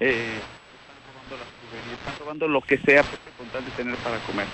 [0.00, 3.98] Eh, están robando las tuberías, están robando lo que sea Pepe, con tal de tener
[3.98, 4.48] para comer.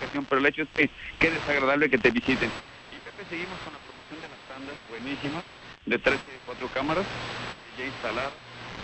[0.00, 2.50] Pero el hecho es que qué desagradable que te visiten.
[2.50, 5.42] Y Pepe, seguimos con la promoción de las tandas, buenísima,
[5.86, 7.06] de 3 y de 4 cámaras,
[7.76, 8.32] ya instalada.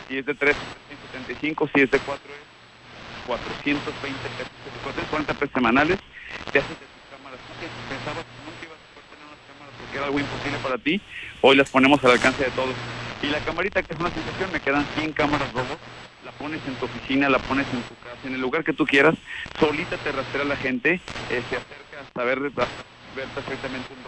[0.08, 2.46] Si es de 3, 375, si es de 4 es
[3.26, 5.98] 420 pesos, 440 pesos semanales.
[6.52, 7.40] Te haces de tus cámaras.
[7.88, 11.00] Pensabas que nunca ibas a poder tener unas cámaras porque era algo imposible para ti,
[11.42, 12.76] hoy las ponemos al alcance de todos.
[13.20, 15.80] Y la camarita, que es una sensación, me quedan 100 cámaras robot.
[16.24, 18.86] La pones en tu oficina, la pones en tu casa, en el lugar que tú
[18.86, 19.14] quieras.
[19.60, 22.82] Solita te rastrea la gente, eh, se acerca ver, hasta
[23.14, 24.02] ver perfectamente un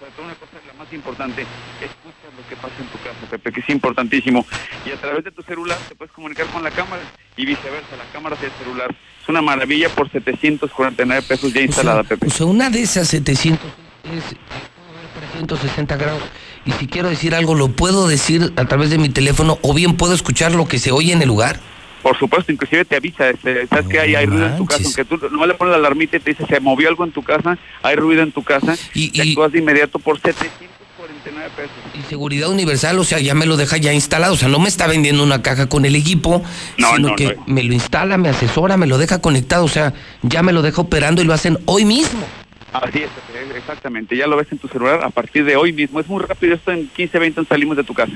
[0.00, 3.52] sobre todo una cosa, la más importante, escucha lo que pasa en tu casa, Pepe,
[3.52, 4.46] que es importantísimo.
[4.86, 7.02] Y a través de tu celular te puedes comunicar con la cámara
[7.36, 8.96] y viceversa, la cámara del celular.
[9.22, 12.26] Es una maravilla por 749 pesos ya instalada, Pepe.
[12.26, 14.36] O sea, una de esas 700 es eh,
[14.74, 16.22] puedo ver 360 grados.
[16.64, 19.98] Y si quiero decir algo, lo puedo decir a través de mi teléfono o bien
[19.98, 21.60] puedo escuchar lo que se oye en el lugar.
[22.02, 25.04] Por supuesto, inclusive te avisa, este, sabes que hay, hay ruido en tu casa, aunque
[25.04, 27.58] tú no le pones la alarmita y te dice se movió algo en tu casa,
[27.82, 31.72] hay ruido en tu casa, y, actúas de inmediato por 749 pesos.
[31.94, 34.34] Y seguridad universal, o sea, ya me lo deja ya instalado.
[34.34, 36.42] O sea, no me está vendiendo una caja con el equipo,
[36.78, 39.64] No, sino no, que me lo instala, me asesora, me lo deja conectado.
[39.64, 42.24] O sea, ya me lo deja operando y lo hacen hoy mismo.
[42.72, 44.16] Así es, Pepe, exactamente.
[44.16, 46.00] Ya lo ves en tu celular a partir de hoy mismo.
[46.00, 48.12] Es muy rápido, esto en 15, 20 salimos de tu casa.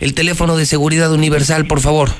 [0.00, 2.10] El teléfono de seguridad universal, por favor.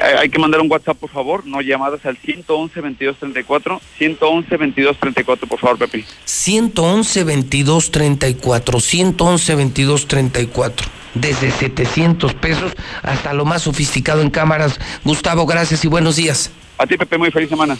[0.00, 4.56] Hay hay que mandar un WhatsApp, por favor, no llamadas al 111 22 34, 111
[4.56, 6.04] 22 34, por favor, Pepe.
[6.24, 10.88] 111 22 34, 111 22 34.
[11.14, 12.72] Desde 700 pesos
[13.02, 14.78] hasta lo más sofisticado en cámaras.
[15.04, 16.52] Gustavo, gracias y buenos días.
[16.78, 17.76] A ti, Pepe, muy feliz semana.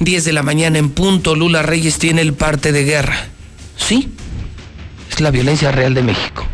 [0.00, 3.16] 10 de la mañana en punto, Lula Reyes tiene el parte de guerra.
[3.76, 4.08] Sí,
[5.10, 6.46] es la violencia real de México.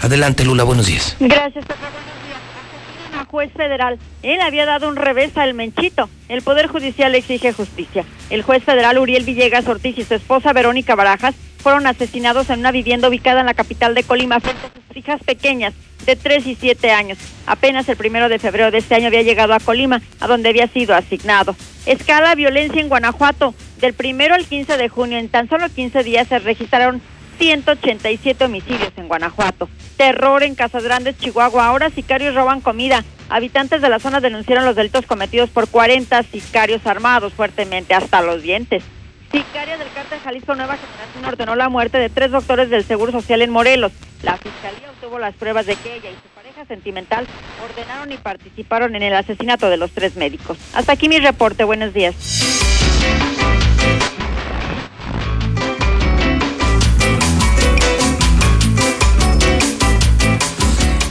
[0.00, 1.16] Adelante, Lula, buenos días.
[1.20, 1.80] Gracias, Pepe.
[1.80, 2.38] Buenos días.
[2.38, 3.98] Asesinan a juez federal.
[4.22, 6.08] Él había dado un revés al Menchito.
[6.28, 8.04] El Poder Judicial exige justicia.
[8.30, 12.72] El juez federal Uriel Villegas Ortiz y su esposa Verónica Barajas fueron asesinados en una
[12.72, 15.74] vivienda ubicada en la capital de Colima frente a sus hijas pequeñas
[16.06, 17.18] de 3 y 7 años.
[17.46, 20.68] Apenas el primero de febrero de este año había llegado a Colima, a donde había
[20.68, 21.56] sido asignado.
[21.84, 23.54] Escala violencia en Guanajuato.
[23.80, 27.02] Del primero al 15 de junio, en tan solo 15 días, se registraron
[27.38, 29.68] 187 homicidios en Guanajuato.
[29.96, 31.66] Terror en Casas Grandes, Chihuahua.
[31.66, 33.04] Ahora sicarios roban comida.
[33.28, 38.42] Habitantes de la zona denunciaron los delitos cometidos por 40 sicarios armados fuertemente hasta los
[38.42, 38.84] dientes.
[39.32, 43.42] Sicaria del cártel Jalisco Nueva Generación ordenó la muerte de tres doctores del Seguro Social
[43.42, 43.92] en Morelos.
[44.22, 47.26] La fiscalía obtuvo las pruebas de que ella y su pareja sentimental
[47.68, 50.58] ordenaron y participaron en el asesinato de los tres médicos.
[50.72, 51.64] Hasta aquí mi reporte.
[51.64, 52.14] Buenos días.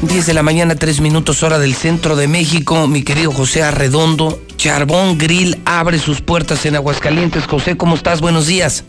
[0.07, 2.87] 10 de la mañana, 3 minutos hora del centro de México.
[2.87, 7.45] Mi querido José Arredondo, Charbón Grill abre sus puertas en Aguascalientes.
[7.45, 8.21] José, ¿cómo estás?
[8.21, 8.83] Buenos días.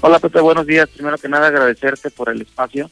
[0.00, 0.88] Hola Pepe, buenos días.
[0.88, 2.90] Primero que nada agradecerte por el espacio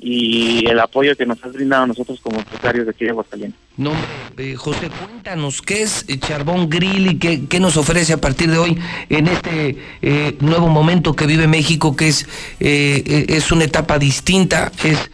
[0.00, 3.60] y el apoyo que nos has brindado a nosotros como empresarios de aquí de Aguascalientes.
[3.76, 3.92] No,
[4.36, 8.58] eh, José, cuéntanos, ¿qué es Charbón Grill y qué, qué nos ofrece a partir de
[8.58, 12.24] hoy en este eh, nuevo momento que vive México, que es,
[12.60, 15.10] eh, eh, es una etapa distinta, es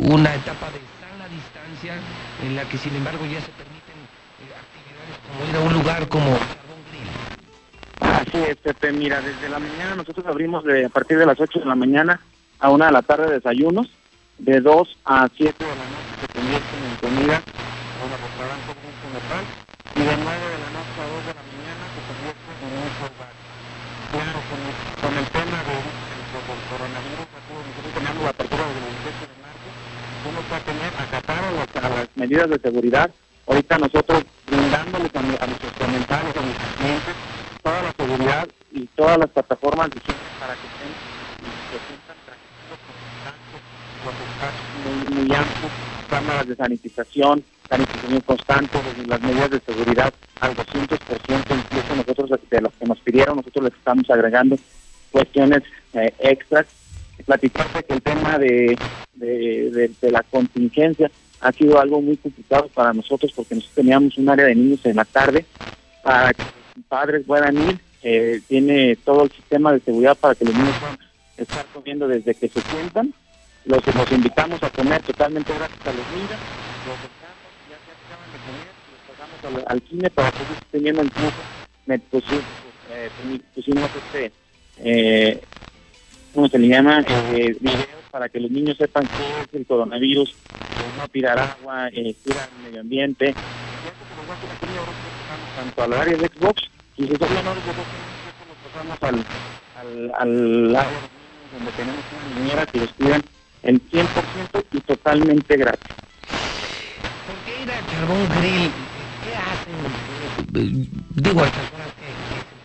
[0.00, 0.87] una etapa de
[2.42, 3.98] en la que sin embargo ya se permiten
[4.40, 6.38] eh, actividades como ir a un lugar como
[8.00, 8.92] Así es, Pepe.
[8.92, 12.20] Mira, desde la mañana nosotros abrimos de, a partir de las 8 de la mañana
[12.60, 13.88] a 1 de la tarde desayunos,
[14.38, 17.42] de 2 a 7 de la noche se convierten en comida,
[17.98, 19.44] bueno, restaurante muy comercial,
[19.98, 22.86] y de 9 de la noche a 2 de la mañana se convierte en un
[23.02, 23.34] hogar.
[24.08, 28.78] Claro, con el, con el tema de, de- del coronavirus, nosotros tenemos la apertura del
[28.78, 29.68] 28 de marzo,
[30.48, 33.10] uno va a las, medidas de seguridad.
[33.46, 37.14] Ahorita nosotros brindándoles a, a nuestros comentarios, a nuestros clientes,
[37.62, 40.92] toda la seguridad y todas las plataformas para que estén
[41.68, 43.08] se sientan tranquilos con
[44.04, 45.72] con espacios muy, muy amplios,
[46.08, 52.72] cámaras de sanitización, sanitización constante, las medidas de seguridad al 200%, incluso nosotros de los
[52.74, 54.56] que nos pidieron, nosotros les estamos agregando
[55.10, 55.62] cuestiones
[55.94, 56.66] eh, extras.
[57.26, 58.78] Platicarte que el tema de,
[59.18, 64.46] de, la contingencia ha sido algo muy complicado para nosotros porque nosotros teníamos un área
[64.46, 65.44] de niños en la tarde
[66.02, 67.78] para que los padres puedan ir.
[68.02, 70.98] eh, tiene todo el sistema de seguridad para que los niños puedan
[71.36, 73.12] estar comiendo desde que se sientan.
[73.64, 73.82] Los,
[74.12, 76.40] invitamos a comer totalmente gratis a los niños.
[76.86, 76.98] Los
[77.68, 81.36] ya se acaban de comer, los pasamos al, cine para que ellos estén viendo incluso
[81.86, 82.44] me pusimos,
[82.90, 83.10] eh,
[83.54, 84.32] pusimos este,
[84.78, 85.40] eh,
[86.34, 87.04] ¿cómo se le llama?
[87.32, 90.34] Eh, videos para que los niños sepan qué es el coronavirus,
[90.98, 93.34] no tirar agua, eh, cuidar el medio ambiente.
[95.56, 96.62] Tanto al área de Xbox
[96.96, 101.18] y si son menores de 12 años, nos pasamos al, al, al niños
[101.52, 103.22] donde tenemos una niñera que los cuidan
[103.62, 105.90] el 100% y totalmente gratis.
[108.40, 108.70] Grill,
[109.24, 110.88] ¿qué hacen?
[111.16, 111.97] Digo, a estas horas que, que se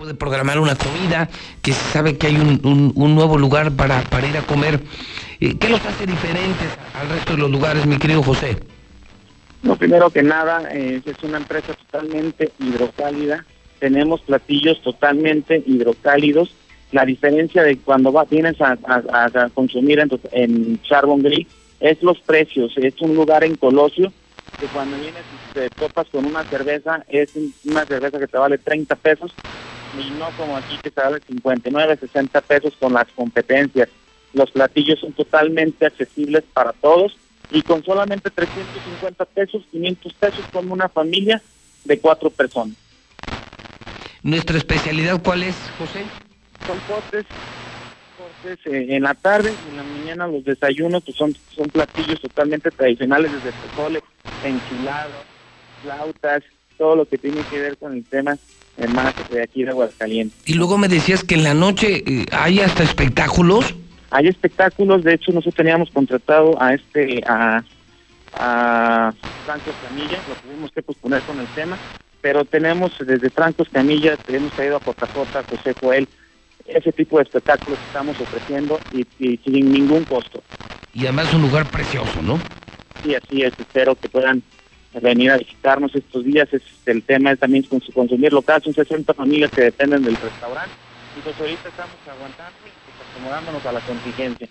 [0.03, 1.29] puede programar una comida,
[1.61, 4.81] que se sabe que hay un, un- nuevo lugar para, para ir a comer.
[5.39, 6.67] Eh, ¿Qué los hace diferentes
[6.99, 8.57] al resto de los lugares, mi querido José?
[9.61, 13.45] No, primero que nada, eh, es una empresa totalmente hidrocálida.
[13.79, 16.53] Tenemos platillos totalmente hidrocálidos.
[16.91, 21.47] La diferencia de cuando va, vienes a, a- consumir en, en Charbon Grill
[21.79, 22.73] es los precios.
[22.75, 24.11] Es un lugar en Colosio
[24.59, 28.37] que cuando vienes y te topas con una cerveza, es un- una cerveza que te
[28.37, 29.33] vale 30 pesos
[29.97, 33.89] y no como aquí que te vale 59, 60 pesos con las competencias.
[34.33, 37.15] Los platillos son totalmente accesibles para todos
[37.51, 41.41] y con solamente 350 pesos, 500 pesos con una familia
[41.85, 42.75] de cuatro personas.
[44.23, 46.05] ¿Nuestra especialidad cuál es, José?
[46.65, 47.25] Son cortes,
[48.17, 52.21] cortes eh, en la tarde y en la mañana los desayunos pues son, son platillos
[52.21, 54.01] totalmente tradicionales desde pozole,
[54.43, 55.25] enchilados,
[55.83, 56.43] flautas,
[56.77, 58.37] todo lo que tiene que ver con el tema
[58.93, 60.37] más de aquí de Aguascalientes.
[60.45, 63.75] Y luego me decías que en la noche eh, hay hasta espectáculos.
[64.11, 67.63] Hay espectáculos, de hecho nosotros teníamos contratado a este, a,
[68.33, 69.13] a
[69.45, 71.77] Franco Camilla, lo tuvimos que posponer con el tema,
[72.21, 76.07] pero tenemos desde Franco Camilla, hemos traído a JJ, José Joel,
[76.67, 80.41] ese tipo de espectáculos que estamos ofreciendo y, y sin ningún costo.
[80.93, 82.39] Y además un lugar precioso, ¿no?
[83.03, 84.43] Sí, así es, espero que puedan
[85.01, 86.47] venir a visitarnos estos días.
[86.51, 90.15] Es, el tema es también con su consumir local, son 60 familias que dependen del
[90.15, 90.71] restaurante
[91.17, 94.47] y pues ahorita estamos aguantando y pues, acomodándonos a la contingencia.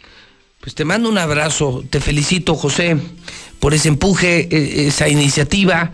[0.60, 2.96] Pues te mando un abrazo, te felicito José
[3.58, 5.92] por ese empuje, eh, esa iniciativa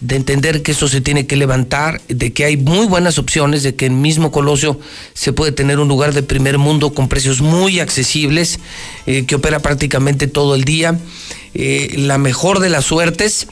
[0.00, 3.74] de entender que eso se tiene que levantar, de que hay muy buenas opciones, de
[3.74, 4.80] que en mismo Colosio
[5.12, 8.60] se puede tener un lugar de primer mundo con precios muy accesibles,
[9.06, 10.98] eh, que opera prácticamente todo el día.
[11.54, 13.48] Eh, la mejor de las suertes.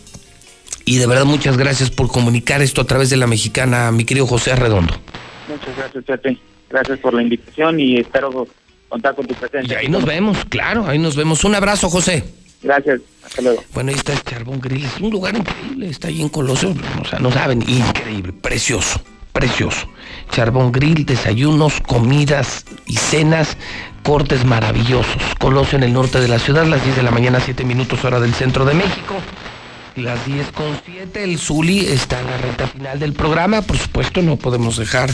[0.89, 4.27] Y de verdad muchas gracias por comunicar esto a través de la mexicana, mi querido
[4.27, 4.95] José Arredondo.
[5.47, 6.39] Muchas gracias, Pepe.
[6.71, 8.49] Gracias por la invitación y espero
[8.89, 9.75] contar con tu presencia.
[9.75, 11.45] Y ahí nos vemos, claro, ahí nos vemos.
[11.45, 12.25] Un abrazo, José.
[12.63, 13.63] Gracias, hasta luego.
[13.75, 17.05] Bueno, ahí está el Charbón Grill, es un lugar increíble, está ahí en Colosio, o
[17.05, 18.99] sea, no saben, increíble, precioso,
[19.35, 19.91] precioso.
[20.31, 23.59] Charbón Grill, desayunos, comidas y cenas,
[24.03, 25.23] cortes maravillosos.
[25.39, 28.21] Colosio en el norte de la ciudad, las 10 de la mañana, 7 minutos hora
[28.21, 29.17] del centro de México.
[29.99, 33.63] Las 10 con 7, el Zuli está en la recta final del programa.
[33.63, 35.11] Por supuesto, no podemos dejar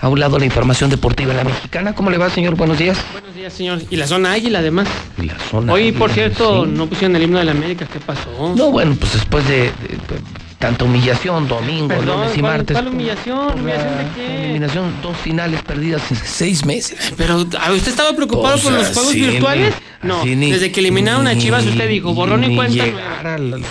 [0.00, 1.94] a un lado la información deportiva en la mexicana.
[1.94, 2.54] ¿Cómo le va, señor?
[2.54, 2.98] Buenos días.
[3.12, 3.80] Buenos días, señor.
[3.90, 4.86] Y la zona águila, además.
[5.20, 6.70] Y la zona Hoy, por cierto, sí.
[6.72, 7.86] no pusieron el himno de la América.
[7.92, 8.54] ¿Qué pasó?
[8.56, 10.20] No, bueno, pues después de, de- de
[10.58, 12.76] tanta humillación, domingo, Perdón, lunes y ¿cuál- martes.
[12.76, 13.60] cuál humillación?
[13.60, 14.44] ¿Humillación de qué?
[14.44, 17.12] Eliminación, dos finales perdidas en seis meses.
[17.16, 19.74] Pero, ¿a ¿usted estaba preocupado Pues por los juegos virtuales?
[20.02, 23.34] no, ni- desde que eliminaron a Chivas, usted dijo, borrón y cuenta llegar nueva.
[23.34, 23.66] a la-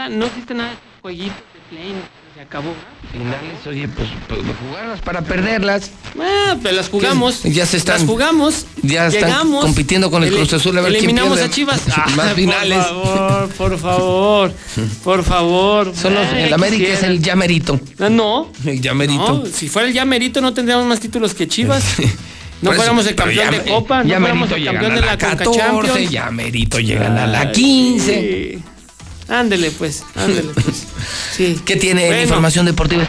[0.00, 1.94] Nada, no existe nada de estos jueguitos de play,
[2.34, 2.72] se acabó.
[3.12, 5.90] finales, oye, pues, pues jugarlas para perderlas.
[6.18, 7.42] Ah, pero las jugamos.
[7.42, 8.64] Ya se están- Las jugamos.
[8.82, 11.86] ya están llegamos, compitiendo con el Cruz Azul a ver quién Eliminamos pierde a Chivas.
[12.16, 12.78] más Ah, finales.
[12.78, 14.52] Por favor, por favor,
[15.04, 15.92] por favor.
[15.94, 17.78] Son los- Ay, el América es el llamerito.
[17.98, 18.50] Ah, No.
[18.64, 19.42] El llamerito.
[19.44, 21.84] No, si fuera el llamerito no tendríamos más títulos que Chivas.
[22.62, 25.36] No fuéramos el campeón ya- de Copa, no fuéramos el campeón de la la Conca
[25.38, 26.10] 14, Champions.
[26.10, 28.20] ya merito llegan a la Ay, 15.
[28.58, 28.62] sí.
[29.30, 30.86] Ándele pues, ándele pues.
[31.32, 31.58] Sí.
[31.64, 32.22] ¿Qué tiene Bueno.
[32.22, 33.08] información deportiva?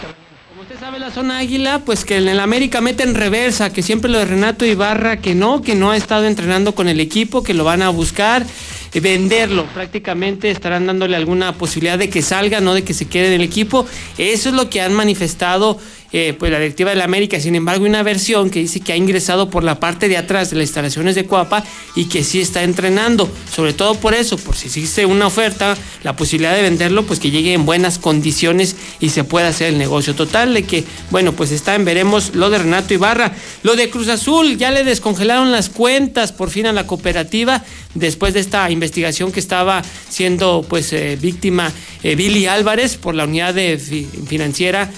[0.50, 3.82] Como usted sabe, la zona águila, pues que en el América mete en reversa, que
[3.82, 7.44] siempre lo de Renato Ibarra, que no, que no ha estado entrenando con el equipo,
[7.44, 8.46] que lo van a buscar,
[8.94, 9.66] eh, venderlo.
[9.74, 13.42] Prácticamente estarán dándole alguna posibilidad de que salga, no de que se quede en el
[13.42, 13.86] equipo.
[14.18, 15.80] Eso es lo que han manifestado.
[16.14, 19.50] Eh, pues la directiva del América, sin embargo, una versión que dice que ha ingresado
[19.50, 21.64] por la parte de atrás de las instalaciones de Coapa
[21.96, 26.16] y que sí está entrenando, sobre todo por eso, por si existe una oferta, la
[26.16, 30.14] posibilidad de venderlo, pues que llegue en buenas condiciones y se pueda hacer el negocio.
[30.16, 33.34] Total de que, bueno, pues está en veremos lo de Renato Ibarra,
[33.64, 37.64] lo de Cruz Azul, ya le descongelaron las cuentas por fin a la cooperativa
[37.96, 41.72] después de esta investigación que estaba siendo pues eh, víctima
[42.04, 44.90] eh, Billy Álvarez por la unidad de fi- financiera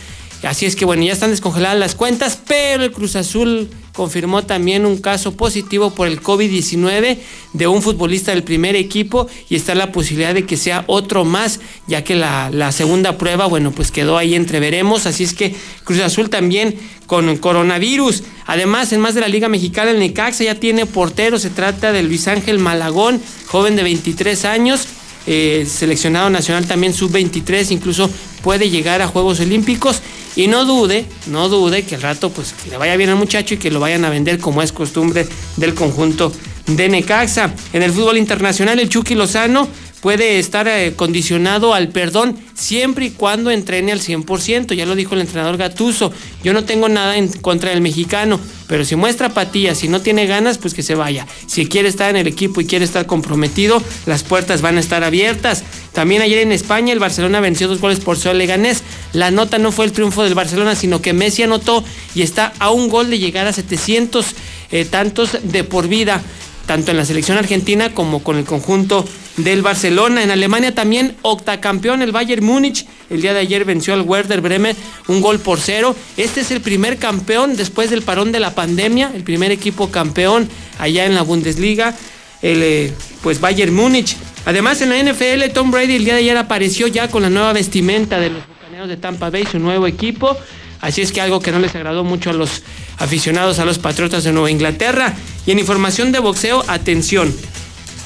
[0.44, 4.86] Así es que bueno, ya están descongeladas las cuentas, pero el Cruz Azul confirmó también
[4.86, 7.18] un caso positivo por el COVID-19
[7.54, 11.60] de un futbolista del primer equipo y está la posibilidad de que sea otro más,
[11.88, 15.06] ya que la, segunda prueba, bueno, pues quedó ahí entreveremos.
[15.06, 18.24] Así es que Cruz Azul también con coronavirus.
[18.46, 22.04] Además, en más de la Liga Mexicana, el Necaxa ya tiene portero, se trata de
[22.04, 24.88] Luis Ángel Malagón, joven de 23 años
[25.26, 28.10] eh, seleccionado nacional también sub-23, incluso
[28.42, 30.02] puede llegar a Juegos Olímpicos
[30.36, 33.54] y no dude, no dude que al rato pues que le vaya bien al muchacho
[33.54, 35.28] y que lo vayan a vender como es costumbre
[35.58, 36.32] del conjunto
[36.68, 37.54] de Necaxa.
[37.72, 39.68] En el fútbol internacional el Chucky Lozano
[40.04, 45.16] puede estar eh, condicionado al perdón siempre y cuando entrene al 100%, ya lo dijo
[45.16, 46.12] el entrenador Gatuso.
[46.44, 50.26] Yo no tengo nada en contra del mexicano, pero si muestra apatía, si no tiene
[50.26, 51.26] ganas, pues que se vaya.
[51.48, 55.06] Si quiere estar en el equipo y quiere estar comprometido, las puertas van a estar
[55.06, 55.64] abiertas.
[55.94, 58.84] También ayer en España el Barcelona venció dos goles por al Leganés.
[59.14, 61.82] La nota no fue el triunfo del Barcelona, sino que Messi anotó
[62.14, 64.36] y está a un gol de llegar a 700
[64.72, 66.22] eh, tantos de por vida
[66.66, 69.06] tanto en la selección argentina como con el conjunto
[69.38, 70.24] del Barcelona.
[70.24, 72.86] En Alemania también octacampeón el Bayern Múnich.
[73.10, 74.76] El día de ayer venció al Werder Bremen
[75.08, 75.96] un gol por cero.
[76.18, 80.48] Este es el primer campeón después del parón de la pandemia, el primer equipo campeón
[80.80, 81.96] allá en la Bundesliga,
[82.42, 84.16] el eh, pues Bayern Múnich.
[84.46, 87.54] Además en la NFL Tom Brady el día de ayer apareció ya con la nueva
[87.54, 90.38] vestimenta de los Bucaneros de Tampa Bay, su nuevo equipo.
[90.82, 92.62] Así es que algo que no les agradó mucho a los
[92.98, 95.14] aficionados a los Patriotas de Nueva Inglaterra.
[95.46, 97.34] Y en información de boxeo, atención.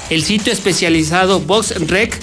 [0.09, 2.17] El sitio especializado BoxRec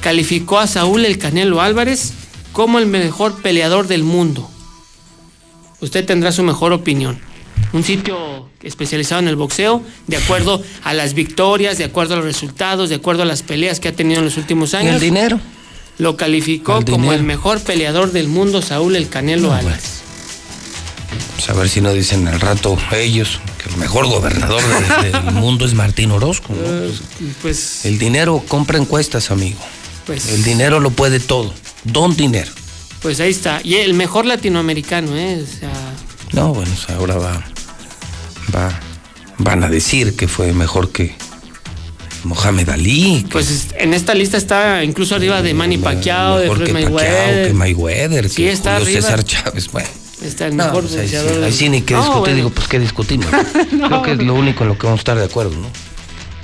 [0.00, 2.12] calificó a Saúl El Canelo Álvarez
[2.52, 4.48] como el mejor peleador del mundo.
[5.80, 7.18] usted tendrá su mejor opinión.
[7.72, 12.24] Un sitio especializado en el boxeo, de acuerdo a las victorias, de acuerdo a los
[12.26, 14.94] resultados, de acuerdo a las peleas que ha tenido en los últimos ¿Y años.
[14.94, 15.40] el dinero?
[15.98, 17.14] Lo calificó El como dinero.
[17.14, 20.03] el mejor peleador del mundo, Saúl El Canelo Álvarez.
[21.36, 24.62] Pues a ver si no dicen al rato ellos que el mejor gobernador
[25.02, 26.52] de- del mundo es Martín Orozco.
[26.54, 26.60] ¿no?
[26.66, 26.92] Eh,
[27.42, 29.58] pues, El dinero compra encuestas, amigo.
[30.06, 31.52] pues, El dinero lo puede todo.
[31.84, 32.50] Don dinero.
[33.02, 33.60] pues ahí está.
[33.62, 35.42] Y el mejor latinoamericano, ¿eh?
[35.42, 35.70] O sea,
[36.32, 37.44] No, bueno, o sea, ahora va,
[38.54, 38.80] va,
[39.38, 41.14] van a decir que fue mejor que
[42.24, 43.22] Mohamed Ali.
[43.24, 46.90] que pues en esta lista está incluso arriba de Manny Pacquiao, de Floyd que Pacquiao,
[46.92, 47.48] Mayweather.
[47.48, 49.02] que Mayweather, Sí, que está Julio arriba.
[49.02, 49.68] César Chávez.
[49.70, 49.88] Bueno,
[50.24, 52.36] Está el no, mejor pues ahí, sí, ahí sí ni que No, discutir, bueno.
[52.36, 53.26] digo, pues qué discutimos.
[53.70, 55.68] Creo que es lo único en lo que vamos a estar de acuerdo, ¿no?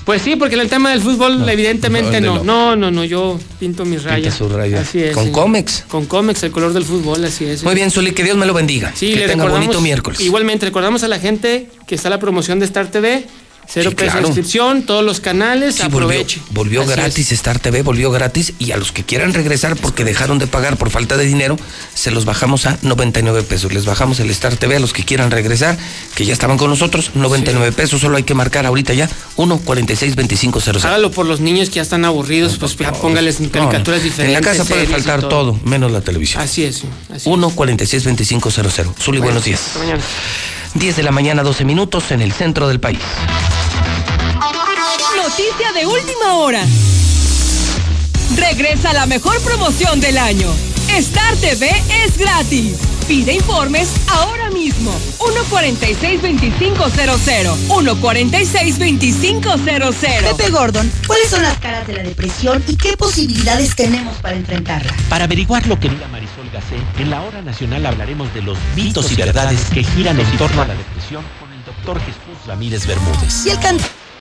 [0.05, 2.75] Pues sí, porque en el tema del fútbol, evidentemente no, no.
[2.75, 4.34] No, no, yo pinto mis rayas.
[4.34, 4.81] su raya.
[4.81, 5.15] Así es.
[5.15, 5.31] Con sí.
[5.31, 5.84] cómics.
[5.89, 7.62] Con cómics, el color del fútbol, así es.
[7.62, 8.92] Muy bien, Zuli, que Dios me lo bendiga.
[8.94, 9.67] Sí, que le tenga recordamos.
[9.67, 10.20] bonito miércoles.
[10.20, 13.26] Igualmente, recordamos a la gente que está la promoción de Star TV.
[13.73, 14.20] Cero Sí, pesos claro.
[14.23, 16.40] de inscripción, todos los canales, Sí, aproveche.
[16.50, 20.49] volvió gratis, Star TV volvió gratis y a los que quieran regresar porque dejaron de
[20.49, 21.57] pagar por falta de dinero,
[21.94, 23.73] se los bajamos a 99 pesos.
[23.73, 25.78] Les bajamos el Star TV a los que quieran regresar,
[26.16, 30.16] que ya estaban con nosotros, 99 pesos, solo hay que marcar ahorita ya 1 46
[30.16, 30.84] 2500.
[30.84, 34.32] Hágalo por los niños que ya están aburridos, pues ya póngales caricaturas En diferentes.
[34.32, 35.58] la casa puede faltar todo.
[35.65, 36.42] menos la televisión.
[36.42, 36.76] Así es.
[36.78, 38.86] sí, así 1 46 2500.
[39.00, 39.60] Zuli, buenos días.
[39.68, 40.02] Hasta mañana.
[40.74, 43.00] 10 de la mañana, 12 minutos en el centro del país.
[45.16, 46.65] Noticia de última hora.
[48.36, 50.49] Regresa la mejor promoción del año.
[50.89, 51.70] Star TV
[52.05, 52.76] es gratis.
[53.08, 54.92] Pide informes ahora mismo.
[55.18, 57.57] 146-2500.
[57.68, 60.36] 146-2500.
[60.36, 64.94] Pepe Gordon, ¿cuáles son las caras de la depresión y qué posibilidades tenemos para enfrentarla?
[65.08, 66.39] Para averiguar lo que diga Marisol
[66.98, 70.66] En la hora nacional hablaremos de los mitos y verdades que giran en torno a
[70.66, 73.46] la depresión con el doctor Jesús Ramírez Bermúdez.
[73.46, 73.99] Y el cantante